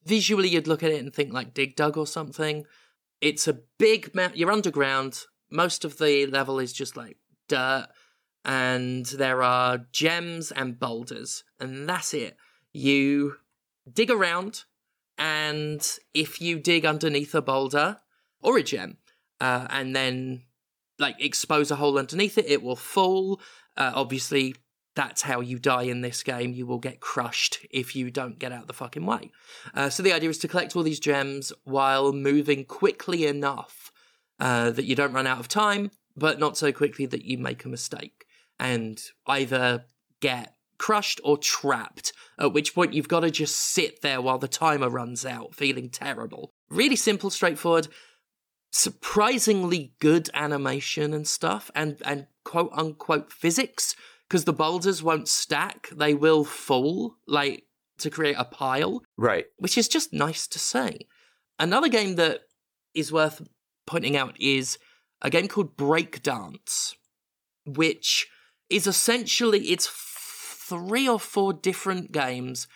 visually 0.06 0.49
you'd 0.49 0.68
look 0.68 0.84
at 0.84 0.91
it 0.91 0.99
and 0.99 1.14
think 1.14 1.34
like 1.34 1.53
Dig 1.53 1.76
Dug 1.76 1.98
or 1.98 2.06
something. 2.06 2.65
It's 3.19 3.48
a 3.48 3.60
big 3.80 4.14
map. 4.14 4.34
You're 4.36 4.52
underground. 4.52 5.22
Most 5.49 5.86
of 5.86 5.98
the 5.98 6.26
level 6.28 6.60
is 6.60 6.74
just 6.74 6.98
like 6.98 7.18
dirt, 7.48 7.88
and 8.44 9.06
there 9.06 9.41
are 9.41 9.86
gems 9.91 10.52
and 10.52 10.80
boulders, 10.80 11.44
and 11.60 11.88
that's 11.88 12.14
it. 12.14 12.38
You 12.74 13.36
dig 13.91 14.10
around, 14.10 14.64
and 15.18 15.86
if 16.14 16.41
you 16.41 16.60
dig 16.60 16.86
underneath 16.86 17.34
a 17.34 17.41
boulder 17.41 17.98
or 18.41 18.57
a 18.57 18.64
gem, 18.64 18.98
uh, 19.40 19.68
and 19.69 19.95
then 19.95 20.44
like 20.99 21.15
expose 21.19 21.72
a 21.72 21.76
hole 21.76 21.98
underneath 21.98 22.38
it, 22.38 22.48
it 22.48 22.61
will 22.61 22.76
fall. 22.76 23.40
Uh, 23.76 23.91
obviously, 23.94 24.56
that's 24.95 25.22
how 25.22 25.41
you 25.41 25.60
die 25.60 25.84
in 25.84 26.02
this 26.02 26.24
game. 26.24 26.53
You 26.53 26.65
will 26.65 26.80
get 26.80 26.99
crushed 26.99 27.60
if 27.69 27.95
you 27.95 28.10
don't 28.10 28.40
get 28.40 28.52
out 28.52 28.68
the 28.68 28.74
fucking 28.74 29.06
way. 29.06 29.32
Uh, 29.74 29.90
so 29.90 30.02
the 30.02 30.11
idea 30.11 30.30
is 30.30 30.40
to 30.40 30.48
collect 30.48 30.76
all 30.76 30.84
these 30.84 30.99
gems 30.99 31.53
while 31.65 32.11
moving 32.11 32.65
quickly 32.65 33.26
enough 33.28 33.91
uh, 34.39 34.72
that 34.72 34.85
you 34.85 34.95
don't 34.95 35.14
run 35.14 35.27
out 35.27 35.39
of 35.39 35.47
time, 35.47 35.91
but 36.15 36.39
not 36.39 36.57
so 36.57 36.72
quickly 36.72 37.05
that 37.07 37.26
you 37.26 37.38
make 37.38 37.65
a 37.65 37.69
mistake 37.69 38.26
and 38.59 39.01
either 39.27 39.85
get 40.22 40.53
crushed 40.77 41.19
or 41.23 41.38
trapped. 41.38 42.14
At 42.39 42.53
which 42.53 42.76
point 42.76 42.93
you've 42.93 43.07
got 43.07 43.22
to 43.22 43.31
just 43.31 43.55
sit 43.55 44.01
there 44.01 44.22
while 44.22 44.38
the 44.38 44.47
timer 44.47 44.89
runs 44.89 45.26
out, 45.26 45.55
feeling 45.55 45.89
terrible. 45.89 46.51
Really 46.69 46.95
simple, 46.95 47.30
straightforward 47.30 47.88
surprisingly 48.72 49.93
good 49.99 50.30
animation 50.34 51.14
and 51.14 51.27
stuff 51.27 51.72
and 51.73 52.01
and 52.05 52.27
quote 52.43 52.69
unquote 52.73 53.31
physics 53.31 53.95
because 54.27 54.43
the 54.45 54.53
boulders 54.53 55.01
won't 55.01 55.27
stack 55.27 55.89
they 55.95 56.14
will 56.14 56.43
fall 56.43 57.15
like 57.27 57.64
to 57.97 58.09
create 58.09 58.35
a 58.38 58.43
pile 58.45 59.01
Right. 59.18 59.45
which 59.57 59.77
is 59.77 59.88
just 59.88 60.14
nice 60.14 60.47
to 60.47 60.59
see 60.59 61.07
another 61.57 61.88
game 61.88 62.15
that 62.15 62.41
is 62.93 63.11
worth 63.11 63.41
pointing 63.88 64.15
out 64.15 64.39
is 64.39 64.77
a 65.22 65.30
game 65.30 65.47
called 65.47 65.76
breakdance 65.76 66.93
which 67.65 68.27
is 68.69 68.85
essentially 68.85 69.72
it's 69.72 69.89
three 69.89 71.07
or 71.07 71.19
four 71.19 71.53
different 71.53 72.11
games 72.11 72.68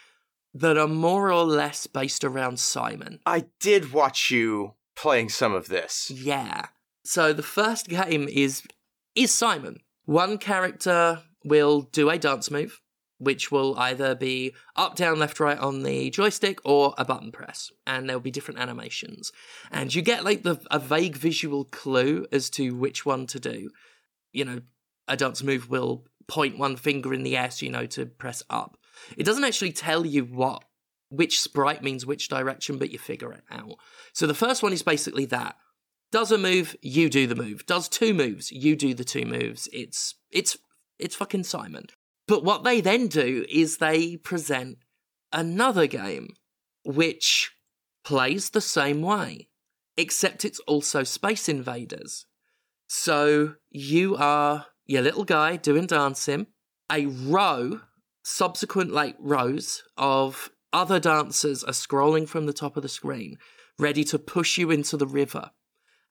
that 0.53 0.77
are 0.77 0.87
more 0.87 1.31
or 1.31 1.43
less 1.43 1.85
based 1.85 2.23
around 2.23 2.59
simon 2.59 3.19
I 3.25 3.45
did 3.59 3.93
watch 3.93 4.31
you 4.31 4.73
playing 5.01 5.29
some 5.29 5.53
of 5.53 5.67
this. 5.67 6.11
yeah. 6.11 6.67
So 7.03 7.33
the 7.33 7.43
first 7.43 7.87
game 7.87 8.27
is 8.29 8.63
is 9.15 9.31
Simon. 9.31 9.77
One 10.05 10.37
character 10.37 11.23
will 11.43 11.81
do 11.81 12.09
a 12.09 12.17
dance 12.17 12.51
move, 12.51 12.79
which 13.21 13.51
will 13.51 13.77
either 13.77 14.15
be 14.15 14.53
up, 14.75 14.95
down, 14.95 15.19
left, 15.19 15.39
right 15.39 15.59
on 15.59 15.83
the 15.83 16.09
joystick 16.09 16.59
or 16.65 16.95
a 16.97 17.05
button 17.05 17.31
press, 17.31 17.71
and 17.85 18.09
there'll 18.09 18.19
be 18.19 18.31
different 18.31 18.59
animations. 18.59 19.31
And 19.71 19.93
you 19.93 20.01
get 20.01 20.25
like 20.25 20.41
the 20.41 20.59
a 20.71 20.79
vague 20.79 21.15
visual 21.15 21.65
clue 21.65 22.25
as 22.31 22.49
to 22.51 22.71
which 22.71 23.05
one 23.05 23.27
to 23.27 23.39
do. 23.39 23.69
You 24.33 24.45
know, 24.45 24.61
a 25.07 25.15
dance 25.15 25.43
move 25.43 25.69
will 25.69 26.05
point 26.27 26.57
one 26.57 26.75
finger 26.75 27.13
in 27.13 27.23
the 27.23 27.37
air, 27.37 27.51
so 27.51 27.65
you 27.65 27.71
know 27.71 27.85
to 27.87 28.07
press 28.07 28.41
up. 28.49 28.77
It 29.15 29.23
doesn't 29.23 29.43
actually 29.43 29.73
tell 29.73 30.05
you 30.05 30.25
what 30.25 30.63
which 31.09 31.41
sprite 31.41 31.83
means 31.83 32.05
which 32.05 32.29
direction, 32.29 32.77
but 32.77 32.89
you 32.89 32.97
figure 32.97 33.33
it 33.33 33.43
out. 33.51 33.75
So 34.13 34.25
the 34.25 34.33
first 34.33 34.63
one 34.63 34.73
is 34.73 34.81
basically 34.81 35.25
that. 35.25 35.57
Does 36.11 36.31
a 36.31 36.37
move, 36.37 36.75
you 36.81 37.09
do 37.09 37.27
the 37.27 37.35
move. 37.35 37.65
Does 37.65 37.87
two 37.87 38.13
moves, 38.13 38.51
you 38.51 38.75
do 38.75 38.93
the 38.93 39.03
two 39.03 39.25
moves. 39.25 39.69
It's 39.71 40.15
it's 40.31 40.57
it's 40.97 41.15
fucking 41.15 41.43
Simon. 41.43 41.87
But 42.27 42.43
what 42.43 42.63
they 42.63 42.81
then 42.81 43.07
do 43.07 43.45
is 43.49 43.77
they 43.77 44.17
present 44.17 44.77
another 45.31 45.87
game 45.87 46.35
which 46.83 47.51
plays 48.03 48.49
the 48.49 48.61
same 48.61 49.01
way, 49.01 49.49
except 49.97 50.45
it's 50.45 50.59
also 50.61 51.03
Space 51.03 51.49
Invaders. 51.49 52.25
So 52.87 53.55
you 53.69 54.15
are 54.17 54.67
your 54.85 55.01
little 55.01 55.23
guy 55.23 55.55
doing 55.55 55.85
dancing, 55.85 56.47
a 56.91 57.05
row, 57.05 57.81
subsequent 58.23 58.91
like 58.91 59.15
rows 59.19 59.83
of 59.97 60.51
other 60.73 60.99
dancers 60.99 61.63
are 61.63 61.73
scrolling 61.73 62.27
from 62.27 62.45
the 62.45 62.53
top 62.53 62.75
of 62.77 62.83
the 62.83 62.89
screen, 62.89 63.37
ready 63.79 64.03
to 64.05 64.19
push 64.19 64.57
you 64.57 64.71
into 64.71 64.97
the 64.97 65.07
river. 65.07 65.51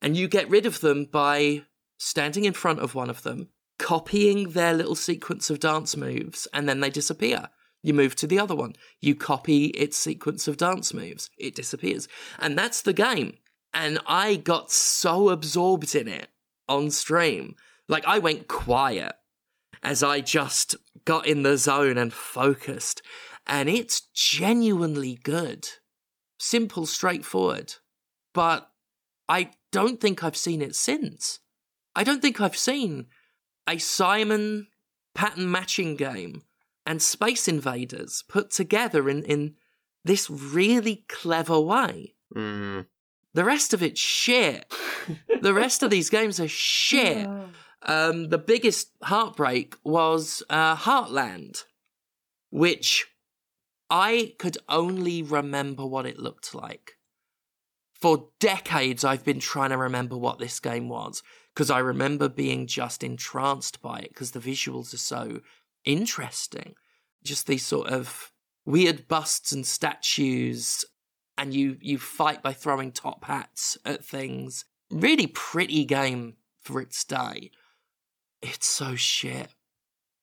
And 0.02 0.16
you 0.16 0.28
get 0.28 0.48
rid 0.48 0.66
of 0.66 0.80
them 0.80 1.06
by 1.10 1.64
standing 1.98 2.44
in 2.44 2.52
front 2.54 2.80
of 2.80 2.94
one 2.94 3.10
of 3.10 3.22
them, 3.22 3.50
copying 3.80 4.50
their 4.50 4.74
little 4.74 4.94
sequence 4.94 5.48
of 5.48 5.58
dance 5.58 5.96
moves, 5.96 6.46
and 6.52 6.68
then 6.68 6.80
they 6.80 6.90
disappear. 6.90 7.48
You 7.82 7.94
move 7.94 8.14
to 8.16 8.26
the 8.26 8.38
other 8.38 8.54
one. 8.54 8.74
You 9.00 9.14
copy 9.14 9.66
its 9.68 9.96
sequence 9.96 10.46
of 10.46 10.58
dance 10.58 10.92
moves. 10.92 11.30
It 11.38 11.54
disappears. 11.54 12.06
And 12.38 12.56
that's 12.58 12.82
the 12.82 12.92
game. 12.92 13.38
And 13.72 13.98
I 14.06 14.36
got 14.36 14.70
so 14.70 15.30
absorbed 15.30 15.94
in 15.94 16.08
it 16.08 16.28
on 16.68 16.90
stream. 16.90 17.56
Like, 17.88 18.04
I 18.06 18.18
went 18.18 18.48
quiet 18.48 19.14
as 19.82 20.02
I 20.02 20.20
just 20.20 20.76
got 21.06 21.26
in 21.26 21.42
the 21.42 21.56
zone 21.56 21.96
and 21.96 22.12
focused. 22.12 23.00
And 23.46 23.68
it's 23.68 24.02
genuinely 24.14 25.18
good. 25.22 25.66
Simple, 26.38 26.84
straightforward. 26.84 27.76
But 28.34 28.70
I 29.26 29.52
don't 29.72 30.00
think 30.00 30.22
I've 30.22 30.36
seen 30.36 30.60
it 30.60 30.74
since. 30.74 31.38
I 31.96 32.04
don't 32.04 32.20
think 32.20 32.42
I've 32.42 32.58
seen 32.58 33.06
a 33.68 33.78
Simon 33.78 34.68
pattern 35.14 35.50
matching 35.50 35.96
game 35.96 36.42
and 36.86 37.00
Space 37.02 37.46
Invaders 37.48 38.24
put 38.28 38.50
together 38.50 39.08
in, 39.08 39.22
in 39.24 39.54
this 40.04 40.30
really 40.30 41.04
clever 41.08 41.60
way. 41.60 42.14
Mm. 42.34 42.86
The 43.34 43.44
rest 43.44 43.72
of 43.72 43.82
it's 43.82 44.00
shit. 44.00 44.72
the 45.40 45.54
rest 45.54 45.82
of 45.82 45.90
these 45.90 46.10
games 46.10 46.40
are 46.40 46.48
shit. 46.48 47.28
Um, 47.82 48.28
the 48.28 48.38
biggest 48.38 48.90
heartbreak 49.02 49.74
was 49.84 50.42
uh, 50.50 50.76
Heartland, 50.76 51.64
which 52.50 53.06
I 53.88 54.34
could 54.38 54.58
only 54.68 55.22
remember 55.22 55.86
what 55.86 56.06
it 56.06 56.18
looked 56.18 56.54
like. 56.54 56.92
For 57.94 58.28
decades, 58.38 59.04
I've 59.04 59.24
been 59.24 59.40
trying 59.40 59.70
to 59.70 59.76
remember 59.76 60.16
what 60.16 60.38
this 60.38 60.58
game 60.60 60.88
was 60.88 61.22
because 61.60 61.70
I 61.70 61.80
remember 61.80 62.30
being 62.30 62.66
just 62.66 63.04
entranced 63.04 63.82
by 63.82 63.98
it 63.98 64.08
because 64.08 64.30
the 64.30 64.40
visuals 64.40 64.94
are 64.94 64.96
so 64.96 65.42
interesting. 65.84 66.74
Just 67.22 67.46
these 67.46 67.66
sort 67.66 67.88
of 67.88 68.32
weird 68.64 69.06
busts 69.08 69.52
and 69.52 69.66
statues, 69.66 70.86
and 71.36 71.52
you 71.52 71.76
you 71.82 71.98
fight 71.98 72.42
by 72.42 72.54
throwing 72.54 72.92
top 72.92 73.26
hats 73.26 73.76
at 73.84 74.02
things. 74.02 74.64
Really 74.90 75.26
pretty 75.26 75.84
game 75.84 76.36
for 76.62 76.80
its 76.80 77.04
day. 77.04 77.50
It's 78.40 78.66
so 78.66 78.94
shit. 78.94 79.48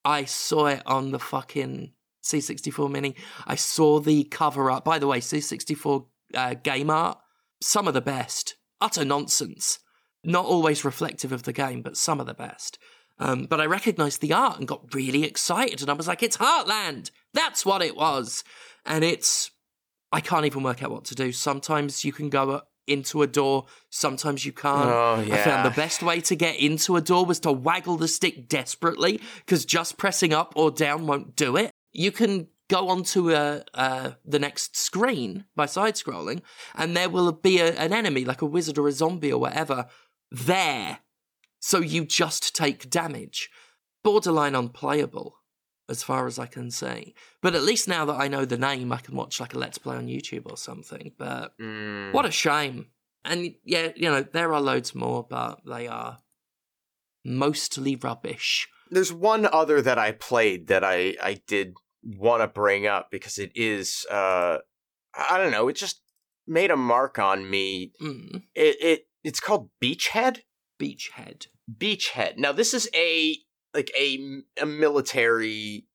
I 0.04 0.26
saw 0.26 0.66
it 0.66 0.82
on 0.88 1.12
the 1.12 1.20
fucking 1.20 1.92
C64 2.24 2.90
Mini. 2.90 3.16
I 3.46 3.54
saw 3.54 4.00
the 4.00 4.24
cover 4.24 4.72
up. 4.72 4.86
By 4.86 4.98
the 4.98 5.06
way, 5.06 5.20
C64 5.20 6.04
uh, 6.34 6.56
game 6.56 6.90
art, 6.90 7.20
some 7.62 7.88
of 7.88 7.94
the 7.94 8.02
best. 8.02 8.56
Utter 8.82 9.06
nonsense. 9.06 9.78
Not 10.24 10.46
always 10.46 10.84
reflective 10.84 11.32
of 11.32 11.44
the 11.44 11.54
game, 11.54 11.82
but 11.82 11.98
some 11.98 12.20
of 12.20 12.28
the 12.28 12.34
best. 12.34 12.78
Um, 13.20 13.46
but 13.46 13.60
I 13.60 13.66
recognized 13.66 14.22
the 14.22 14.34
art 14.34 14.60
and 14.60 14.68
got 14.68 14.94
really 14.94 15.24
excited, 15.24 15.82
and 15.82 15.90
I 15.90 15.94
was 15.94 16.08
like, 16.08 16.22
it's 16.22 16.38
Heartland! 16.38 17.12
That's 17.34 17.66
what 17.66 17.82
it 17.82 17.96
was! 17.96 18.44
And 18.86 19.04
it's. 19.04 19.52
I 20.12 20.22
can't 20.22 20.46
even 20.46 20.64
work 20.64 20.84
out 20.84 20.92
what 20.92 21.06
to 21.06 21.16
do. 21.16 21.32
Sometimes 21.32 22.06
you 22.06 22.14
can 22.14 22.30
go 22.30 22.62
into 22.88 23.22
a 23.22 23.28
door, 23.28 23.66
sometimes 23.90 24.46
you 24.46 24.54
can't. 24.54 24.90
Oh, 24.90 25.16
I 25.32 25.38
found 25.38 25.66
the 25.66 25.76
best 25.76 26.02
way 26.02 26.22
to 26.22 26.36
get 26.36 26.56
into 26.56 26.96
a 26.96 27.02
door 27.02 27.26
was 27.26 27.40
to 27.42 27.52
waggle 27.52 27.98
the 27.98 28.08
stick 28.08 28.48
desperately, 28.48 29.20
because 29.46 29.66
just 29.66 29.98
pressing 29.98 30.34
up 30.34 30.54
or 30.56 30.72
down 30.72 31.06
won't 31.06 31.36
do 31.36 31.58
it. 31.58 31.72
You 31.92 32.12
can 32.12 32.48
go 32.70 32.90
onto 32.90 33.32
a, 33.32 33.64
uh, 33.74 34.12
the 34.26 34.40
next 34.40 34.76
screen 34.78 35.46
by 35.56 35.66
side 35.66 35.96
scrolling, 35.96 36.42
and 36.76 36.96
there 36.96 37.10
will 37.10 37.32
be 37.32 37.60
a, 37.60 37.74
an 37.74 37.94
enemy, 37.94 38.26
like 38.26 38.42
a 38.42 38.46
wizard 38.46 38.78
or 38.78 38.88
a 38.88 38.92
zombie 38.92 39.32
or 39.32 39.40
whatever, 39.40 39.88
there. 40.32 41.00
So 41.60 41.80
you 41.80 42.06
just 42.06 42.56
take 42.56 42.90
damage. 42.90 43.50
Borderline 44.04 44.56
unplayable. 44.56 45.36
as 45.90 46.04
far 46.04 46.28
as 46.28 46.38
I 46.38 46.48
can 46.48 46.70
see. 46.70 47.16
But 47.42 47.56
at 47.56 47.64
least 47.64 47.88
now 47.88 48.04
that 48.06 48.20
I 48.20 48.28
know 48.28 48.44
the 48.44 48.58
name, 48.58 48.92
I 48.92 48.98
can 48.98 49.16
watch 49.16 49.40
like 49.40 49.54
a 49.54 49.58
Let's 49.58 49.78
Play 49.78 49.96
on 49.96 50.08
YouTube 50.08 50.44
or 50.52 50.58
something. 50.58 51.14
But 51.18 51.58
Mm. 51.60 52.12
what 52.12 52.26
a 52.26 52.32
shame. 52.32 52.88
And 53.24 53.56
yeah, 53.64 53.94
you 53.96 54.10
know, 54.10 54.22
there 54.22 54.54
are 54.54 54.60
loads 54.60 54.94
more, 54.94 55.26
but 55.30 55.62
they 55.66 55.88
are 55.88 56.18
mostly 57.24 57.96
rubbish. 57.96 58.68
There's 58.90 59.12
one 59.14 59.46
other 59.46 59.82
that 59.82 59.98
I 59.98 60.12
played 60.12 60.68
that 60.68 60.84
I 60.84 61.16
I 61.22 61.42
did 61.48 61.76
want 62.04 62.42
to 62.42 62.48
bring 62.48 62.86
up 62.88 63.10
because 63.12 63.38
it 63.38 63.52
is 63.56 64.06
uh 64.12 64.58
I 65.14 65.38
don't 65.38 65.52
know, 65.52 65.68
it 65.68 65.76
just 65.76 66.02
made 66.46 66.72
a 66.72 66.78
mark 66.78 67.20
on 67.20 67.50
me. 67.50 67.92
Mm. 68.02 68.44
It 68.56 68.78
it 68.82 69.07
it's 69.28 69.42
called 69.42 69.70
Beachhead. 69.84 70.40
Beachhead. 70.82 71.48
Beachhead. 71.70 72.38
Now 72.38 72.54
this 72.54 72.74
is 72.74 72.90
a 72.96 73.36
like 73.74 73.92
a 73.98 74.42
a 74.62 74.66
military, 74.66 75.86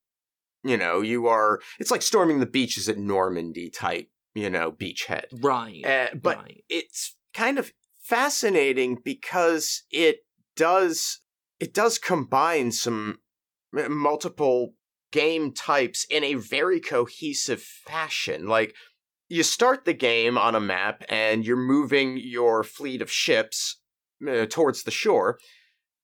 you 0.63 0.77
know, 0.77 1.01
you 1.01 1.25
are 1.27 1.59
it's 1.79 1.89
like 1.89 2.03
storming 2.03 2.39
the 2.39 2.45
beaches 2.45 2.87
at 2.87 2.99
Normandy 2.99 3.71
type, 3.71 4.09
you 4.35 4.51
know, 4.51 4.71
Beachhead. 4.71 5.25
Right. 5.41 5.83
Uh, 5.83 6.15
but 6.15 6.37
right. 6.37 6.63
it's 6.69 7.15
kind 7.33 7.57
of 7.57 7.73
fascinating 8.03 8.99
because 9.03 9.81
it 9.89 10.19
does 10.55 11.21
it 11.59 11.73
does 11.73 11.97
combine 11.97 12.71
some 12.71 13.17
multiple 13.71 14.75
game 15.11 15.51
types 15.53 16.05
in 16.09 16.23
a 16.23 16.35
very 16.35 16.79
cohesive 16.79 17.61
fashion 17.61 18.47
like 18.47 18.75
you 19.29 19.43
start 19.43 19.85
the 19.85 19.93
game 19.93 20.37
on 20.37 20.55
a 20.55 20.59
map 20.59 21.03
and 21.09 21.45
you're 21.45 21.57
moving 21.57 22.17
your 22.17 22.63
fleet 22.63 23.01
of 23.01 23.11
ships 23.11 23.79
uh, 24.27 24.45
towards 24.45 24.83
the 24.83 24.91
shore 24.91 25.37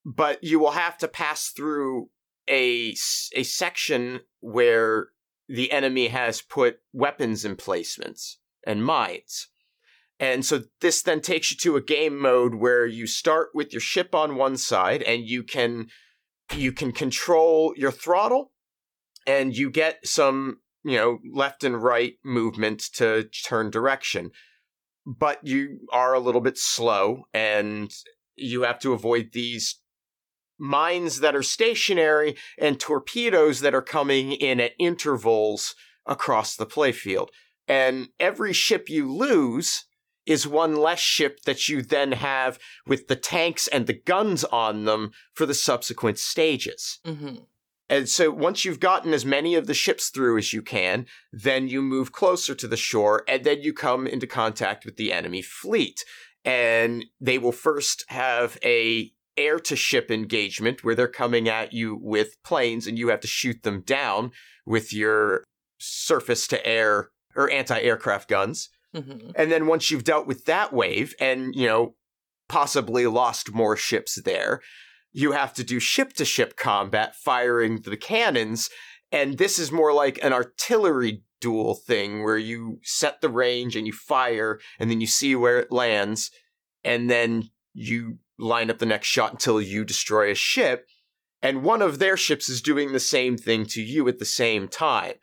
but 0.04 0.42
you 0.42 0.58
will 0.58 0.72
have 0.72 0.96
to 0.98 1.08
pass 1.08 1.48
through 1.48 2.08
a, 2.48 2.94
a 3.34 3.42
section 3.42 4.20
where 4.40 5.08
the 5.48 5.70
enemy 5.72 6.08
has 6.08 6.40
put 6.40 6.78
weapons 6.92 7.44
emplacements 7.44 8.38
and 8.66 8.84
mines. 8.84 9.48
And 10.18 10.44
so 10.44 10.64
this 10.80 11.02
then 11.02 11.20
takes 11.20 11.50
you 11.50 11.56
to 11.58 11.76
a 11.76 11.82
game 11.82 12.18
mode 12.18 12.54
where 12.54 12.86
you 12.86 13.06
start 13.06 13.50
with 13.54 13.72
your 13.72 13.80
ship 13.80 14.14
on 14.14 14.36
one 14.36 14.56
side 14.56 15.02
and 15.02 15.24
you 15.24 15.42
can 15.42 15.88
you 16.54 16.72
can 16.72 16.92
control 16.92 17.72
your 17.76 17.92
throttle 17.92 18.52
and 19.26 19.56
you 19.56 19.70
get 19.70 20.06
some, 20.06 20.58
you 20.84 20.96
know, 20.96 21.18
left 21.32 21.64
and 21.64 21.82
right 21.82 22.14
movement 22.24 22.80
to 22.94 23.24
turn 23.44 23.70
direction. 23.70 24.30
But 25.06 25.46
you 25.46 25.80
are 25.92 26.14
a 26.14 26.20
little 26.20 26.40
bit 26.40 26.58
slow 26.58 27.24
and 27.32 27.92
you 28.36 28.62
have 28.62 28.78
to 28.80 28.92
avoid 28.92 29.30
these 29.32 29.80
mines 30.58 31.20
that 31.20 31.34
are 31.34 31.42
stationary 31.42 32.36
and 32.58 32.78
torpedoes 32.78 33.60
that 33.60 33.74
are 33.74 33.82
coming 33.82 34.32
in 34.32 34.60
at 34.60 34.72
intervals 34.78 35.74
across 36.06 36.54
the 36.54 36.66
playfield. 36.66 37.28
And 37.66 38.08
every 38.18 38.52
ship 38.52 38.90
you 38.90 39.12
lose 39.12 39.84
is 40.26 40.46
one 40.46 40.76
less 40.76 41.00
ship 41.00 41.40
that 41.46 41.68
you 41.68 41.82
then 41.82 42.12
have 42.12 42.58
with 42.86 43.08
the 43.08 43.16
tanks 43.16 43.68
and 43.68 43.86
the 43.86 43.94
guns 43.94 44.44
on 44.44 44.84
them 44.84 45.12
for 45.34 45.46
the 45.46 45.54
subsequent 45.54 46.18
stages. 46.18 46.98
hmm 47.04 47.36
And 47.90 48.08
so 48.08 48.30
once 48.30 48.64
you've 48.64 48.78
gotten 48.78 49.12
as 49.12 49.26
many 49.26 49.56
of 49.56 49.66
the 49.66 49.74
ships 49.74 50.10
through 50.10 50.38
as 50.38 50.52
you 50.52 50.62
can, 50.62 51.06
then 51.32 51.66
you 51.66 51.82
move 51.82 52.12
closer 52.12 52.54
to 52.54 52.68
the 52.68 52.76
shore 52.76 53.24
and 53.26 53.42
then 53.42 53.62
you 53.62 53.74
come 53.74 54.06
into 54.06 54.28
contact 54.28 54.86
with 54.86 54.96
the 54.96 55.12
enemy 55.12 55.42
fleet. 55.42 56.04
And 56.44 57.04
they 57.20 57.36
will 57.36 57.52
first 57.52 58.04
have 58.08 58.56
a 58.64 59.10
air 59.36 59.58
to 59.58 59.74
ship 59.74 60.10
engagement 60.10 60.84
where 60.84 60.94
they're 60.94 61.08
coming 61.08 61.48
at 61.48 61.72
you 61.72 61.98
with 62.00 62.36
planes 62.44 62.86
and 62.86 62.96
you 62.96 63.08
have 63.08 63.20
to 63.20 63.26
shoot 63.26 63.64
them 63.64 63.80
down 63.80 64.30
with 64.64 64.92
your 64.92 65.42
surface 65.78 66.46
to 66.46 66.64
air 66.64 67.10
or 67.34 67.50
anti-aircraft 67.50 68.28
guns. 68.28 68.68
hmm 68.94 69.30
And 69.34 69.50
then 69.50 69.66
once 69.66 69.90
you've 69.90 70.04
dealt 70.04 70.28
with 70.28 70.44
that 70.44 70.72
wave 70.72 71.14
and, 71.20 71.54
you 71.56 71.66
know, 71.66 71.94
possibly 72.48 73.06
lost 73.06 73.52
more 73.52 73.76
ships 73.76 74.20
there, 74.24 74.60
you 75.12 75.32
have 75.32 75.52
to 75.54 75.64
do 75.64 75.80
ship 75.80 76.12
to 76.14 76.24
ship 76.24 76.56
combat 76.56 77.16
firing 77.16 77.82
the 77.82 77.96
cannons. 77.96 78.70
And 79.12 79.38
this 79.38 79.58
is 79.58 79.72
more 79.72 79.92
like 79.92 80.22
an 80.22 80.32
artillery 80.32 81.22
duel 81.40 81.74
thing 81.74 82.22
where 82.22 82.38
you 82.38 82.78
set 82.82 83.20
the 83.20 83.28
range 83.28 83.74
and 83.74 83.86
you 83.86 83.92
fire 83.92 84.60
and 84.78 84.90
then 84.90 85.00
you 85.00 85.06
see 85.06 85.34
where 85.34 85.58
it 85.58 85.72
lands 85.72 86.30
and 86.84 87.10
then 87.10 87.50
you 87.72 88.18
line 88.38 88.70
up 88.70 88.78
the 88.78 88.86
next 88.86 89.08
shot 89.08 89.32
until 89.32 89.60
you 89.60 89.84
destroy 89.84 90.30
a 90.30 90.34
ship. 90.34 90.86
And 91.42 91.62
one 91.62 91.82
of 91.82 91.98
their 91.98 92.16
ships 92.16 92.48
is 92.48 92.60
doing 92.60 92.92
the 92.92 93.00
same 93.00 93.36
thing 93.36 93.64
to 93.66 93.82
you 93.82 94.06
at 94.08 94.18
the 94.18 94.24
same 94.24 94.68
time. 94.68 95.14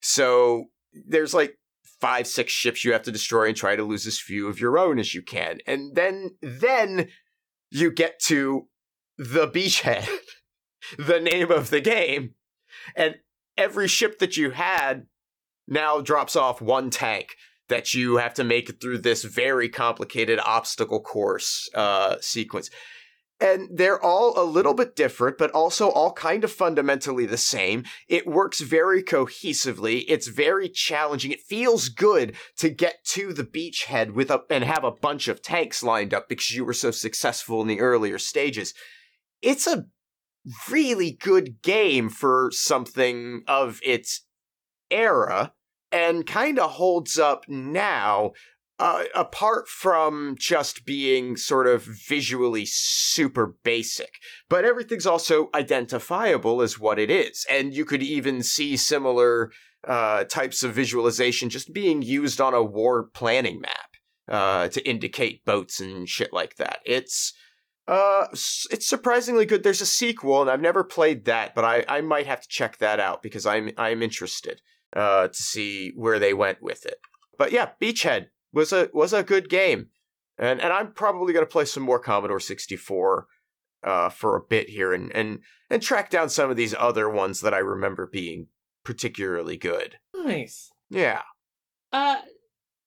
So 0.00 0.66
there's 1.06 1.32
like 1.32 1.58
five, 2.00 2.26
six 2.26 2.52
ships 2.52 2.84
you 2.84 2.92
have 2.92 3.02
to 3.04 3.12
destroy 3.12 3.48
and 3.48 3.56
try 3.56 3.76
to 3.76 3.84
lose 3.84 4.06
as 4.06 4.18
few 4.18 4.48
of 4.48 4.60
your 4.60 4.78
own 4.78 4.98
as 4.98 5.14
you 5.14 5.22
can. 5.22 5.58
And 5.66 5.94
then 5.94 6.36
then 6.42 7.08
you 7.70 7.90
get 7.90 8.20
to 8.24 8.68
the 9.22 9.48
beachhead, 9.48 10.08
the 10.98 11.20
name 11.20 11.50
of 11.50 11.70
the 11.70 11.80
game. 11.80 12.34
And 12.96 13.16
every 13.56 13.88
ship 13.88 14.18
that 14.18 14.36
you 14.36 14.50
had 14.50 15.06
now 15.68 16.00
drops 16.00 16.36
off 16.36 16.60
one 16.60 16.90
tank 16.90 17.36
that 17.68 17.94
you 17.94 18.16
have 18.16 18.34
to 18.34 18.44
make 18.44 18.68
it 18.68 18.80
through 18.80 18.98
this 18.98 19.24
very 19.24 19.68
complicated 19.68 20.38
obstacle 20.44 21.00
course 21.00 21.70
uh, 21.74 22.16
sequence. 22.20 22.68
And 23.40 23.76
they're 23.76 24.00
all 24.00 24.40
a 24.40 24.44
little 24.44 24.74
bit 24.74 24.94
different, 24.94 25.36
but 25.36 25.50
also 25.50 25.90
all 25.90 26.12
kind 26.12 26.44
of 26.44 26.52
fundamentally 26.52 27.26
the 27.26 27.36
same. 27.36 27.84
It 28.08 28.24
works 28.24 28.60
very 28.60 29.02
cohesively. 29.02 30.04
It's 30.06 30.28
very 30.28 30.68
challenging. 30.68 31.32
It 31.32 31.40
feels 31.40 31.88
good 31.88 32.36
to 32.58 32.68
get 32.68 33.04
to 33.06 33.32
the 33.32 33.42
beachhead 33.42 34.12
with 34.12 34.30
a 34.30 34.42
and 34.48 34.62
have 34.62 34.84
a 34.84 34.92
bunch 34.92 35.26
of 35.26 35.42
tanks 35.42 35.82
lined 35.82 36.14
up 36.14 36.28
because 36.28 36.52
you 36.52 36.64
were 36.64 36.72
so 36.72 36.92
successful 36.92 37.60
in 37.62 37.66
the 37.68 37.80
earlier 37.80 38.18
stages. 38.18 38.74
It's 39.42 39.66
a 39.66 39.86
really 40.70 41.12
good 41.12 41.62
game 41.62 42.08
for 42.08 42.50
something 42.52 43.42
of 43.46 43.80
its 43.84 44.24
era 44.90 45.52
and 45.90 46.26
kind 46.26 46.58
of 46.58 46.72
holds 46.72 47.18
up 47.18 47.44
now 47.48 48.32
uh, 48.78 49.04
apart 49.14 49.68
from 49.68 50.34
just 50.38 50.84
being 50.84 51.36
sort 51.36 51.68
of 51.68 51.84
visually 51.84 52.64
super 52.66 53.54
basic, 53.62 54.14
but 54.48 54.64
everything's 54.64 55.06
also 55.06 55.50
identifiable 55.54 56.60
as 56.62 56.80
what 56.80 56.98
it 56.98 57.10
is. 57.10 57.46
And 57.48 57.72
you 57.72 57.84
could 57.84 58.02
even 58.02 58.42
see 58.42 58.76
similar 58.76 59.52
uh, 59.86 60.24
types 60.24 60.64
of 60.64 60.74
visualization 60.74 61.48
just 61.48 61.72
being 61.72 62.02
used 62.02 62.40
on 62.40 62.54
a 62.54 62.62
war 62.62 63.04
planning 63.14 63.60
map 63.60 63.90
uh, 64.28 64.68
to 64.68 64.88
indicate 64.88 65.44
boats 65.44 65.80
and 65.80 66.08
shit 66.08 66.32
like 66.32 66.56
that. 66.56 66.80
It's 66.84 67.34
uh, 67.88 68.26
it's 68.30 68.86
surprisingly 68.86 69.44
good. 69.44 69.62
There's 69.62 69.80
a 69.80 69.86
sequel, 69.86 70.40
and 70.40 70.50
I've 70.50 70.60
never 70.60 70.84
played 70.84 71.24
that, 71.24 71.54
but 71.54 71.64
I, 71.64 71.84
I 71.88 72.00
might 72.00 72.26
have 72.26 72.40
to 72.40 72.48
check 72.48 72.78
that 72.78 73.00
out 73.00 73.22
because 73.22 73.44
I'm 73.46 73.70
I'm 73.76 74.02
interested 74.02 74.60
uh, 74.94 75.28
to 75.28 75.42
see 75.42 75.92
where 75.96 76.18
they 76.18 76.32
went 76.32 76.62
with 76.62 76.86
it. 76.86 76.98
But 77.36 77.52
yeah, 77.52 77.70
Beachhead 77.80 78.26
was 78.52 78.72
a 78.72 78.88
was 78.92 79.12
a 79.12 79.22
good 79.22 79.48
game, 79.48 79.88
and 80.38 80.60
and 80.60 80.72
I'm 80.72 80.92
probably 80.92 81.32
gonna 81.32 81.46
play 81.46 81.64
some 81.64 81.82
more 81.82 81.98
Commodore 81.98 82.40
64 82.40 83.26
uh, 83.82 84.08
for 84.10 84.36
a 84.36 84.42
bit 84.42 84.68
here, 84.68 84.92
and 84.92 85.10
and 85.14 85.40
and 85.68 85.82
track 85.82 86.08
down 86.10 86.28
some 86.28 86.50
of 86.50 86.56
these 86.56 86.74
other 86.78 87.08
ones 87.08 87.40
that 87.40 87.54
I 87.54 87.58
remember 87.58 88.06
being 88.06 88.46
particularly 88.84 89.56
good. 89.56 89.96
Nice. 90.14 90.70
Yeah, 90.90 91.22
Uh, 91.92 92.20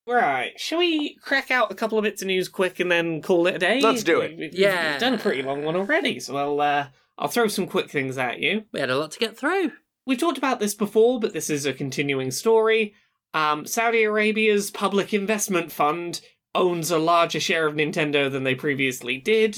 right. 0.07 0.59
Shall 0.59 0.79
we 0.79 1.15
crack 1.15 1.51
out 1.51 1.71
a 1.71 1.75
couple 1.75 1.97
of 1.97 2.03
bits 2.03 2.21
of 2.21 2.27
news 2.27 2.47
quick 2.49 2.79
and 2.79 2.91
then 2.91 3.21
call 3.21 3.47
it 3.47 3.55
a 3.55 3.59
day? 3.59 3.81
Let's 3.81 4.03
do 4.03 4.21
it. 4.21 4.31
We- 4.31 4.37
we've- 4.47 4.57
Yeah. 4.57 4.91
We've 4.91 4.99
done 4.99 5.13
a 5.13 5.17
pretty 5.17 5.41
long 5.41 5.63
one 5.63 5.75
already, 5.75 6.19
so 6.19 6.35
I'll, 6.37 6.61
uh, 6.61 6.87
I'll 7.17 7.27
throw 7.27 7.47
some 7.47 7.67
quick 7.67 7.89
things 7.89 8.17
at 8.17 8.39
you. 8.39 8.65
We 8.71 8.79
had 8.79 8.89
a 8.89 8.97
lot 8.97 9.11
to 9.11 9.19
get 9.19 9.37
through. 9.37 9.71
We've 10.05 10.19
talked 10.19 10.37
about 10.37 10.59
this 10.59 10.75
before, 10.75 11.19
but 11.19 11.33
this 11.33 11.49
is 11.49 11.65
a 11.65 11.73
continuing 11.73 12.29
story. 12.31 12.93
Um, 13.33 13.65
Saudi 13.65 14.03
Arabia's 14.03 14.69
public 14.71 15.13
investment 15.13 15.71
fund 15.71 16.21
owns 16.53 16.91
a 16.91 16.97
larger 16.97 17.39
share 17.39 17.67
of 17.67 17.75
Nintendo 17.75 18.31
than 18.31 18.43
they 18.43 18.55
previously 18.55 19.17
did. 19.17 19.57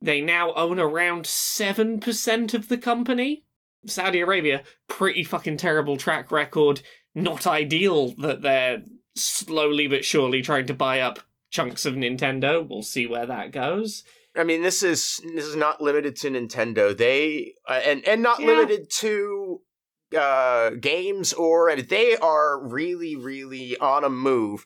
They 0.00 0.20
now 0.20 0.54
own 0.54 0.78
around 0.78 1.26
7% 1.26 2.54
of 2.54 2.68
the 2.68 2.78
company. 2.78 3.42
Saudi 3.86 4.20
Arabia, 4.20 4.62
pretty 4.86 5.24
fucking 5.24 5.56
terrible 5.56 5.96
track 5.96 6.30
record. 6.30 6.80
Not 7.14 7.46
ideal 7.46 8.14
that 8.18 8.42
they're 8.42 8.82
slowly 9.22 9.86
but 9.86 10.04
surely 10.04 10.42
trying 10.42 10.66
to 10.66 10.74
buy 10.74 11.00
up 11.00 11.20
chunks 11.50 11.84
of 11.86 11.94
Nintendo. 11.94 12.66
We'll 12.68 12.82
see 12.82 13.06
where 13.06 13.26
that 13.26 13.52
goes. 13.52 14.04
I 14.36 14.44
mean 14.44 14.62
this 14.62 14.82
is 14.82 15.20
this 15.34 15.44
is 15.44 15.56
not 15.56 15.80
limited 15.80 16.16
to 16.16 16.30
Nintendo. 16.30 16.96
They 16.96 17.54
uh, 17.68 17.80
and 17.84 18.06
and 18.06 18.22
not 18.22 18.40
Yeah. 18.40 18.46
limited 18.46 18.90
to 18.98 19.60
uh 20.16 20.70
games 20.80 21.32
or 21.32 21.68
and 21.68 21.82
they 21.88 22.16
are 22.16 22.58
really 22.66 23.16
really 23.16 23.76
on 23.78 24.04
a 24.04 24.08
move 24.10 24.64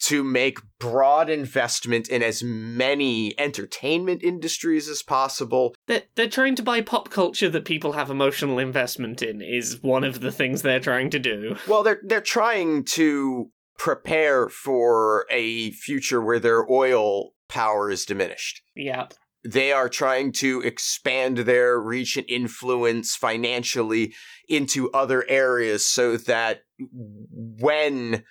to 0.00 0.22
make 0.22 0.58
broad 0.78 1.30
investment 1.30 2.08
in 2.08 2.22
as 2.22 2.42
many 2.42 3.32
entertainment 3.38 4.22
industries 4.22 4.88
as 4.88 5.02
possible. 5.02 5.74
They're, 5.86 6.02
they're 6.14 6.28
trying 6.28 6.56
to 6.56 6.62
buy 6.62 6.82
pop 6.82 7.08
culture 7.10 7.48
that 7.48 7.64
people 7.64 7.92
have 7.92 8.10
emotional 8.10 8.58
investment 8.58 9.22
in, 9.22 9.40
is 9.40 9.80
one 9.82 10.04
of 10.04 10.20
the 10.20 10.32
things 10.32 10.60
they're 10.60 10.80
trying 10.80 11.08
to 11.10 11.18
do. 11.18 11.56
Well, 11.66 11.82
they're 11.82 12.00
they're 12.04 12.20
trying 12.20 12.84
to 12.96 13.50
prepare 13.78 14.48
for 14.48 15.26
a 15.30 15.70
future 15.72 16.20
where 16.20 16.38
their 16.38 16.70
oil 16.70 17.30
power 17.48 17.90
is 17.90 18.04
diminished. 18.04 18.62
Yep. 18.76 19.14
They 19.44 19.72
are 19.72 19.90
trying 19.90 20.32
to 20.32 20.62
expand 20.62 21.38
their 21.38 21.78
reach 21.78 22.16
and 22.16 22.28
influence 22.30 23.14
financially 23.14 24.14
into 24.48 24.90
other 24.92 25.24
areas 25.28 25.86
so 25.86 26.16
that 26.16 26.60
when 26.88 28.24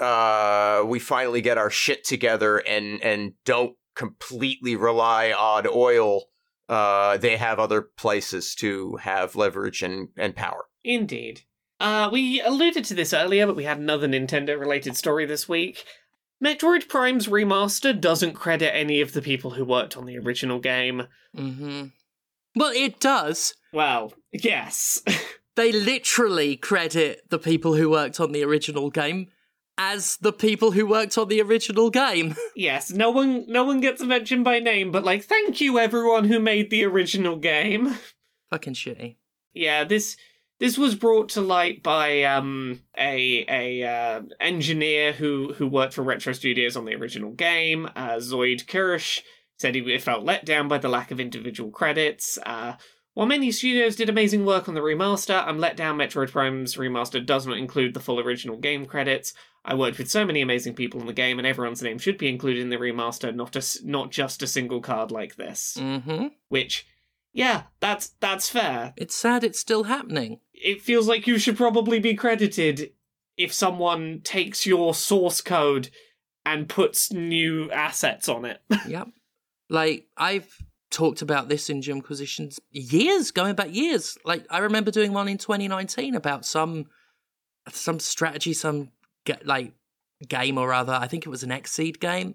uh, 0.00 0.82
we 0.86 0.98
finally 0.98 1.42
get 1.42 1.58
our 1.58 1.68
shit 1.68 2.04
together 2.04 2.56
and 2.56 3.02
and 3.02 3.34
don't 3.44 3.76
completely 3.94 4.76
rely 4.76 5.30
on 5.30 5.66
oil, 5.66 6.22
uh, 6.70 7.18
they 7.18 7.36
have 7.36 7.58
other 7.58 7.82
places 7.82 8.54
to 8.54 8.96
have 8.96 9.36
leverage 9.36 9.82
and, 9.82 10.08
and 10.16 10.34
power. 10.34 10.64
Indeed. 10.82 11.42
Uh, 11.80 12.08
we 12.12 12.40
alluded 12.42 12.84
to 12.84 12.94
this 12.94 13.12
earlier, 13.12 13.46
but 13.46 13.56
we 13.56 13.64
had 13.64 13.78
another 13.78 14.06
Nintendo 14.06 14.58
related 14.58 14.96
story 14.96 15.26
this 15.26 15.48
week. 15.48 15.84
Metroid 16.44 16.88
Prime's 16.88 17.26
remaster 17.26 17.98
doesn't 17.98 18.34
credit 18.34 18.74
any 18.74 19.00
of 19.00 19.12
the 19.12 19.22
people 19.22 19.52
who 19.52 19.64
worked 19.64 19.96
on 19.96 20.06
the 20.06 20.18
original 20.18 20.58
game. 20.58 21.06
Mm-hmm. 21.36 21.86
Well, 22.54 22.72
it 22.74 23.00
does. 23.00 23.54
Well, 23.72 24.12
yes. 24.32 25.02
They 25.56 25.72
literally 25.72 26.56
credit 26.56 27.28
the 27.28 27.38
people 27.38 27.74
who 27.74 27.90
worked 27.90 28.20
on 28.20 28.32
the 28.32 28.44
original 28.44 28.88
game 28.88 29.28
as 29.76 30.16
the 30.18 30.32
people 30.32 30.70
who 30.70 30.86
worked 30.86 31.18
on 31.18 31.28
the 31.28 31.42
original 31.42 31.90
game. 31.90 32.36
yes, 32.56 32.90
no 32.90 33.10
one 33.10 33.44
no 33.48 33.64
one 33.64 33.80
gets 33.80 34.02
mentioned 34.02 34.44
by 34.44 34.58
name, 34.58 34.90
but 34.90 35.04
like 35.04 35.24
thank 35.24 35.60
you 35.60 35.78
everyone 35.78 36.24
who 36.24 36.38
made 36.38 36.70
the 36.70 36.84
original 36.84 37.36
game. 37.36 37.96
Fucking 38.50 38.74
shitty. 38.74 39.16
Yeah, 39.52 39.84
this 39.84 40.16
this 40.60 40.78
was 40.78 40.94
brought 40.94 41.30
to 41.30 41.40
light 41.40 41.82
by 41.82 42.22
um 42.22 42.82
a 42.96 43.44
a 43.48 43.82
uh, 43.82 44.22
engineer 44.38 45.12
who 45.12 45.54
who 45.54 45.66
worked 45.66 45.94
for 45.94 46.02
Retro 46.02 46.32
Studios 46.32 46.76
on 46.76 46.84
the 46.84 46.94
original 46.94 47.32
game, 47.32 47.86
uh, 47.96 48.16
Zoid 48.16 48.68
Kirsch 48.68 49.22
said 49.58 49.74
he 49.74 49.98
felt 49.98 50.24
let 50.24 50.44
down 50.44 50.68
by 50.68 50.78
the 50.78 50.88
lack 50.88 51.10
of 51.10 51.20
individual 51.20 51.70
credits. 51.70 52.38
Uh, 52.46 52.74
while 53.14 53.26
many 53.26 53.50
studios 53.50 53.96
did 53.96 54.08
amazing 54.08 54.46
work 54.46 54.68
on 54.68 54.74
the 54.74 54.80
remaster, 54.80 55.46
I'm 55.46 55.58
let 55.58 55.76
down 55.76 55.98
Metroid 55.98 56.30
Prime's 56.30 56.76
remaster 56.76 57.24
does 57.24 57.46
not 57.46 57.58
include 57.58 57.92
the 57.92 58.00
full 58.00 58.20
original 58.20 58.56
game 58.56 58.86
credits. 58.86 59.34
I 59.64 59.74
worked 59.74 59.98
with 59.98 60.10
so 60.10 60.24
many 60.24 60.40
amazing 60.40 60.74
people 60.74 61.00
in 61.00 61.06
the 61.06 61.12
game, 61.12 61.38
and 61.38 61.46
everyone's 61.46 61.82
name 61.82 61.98
should 61.98 62.16
be 62.16 62.28
included 62.28 62.62
in 62.62 62.70
the 62.70 62.76
remaster, 62.76 63.34
not 63.34 63.56
a, 63.56 63.62
not 63.84 64.10
just 64.10 64.42
a 64.42 64.46
single 64.46 64.80
card 64.80 65.10
like 65.10 65.36
this. 65.36 65.76
Mm-hmm. 65.78 66.28
Which, 66.48 66.86
yeah, 67.32 67.64
that's 67.80 68.08
that's 68.20 68.48
fair. 68.48 68.92
It's 68.96 69.14
sad 69.14 69.44
it's 69.44 69.58
still 69.58 69.84
happening. 69.84 70.40
It 70.52 70.82
feels 70.82 71.08
like 71.08 71.26
you 71.26 71.38
should 71.38 71.56
probably 71.56 71.98
be 71.98 72.14
credited 72.14 72.92
if 73.36 73.52
someone 73.52 74.20
takes 74.22 74.66
your 74.66 74.92
source 74.94 75.40
code 75.40 75.90
and 76.44 76.68
puts 76.68 77.12
new 77.12 77.70
assets 77.70 78.28
on 78.28 78.44
it. 78.44 78.60
yep. 78.86 79.08
Like, 79.68 80.06
I've 80.16 80.52
talked 80.90 81.22
about 81.22 81.48
this 81.48 81.70
in 81.70 81.80
Jimquisitions 81.80 82.58
years, 82.70 83.30
going 83.30 83.54
back 83.54 83.72
years. 83.72 84.18
Like, 84.24 84.44
I 84.50 84.58
remember 84.58 84.90
doing 84.90 85.12
one 85.12 85.28
in 85.28 85.38
2019 85.38 86.14
about 86.14 86.44
some 86.44 86.86
some 87.70 88.00
strategy, 88.00 88.52
some 88.52 88.90
like 89.44 89.72
game 90.26 90.58
or 90.58 90.72
other. 90.72 90.92
I 90.92 91.06
think 91.06 91.24
it 91.24 91.30
was 91.30 91.42
an 91.42 91.50
Xseed 91.50 92.00
game 92.00 92.34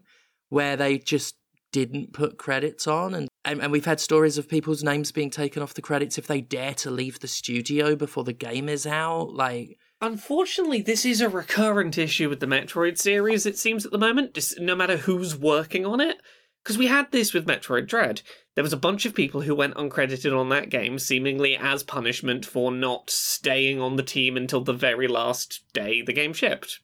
where 0.49 0.77
they 0.77 0.97
just 0.97 1.35
didn't 1.75 2.13
put 2.13 2.37
credits 2.37 2.87
on 2.87 3.13
and, 3.13 3.27
and 3.43 3.61
and 3.61 3.71
we've 3.71 3.85
had 3.85 3.99
stories 3.99 4.37
of 4.37 4.47
people's 4.47 4.83
names 4.83 5.11
being 5.11 5.29
taken 5.29 5.61
off 5.61 5.73
the 5.73 5.81
credits 5.81 6.17
if 6.17 6.25
they 6.25 6.39
dare 6.39 6.73
to 6.73 6.89
leave 6.89 7.19
the 7.19 7.27
studio 7.27 7.95
before 7.95 8.23
the 8.23 8.33
game 8.33 8.69
is 8.69 8.87
out 8.87 9.33
like 9.33 9.77
Unfortunately, 10.01 10.81
this 10.81 11.05
is 11.05 11.21
a 11.21 11.29
recurrent 11.29 11.97
issue 11.97 12.27
with 12.29 12.41
the 12.41 12.45
Metroid 12.45 12.97
series, 12.97 13.45
it 13.45 13.57
seems, 13.57 13.85
at 13.85 13.91
the 13.91 13.97
moment, 13.97 14.33
just 14.33 14.59
no 14.59 14.75
matter 14.75 14.97
who's 14.97 15.37
working 15.37 15.85
on 15.85 16.01
it. 16.01 16.17
Because 16.63 16.77
we 16.77 16.87
had 16.87 17.11
this 17.11 17.33
with 17.33 17.47
Metroid 17.47 17.87
Dread. 17.87 18.21
There 18.55 18.63
was 18.63 18.73
a 18.73 18.77
bunch 18.77 19.05
of 19.05 19.13
people 19.13 19.41
who 19.41 19.55
went 19.55 19.75
uncredited 19.75 20.37
on 20.37 20.49
that 20.49 20.69
game, 20.69 20.97
seemingly 20.97 21.55
as 21.55 21.83
punishment 21.83 22.45
for 22.45 22.71
not 22.71 23.09
staying 23.09 23.79
on 23.79 23.95
the 23.95 24.03
team 24.03 24.35
until 24.35 24.61
the 24.61 24.73
very 24.73 25.07
last 25.07 25.63
day 25.73 26.01
the 26.01 26.13
game 26.13 26.33
shipped, 26.33 26.79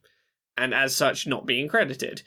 and 0.55 0.73
as 0.73 0.95
such, 0.95 1.25
not 1.25 1.47
being 1.47 1.67
credited. 1.67 2.21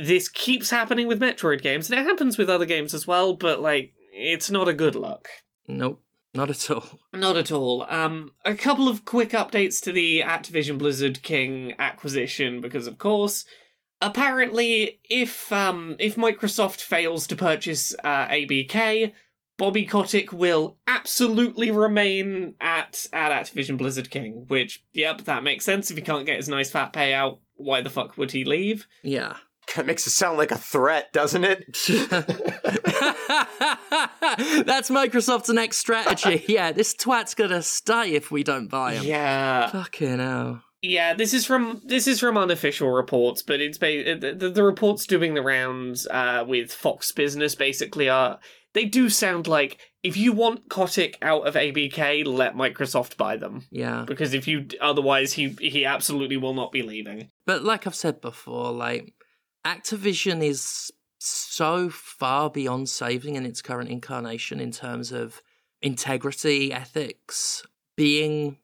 This 0.00 0.28
keeps 0.28 0.70
happening 0.70 1.06
with 1.06 1.20
Metroid 1.20 1.62
games, 1.62 1.90
and 1.90 2.00
it 2.00 2.06
happens 2.06 2.38
with 2.38 2.48
other 2.48 2.66
games 2.66 2.94
as 2.94 3.06
well, 3.06 3.34
but, 3.34 3.60
like, 3.60 3.92
it's 4.12 4.50
not 4.50 4.68
a 4.68 4.74
good 4.74 4.94
look. 4.94 5.28
nope 5.68 6.02
not 6.34 6.50
at 6.50 6.70
all 6.70 7.00
Not 7.12 7.36
at 7.36 7.52
all. 7.52 7.86
Um, 7.88 8.32
a 8.44 8.54
couple 8.54 8.88
of 8.88 9.04
quick 9.04 9.30
updates 9.30 9.82
to 9.82 9.92
the 9.92 10.20
Activision 10.20 10.78
Blizzard 10.78 11.22
King 11.22 11.74
acquisition, 11.78 12.60
because 12.60 12.86
of 12.86 12.98
course, 12.98 13.44
apparently, 14.00 15.00
if 15.04 15.52
um, 15.52 15.96
if 15.98 16.16
Microsoft 16.16 16.80
fails 16.80 17.26
to 17.26 17.36
purchase 17.36 17.94
uh, 18.02 18.26
ABK, 18.28 19.12
Bobby 19.58 19.84
Kotick 19.84 20.32
will 20.32 20.78
absolutely 20.86 21.70
remain 21.70 22.54
at 22.60 23.06
at 23.12 23.30
Activision 23.30 23.76
Blizzard 23.76 24.10
King. 24.10 24.46
Which, 24.48 24.82
yep, 24.92 25.22
that 25.22 25.44
makes 25.44 25.66
sense. 25.66 25.90
If 25.90 25.98
he 25.98 26.02
can't 26.02 26.26
get 26.26 26.36
his 26.36 26.48
nice 26.48 26.70
fat 26.70 26.94
payout, 26.94 27.40
why 27.56 27.82
the 27.82 27.90
fuck 27.90 28.16
would 28.16 28.32
he 28.32 28.44
leave? 28.44 28.86
yeah 29.02 29.36
That 29.76 29.86
makes 29.86 30.06
it 30.06 30.10
sound 30.10 30.38
like 30.38 30.50
a 30.50 30.58
threat, 30.58 31.12
doesn't 31.12 31.44
it? 31.44 31.64
That's 34.66 34.90
Microsoft's 34.90 35.48
next 35.48 35.78
strategy. 35.78 36.44
Yeah, 36.48 36.72
this 36.72 36.94
twat's 36.94 37.34
gonna 37.34 37.62
stay 37.62 38.14
if 38.14 38.30
we 38.30 38.42
don't 38.42 38.68
buy 38.68 38.94
him. 38.94 39.04
Yeah, 39.04 39.68
Fucking 39.68 40.18
hell. 40.18 40.62
Yeah, 40.82 41.14
this 41.14 41.32
is 41.32 41.46
from 41.46 41.80
this 41.84 42.06
is 42.08 42.18
from 42.20 42.36
unofficial 42.36 42.90
reports, 42.90 43.42
but 43.42 43.60
it's 43.60 43.78
ba- 43.78 44.18
the, 44.18 44.34
the, 44.34 44.50
the 44.50 44.64
reports 44.64 45.06
doing 45.06 45.34
the 45.34 45.42
rounds 45.42 46.06
uh, 46.10 46.44
with 46.46 46.72
Fox 46.72 47.12
Business 47.12 47.54
basically 47.54 48.08
are 48.08 48.40
they 48.74 48.84
do 48.86 49.08
sound 49.08 49.46
like 49.46 49.78
if 50.02 50.16
you 50.16 50.32
want 50.32 50.68
Kotick 50.68 51.14
out 51.22 51.46
of 51.46 51.54
ABK, 51.54 52.26
let 52.26 52.56
Microsoft 52.56 53.16
buy 53.16 53.36
them 53.36 53.64
Yeah. 53.70 54.04
because 54.06 54.34
if 54.34 54.48
you 54.48 54.66
otherwise 54.80 55.34
he 55.34 55.56
he 55.60 55.84
absolutely 55.84 56.36
will 56.36 56.54
not 56.54 56.72
be 56.72 56.82
leaving. 56.82 57.30
But 57.46 57.62
like 57.62 57.86
I've 57.86 57.94
said 57.94 58.20
before, 58.20 58.72
like 58.72 59.14
Activision 59.64 60.42
is 60.42 60.90
so 61.18 61.88
far 61.88 62.50
beyond 62.50 62.88
saving 62.88 63.36
in 63.36 63.46
its 63.46 63.62
current 63.62 63.90
incarnation 63.90 64.58
in 64.58 64.72
terms 64.72 65.12
of 65.12 65.40
integrity, 65.80 66.72
ethics, 66.72 67.62
being 67.96 68.58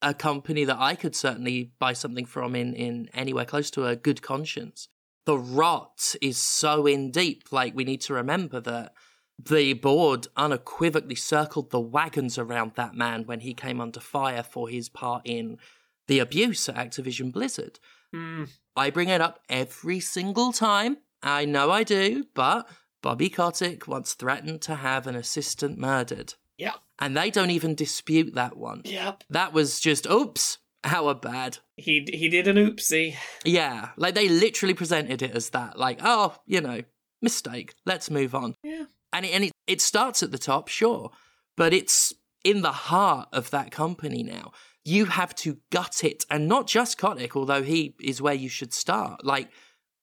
a 0.00 0.14
company 0.14 0.64
that 0.64 0.78
I 0.78 0.94
could 0.94 1.16
certainly 1.16 1.72
buy 1.78 1.92
something 1.92 2.24
from 2.24 2.54
in, 2.54 2.74
in 2.74 3.08
anywhere 3.14 3.44
close 3.44 3.70
to 3.72 3.86
a 3.86 3.96
good 3.96 4.22
conscience. 4.22 4.88
The 5.26 5.38
rot 5.38 6.14
is 6.22 6.38
so 6.38 6.86
in 6.86 7.10
deep. 7.10 7.50
Like 7.50 7.74
we 7.74 7.84
need 7.84 8.00
to 8.02 8.14
remember 8.14 8.60
that 8.60 8.92
the 9.38 9.72
board 9.74 10.26
unequivocally 10.36 11.14
circled 11.14 11.70
the 11.70 11.80
wagons 11.80 12.38
around 12.38 12.72
that 12.74 12.94
man 12.94 13.24
when 13.24 13.40
he 13.40 13.54
came 13.54 13.80
under 13.80 14.00
fire 14.00 14.42
for 14.42 14.68
his 14.68 14.88
part 14.88 15.22
in 15.24 15.58
the 16.06 16.18
abuse 16.18 16.68
at 16.68 16.76
Activision 16.76 17.32
Blizzard. 17.32 17.78
Hmm. 18.12 18.44
I 18.76 18.90
bring 18.90 19.08
it 19.08 19.20
up 19.20 19.40
every 19.48 20.00
single 20.00 20.52
time. 20.52 20.98
I 21.22 21.44
know 21.44 21.70
I 21.70 21.82
do, 21.82 22.24
but 22.34 22.68
Bobby 23.02 23.28
Kotick 23.28 23.88
once 23.88 24.14
threatened 24.14 24.62
to 24.62 24.76
have 24.76 25.06
an 25.06 25.14
assistant 25.14 25.78
murdered. 25.78 26.34
Yep. 26.58 26.74
And 27.00 27.16
they 27.16 27.30
don't 27.30 27.50
even 27.50 27.74
dispute 27.74 28.34
that 28.34 28.56
one. 28.56 28.82
Yep. 28.84 29.24
That 29.30 29.52
was 29.52 29.80
just, 29.80 30.06
oops, 30.06 30.58
how 30.84 31.12
bad. 31.14 31.58
He 31.76 32.06
he 32.12 32.28
did 32.28 32.48
an 32.48 32.56
oopsie. 32.56 33.16
Yeah, 33.44 33.90
like 33.96 34.14
they 34.14 34.28
literally 34.28 34.74
presented 34.74 35.22
it 35.22 35.32
as 35.32 35.50
that. 35.50 35.78
Like, 35.78 36.00
oh, 36.02 36.36
you 36.46 36.60
know, 36.60 36.82
mistake. 37.22 37.74
Let's 37.86 38.10
move 38.10 38.34
on. 38.34 38.54
Yeah. 38.62 38.84
And 39.12 39.24
it, 39.24 39.30
and 39.30 39.44
it, 39.44 39.52
it 39.66 39.80
starts 39.80 40.22
at 40.22 40.30
the 40.32 40.38
top, 40.38 40.68
sure, 40.68 41.10
but 41.56 41.72
it's 41.72 42.12
in 42.44 42.62
the 42.62 42.72
heart 42.72 43.28
of 43.32 43.50
that 43.50 43.70
company 43.70 44.22
now. 44.22 44.52
You 44.88 45.04
have 45.04 45.34
to 45.36 45.58
gut 45.70 46.02
it, 46.02 46.24
and 46.30 46.48
not 46.48 46.66
just 46.66 46.96
Kotick, 46.96 47.36
although 47.36 47.62
he 47.62 47.94
is 48.00 48.22
where 48.22 48.32
you 48.32 48.48
should 48.48 48.72
start. 48.72 49.22
Like 49.22 49.50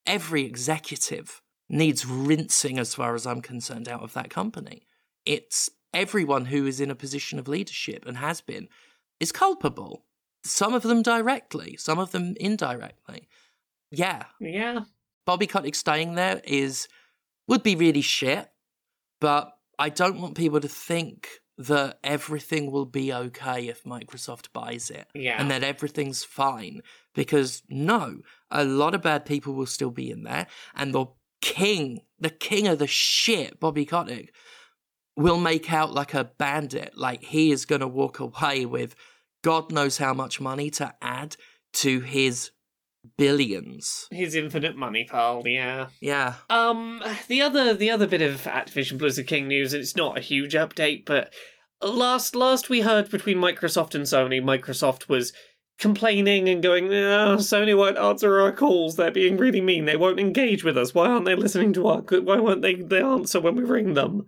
every 0.05 0.43
executive 0.43 1.41
needs 1.67 2.05
rinsing, 2.05 2.77
as 2.77 2.93
far 2.93 3.15
as 3.15 3.25
I'm 3.25 3.41
concerned, 3.41 3.89
out 3.89 4.03
of 4.03 4.13
that 4.13 4.29
company. 4.29 4.85
It's 5.25 5.71
everyone 5.91 6.45
who 6.45 6.67
is 6.67 6.79
in 6.79 6.91
a 6.91 6.95
position 6.95 7.39
of 7.39 7.47
leadership 7.47 8.05
and 8.05 8.17
has 8.17 8.41
been 8.41 8.67
is 9.19 9.31
culpable. 9.31 10.05
Some 10.43 10.75
of 10.75 10.83
them 10.83 11.01
directly, 11.01 11.77
some 11.77 11.97
of 11.97 12.11
them 12.11 12.35
indirectly. 12.39 13.27
Yeah, 13.89 14.25
Yeah. 14.39 14.81
Bobby 15.25 15.47
Kotick 15.47 15.73
staying 15.73 16.13
there 16.13 16.41
is 16.43 16.87
would 17.47 17.63
be 17.63 17.75
really 17.75 18.01
shit, 18.01 18.47
but 19.19 19.51
I 19.79 19.89
don't 19.89 20.21
want 20.21 20.35
people 20.35 20.59
to 20.59 20.67
think 20.67 21.39
that 21.57 21.99
everything 22.03 22.69
will 22.71 22.85
be 22.85 23.13
okay 23.13 23.67
if 23.67 23.83
Microsoft 23.83 24.51
buys 24.51 24.89
it 24.89 25.07
Yeah. 25.13 25.39
and 25.39 25.49
that 25.51 25.63
everything's 25.63 26.23
fine. 26.23 26.81
Because 27.13 27.63
no, 27.69 28.19
a 28.51 28.65
lot 28.65 28.93
of 28.93 29.01
bad 29.01 29.25
people 29.25 29.53
will 29.53 29.65
still 29.65 29.91
be 29.91 30.11
in 30.11 30.23
there, 30.23 30.47
and 30.75 30.93
the 30.93 31.05
king, 31.41 32.01
the 32.19 32.29
king 32.29 32.67
of 32.67 32.79
the 32.79 32.87
shit, 32.87 33.59
Bobby 33.59 33.85
Kotick, 33.85 34.33
will 35.15 35.37
make 35.39 35.71
out 35.71 35.93
like 35.93 36.13
a 36.13 36.25
bandit. 36.25 36.97
Like 36.97 37.23
he 37.23 37.51
is 37.51 37.65
going 37.65 37.81
to 37.81 37.87
walk 37.87 38.19
away 38.19 38.65
with 38.65 38.95
God 39.43 39.71
knows 39.71 39.97
how 39.97 40.13
much 40.13 40.41
money 40.41 40.69
to 40.71 40.93
add 41.01 41.37
to 41.73 41.99
his 42.01 42.51
billions. 43.17 44.07
His 44.11 44.35
infinite 44.35 44.75
money 44.75 45.05
pile, 45.09 45.43
yeah. 45.45 45.87
Yeah. 46.01 46.35
Um, 46.49 47.03
the 47.27 47.41
other 47.41 47.73
the 47.73 47.91
other 47.91 48.07
bit 48.07 48.21
of 48.21 48.41
Activision 48.43 48.97
Blizzard 48.97 49.27
King 49.27 49.47
news, 49.47 49.73
and 49.73 49.81
it's 49.81 49.95
not 49.95 50.17
a 50.17 50.21
huge 50.21 50.53
update, 50.53 51.05
but 51.05 51.33
last 51.81 52.35
last 52.35 52.69
we 52.69 52.81
heard 52.81 53.09
between 53.09 53.37
Microsoft 53.37 53.95
and 53.95 54.05
Sony, 54.05 54.41
Microsoft 54.41 55.09
was 55.09 55.33
complaining 55.77 56.47
and 56.47 56.63
going, 56.63 56.87
oh, 56.87 57.37
Sony 57.37 57.77
won't 57.77 57.97
answer 57.97 58.39
our 58.39 58.51
calls. 58.51 58.95
They're 58.95 59.11
being 59.11 59.37
really 59.37 59.61
mean. 59.61 59.85
They 59.85 59.97
won't 59.97 60.19
engage 60.19 60.63
with 60.63 60.77
us. 60.77 60.93
Why 60.93 61.07
aren't 61.07 61.25
they 61.25 61.35
listening 61.35 61.73
to 61.73 61.87
our? 61.87 62.01
Why 62.01 62.39
won't 62.39 62.61
they? 62.61 62.75
They 62.75 63.01
answer 63.01 63.39
when 63.39 63.55
we 63.55 63.63
ring 63.63 63.93
them. 63.93 64.25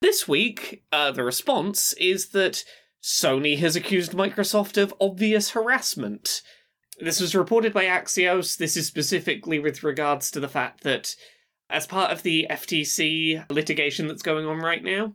This 0.00 0.28
week, 0.28 0.84
uh, 0.92 1.10
the 1.10 1.24
response 1.24 1.92
is 1.94 2.28
that 2.28 2.62
Sony 3.02 3.58
has 3.58 3.76
accused 3.76 4.12
Microsoft 4.12 4.80
of 4.80 4.94
obvious 5.00 5.50
harassment. 5.50 6.42
This 7.00 7.20
was 7.20 7.34
reported 7.34 7.72
by 7.72 7.84
Axios. 7.84 8.56
This 8.56 8.76
is 8.76 8.86
specifically 8.86 9.58
with 9.58 9.82
regards 9.82 10.30
to 10.32 10.40
the 10.40 10.48
fact 10.48 10.82
that, 10.82 11.14
as 11.70 11.86
part 11.86 12.10
of 12.10 12.22
the 12.22 12.46
FTC 12.50 13.48
litigation 13.50 14.08
that's 14.08 14.22
going 14.22 14.46
on 14.46 14.58
right 14.58 14.82
now, 14.82 15.14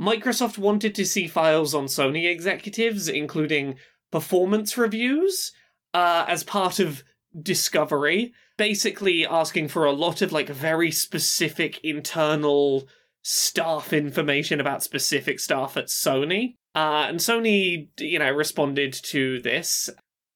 Microsoft 0.00 0.58
wanted 0.58 0.94
to 0.96 1.04
see 1.04 1.28
files 1.28 1.74
on 1.74 1.84
Sony 1.84 2.28
executives, 2.28 3.08
including 3.08 3.76
performance 4.10 4.76
reviews, 4.76 5.52
uh, 5.94 6.24
as 6.26 6.42
part 6.42 6.80
of 6.80 7.04
discovery, 7.40 8.32
basically 8.56 9.26
asking 9.26 9.68
for 9.68 9.84
a 9.84 9.92
lot 9.92 10.22
of 10.22 10.32
like 10.32 10.48
very 10.48 10.90
specific 10.90 11.78
internal 11.84 12.88
staff 13.22 13.92
information 13.92 14.60
about 14.60 14.82
specific 14.82 15.38
staff 15.38 15.76
at 15.76 15.86
Sony. 15.86 16.56
Uh, 16.74 17.06
and 17.08 17.20
Sony, 17.20 17.88
you 17.98 18.18
know, 18.18 18.30
responded 18.30 18.92
to 18.92 19.40
this 19.42 19.88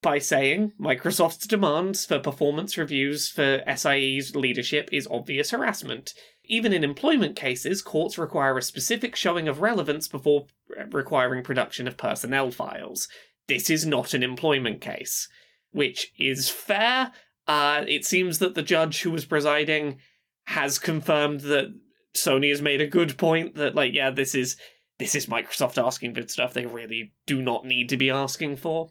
by 0.02 0.18
saying 0.18 0.72
Microsoft's 0.80 1.46
demands 1.46 2.04
for 2.04 2.18
performance 2.18 2.76
reviews 2.76 3.28
for 3.28 3.62
SIE's 3.74 4.36
leadership 4.36 4.88
is 4.92 5.08
obvious 5.10 5.50
harassment. 5.50 6.14
Even 6.44 6.72
in 6.72 6.84
employment 6.84 7.34
cases, 7.34 7.82
courts 7.82 8.18
require 8.18 8.56
a 8.56 8.62
specific 8.62 9.16
showing 9.16 9.48
of 9.48 9.60
relevance 9.60 10.06
before 10.06 10.46
requiring 10.90 11.42
production 11.42 11.88
of 11.88 11.96
personnel 11.96 12.50
files. 12.50 13.08
This 13.48 13.70
is 13.70 13.86
not 13.86 14.14
an 14.14 14.22
employment 14.22 14.80
case, 14.80 15.28
which 15.72 16.12
is 16.18 16.48
fair. 16.48 17.12
Uh, 17.48 17.84
it 17.88 18.04
seems 18.04 18.38
that 18.38 18.54
the 18.54 18.62
judge 18.62 19.02
who 19.02 19.10
was 19.10 19.24
presiding 19.24 19.98
has 20.46 20.78
confirmed 20.78 21.40
that 21.40 21.74
Sony 22.14 22.50
has 22.50 22.62
made 22.62 22.80
a 22.80 22.86
good 22.86 23.18
point 23.18 23.56
that, 23.56 23.74
like, 23.74 23.92
yeah, 23.92 24.10
this 24.10 24.34
is 24.34 24.56
this 24.98 25.14
is 25.14 25.26
Microsoft 25.26 25.82
asking 25.82 26.14
for 26.14 26.26
stuff 26.26 26.54
they 26.54 26.64
really 26.66 27.12
do 27.26 27.42
not 27.42 27.66
need 27.66 27.88
to 27.90 27.96
be 27.96 28.10
asking 28.10 28.56
for. 28.56 28.90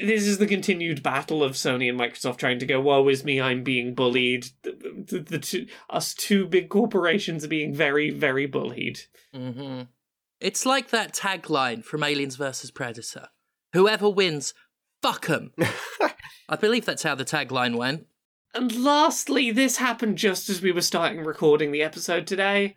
This 0.00 0.26
is 0.26 0.38
the 0.38 0.46
continued 0.46 1.02
battle 1.02 1.42
of 1.42 1.52
Sony 1.52 1.88
and 1.88 1.98
Microsoft 1.98 2.38
trying 2.38 2.58
to 2.58 2.66
go, 2.66 2.80
woe 2.80 3.08
is 3.08 3.24
me, 3.24 3.40
I'm 3.40 3.62
being 3.62 3.94
bullied. 3.94 4.48
The, 4.62 5.04
the, 5.08 5.18
the 5.20 5.38
two, 5.38 5.66
us 5.88 6.14
two 6.14 6.46
big 6.46 6.68
corporations 6.68 7.44
are 7.44 7.48
being 7.48 7.74
very, 7.74 8.10
very 8.10 8.46
bullied. 8.46 9.00
hmm 9.32 9.82
It's 10.40 10.66
like 10.66 10.90
that 10.90 11.14
tagline 11.14 11.84
from 11.84 12.02
Aliens 12.02 12.36
vs. 12.36 12.70
Predator 12.70 13.28
Whoever 13.72 14.08
wins, 14.08 14.54
fuck 15.02 15.28
'em. 15.28 15.52
I 16.48 16.56
believe 16.56 16.84
that's 16.84 17.02
how 17.02 17.14
the 17.14 17.24
tagline 17.24 17.76
went. 17.76 18.06
And 18.54 18.74
lastly, 18.82 19.50
this 19.50 19.76
happened 19.76 20.16
just 20.16 20.48
as 20.48 20.62
we 20.62 20.72
were 20.72 20.80
starting 20.80 21.24
recording 21.24 21.72
the 21.72 21.82
episode 21.82 22.26
today. 22.26 22.74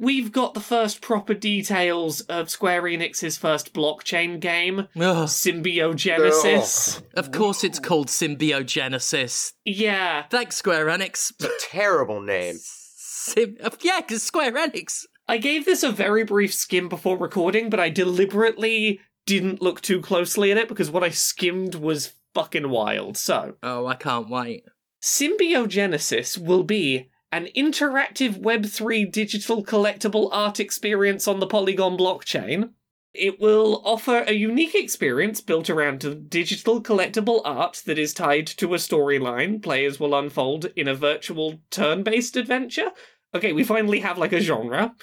We've 0.00 0.30
got 0.30 0.54
the 0.54 0.60
first 0.60 1.00
proper 1.00 1.34
details 1.34 2.20
of 2.22 2.50
Square 2.50 2.82
Enix's 2.82 3.36
first 3.36 3.74
blockchain 3.74 4.38
game, 4.38 4.86
Ugh. 4.96 5.26
Symbiogenesis. 5.28 7.02
Of 7.14 7.32
course, 7.32 7.64
it's 7.64 7.80
called 7.80 8.06
Symbiogenesis. 8.08 9.54
Yeah, 9.64 10.24
Thanks, 10.30 10.56
Square 10.56 10.86
Enix. 10.86 11.32
Terrible 11.60 12.20
name. 12.20 12.56
Sim- 12.60 13.56
uh, 13.62 13.70
yeah, 13.80 14.00
because 14.00 14.22
Square 14.22 14.52
Enix. 14.52 15.04
I 15.26 15.36
gave 15.38 15.64
this 15.64 15.82
a 15.82 15.90
very 15.90 16.24
brief 16.24 16.54
skim 16.54 16.88
before 16.88 17.18
recording, 17.18 17.68
but 17.68 17.80
I 17.80 17.88
deliberately 17.90 19.00
didn't 19.26 19.60
look 19.60 19.80
too 19.80 20.00
closely 20.00 20.50
at 20.52 20.56
it 20.58 20.68
because 20.68 20.90
what 20.90 21.02
I 21.04 21.10
skimmed 21.10 21.74
was 21.74 22.14
fucking 22.34 22.70
wild. 22.70 23.16
So, 23.16 23.56
Oh, 23.62 23.86
I 23.86 23.94
can't 23.94 24.30
wait. 24.30 24.62
Symbiogenesis 25.02 26.38
will 26.38 26.62
be 26.64 27.08
an 27.30 27.48
interactive 27.56 28.40
Web3 28.40 29.10
digital 29.10 29.64
collectible 29.64 30.28
art 30.32 30.60
experience 30.60 31.28
on 31.28 31.40
the 31.40 31.46
Polygon 31.46 31.96
blockchain. 31.96 32.70
It 33.14 33.40
will 33.40 33.82
offer 33.84 34.24
a 34.26 34.32
unique 34.32 34.74
experience 34.74 35.40
built 35.40 35.68
around 35.68 36.30
digital 36.30 36.82
collectible 36.82 37.42
art 37.44 37.82
that 37.86 37.98
is 37.98 38.14
tied 38.14 38.46
to 38.46 38.74
a 38.74 38.78
storyline 38.78 39.62
players 39.62 39.98
will 39.98 40.14
unfold 40.14 40.66
in 40.76 40.88
a 40.88 40.94
virtual 40.94 41.60
turn 41.70 42.02
based 42.02 42.36
adventure. 42.36 42.90
Okay, 43.34 43.52
we 43.52 43.64
finally 43.64 44.00
have 44.00 44.18
like 44.18 44.32
a 44.32 44.40
genre. 44.40 44.94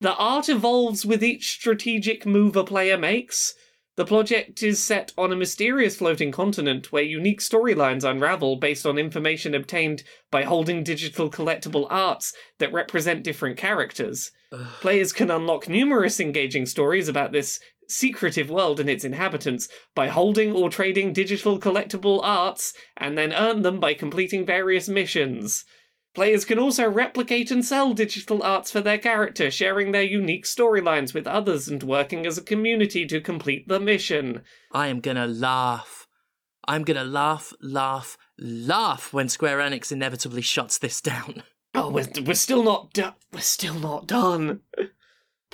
The 0.00 0.14
art 0.14 0.48
evolves 0.48 1.06
with 1.06 1.22
each 1.22 1.52
strategic 1.52 2.26
move 2.26 2.56
a 2.56 2.64
player 2.64 2.98
makes. 2.98 3.54
The 3.96 4.06
project 4.06 4.62
is 4.62 4.82
set 4.82 5.12
on 5.18 5.32
a 5.32 5.36
mysterious 5.36 5.96
floating 5.96 6.32
continent 6.32 6.92
where 6.92 7.02
unique 7.02 7.40
storylines 7.40 8.08
unravel 8.08 8.56
based 8.56 8.86
on 8.86 8.96
information 8.96 9.54
obtained 9.54 10.02
by 10.30 10.44
holding 10.44 10.82
digital 10.82 11.30
collectible 11.30 11.86
arts 11.90 12.32
that 12.58 12.72
represent 12.72 13.22
different 13.22 13.58
characters. 13.58 14.32
Players 14.80 15.12
can 15.12 15.30
unlock 15.30 15.68
numerous 15.68 16.20
engaging 16.20 16.64
stories 16.64 17.06
about 17.06 17.32
this 17.32 17.60
secretive 17.86 18.48
world 18.48 18.80
and 18.80 18.88
its 18.88 19.04
inhabitants 19.04 19.68
by 19.94 20.08
holding 20.08 20.52
or 20.52 20.70
trading 20.70 21.12
digital 21.12 21.60
collectible 21.60 22.20
arts 22.22 22.72
and 22.96 23.18
then 23.18 23.34
earn 23.34 23.60
them 23.60 23.78
by 23.78 23.92
completing 23.92 24.46
various 24.46 24.88
missions. 24.88 25.66
Players 26.14 26.44
can 26.44 26.58
also 26.58 26.88
replicate 26.88 27.50
and 27.50 27.64
sell 27.64 27.94
digital 27.94 28.42
arts 28.42 28.70
for 28.70 28.82
their 28.82 28.98
character, 28.98 29.50
sharing 29.50 29.92
their 29.92 30.02
unique 30.02 30.44
storylines 30.44 31.14
with 31.14 31.26
others 31.26 31.68
and 31.68 31.82
working 31.82 32.26
as 32.26 32.36
a 32.36 32.42
community 32.42 33.06
to 33.06 33.20
complete 33.20 33.66
the 33.66 33.80
mission. 33.80 34.42
I 34.72 34.88
am 34.88 35.00
gonna 35.00 35.26
laugh. 35.26 36.06
I'm 36.68 36.84
gonna 36.84 37.04
laugh, 37.04 37.54
laugh, 37.62 38.18
laugh 38.38 39.12
when 39.12 39.30
Square 39.30 39.58
Enix 39.58 39.90
inevitably 39.90 40.42
shuts 40.42 40.78
this 40.78 41.00
down. 41.00 41.42
Oh, 41.74 41.88
we're, 41.88 42.06
we're 42.26 42.34
still 42.34 42.62
not 42.62 42.92
done. 42.92 43.14
We're 43.32 43.40
still 43.40 43.72
not 43.72 44.06
done. 44.06 44.60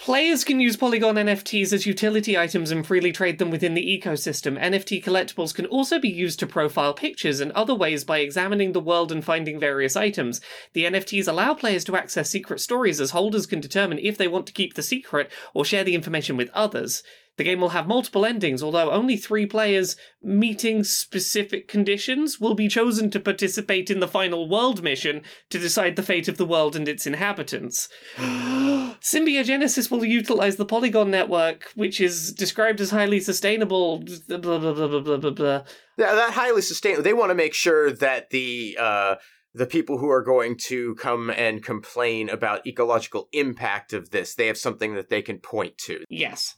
Players 0.01 0.43
can 0.43 0.59
use 0.59 0.77
Polygon 0.77 1.17
NFTs 1.17 1.73
as 1.73 1.85
utility 1.85 2.39
items 2.39 2.71
and 2.71 2.87
freely 2.87 3.13
trade 3.13 3.39
them 3.39 3.51
within 3.51 3.75
the 3.75 4.01
ecosystem. 4.01 4.59
NFT 4.59 5.05
collectibles 5.05 5.53
can 5.53 5.67
also 5.67 5.99
be 5.99 6.09
used 6.09 6.39
to 6.39 6.47
profile 6.47 6.95
pictures 6.95 7.41
and 7.41 7.53
other 7.53 7.75
ways 7.75 8.05
by 8.05 8.19
examining 8.19 8.73
the 8.73 8.81
world 8.81 9.13
and 9.13 9.23
finding 9.23 9.61
various 9.61 9.97
items. 9.97 10.41
The 10.73 10.85
NFTs 10.85 11.29
allow 11.29 11.53
players 11.53 11.85
to 11.85 11.97
access 11.97 12.31
secret 12.31 12.61
stories 12.61 13.01
as 13.01 13.11
holders 13.11 13.47
can 13.47 13.61
determine 13.61 13.99
if 13.99 14.17
they 14.17 14.29
want 14.29 14.47
to 14.47 14.53
keep 14.53 14.75
the 14.75 14.83
secret 14.83 15.31
or 15.53 15.65
share 15.65 15.85
the 15.85 15.95
information 15.95 16.39
with 16.39 16.49
others. 16.55 17.03
The 17.39 17.45
game 17.45 17.61
will 17.61 17.69
have 17.69 17.87
multiple 17.87 18.27
endings, 18.27 18.65
although 18.65 18.91
only 18.91 19.17
three 19.17 19.47
players 19.47 19.97
meeting 20.21 20.83
specific 20.83 21.69
conditions 21.69 22.41
will 22.41 22.55
be 22.55 22.67
chosen 22.67 23.11
to 23.13 23.21
participate 23.21 23.91
in 23.91 24.01
the 24.01 24.09
final 24.09 24.49
world 24.49 24.83
mission 24.83 25.23
to 25.51 25.59
decide 25.59 25.95
the 25.95 26.03
fate 26.03 26.27
of 26.27 26.37
the 26.37 26.45
world 26.45 26.75
and 26.75 26.89
its 26.89 27.07
inhabitants. 27.07 27.89
Symbiogenesis 28.19 29.89
will 29.89 30.05
utilize 30.05 30.57
the 30.57 30.65
Polygon 30.65 31.13
network, 31.13 31.71
which 31.77 32.01
is 32.01 32.33
described 32.33 32.81
as 32.81 32.91
highly 32.91 33.21
sustainable. 33.21 34.01
Blah, 34.27 34.39
blah, 34.39 34.59
blah, 34.59 34.89
blah, 35.01 35.17
blah, 35.17 35.31
blah. 35.31 35.63
Yeah, 35.97 36.15
that 36.17 36.33
highly 36.33 36.63
sustainable. 36.63 37.05
They 37.05 37.13
want 37.13 37.31
to 37.31 37.37
make 37.37 37.55
sure 37.55 37.93
that 37.93 38.31
the 38.31 38.77
uh, 38.81 39.15
the 39.55 39.67
people 39.67 39.99
who 39.99 40.11
are 40.11 40.23
going 40.23 40.57
to 40.57 40.97
come 40.97 41.31
and 41.31 41.63
complain 41.63 42.29
about 42.29 42.67
ecological 42.67 43.29
impact 43.33 43.93
of 43.93 44.11
this, 44.11 44.35
they 44.35 44.49
have 44.49 44.59
something 44.59 44.95
that 44.95 45.09
they 45.09 45.23
can 45.23 45.39
point 45.39 45.79
to. 45.79 46.03
Yes. 46.09 46.57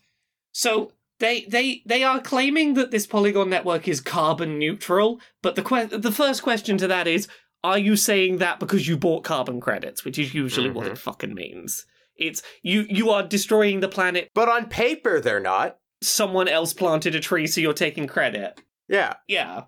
So 0.53 0.93
they 1.19 1.45
they 1.49 1.83
they 1.87 2.03
are 2.03 2.21
claiming 2.21 2.75
that 2.75 2.91
this 2.91 3.07
Polygon 3.07 3.51
network 3.51 3.87
is 3.87 4.01
carbon 4.01 4.59
neutral, 4.59 5.21
but 5.43 5.55
the 5.55 5.63
que- 5.63 5.99
the 5.99 6.13
first 6.13 6.43
question 6.43 6.79
to 6.79 6.89
that 6.89 7.07
is 7.07 7.29
are 7.63 7.79
you 7.79 7.95
saying 7.97 8.39
that 8.39 8.59
because 8.59 8.89
you 8.89 8.97
bought 8.97 9.23
carbon 9.23 9.61
credits, 9.61 10.05
which 10.05 10.19
is 10.19 10.35
usually 10.35 10.71
what 10.71 10.87
it 10.87 10.95
mm-hmm. 10.95 10.99
fucking 10.99 11.35
means. 11.35 11.85
It's 12.17 12.43
you 12.63 12.87
you 12.89 13.11
are 13.11 13.23
destroying 13.23 13.81
the 13.81 13.89
planet. 13.89 14.31
But 14.35 14.49
on 14.49 14.67
paper, 14.67 15.21
they're 15.21 15.41
not. 15.41 15.79
Someone 16.03 16.49
else 16.49 16.73
planted 16.73 17.15
a 17.15 17.21
tree 17.21 17.47
so 17.47 17.61
you're 17.61 17.75
taking 17.75 18.07
credit. 18.07 18.61
Yeah. 18.89 19.15
Yeah. 19.29 19.65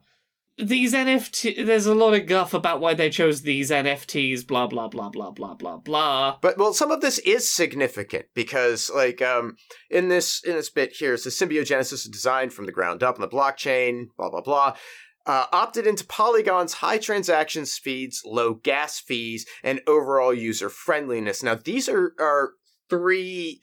These 0.59 0.93
NFT. 0.93 1.65
There's 1.65 1.87
a 1.87 1.95
lot 1.95 2.15
of 2.15 2.27
guff 2.27 2.55
about 2.55 2.81
why 2.81 2.95
they 2.95 3.11
chose 3.11 3.43
these 3.43 3.71
NFTs. 3.71 4.47
Blah 4.47 4.67
blah 4.67 4.89
blah 4.89 5.09
blah 5.09 5.31
blah 5.31 5.55
blah 5.55 5.79
blah. 5.79 6.39
But 6.41 6.59
well, 6.59 6.73
some 6.73 6.91
of 6.91 7.01
this 7.01 7.19
is 7.21 7.51
significant 7.51 8.27
because, 8.35 8.91
like, 8.95 9.23
um, 9.23 9.57
in 9.91 10.09
this 10.09 10.43
in 10.45 10.53
this 10.53 10.71
bit 10.71 10.93
here, 10.93 11.15
it's 11.15 11.25
the 11.25 11.31
symbiogenesis 11.31 11.93
is 11.93 12.05
designed 12.05 12.53
from 12.53 12.67
the 12.67 12.73
ground 12.73 13.03
up 13.03 13.17
on 13.17 13.21
the 13.21 13.29
blockchain. 13.29 14.07
Blah 14.17 14.31
blah 14.31 14.43
blah. 14.43 14.77
Uh, 15.25 15.47
opted 15.53 15.87
into 15.87 16.05
Polygon's 16.05 16.75
high 16.75 16.99
transaction 16.99 17.65
speeds, 17.65 18.23
low 18.25 18.55
gas 18.55 18.99
fees, 18.99 19.47
and 19.63 19.81
overall 19.87 20.35
user 20.35 20.69
friendliness. 20.69 21.43
Now, 21.43 21.55
these 21.55 21.89
are 21.89 22.15
are 22.19 22.51
three 22.91 23.61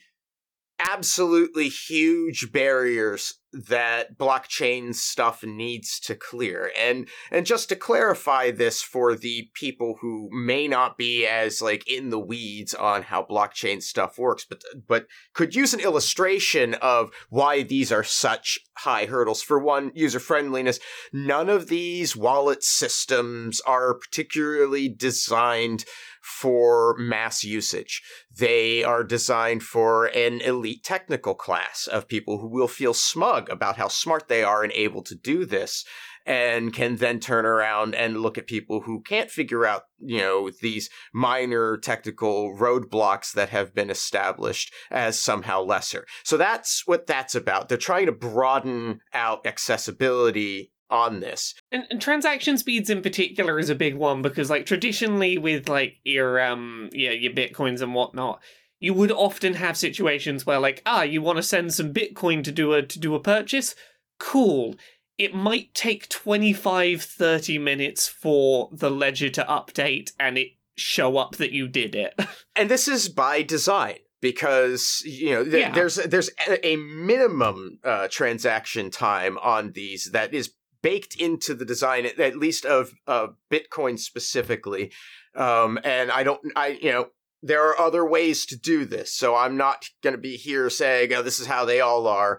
absolutely 0.78 1.68
huge 1.68 2.50
barriers 2.52 3.34
that 3.52 4.16
blockchain 4.18 4.94
stuff 4.94 5.42
needs 5.42 5.98
to 6.00 6.14
clear. 6.14 6.70
And 6.78 7.08
and 7.30 7.46
just 7.46 7.68
to 7.70 7.76
clarify 7.76 8.50
this 8.50 8.82
for 8.82 9.14
the 9.14 9.50
people 9.54 9.96
who 10.00 10.28
may 10.32 10.68
not 10.68 10.96
be 10.96 11.26
as 11.26 11.60
like 11.60 11.88
in 11.90 12.10
the 12.10 12.18
weeds 12.18 12.74
on 12.74 13.02
how 13.02 13.24
blockchain 13.24 13.82
stuff 13.82 14.18
works 14.18 14.44
but 14.48 14.62
but 14.86 15.06
could 15.34 15.54
use 15.54 15.74
an 15.74 15.80
illustration 15.80 16.74
of 16.74 17.10
why 17.28 17.62
these 17.62 17.90
are 17.90 18.04
such 18.04 18.58
high 18.78 19.06
hurdles. 19.06 19.42
For 19.42 19.58
one 19.58 19.92
user 19.94 20.20
friendliness. 20.20 20.78
None 21.12 21.48
of 21.48 21.68
these 21.68 22.16
wallet 22.16 22.62
systems 22.62 23.60
are 23.62 23.94
particularly 23.94 24.88
designed 24.88 25.84
for 26.20 26.96
mass 26.98 27.44
usage. 27.44 28.02
They 28.36 28.84
are 28.84 29.04
designed 29.04 29.62
for 29.62 30.06
an 30.06 30.40
elite 30.40 30.84
technical 30.84 31.34
class 31.34 31.86
of 31.86 32.08
people 32.08 32.38
who 32.38 32.48
will 32.48 32.68
feel 32.68 32.94
smug 32.94 33.48
about 33.48 33.76
how 33.76 33.88
smart 33.88 34.28
they 34.28 34.42
are 34.42 34.62
and 34.62 34.72
able 34.72 35.02
to 35.02 35.14
do 35.14 35.44
this 35.44 35.84
and 36.26 36.72
can 36.72 36.96
then 36.96 37.18
turn 37.18 37.46
around 37.46 37.94
and 37.94 38.20
look 38.20 38.36
at 38.36 38.46
people 38.46 38.82
who 38.82 39.00
can't 39.00 39.30
figure 39.30 39.64
out, 39.64 39.82
you 39.98 40.18
know, 40.18 40.50
these 40.60 40.90
minor 41.12 41.76
technical 41.76 42.56
roadblocks 42.56 43.32
that 43.32 43.48
have 43.48 43.74
been 43.74 43.90
established 43.90 44.72
as 44.90 45.20
somehow 45.20 45.62
lesser. 45.62 46.06
So 46.24 46.36
that's 46.36 46.86
what 46.86 47.06
that's 47.06 47.34
about. 47.34 47.68
They're 47.68 47.78
trying 47.78 48.06
to 48.06 48.12
broaden 48.12 49.00
out 49.14 49.46
accessibility 49.46 50.72
on 50.90 51.20
this. 51.20 51.54
And, 51.70 51.86
and, 51.90 52.00
transaction 52.00 52.58
speeds 52.58 52.90
in 52.90 53.02
particular 53.02 53.58
is 53.58 53.70
a 53.70 53.74
big 53.74 53.94
one 53.94 54.22
because 54.22 54.50
like 54.50 54.66
traditionally 54.66 55.38
with 55.38 55.68
like 55.68 55.96
your 56.04 56.40
um 56.40 56.90
yeah 56.92 57.12
your 57.12 57.32
bitcoins 57.32 57.80
and 57.80 57.94
whatnot, 57.94 58.40
you 58.78 58.94
would 58.94 59.12
often 59.12 59.54
have 59.54 59.76
situations 59.76 60.44
where 60.44 60.58
like 60.58 60.82
ah 60.86 61.02
you 61.02 61.22
want 61.22 61.36
to 61.36 61.42
send 61.42 61.72
some 61.72 61.92
bitcoin 61.92 62.42
to 62.44 62.52
do 62.52 62.72
a 62.72 62.82
to 62.82 62.98
do 62.98 63.14
a 63.14 63.20
purchase, 63.20 63.74
cool. 64.18 64.74
It 65.18 65.34
might 65.34 65.74
take 65.74 66.08
25 66.08 67.02
30 67.02 67.58
minutes 67.58 68.08
for 68.08 68.70
the 68.72 68.90
ledger 68.90 69.28
to 69.28 69.44
update 69.44 70.12
and 70.18 70.38
it 70.38 70.48
show 70.76 71.18
up 71.18 71.36
that 71.36 71.52
you 71.52 71.68
did 71.68 71.94
it. 71.94 72.18
and 72.56 72.70
this 72.70 72.88
is 72.88 73.08
by 73.08 73.42
design 73.42 73.96
because 74.20 75.02
you 75.04 75.30
know 75.30 75.44
th- 75.44 75.54
yeah. 75.54 75.72
there's 75.72 75.96
there's 75.96 76.30
a 76.62 76.76
minimum 76.76 77.78
uh, 77.84 78.08
transaction 78.10 78.90
time 78.90 79.38
on 79.38 79.72
these 79.72 80.10
that 80.12 80.34
is 80.34 80.52
baked 80.82 81.14
into 81.16 81.54
the 81.54 81.64
design, 81.64 82.06
at 82.06 82.36
least 82.36 82.64
of 82.64 82.92
uh, 83.06 83.28
Bitcoin 83.50 83.98
specifically. 83.98 84.92
Um, 85.34 85.78
and 85.84 86.10
I 86.10 86.22
don't, 86.22 86.40
I 86.56 86.78
you 86.80 86.90
know, 86.90 87.08
there 87.42 87.66
are 87.68 87.78
other 87.78 88.04
ways 88.04 88.44
to 88.46 88.56
do 88.56 88.84
this, 88.84 89.14
so 89.14 89.34
I'm 89.34 89.56
not 89.56 89.86
going 90.02 90.14
to 90.14 90.20
be 90.20 90.36
here 90.36 90.68
saying 90.68 91.12
oh, 91.14 91.22
this 91.22 91.40
is 91.40 91.46
how 91.46 91.64
they 91.64 91.80
all 91.80 92.06
are. 92.06 92.38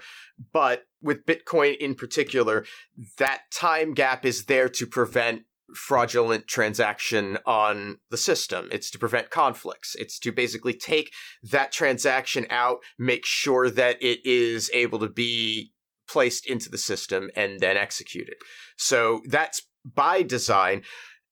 But 0.53 0.83
with 1.01 1.25
Bitcoin 1.25 1.77
in 1.77 1.95
particular, 1.95 2.65
that 3.17 3.41
time 3.51 3.93
gap 3.93 4.25
is 4.25 4.45
there 4.45 4.69
to 4.69 4.85
prevent 4.85 5.43
fraudulent 5.73 6.47
transaction 6.47 7.37
on 7.45 7.97
the 8.09 8.17
system. 8.17 8.69
It's 8.71 8.91
to 8.91 8.99
prevent 8.99 9.29
conflicts. 9.29 9.95
It's 9.95 10.19
to 10.19 10.31
basically 10.31 10.73
take 10.73 11.11
that 11.43 11.71
transaction 11.71 12.45
out, 12.49 12.79
make 12.99 13.25
sure 13.25 13.69
that 13.69 14.01
it 14.01 14.19
is 14.25 14.69
able 14.73 14.99
to 14.99 15.09
be 15.09 15.71
placed 16.07 16.45
into 16.47 16.69
the 16.69 16.77
system 16.77 17.29
and 17.35 17.59
then 17.59 17.77
executed. 17.77 18.35
So 18.77 19.21
that's 19.27 19.61
by 19.85 20.23
design. 20.23 20.83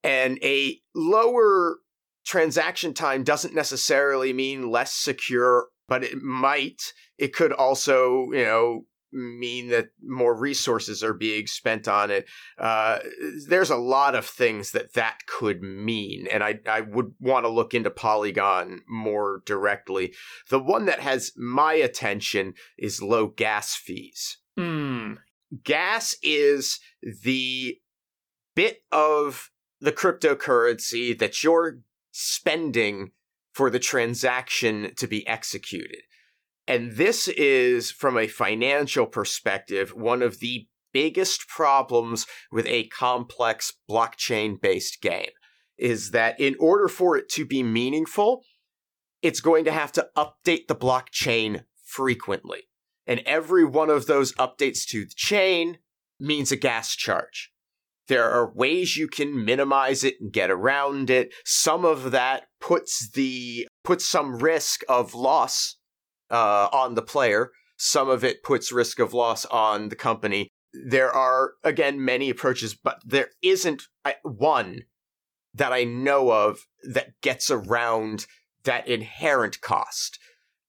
And 0.04 0.40
a 0.44 0.80
lower 0.96 1.78
transaction 2.26 2.94
time 2.94 3.24
doesn't 3.24 3.56
necessarily 3.56 4.34
mean 4.34 4.70
less 4.70 4.94
secure, 4.94 5.68
but 5.88 6.04
it 6.04 6.22
might. 6.22 6.82
It 7.18 7.34
could 7.34 7.52
also, 7.52 8.28
you 8.32 8.46
know, 8.46 8.86
mean 9.12 9.70
that 9.70 9.90
more 10.04 10.36
resources 10.36 11.04
are 11.04 11.14
being 11.14 11.48
spent 11.48 11.88
on 11.88 12.12
it. 12.12 12.28
Uh, 12.58 13.00
there's 13.48 13.70
a 13.70 13.76
lot 13.76 14.16
of 14.16 14.26
things 14.26 14.72
that 14.72 14.94
that 14.94 15.20
could 15.26 15.62
mean, 15.62 16.28
and 16.32 16.44
I 16.44 16.60
I 16.68 16.82
would 16.82 17.14
want 17.20 17.46
to 17.46 17.50
look 17.50 17.74
into 17.74 17.90
Polygon 17.90 18.82
more 18.88 19.42
directly. 19.46 20.14
The 20.50 20.60
one 20.60 20.86
that 20.86 21.00
has 21.00 21.32
my 21.36 21.74
attention 21.74 22.54
is 22.78 23.02
low 23.02 23.28
gas 23.28 23.76
fees. 23.76 24.38
Hmm. 24.60 25.14
Gas 25.64 26.18
is 26.22 26.82
the 27.24 27.78
bit 28.58 28.80
of 28.92 29.52
the 29.80 29.94
cryptocurrency 29.94 31.18
that 31.18 31.42
you're 31.46 31.80
spending 32.12 33.12
for 33.54 33.70
the 33.70 33.80
transaction 33.80 34.92
to 34.98 35.08
be 35.08 35.26
executed. 35.26 36.02
And 36.68 36.98
this 36.98 37.30
is, 37.30 37.90
from 37.90 38.18
a 38.18 38.28
financial 38.28 39.06
perspective, 39.06 39.92
one 39.96 40.22
of 40.22 40.42
the 40.42 40.68
biggest 40.92 41.48
problems 41.48 42.28
with 42.52 42.68
a 42.68 42.88
complex 42.88 43.72
blockchain 43.90 44.60
based 44.60 45.02
game 45.02 45.32
is 45.78 46.12
that 46.12 46.38
in 46.38 46.58
order 46.60 46.90
for 46.90 47.16
it 47.16 47.30
to 47.30 47.46
be 47.46 47.64
meaningful, 47.64 48.44
it's 49.22 49.40
going 49.40 49.64
to 49.64 49.72
have 49.72 49.94
to 49.94 50.10
update 50.18 50.68
the 50.68 50.76
blockchain 50.76 51.64
frequently. 51.86 52.69
And 53.10 53.24
every 53.26 53.66
one 53.66 53.90
of 53.90 54.06
those 54.06 54.34
updates 54.34 54.86
to 54.90 55.04
the 55.04 55.14
chain 55.16 55.80
means 56.20 56.52
a 56.52 56.56
gas 56.56 56.96
charge. 56.96 57.52
There 58.08 58.30
are 58.30 58.54
ways 58.54 58.98
you 58.98 59.08
can 59.08 59.44
minimize 59.44 60.04
it 60.04 60.18
and 60.22 60.32
get 60.32 60.52
around 60.52 61.10
it. 61.10 61.34
Some 61.44 61.86
of 61.86 62.12
that 62.12 62.50
puts 62.62 63.10
the 63.10 63.68
puts 63.84 64.08
some 64.08 64.38
risk 64.38 64.82
of 64.88 65.16
loss 65.16 65.78
uh, 66.30 66.70
on 66.72 66.94
the 66.94 67.02
player. 67.02 67.50
Some 67.78 68.10
of 68.10 68.24
it 68.24 68.44
puts 68.44 68.72
risk 68.72 69.00
of 69.00 69.12
loss 69.12 69.44
on 69.46 69.90
the 69.90 69.96
company. 69.96 70.48
There 70.72 71.12
are 71.12 71.54
again 71.64 72.06
many 72.06 72.30
approaches, 72.30 72.76
but 72.76 73.02
there 73.04 73.30
isn't 73.42 73.88
one 74.22 74.82
that 75.56 75.74
I 75.74 75.84
know 75.84 76.32
of 76.32 76.68
that 76.84 77.20
gets 77.22 77.50
around 77.50 78.28
that 78.66 78.88
inherent 78.88 79.62
cost. 79.62 80.20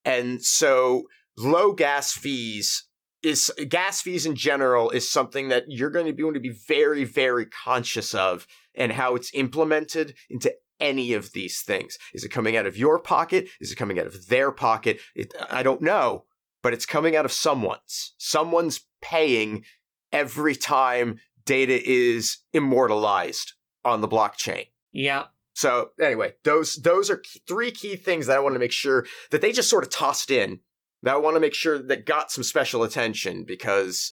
And 0.07 0.43
so 0.43 1.05
low 1.37 1.73
gas 1.73 2.13
fees 2.13 2.85
is 3.23 3.53
gas 3.69 4.01
fees 4.01 4.25
in 4.25 4.35
general 4.35 4.91
is 4.91 5.11
something 5.11 5.49
that 5.49 5.65
you're 5.69 5.91
going 5.91 6.07
to 6.07 6.13
be 6.13 6.23
going 6.23 6.35
to 6.35 6.41
be 6.41 6.57
very 6.69 7.05
very 7.05 7.47
conscious 7.47 8.15
of 8.15 8.47
and 8.75 8.93
how 8.93 9.15
it's 9.15 9.31
implemented 9.35 10.15
into 10.29 10.53
any 10.79 11.13
of 11.13 11.33
these 11.33 11.61
things. 11.61 11.99
Is 12.15 12.25
it 12.25 12.31
coming 12.31 12.57
out 12.57 12.65
of 12.65 12.79
your 12.79 12.99
pocket? 12.99 13.51
Is 13.61 13.71
it 13.71 13.77
coming 13.77 13.99
out 13.99 14.07
of 14.07 14.29
their 14.29 14.51
pocket? 14.51 15.01
It, 15.15 15.35
i 15.51 15.63
don't 15.63 15.83
know 15.83 16.25
but 16.63 16.73
it's 16.73 16.87
coming 16.87 17.17
out 17.17 17.25
of 17.25 17.33
someone's. 17.33 18.15
Someone's 18.19 18.81
paying 19.01 19.65
every 20.13 20.55
time 20.55 21.19
data 21.45 21.81
is 21.89 22.39
immortalized 22.53 23.55
on 23.85 24.01
the 24.01 24.09
blockchain. 24.09 24.67
Yeah. 24.93 25.25
So 25.55 25.91
anyway 26.01 26.35
those 26.45 26.77
those 26.77 27.11
are 27.11 27.23
three 27.47 27.71
key 27.71 27.97
things 27.97 28.27
that 28.27 28.37
i 28.37 28.41
want 28.41 28.55
to 28.55 28.59
make 28.59 28.73
sure 28.73 29.05
that 29.31 29.43
they 29.43 29.53
just 29.53 29.69
sort 29.69 29.85
of 29.85 29.91
tossed 29.91 30.31
in 30.31 30.61
that 31.03 31.15
I 31.15 31.19
want 31.19 31.37
to 31.37 31.41
make 31.41 31.55
sure 31.55 31.79
that 31.79 32.07
got 32.07 32.31
some 32.31 32.45
special 32.45 32.83
attention 32.83 33.45
because, 33.45 34.13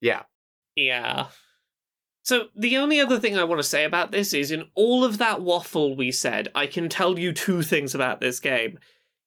yeah. 0.00 0.22
Yeah. 0.76 1.28
So, 2.22 2.48
the 2.54 2.76
only 2.76 3.00
other 3.00 3.18
thing 3.18 3.38
I 3.38 3.44
want 3.44 3.58
to 3.58 3.66
say 3.66 3.84
about 3.84 4.12
this 4.12 4.34
is 4.34 4.50
in 4.50 4.64
all 4.74 5.04
of 5.04 5.18
that 5.18 5.40
waffle 5.40 5.96
we 5.96 6.12
said, 6.12 6.48
I 6.54 6.66
can 6.66 6.88
tell 6.88 7.18
you 7.18 7.32
two 7.32 7.62
things 7.62 7.94
about 7.94 8.20
this 8.20 8.38
game. 8.38 8.78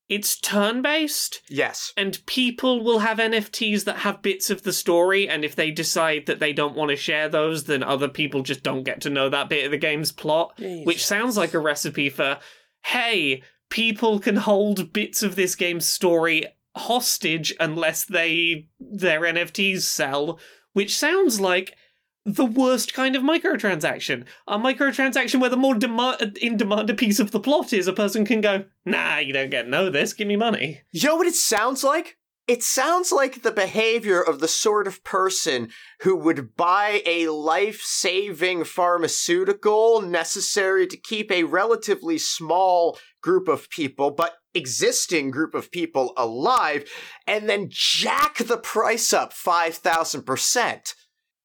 It's 0.07 0.37
turn 0.37 0.81
based. 0.81 1.41
Yes. 1.49 1.93
And 1.95 2.23
people 2.25 2.83
will 2.83 2.99
have 2.99 3.17
NFTs 3.17 3.85
that 3.85 3.99
have 3.99 4.21
bits 4.21 4.49
of 4.49 4.63
the 4.63 4.73
story, 4.73 5.27
and 5.27 5.45
if 5.45 5.55
they 5.55 5.71
decide 5.71 6.25
that 6.25 6.39
they 6.39 6.53
don't 6.53 6.75
want 6.75 6.89
to 6.89 6.97
share 6.97 7.29
those, 7.29 7.63
then 7.63 7.81
other 7.81 8.09
people 8.09 8.43
just 8.43 8.61
don't 8.61 8.83
get 8.83 9.01
to 9.01 9.09
know 9.09 9.29
that 9.29 9.49
bit 9.49 9.65
of 9.65 9.71
the 9.71 9.77
game's 9.77 10.11
plot, 10.11 10.57
Jesus. 10.57 10.85
which 10.85 11.05
sounds 11.05 11.37
like 11.37 11.53
a 11.53 11.59
recipe 11.59 12.09
for 12.09 12.39
hey, 12.83 13.41
people 13.69 14.19
can 14.19 14.35
hold 14.35 14.91
bits 14.91 15.23
of 15.23 15.35
this 15.35 15.55
game's 15.55 15.87
story 15.87 16.45
hostage 16.75 17.53
unless 17.59 18.05
they 18.05 18.67
their 18.79 19.21
NFTs 19.21 19.81
sell, 19.81 20.39
which 20.73 20.97
sounds 20.97 21.39
like 21.39 21.75
the 22.23 22.45
worst 22.45 22.93
kind 22.93 23.15
of 23.15 23.23
microtransaction. 23.23 24.25
A 24.47 24.59
microtransaction 24.59 25.39
where 25.39 25.49
the 25.49 25.57
more 25.57 25.75
demand 25.75 26.37
in 26.39 26.57
demand 26.57 26.89
a 26.89 26.93
piece 26.93 27.19
of 27.19 27.31
the 27.31 27.39
plot 27.39 27.73
is, 27.73 27.87
a 27.87 27.93
person 27.93 28.25
can 28.25 28.41
go, 28.41 28.65
nah, 28.85 29.17
you 29.17 29.33
don't 29.33 29.49
get 29.49 29.67
no 29.67 29.89
this, 29.89 30.13
give 30.13 30.27
me 30.27 30.35
money. 30.35 30.81
You 30.91 31.09
know 31.09 31.15
what 31.15 31.27
it 31.27 31.35
sounds 31.35 31.83
like? 31.83 32.17
it 32.51 32.63
sounds 32.63 33.13
like 33.13 33.43
the 33.43 33.51
behavior 33.51 34.21
of 34.21 34.41
the 34.41 34.47
sort 34.47 34.85
of 34.85 35.05
person 35.05 35.69
who 36.01 36.17
would 36.17 36.55
buy 36.57 37.01
a 37.05 37.27
life 37.29 37.81
saving 37.81 38.65
pharmaceutical 38.65 40.01
necessary 40.01 40.85
to 40.85 40.97
keep 40.97 41.31
a 41.31 41.43
relatively 41.43 42.17
small 42.17 42.97
group 43.21 43.47
of 43.47 43.69
people, 43.69 44.11
but 44.11 44.33
existing 44.53 45.31
group 45.31 45.53
of 45.53 45.71
people 45.71 46.13
alive, 46.17 46.89
and 47.27 47.49
then 47.49 47.67
jack 47.69 48.37
the 48.37 48.57
price 48.57 49.13
up 49.13 49.33
5,000%. 49.33 50.93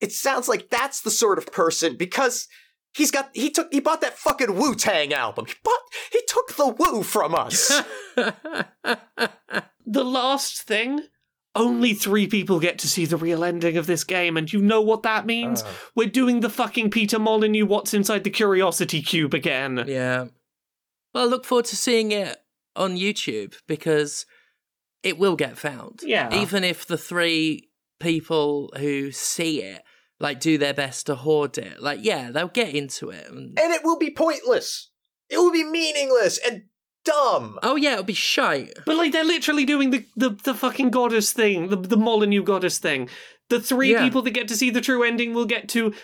It 0.01 0.13
sounds 0.13 0.49
like 0.49 0.69
that's 0.71 1.01
the 1.01 1.11
sort 1.11 1.39
of 1.39 1.53
person 1.53 1.97
because 1.97 2.49
he's 2.95 3.11
got 3.11 3.31
he 3.33 3.51
took 3.51 3.73
he 3.73 3.81
bought 3.81 4.03
that 4.03 4.19
fucking 4.19 4.55
Wu 4.55 4.75
Tang 4.75 5.13
album. 5.15 5.47
He 5.47 5.55
bought 5.65 5.81
he 6.13 6.21
took 6.29 6.57
the 6.57 6.69
Wu 6.79 7.03
from 7.03 7.35
us. 7.35 7.83
the 8.15 10.05
last 10.05 10.63
thing 10.63 11.01
only 11.57 11.95
three 11.95 12.27
people 12.27 12.61
get 12.61 12.79
to 12.81 12.89
see 12.89 13.07
the 13.07 13.17
real 13.17 13.43
ending 13.43 13.77
of 13.79 13.87
this 13.87 14.05
game, 14.05 14.37
and 14.37 14.53
you 14.53 14.61
know 14.61 14.83
what 14.83 15.03
that 15.03 15.27
means? 15.27 15.63
Uh. 15.63 15.73
We're 15.95 16.09
doing 16.09 16.41
the 16.41 16.51
fucking 16.51 16.91
Peter 16.91 17.19
Molyneux 17.19 17.65
What's 17.65 17.95
Inside 17.95 18.25
the 18.25 18.31
Curiosity 18.31 19.01
Cube 19.01 19.35
again. 19.35 19.83
Yeah. 19.87 20.27
Well, 21.15 21.25
I 21.25 21.27
look 21.27 21.47
forward 21.47 21.65
to 21.67 21.77
seeing 21.77 22.13
it 22.13 22.37
on 22.77 22.97
YouTube 22.97 23.55
because 23.67 24.27
it 25.03 25.19
will 25.19 25.37
get 25.37 25.59
found. 25.59 26.01
Yeah. 26.03 26.35
Even 26.35 26.65
if 26.65 26.87
the 26.87 26.99
three 26.99 27.71
people 28.01 28.73
who 28.79 29.11
see 29.13 29.63
it 29.63 29.83
like 30.19 30.41
do 30.41 30.57
their 30.59 30.75
best 30.75 31.07
to 31.07 31.15
hoard 31.15 31.59
it, 31.59 31.81
like 31.83 32.01
yeah, 32.03 32.31
they'll 32.31 32.49
get 32.49 32.75
into 32.75 33.11
it. 33.11 33.29
And, 33.29 33.59
and 33.59 33.73
it 33.73 33.83
will 33.85 33.99
be 33.99 34.11
pointless. 34.11 34.91
It 35.29 35.37
will 35.39 35.53
be 35.53 35.65
meaningless 35.65 36.39
and 36.47 36.63
dumb. 37.05 37.59
oh 37.63 37.77
yeah, 37.77 37.93
it'll 37.93 38.05
be 38.05 38.13
shite. 38.15 38.73
But 38.85 38.97
like 38.97 39.13
they're 39.13 39.25
literally 39.25 39.65
doing 39.65 39.91
the, 39.91 40.05
the, 40.17 40.31
the 40.31 40.55
fucking 40.55 40.91
Godus 40.91 41.33
thing, 41.33 41.69
the 41.69 41.77
the 41.77 41.97
Molyneux 41.97 42.43
Godus 42.45 42.79
thing. 42.79 43.09
The 43.49 43.61
three 43.61 43.93
Yeah. 43.93 44.03
people 44.03 44.23
that 44.23 44.31
get 44.33 44.49
to 44.49 44.57
see 44.57 44.71
the 44.71 44.81
true 44.81 45.05
ending 45.05 45.33
will 45.35 45.45
get 45.45 45.69
to 45.71 45.95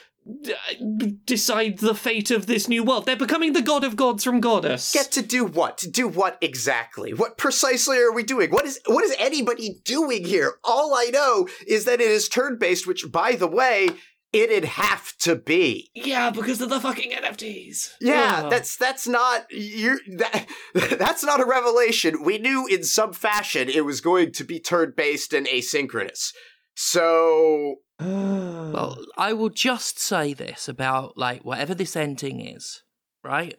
d- 0.42 1.18
decide 1.26 1.78
the 1.78 1.94
fate 1.94 2.30
of 2.30 2.46
this 2.46 2.68
new 2.68 2.84
world. 2.84 3.06
They're 3.06 3.16
becoming 3.16 3.52
the 3.52 3.62
god 3.62 3.84
of 3.84 3.96
gods 3.96 4.24
from 4.24 4.40
Godus. 4.40 4.92
Get 4.92 5.10
to 5.12 5.22
do 5.22 5.44
what? 5.44 5.78
To 5.78 5.90
do 5.90 6.06
what 6.08 6.38
exactly? 6.40 7.12
What 7.12 7.36
precisely 7.38 7.98
are 7.98 8.12
we 8.12 8.22
doing? 8.22 8.50
What 8.50 8.64
is 8.64 8.80
what 8.86 9.04
is 9.04 9.14
anybody 9.18 9.80
doing 9.84 10.24
here? 10.24 10.54
All 10.64 10.94
I 10.94 11.06
know 11.12 11.48
is 11.66 11.84
that 11.84 12.00
it 12.00 12.10
is 12.10 12.28
turn 12.28 12.58
based, 12.58 12.86
which 12.86 13.10
by 13.10 13.32
the 13.32 13.48
way, 13.48 13.88
it'd 14.32 14.64
have 14.64 15.16
to 15.18 15.36
be. 15.36 15.90
yeah, 15.94 16.30
because 16.30 16.60
of 16.62 16.70
the 16.70 16.80
fucking 16.80 17.10
NFTs. 17.10 17.90
Yeah, 18.00 18.42
Ugh. 18.44 18.50
that's 18.50 18.76
that's 18.76 19.06
not 19.06 19.50
you 19.50 19.98
that 20.18 20.46
that's 20.98 21.22
not 21.24 21.40
a 21.40 21.44
revelation. 21.44 22.22
We 22.22 22.38
knew 22.38 22.66
in 22.66 22.84
some 22.84 23.12
fashion 23.12 23.68
it 23.68 23.84
was 23.84 24.00
going 24.00 24.32
to 24.32 24.44
be 24.44 24.58
turn 24.60 24.94
based 24.96 25.32
and 25.32 25.46
asynchronous. 25.46 26.32
So 26.74 27.76
Well, 28.04 28.98
I 29.16 29.32
will 29.32 29.50
just 29.50 29.98
say 30.00 30.34
this 30.34 30.68
about 30.68 31.16
like 31.16 31.44
whatever 31.44 31.74
this 31.74 31.96
ending 31.96 32.40
is, 32.40 32.82
right? 33.22 33.56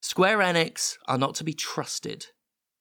Square 0.00 0.38
Enix 0.38 0.96
are 1.08 1.18
not 1.18 1.34
to 1.36 1.44
be 1.44 1.54
trusted. 1.54 2.26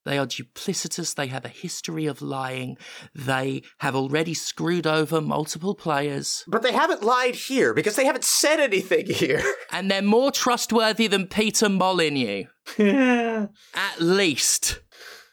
They 0.06 0.20
are 0.20 0.28
duplicitous. 0.28 1.16
They 1.16 1.28
have 1.28 1.46
a 1.46 1.50
history 1.50 2.06
of 2.06 2.22
lying. 2.22 2.78
They 3.16 3.64
have 3.80 3.96
already 3.96 4.36
screwed 4.36 4.86
over 4.86 5.20
multiple 5.20 5.74
players. 5.74 6.44
but 6.48 6.62
they 6.62 6.74
haven't 6.74 7.02
lied 7.02 7.34
here 7.34 7.74
because 7.74 7.96
they 7.96 8.06
haven't 8.06 8.24
said 8.24 8.60
anything 8.60 9.08
here. 9.08 9.44
And 9.72 9.90
they're 9.92 10.02
more 10.02 10.32
trustworthy 10.32 11.08
than 11.08 11.28
Peter 11.28 11.68
Molyneux. 11.68 12.46
At 12.78 14.00
least. 14.00 14.80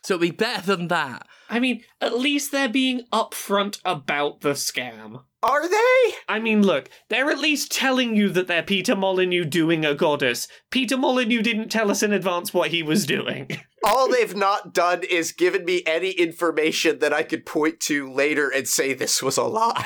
So 0.02 0.14
it'd 0.14 0.20
be 0.22 0.30
better 0.36 0.62
than 0.62 0.88
that. 0.88 1.26
I 1.48 1.60
mean, 1.60 1.82
at 2.00 2.18
least 2.18 2.50
they're 2.50 2.68
being 2.68 3.02
upfront 3.12 3.78
about 3.84 4.40
the 4.40 4.50
scam. 4.52 5.24
Are 5.42 5.68
they? 5.68 6.14
I 6.28 6.38
mean, 6.38 6.62
look, 6.62 6.88
they're 7.08 7.30
at 7.30 7.38
least 7.40 7.72
telling 7.72 8.14
you 8.14 8.28
that 8.28 8.46
they're 8.46 8.62
Peter 8.62 8.94
Molyneux 8.94 9.44
doing 9.44 9.84
a 9.84 9.94
Godus. 9.94 10.46
Peter 10.70 10.96
Molyneux 10.96 11.42
didn't 11.42 11.68
tell 11.68 11.90
us 11.90 12.02
in 12.02 12.12
advance 12.12 12.54
what 12.54 12.70
he 12.70 12.82
was 12.82 13.06
doing. 13.06 13.48
All 13.84 14.08
they've 14.08 14.36
not 14.36 14.72
done 14.72 15.02
is 15.02 15.32
given 15.32 15.64
me 15.64 15.82
any 15.84 16.10
information 16.12 17.00
that 17.00 17.12
I 17.12 17.24
could 17.24 17.44
point 17.44 17.80
to 17.80 18.12
later 18.12 18.48
and 18.48 18.68
say 18.68 18.94
this 18.94 19.20
was 19.20 19.36
a 19.36 19.42
lie. 19.42 19.84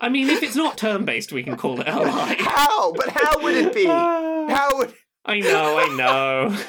I 0.00 0.08
mean, 0.08 0.28
if 0.28 0.44
it's 0.44 0.54
not 0.54 0.78
turn 0.78 1.04
based, 1.04 1.32
we 1.32 1.42
can 1.42 1.56
call 1.56 1.80
it 1.80 1.88
a 1.88 1.98
lie. 1.98 2.36
How? 2.38 2.92
But 2.92 3.08
how 3.08 3.42
would 3.42 3.56
it 3.56 3.74
be? 3.74 3.84
How 4.48 4.78
would 4.78 4.94
I 5.24 5.40
know, 5.40 5.78
I 5.78 5.96
know. 5.96 6.56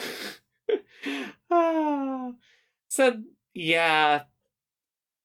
Ah. 1.52 2.34
so 2.90 3.24
yeah, 3.56 4.24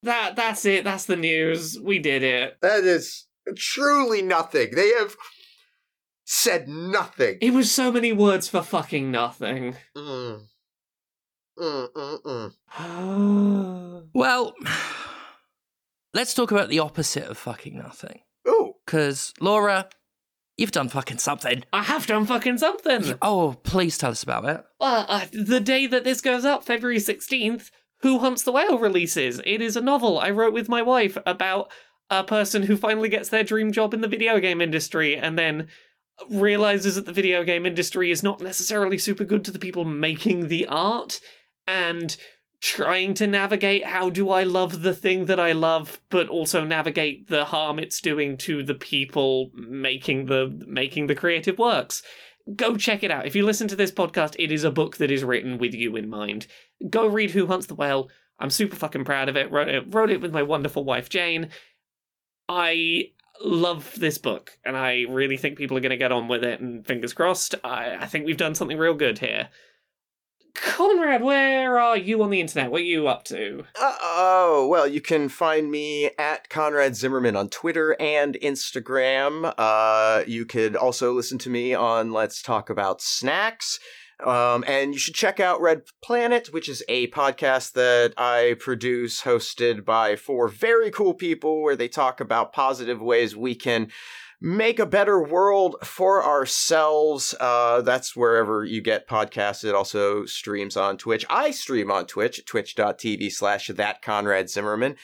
that 0.05 0.35
that's 0.35 0.65
it. 0.65 0.83
That's 0.83 1.05
the 1.05 1.15
news. 1.15 1.79
We 1.79 1.99
did 1.99 2.23
it. 2.23 2.57
that 2.61 2.83
is 2.83 3.27
truly 3.55 4.21
nothing. 4.21 4.71
They 4.73 4.89
have 4.93 5.15
said 6.25 6.67
nothing. 6.67 7.37
It 7.41 7.53
was 7.53 7.71
so 7.71 7.91
many 7.91 8.11
words 8.11 8.47
for 8.47 8.61
fucking 8.61 9.11
nothing. 9.11 9.75
Mm. 9.95 10.41
Mm, 11.59 11.87
mm, 11.93 12.51
mm. 12.77 14.03
Well, 14.13 14.53
let's 16.13 16.33
talk 16.33 16.51
about 16.51 16.69
the 16.69 16.79
opposite 16.79 17.25
of 17.25 17.37
fucking 17.37 17.77
nothing. 17.77 18.21
Ooh. 18.47 18.73
Because, 18.85 19.33
Laura, 19.41 19.89
you've 20.57 20.71
done 20.71 20.89
fucking 20.89 21.17
something. 21.17 21.63
I 21.73 21.83
have 21.83 22.07
done 22.07 22.25
fucking 22.25 22.57
something. 22.59 23.17
Oh, 23.21 23.55
please 23.63 23.97
tell 23.97 24.11
us 24.11 24.23
about 24.23 24.45
it. 24.45 24.63
Well, 24.79 25.05
uh, 25.07 25.25
the 25.31 25.59
day 25.59 25.87
that 25.87 26.03
this 26.03 26.21
goes 26.21 26.45
up, 26.45 26.63
February 26.63 26.97
16th, 26.99 27.71
Who 28.01 28.19
Hunts 28.19 28.43
the 28.43 28.51
Whale 28.51 28.77
releases. 28.77 29.41
It 29.45 29.61
is 29.61 29.75
a 29.75 29.81
novel 29.81 30.19
I 30.19 30.29
wrote 30.29 30.53
with 30.53 30.69
my 30.69 30.81
wife 30.81 31.17
about 31.25 31.71
a 32.09 32.23
person 32.23 32.63
who 32.63 32.77
finally 32.77 33.09
gets 33.09 33.29
their 33.29 33.43
dream 33.43 33.71
job 33.71 33.93
in 33.93 34.01
the 34.01 34.07
video 34.07 34.39
game 34.39 34.61
industry 34.61 35.15
and 35.15 35.37
then 35.37 35.67
realizes 36.29 36.95
that 36.95 37.05
the 37.05 37.13
video 37.13 37.43
game 37.43 37.65
industry 37.65 38.11
is 38.11 38.23
not 38.23 38.41
necessarily 38.41 38.97
super 38.97 39.23
good 39.23 39.43
to 39.45 39.51
the 39.51 39.59
people 39.59 39.85
making 39.85 40.47
the 40.47 40.65
art 40.67 41.19
and 41.67 42.15
trying 42.61 43.13
to 43.13 43.27
navigate 43.27 43.85
how 43.85 44.09
do 44.09 44.29
I 44.29 44.43
love 44.43 44.81
the 44.81 44.93
thing 44.93 45.25
that 45.25 45.39
I 45.39 45.51
love 45.51 45.99
but 46.09 46.29
also 46.29 46.63
navigate 46.63 47.27
the 47.27 47.45
harm 47.45 47.79
it's 47.79 47.99
doing 47.99 48.37
to 48.37 48.63
the 48.63 48.73
people 48.73 49.51
making 49.55 50.27
the 50.27 50.63
making 50.65 51.07
the 51.07 51.15
creative 51.15 51.59
works 51.59 52.01
go 52.53 52.75
check 52.75 53.03
it 53.03 53.11
out. 53.11 53.25
If 53.25 53.35
you 53.35 53.43
listen 53.43 53.67
to 53.69 53.75
this 53.75 53.91
podcast, 53.91 54.35
it 54.37 54.51
is 54.51 54.63
a 54.63 54.71
book 54.71 54.97
that 54.97 55.11
is 55.11 55.23
written 55.23 55.57
with 55.57 55.73
you 55.73 55.95
in 55.95 56.09
mind. 56.09 56.47
Go 56.89 57.07
read 57.07 57.31
Who 57.31 57.47
Hunts 57.47 57.67
the 57.67 57.75
Whale. 57.75 58.09
I'm 58.39 58.49
super 58.49 58.75
fucking 58.75 59.05
proud 59.05 59.29
of 59.29 59.37
it. 59.37 59.51
Wrote 59.51 59.69
it, 59.69 59.93
wrote 59.93 60.09
it 60.09 60.21
with 60.21 60.33
my 60.33 60.43
wonderful 60.43 60.83
wife 60.83 61.09
Jane. 61.09 61.49
I 62.47 63.11
love 63.41 63.93
this 63.97 64.17
book, 64.17 64.57
and 64.63 64.77
I 64.77 65.05
really 65.09 65.37
think 65.37 65.57
people 65.57 65.77
are 65.77 65.81
going 65.81 65.89
to 65.91 65.97
get 65.97 66.11
on 66.11 66.27
with 66.27 66.43
it. 66.43 66.59
And 66.59 66.85
fingers 66.85 67.13
crossed, 67.13 67.55
I, 67.63 67.95
I 67.99 68.05
think 68.07 68.25
we've 68.25 68.37
done 68.37 68.55
something 68.55 68.77
real 68.77 68.93
good 68.93 69.19
here. 69.19 69.49
Conrad, 70.55 71.21
where 71.21 71.77
are 71.77 71.97
you 71.97 72.23
on 72.23 72.29
the 72.29 72.39
internet? 72.39 72.71
What 72.71 72.81
are 72.81 72.85
you 72.85 73.09
up 73.09 73.25
to? 73.25 73.65
Uh, 73.79 73.95
oh, 74.01 74.67
well, 74.69 74.87
you 74.87 75.01
can 75.01 75.27
find 75.27 75.69
me 75.69 76.09
at 76.17 76.49
Conrad 76.49 76.95
Zimmerman 76.95 77.35
on 77.35 77.49
Twitter 77.49 77.95
and 77.99 78.35
Instagram. 78.41 79.53
Uh, 79.57 80.23
you 80.25 80.45
could 80.45 80.77
also 80.77 81.11
listen 81.11 81.37
to 81.39 81.49
me 81.49 81.73
on 81.73 82.13
Let's 82.13 82.41
Talk 82.41 82.69
About 82.69 83.01
Snacks. 83.01 83.79
Um, 84.23 84.63
and 84.67 84.93
you 84.93 84.99
should 84.99 85.15
check 85.15 85.39
out 85.39 85.61
Red 85.61 85.81
Planet, 86.03 86.53
which 86.53 86.69
is 86.69 86.83
a 86.87 87.07
podcast 87.07 87.73
that 87.73 88.13
I 88.17 88.55
produce, 88.59 89.21
hosted 89.21 89.83
by 89.83 90.15
four 90.15 90.47
very 90.47 90.89
cool 90.89 91.13
people, 91.13 91.61
where 91.61 91.75
they 91.75 91.87
talk 91.87 92.19
about 92.19 92.53
positive 92.53 93.01
ways 93.01 93.35
we 93.35 93.55
can 93.55 93.89
make 94.41 94.79
a 94.79 94.85
better 94.85 95.21
world 95.21 95.75
for 95.83 96.23
ourselves. 96.23 97.33
Uh, 97.39 97.81
that's 97.81 98.15
wherever 98.15 98.63
you 98.63 98.81
get 98.81 99.07
podcasts. 99.07 99.63
It 99.63 99.75
also 99.75 100.25
streams 100.25 100.77
on 100.77 100.97
Twitch. 100.97 101.25
I 101.29 101.51
stream 101.51 101.91
on 101.91 102.05
Twitch 102.05 102.45
twitch.tv 102.45 103.31
slash 103.31 103.67
that 103.67 104.01
Conrad 104.01 104.49
Zimmerman. 104.49 104.95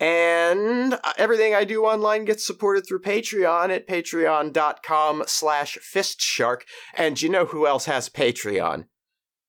And 0.00 0.94
uh, 0.94 1.12
everything 1.16 1.54
I 1.54 1.64
do 1.64 1.84
online 1.84 2.24
gets 2.24 2.46
supported 2.46 2.86
through 2.86 3.02
Patreon 3.02 3.70
at 3.70 3.88
patreon.com 3.88 5.24
slash 5.26 5.76
fistshark. 5.78 6.60
And 6.96 7.20
you 7.20 7.28
know 7.28 7.46
who 7.46 7.66
else 7.66 7.86
has 7.86 8.08
Patreon? 8.08 8.86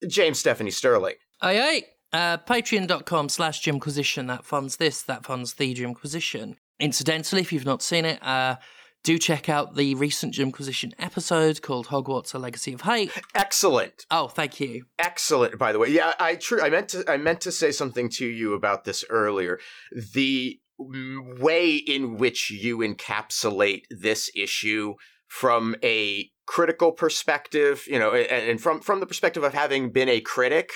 James 0.08 0.40
Stephanie 0.40 0.72
Sterling. 0.72 1.16
Aye, 1.42 1.60
aye. 1.60 1.84
Uh, 2.12 2.38
Patreon.com 2.38 3.30
slash 3.30 3.60
Jimquisition. 3.60 4.28
That 4.28 4.46
funds 4.46 4.78
this. 4.78 5.04
That 5.04 5.26
funds 5.26 5.54
the 5.54 5.74
Jimquisition. 5.74 6.56
Incidentally, 6.80 7.42
if 7.42 7.54
you've 7.54 7.66
not 7.66 7.84
seen 7.84 8.06
it, 8.06 8.24
uh, 8.24 8.56
do 9.04 9.18
check 9.18 9.50
out 9.50 9.76
the 9.76 9.96
recent 9.96 10.34
Jimquisition 10.34 10.92
episode 11.00 11.62
called 11.62 11.88
Hogwarts: 11.88 12.34
A 12.34 12.38
Legacy 12.38 12.74
of 12.74 12.82
Hate. 12.82 13.12
Excellent. 13.34 14.06
Oh, 14.12 14.28
thank 14.28 14.60
you. 14.60 14.86
excellent 14.98 15.58
by 15.58 15.72
the 15.72 15.80
way 15.80 15.90
yeah 15.90 16.14
i 16.20 16.36
true 16.36 16.62
i 16.62 16.70
meant 16.70 16.90
to 16.90 17.04
i 17.10 17.18
meant 17.18 17.42
to 17.42 17.52
say 17.52 17.72
something 17.72 18.10
to 18.10 18.26
you 18.26 18.54
about 18.54 18.84
this 18.84 19.04
earlier 19.10 19.60
the 20.14 20.60
way 20.78 21.76
in 21.76 22.18
which 22.18 22.50
you 22.52 22.80
encapsulate 22.80 23.82
this 23.90 24.30
issue 24.36 24.94
from 25.28 25.76
a 25.84 26.30
critical 26.46 26.92
perspective 26.92 27.84
you 27.88 28.00
know 28.00 28.12
and, 28.12 28.50
and 28.50 28.62
from 28.62 28.80
from 28.82 29.00
the 29.00 29.06
perspective 29.06 29.44
of 29.44 29.54
having 29.54 29.92
been 29.92 30.10
a 30.10 30.22
critic 30.22 30.72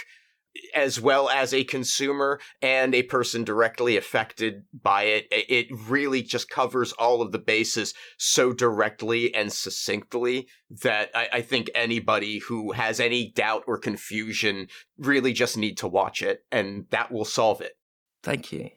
as 0.74 1.02
well 1.02 1.30
as 1.30 1.54
a 1.54 1.64
consumer 1.64 2.40
and 2.62 2.94
a 2.94 3.04
person 3.04 3.44
directly 3.44 3.98
affected 3.98 4.64
by 4.74 5.04
it. 5.04 5.28
It 5.32 5.68
really 5.88 6.22
just 6.22 6.50
covers 6.50 6.92
all 6.94 7.22
of 7.22 7.32
the 7.32 7.40
bases 7.40 7.94
so 8.18 8.54
directly 8.54 9.34
and 9.34 9.52
succinctly 9.52 10.48
that 10.82 11.10
I, 11.16 11.30
I 11.34 11.42
think 11.42 11.70
anybody 11.74 12.40
who 12.40 12.72
has 12.72 13.00
any 13.00 13.32
doubt 13.32 13.64
or 13.68 13.78
confusion 13.78 14.68
really 14.98 15.34
just 15.34 15.58
need 15.58 15.78
to 15.80 15.88
watch 15.88 16.22
it, 16.22 16.44
and 16.52 16.86
that 16.92 17.12
will 17.12 17.26
solve 17.26 17.62
it. 17.62 17.74
Thank 18.22 18.52
you. 18.52 18.70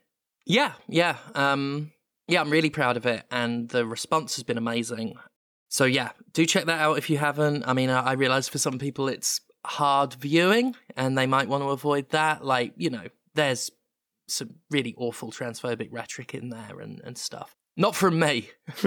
Yeah, 0.44 0.72
yeah. 0.88 1.16
Um, 1.34 1.92
yeah, 2.28 2.40
I'm 2.40 2.50
really 2.50 2.70
proud 2.70 2.96
of 2.96 3.06
it, 3.06 3.24
and 3.30 3.68
the 3.68 3.86
response 3.86 4.36
has 4.36 4.44
been 4.44 4.58
amazing. 4.58 5.14
So 5.68 5.84
yeah, 5.84 6.10
do 6.32 6.46
check 6.46 6.64
that 6.66 6.80
out 6.80 6.98
if 6.98 7.10
you 7.10 7.18
haven't. 7.18 7.64
I 7.66 7.72
mean, 7.72 7.90
I, 7.90 8.00
I 8.00 8.12
realize 8.12 8.48
for 8.48 8.58
some 8.58 8.78
people 8.78 9.08
it's 9.08 9.40
hard 9.66 10.14
viewing 10.14 10.74
and 10.96 11.16
they 11.16 11.26
might 11.26 11.48
want 11.48 11.62
to 11.62 11.70
avoid 11.70 12.10
that. 12.10 12.44
Like, 12.44 12.72
you 12.76 12.90
know, 12.90 13.06
there's 13.34 13.70
some 14.28 14.54
really 14.70 14.94
awful 14.96 15.30
transphobic 15.30 15.88
rhetoric 15.90 16.34
in 16.34 16.50
there 16.50 16.80
and, 16.80 17.00
and 17.04 17.16
stuff. 17.18 17.54
Not 17.76 17.94
from 17.94 18.18
me, 18.18 18.50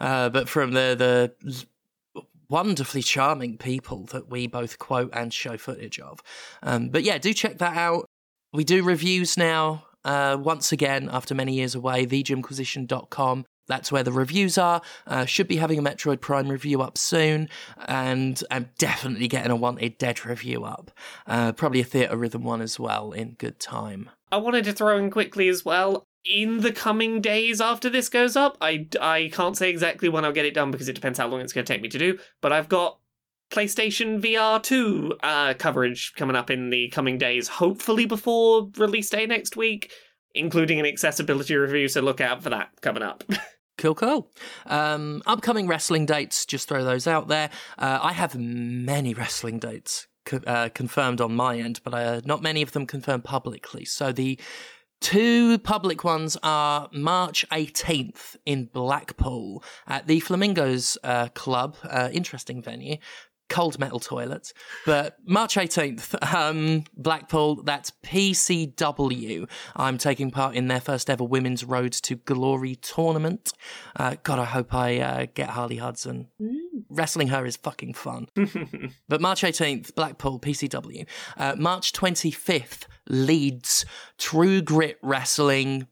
uh, 0.00 0.30
but 0.30 0.48
from 0.48 0.72
the, 0.72 1.34
the 1.44 1.64
wonderfully 2.48 3.02
charming 3.02 3.58
people 3.58 4.04
that 4.06 4.30
we 4.30 4.46
both 4.46 4.78
quote 4.78 5.10
and 5.12 5.32
show 5.32 5.56
footage 5.58 5.98
of. 6.00 6.20
Um, 6.62 6.88
but 6.88 7.02
yeah, 7.02 7.18
do 7.18 7.34
check 7.34 7.58
that 7.58 7.76
out. 7.76 8.06
We 8.52 8.64
do 8.64 8.82
reviews 8.82 9.36
now. 9.36 9.84
Uh, 10.04 10.38
once 10.40 10.72
again, 10.72 11.10
after 11.12 11.34
many 11.34 11.54
years 11.54 11.74
away, 11.74 12.06
thejimquisition.com 12.06 13.44
that's 13.70 13.92
where 13.92 14.02
the 14.02 14.12
reviews 14.12 14.58
are. 14.58 14.82
Uh, 15.06 15.24
should 15.24 15.48
be 15.48 15.56
having 15.56 15.78
a 15.78 15.82
Metroid 15.82 16.20
Prime 16.20 16.48
review 16.48 16.82
up 16.82 16.98
soon, 16.98 17.48
and 17.86 18.42
I'm 18.50 18.70
definitely 18.78 19.28
getting 19.28 19.50
a 19.50 19.56
Wanted: 19.56 19.98
Dead 19.98 20.24
review 20.24 20.64
up. 20.64 20.90
Uh, 21.26 21.52
probably 21.52 21.80
a 21.80 21.84
Theatrhythm 21.84 22.42
one 22.42 22.60
as 22.60 22.78
well 22.78 23.12
in 23.12 23.32
good 23.32 23.60
time. 23.60 24.10
I 24.32 24.36
wanted 24.38 24.64
to 24.64 24.72
throw 24.72 24.96
in 24.96 25.10
quickly 25.10 25.48
as 25.48 25.64
well. 25.64 26.06
In 26.24 26.60
the 26.60 26.72
coming 26.72 27.20
days 27.20 27.60
after 27.60 27.88
this 27.88 28.08
goes 28.08 28.36
up, 28.36 28.58
I, 28.60 28.86
I 29.00 29.30
can't 29.32 29.56
say 29.56 29.70
exactly 29.70 30.08
when 30.08 30.24
I'll 30.24 30.32
get 30.32 30.44
it 30.44 30.54
done 30.54 30.70
because 30.70 30.88
it 30.88 30.94
depends 30.94 31.18
how 31.18 31.26
long 31.26 31.40
it's 31.40 31.52
going 31.52 31.64
to 31.64 31.72
take 31.72 31.80
me 31.80 31.88
to 31.88 31.98
do, 31.98 32.18
but 32.42 32.52
I've 32.52 32.68
got 32.68 32.98
PlayStation 33.50 34.20
VR 34.20 34.62
2 34.62 35.18
uh, 35.22 35.54
coverage 35.54 36.12
coming 36.16 36.36
up 36.36 36.50
in 36.50 36.70
the 36.70 36.88
coming 36.90 37.18
days, 37.18 37.48
hopefully 37.48 38.06
before 38.06 38.70
release 38.76 39.10
day 39.10 39.26
next 39.26 39.56
week, 39.56 39.90
including 40.34 40.78
an 40.78 40.86
accessibility 40.86 41.56
review, 41.56 41.88
so 41.88 42.00
look 42.00 42.20
out 42.20 42.42
for 42.42 42.50
that 42.50 42.68
coming 42.80 43.02
up. 43.02 43.24
Cool, 43.80 43.94
cool. 43.94 44.30
Um, 44.66 45.22
upcoming 45.24 45.66
wrestling 45.66 46.04
dates, 46.04 46.44
just 46.44 46.68
throw 46.68 46.84
those 46.84 47.06
out 47.06 47.28
there. 47.28 47.48
Uh, 47.78 47.98
I 48.02 48.12
have 48.12 48.38
many 48.38 49.14
wrestling 49.14 49.58
dates 49.58 50.06
co- 50.26 50.42
uh, 50.46 50.68
confirmed 50.68 51.22
on 51.22 51.34
my 51.34 51.56
end, 51.58 51.80
but 51.82 51.94
uh, 51.94 52.20
not 52.26 52.42
many 52.42 52.60
of 52.60 52.72
them 52.72 52.84
confirmed 52.84 53.24
publicly. 53.24 53.86
So 53.86 54.12
the 54.12 54.38
two 55.00 55.56
public 55.60 56.04
ones 56.04 56.36
are 56.42 56.90
March 56.92 57.46
18th 57.50 58.36
in 58.44 58.66
Blackpool 58.66 59.64
at 59.86 60.06
the 60.06 60.20
Flamingos 60.20 60.98
uh, 61.02 61.28
Club, 61.28 61.74
uh, 61.88 62.10
interesting 62.12 62.62
venue 62.62 62.98
cold 63.50 63.78
metal 63.78 64.00
toilets. 64.00 64.54
But 64.86 65.18
March 65.26 65.56
18th, 65.56 66.34
um, 66.34 66.84
Blackpool, 66.96 67.62
that's 67.62 67.92
PCW. 68.02 69.50
I'm 69.76 69.98
taking 69.98 70.30
part 70.30 70.54
in 70.54 70.68
their 70.68 70.80
first 70.80 71.10
ever 71.10 71.24
Women's 71.24 71.64
Road 71.64 71.92
to 71.92 72.16
Glory 72.16 72.76
tournament. 72.76 73.52
Uh, 73.96 74.16
God, 74.22 74.38
I 74.38 74.44
hope 74.44 74.72
I 74.72 75.00
uh, 75.00 75.26
get 75.34 75.50
Harley 75.50 75.76
Hudson. 75.76 76.28
Mm. 76.40 76.84
Wrestling 76.88 77.28
her 77.28 77.44
is 77.44 77.56
fucking 77.56 77.94
fun. 77.94 78.28
but 79.08 79.20
March 79.20 79.42
18th, 79.42 79.94
Blackpool, 79.94 80.40
PCW. 80.40 81.06
Uh, 81.36 81.56
March 81.58 81.92
25th, 81.92 82.84
Leeds, 83.08 83.84
True 84.16 84.62
Grit 84.62 84.98
Wrestling. 85.02 85.88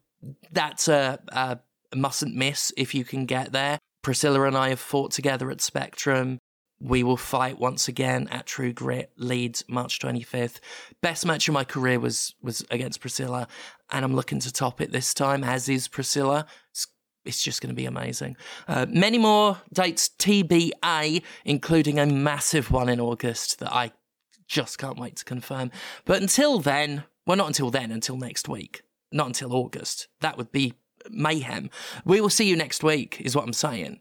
That's 0.53 0.89
a, 0.89 1.19
a 1.29 1.59
mustn't 1.95 2.35
miss 2.35 2.73
if 2.77 2.95
you 2.95 3.05
can 3.05 3.27
get 3.27 3.53
there. 3.53 3.79
Priscilla 4.03 4.45
and 4.45 4.57
I 4.57 4.71
have 4.71 4.81
fought 4.81 5.11
together 5.11 5.51
at 5.51 5.61
Spectrum. 5.61 6.39
We 6.81 7.03
will 7.03 7.17
fight 7.17 7.59
once 7.59 7.89
again 7.89 8.29
at 8.29 8.47
True 8.47 8.73
Grit 8.73 9.11
Leeds 9.17 9.65
March 9.69 9.99
25th. 9.99 10.61
Best 11.03 11.27
match 11.27 11.49
of 11.49 11.55
my 11.55 11.65
career 11.65 11.99
was 11.99 12.35
was 12.41 12.65
against 12.71 13.01
Priscilla, 13.01 13.49
and 13.91 14.05
I'm 14.05 14.15
looking 14.15 14.39
to 14.41 14.53
top 14.53 14.81
it 14.81 14.93
this 14.93 15.13
time. 15.13 15.43
As 15.43 15.69
is 15.69 15.89
Priscilla. 15.89 16.47
It's, 16.71 16.87
it's 17.25 17.43
just 17.43 17.61
going 17.61 17.71
to 17.71 17.77
be 17.77 17.85
amazing. 17.85 18.37
Uh, 18.67 18.87
many 18.89 19.19
more 19.19 19.59
dates 19.73 20.09
TBA, 20.19 21.23
including 21.45 21.99
a 21.99 22.07
massive 22.07 22.71
one 22.71 22.89
in 22.89 23.01
August 23.01 23.59
that 23.59 23.73
I 23.73 23.93
just 24.47 24.79
can't 24.79 24.99
wait 24.99 25.17
to 25.17 25.25
confirm. 25.25 25.71
But 26.05 26.23
until 26.23 26.59
then, 26.59 27.05
well, 27.27 27.37
not 27.37 27.49
until 27.49 27.71
then, 27.71 27.91
until 27.91 28.17
next 28.17 28.49
week, 28.49 28.83
not 29.13 29.27
until 29.27 29.53
August. 29.55 30.09
That 30.21 30.39
would 30.39 30.51
be 30.51 30.75
mayhem. 31.11 31.71
We 32.05 32.21
will 32.21 32.31
see 32.31 32.49
you 32.49 32.57
next 32.57 32.83
week, 32.83 33.21
is 33.21 33.37
what 33.37 33.45
I'm 33.45 33.53
saying. 33.53 34.01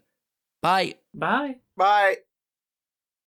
Bye. 0.62 0.94
Bye. 1.14 1.56
Bye. 1.76 2.18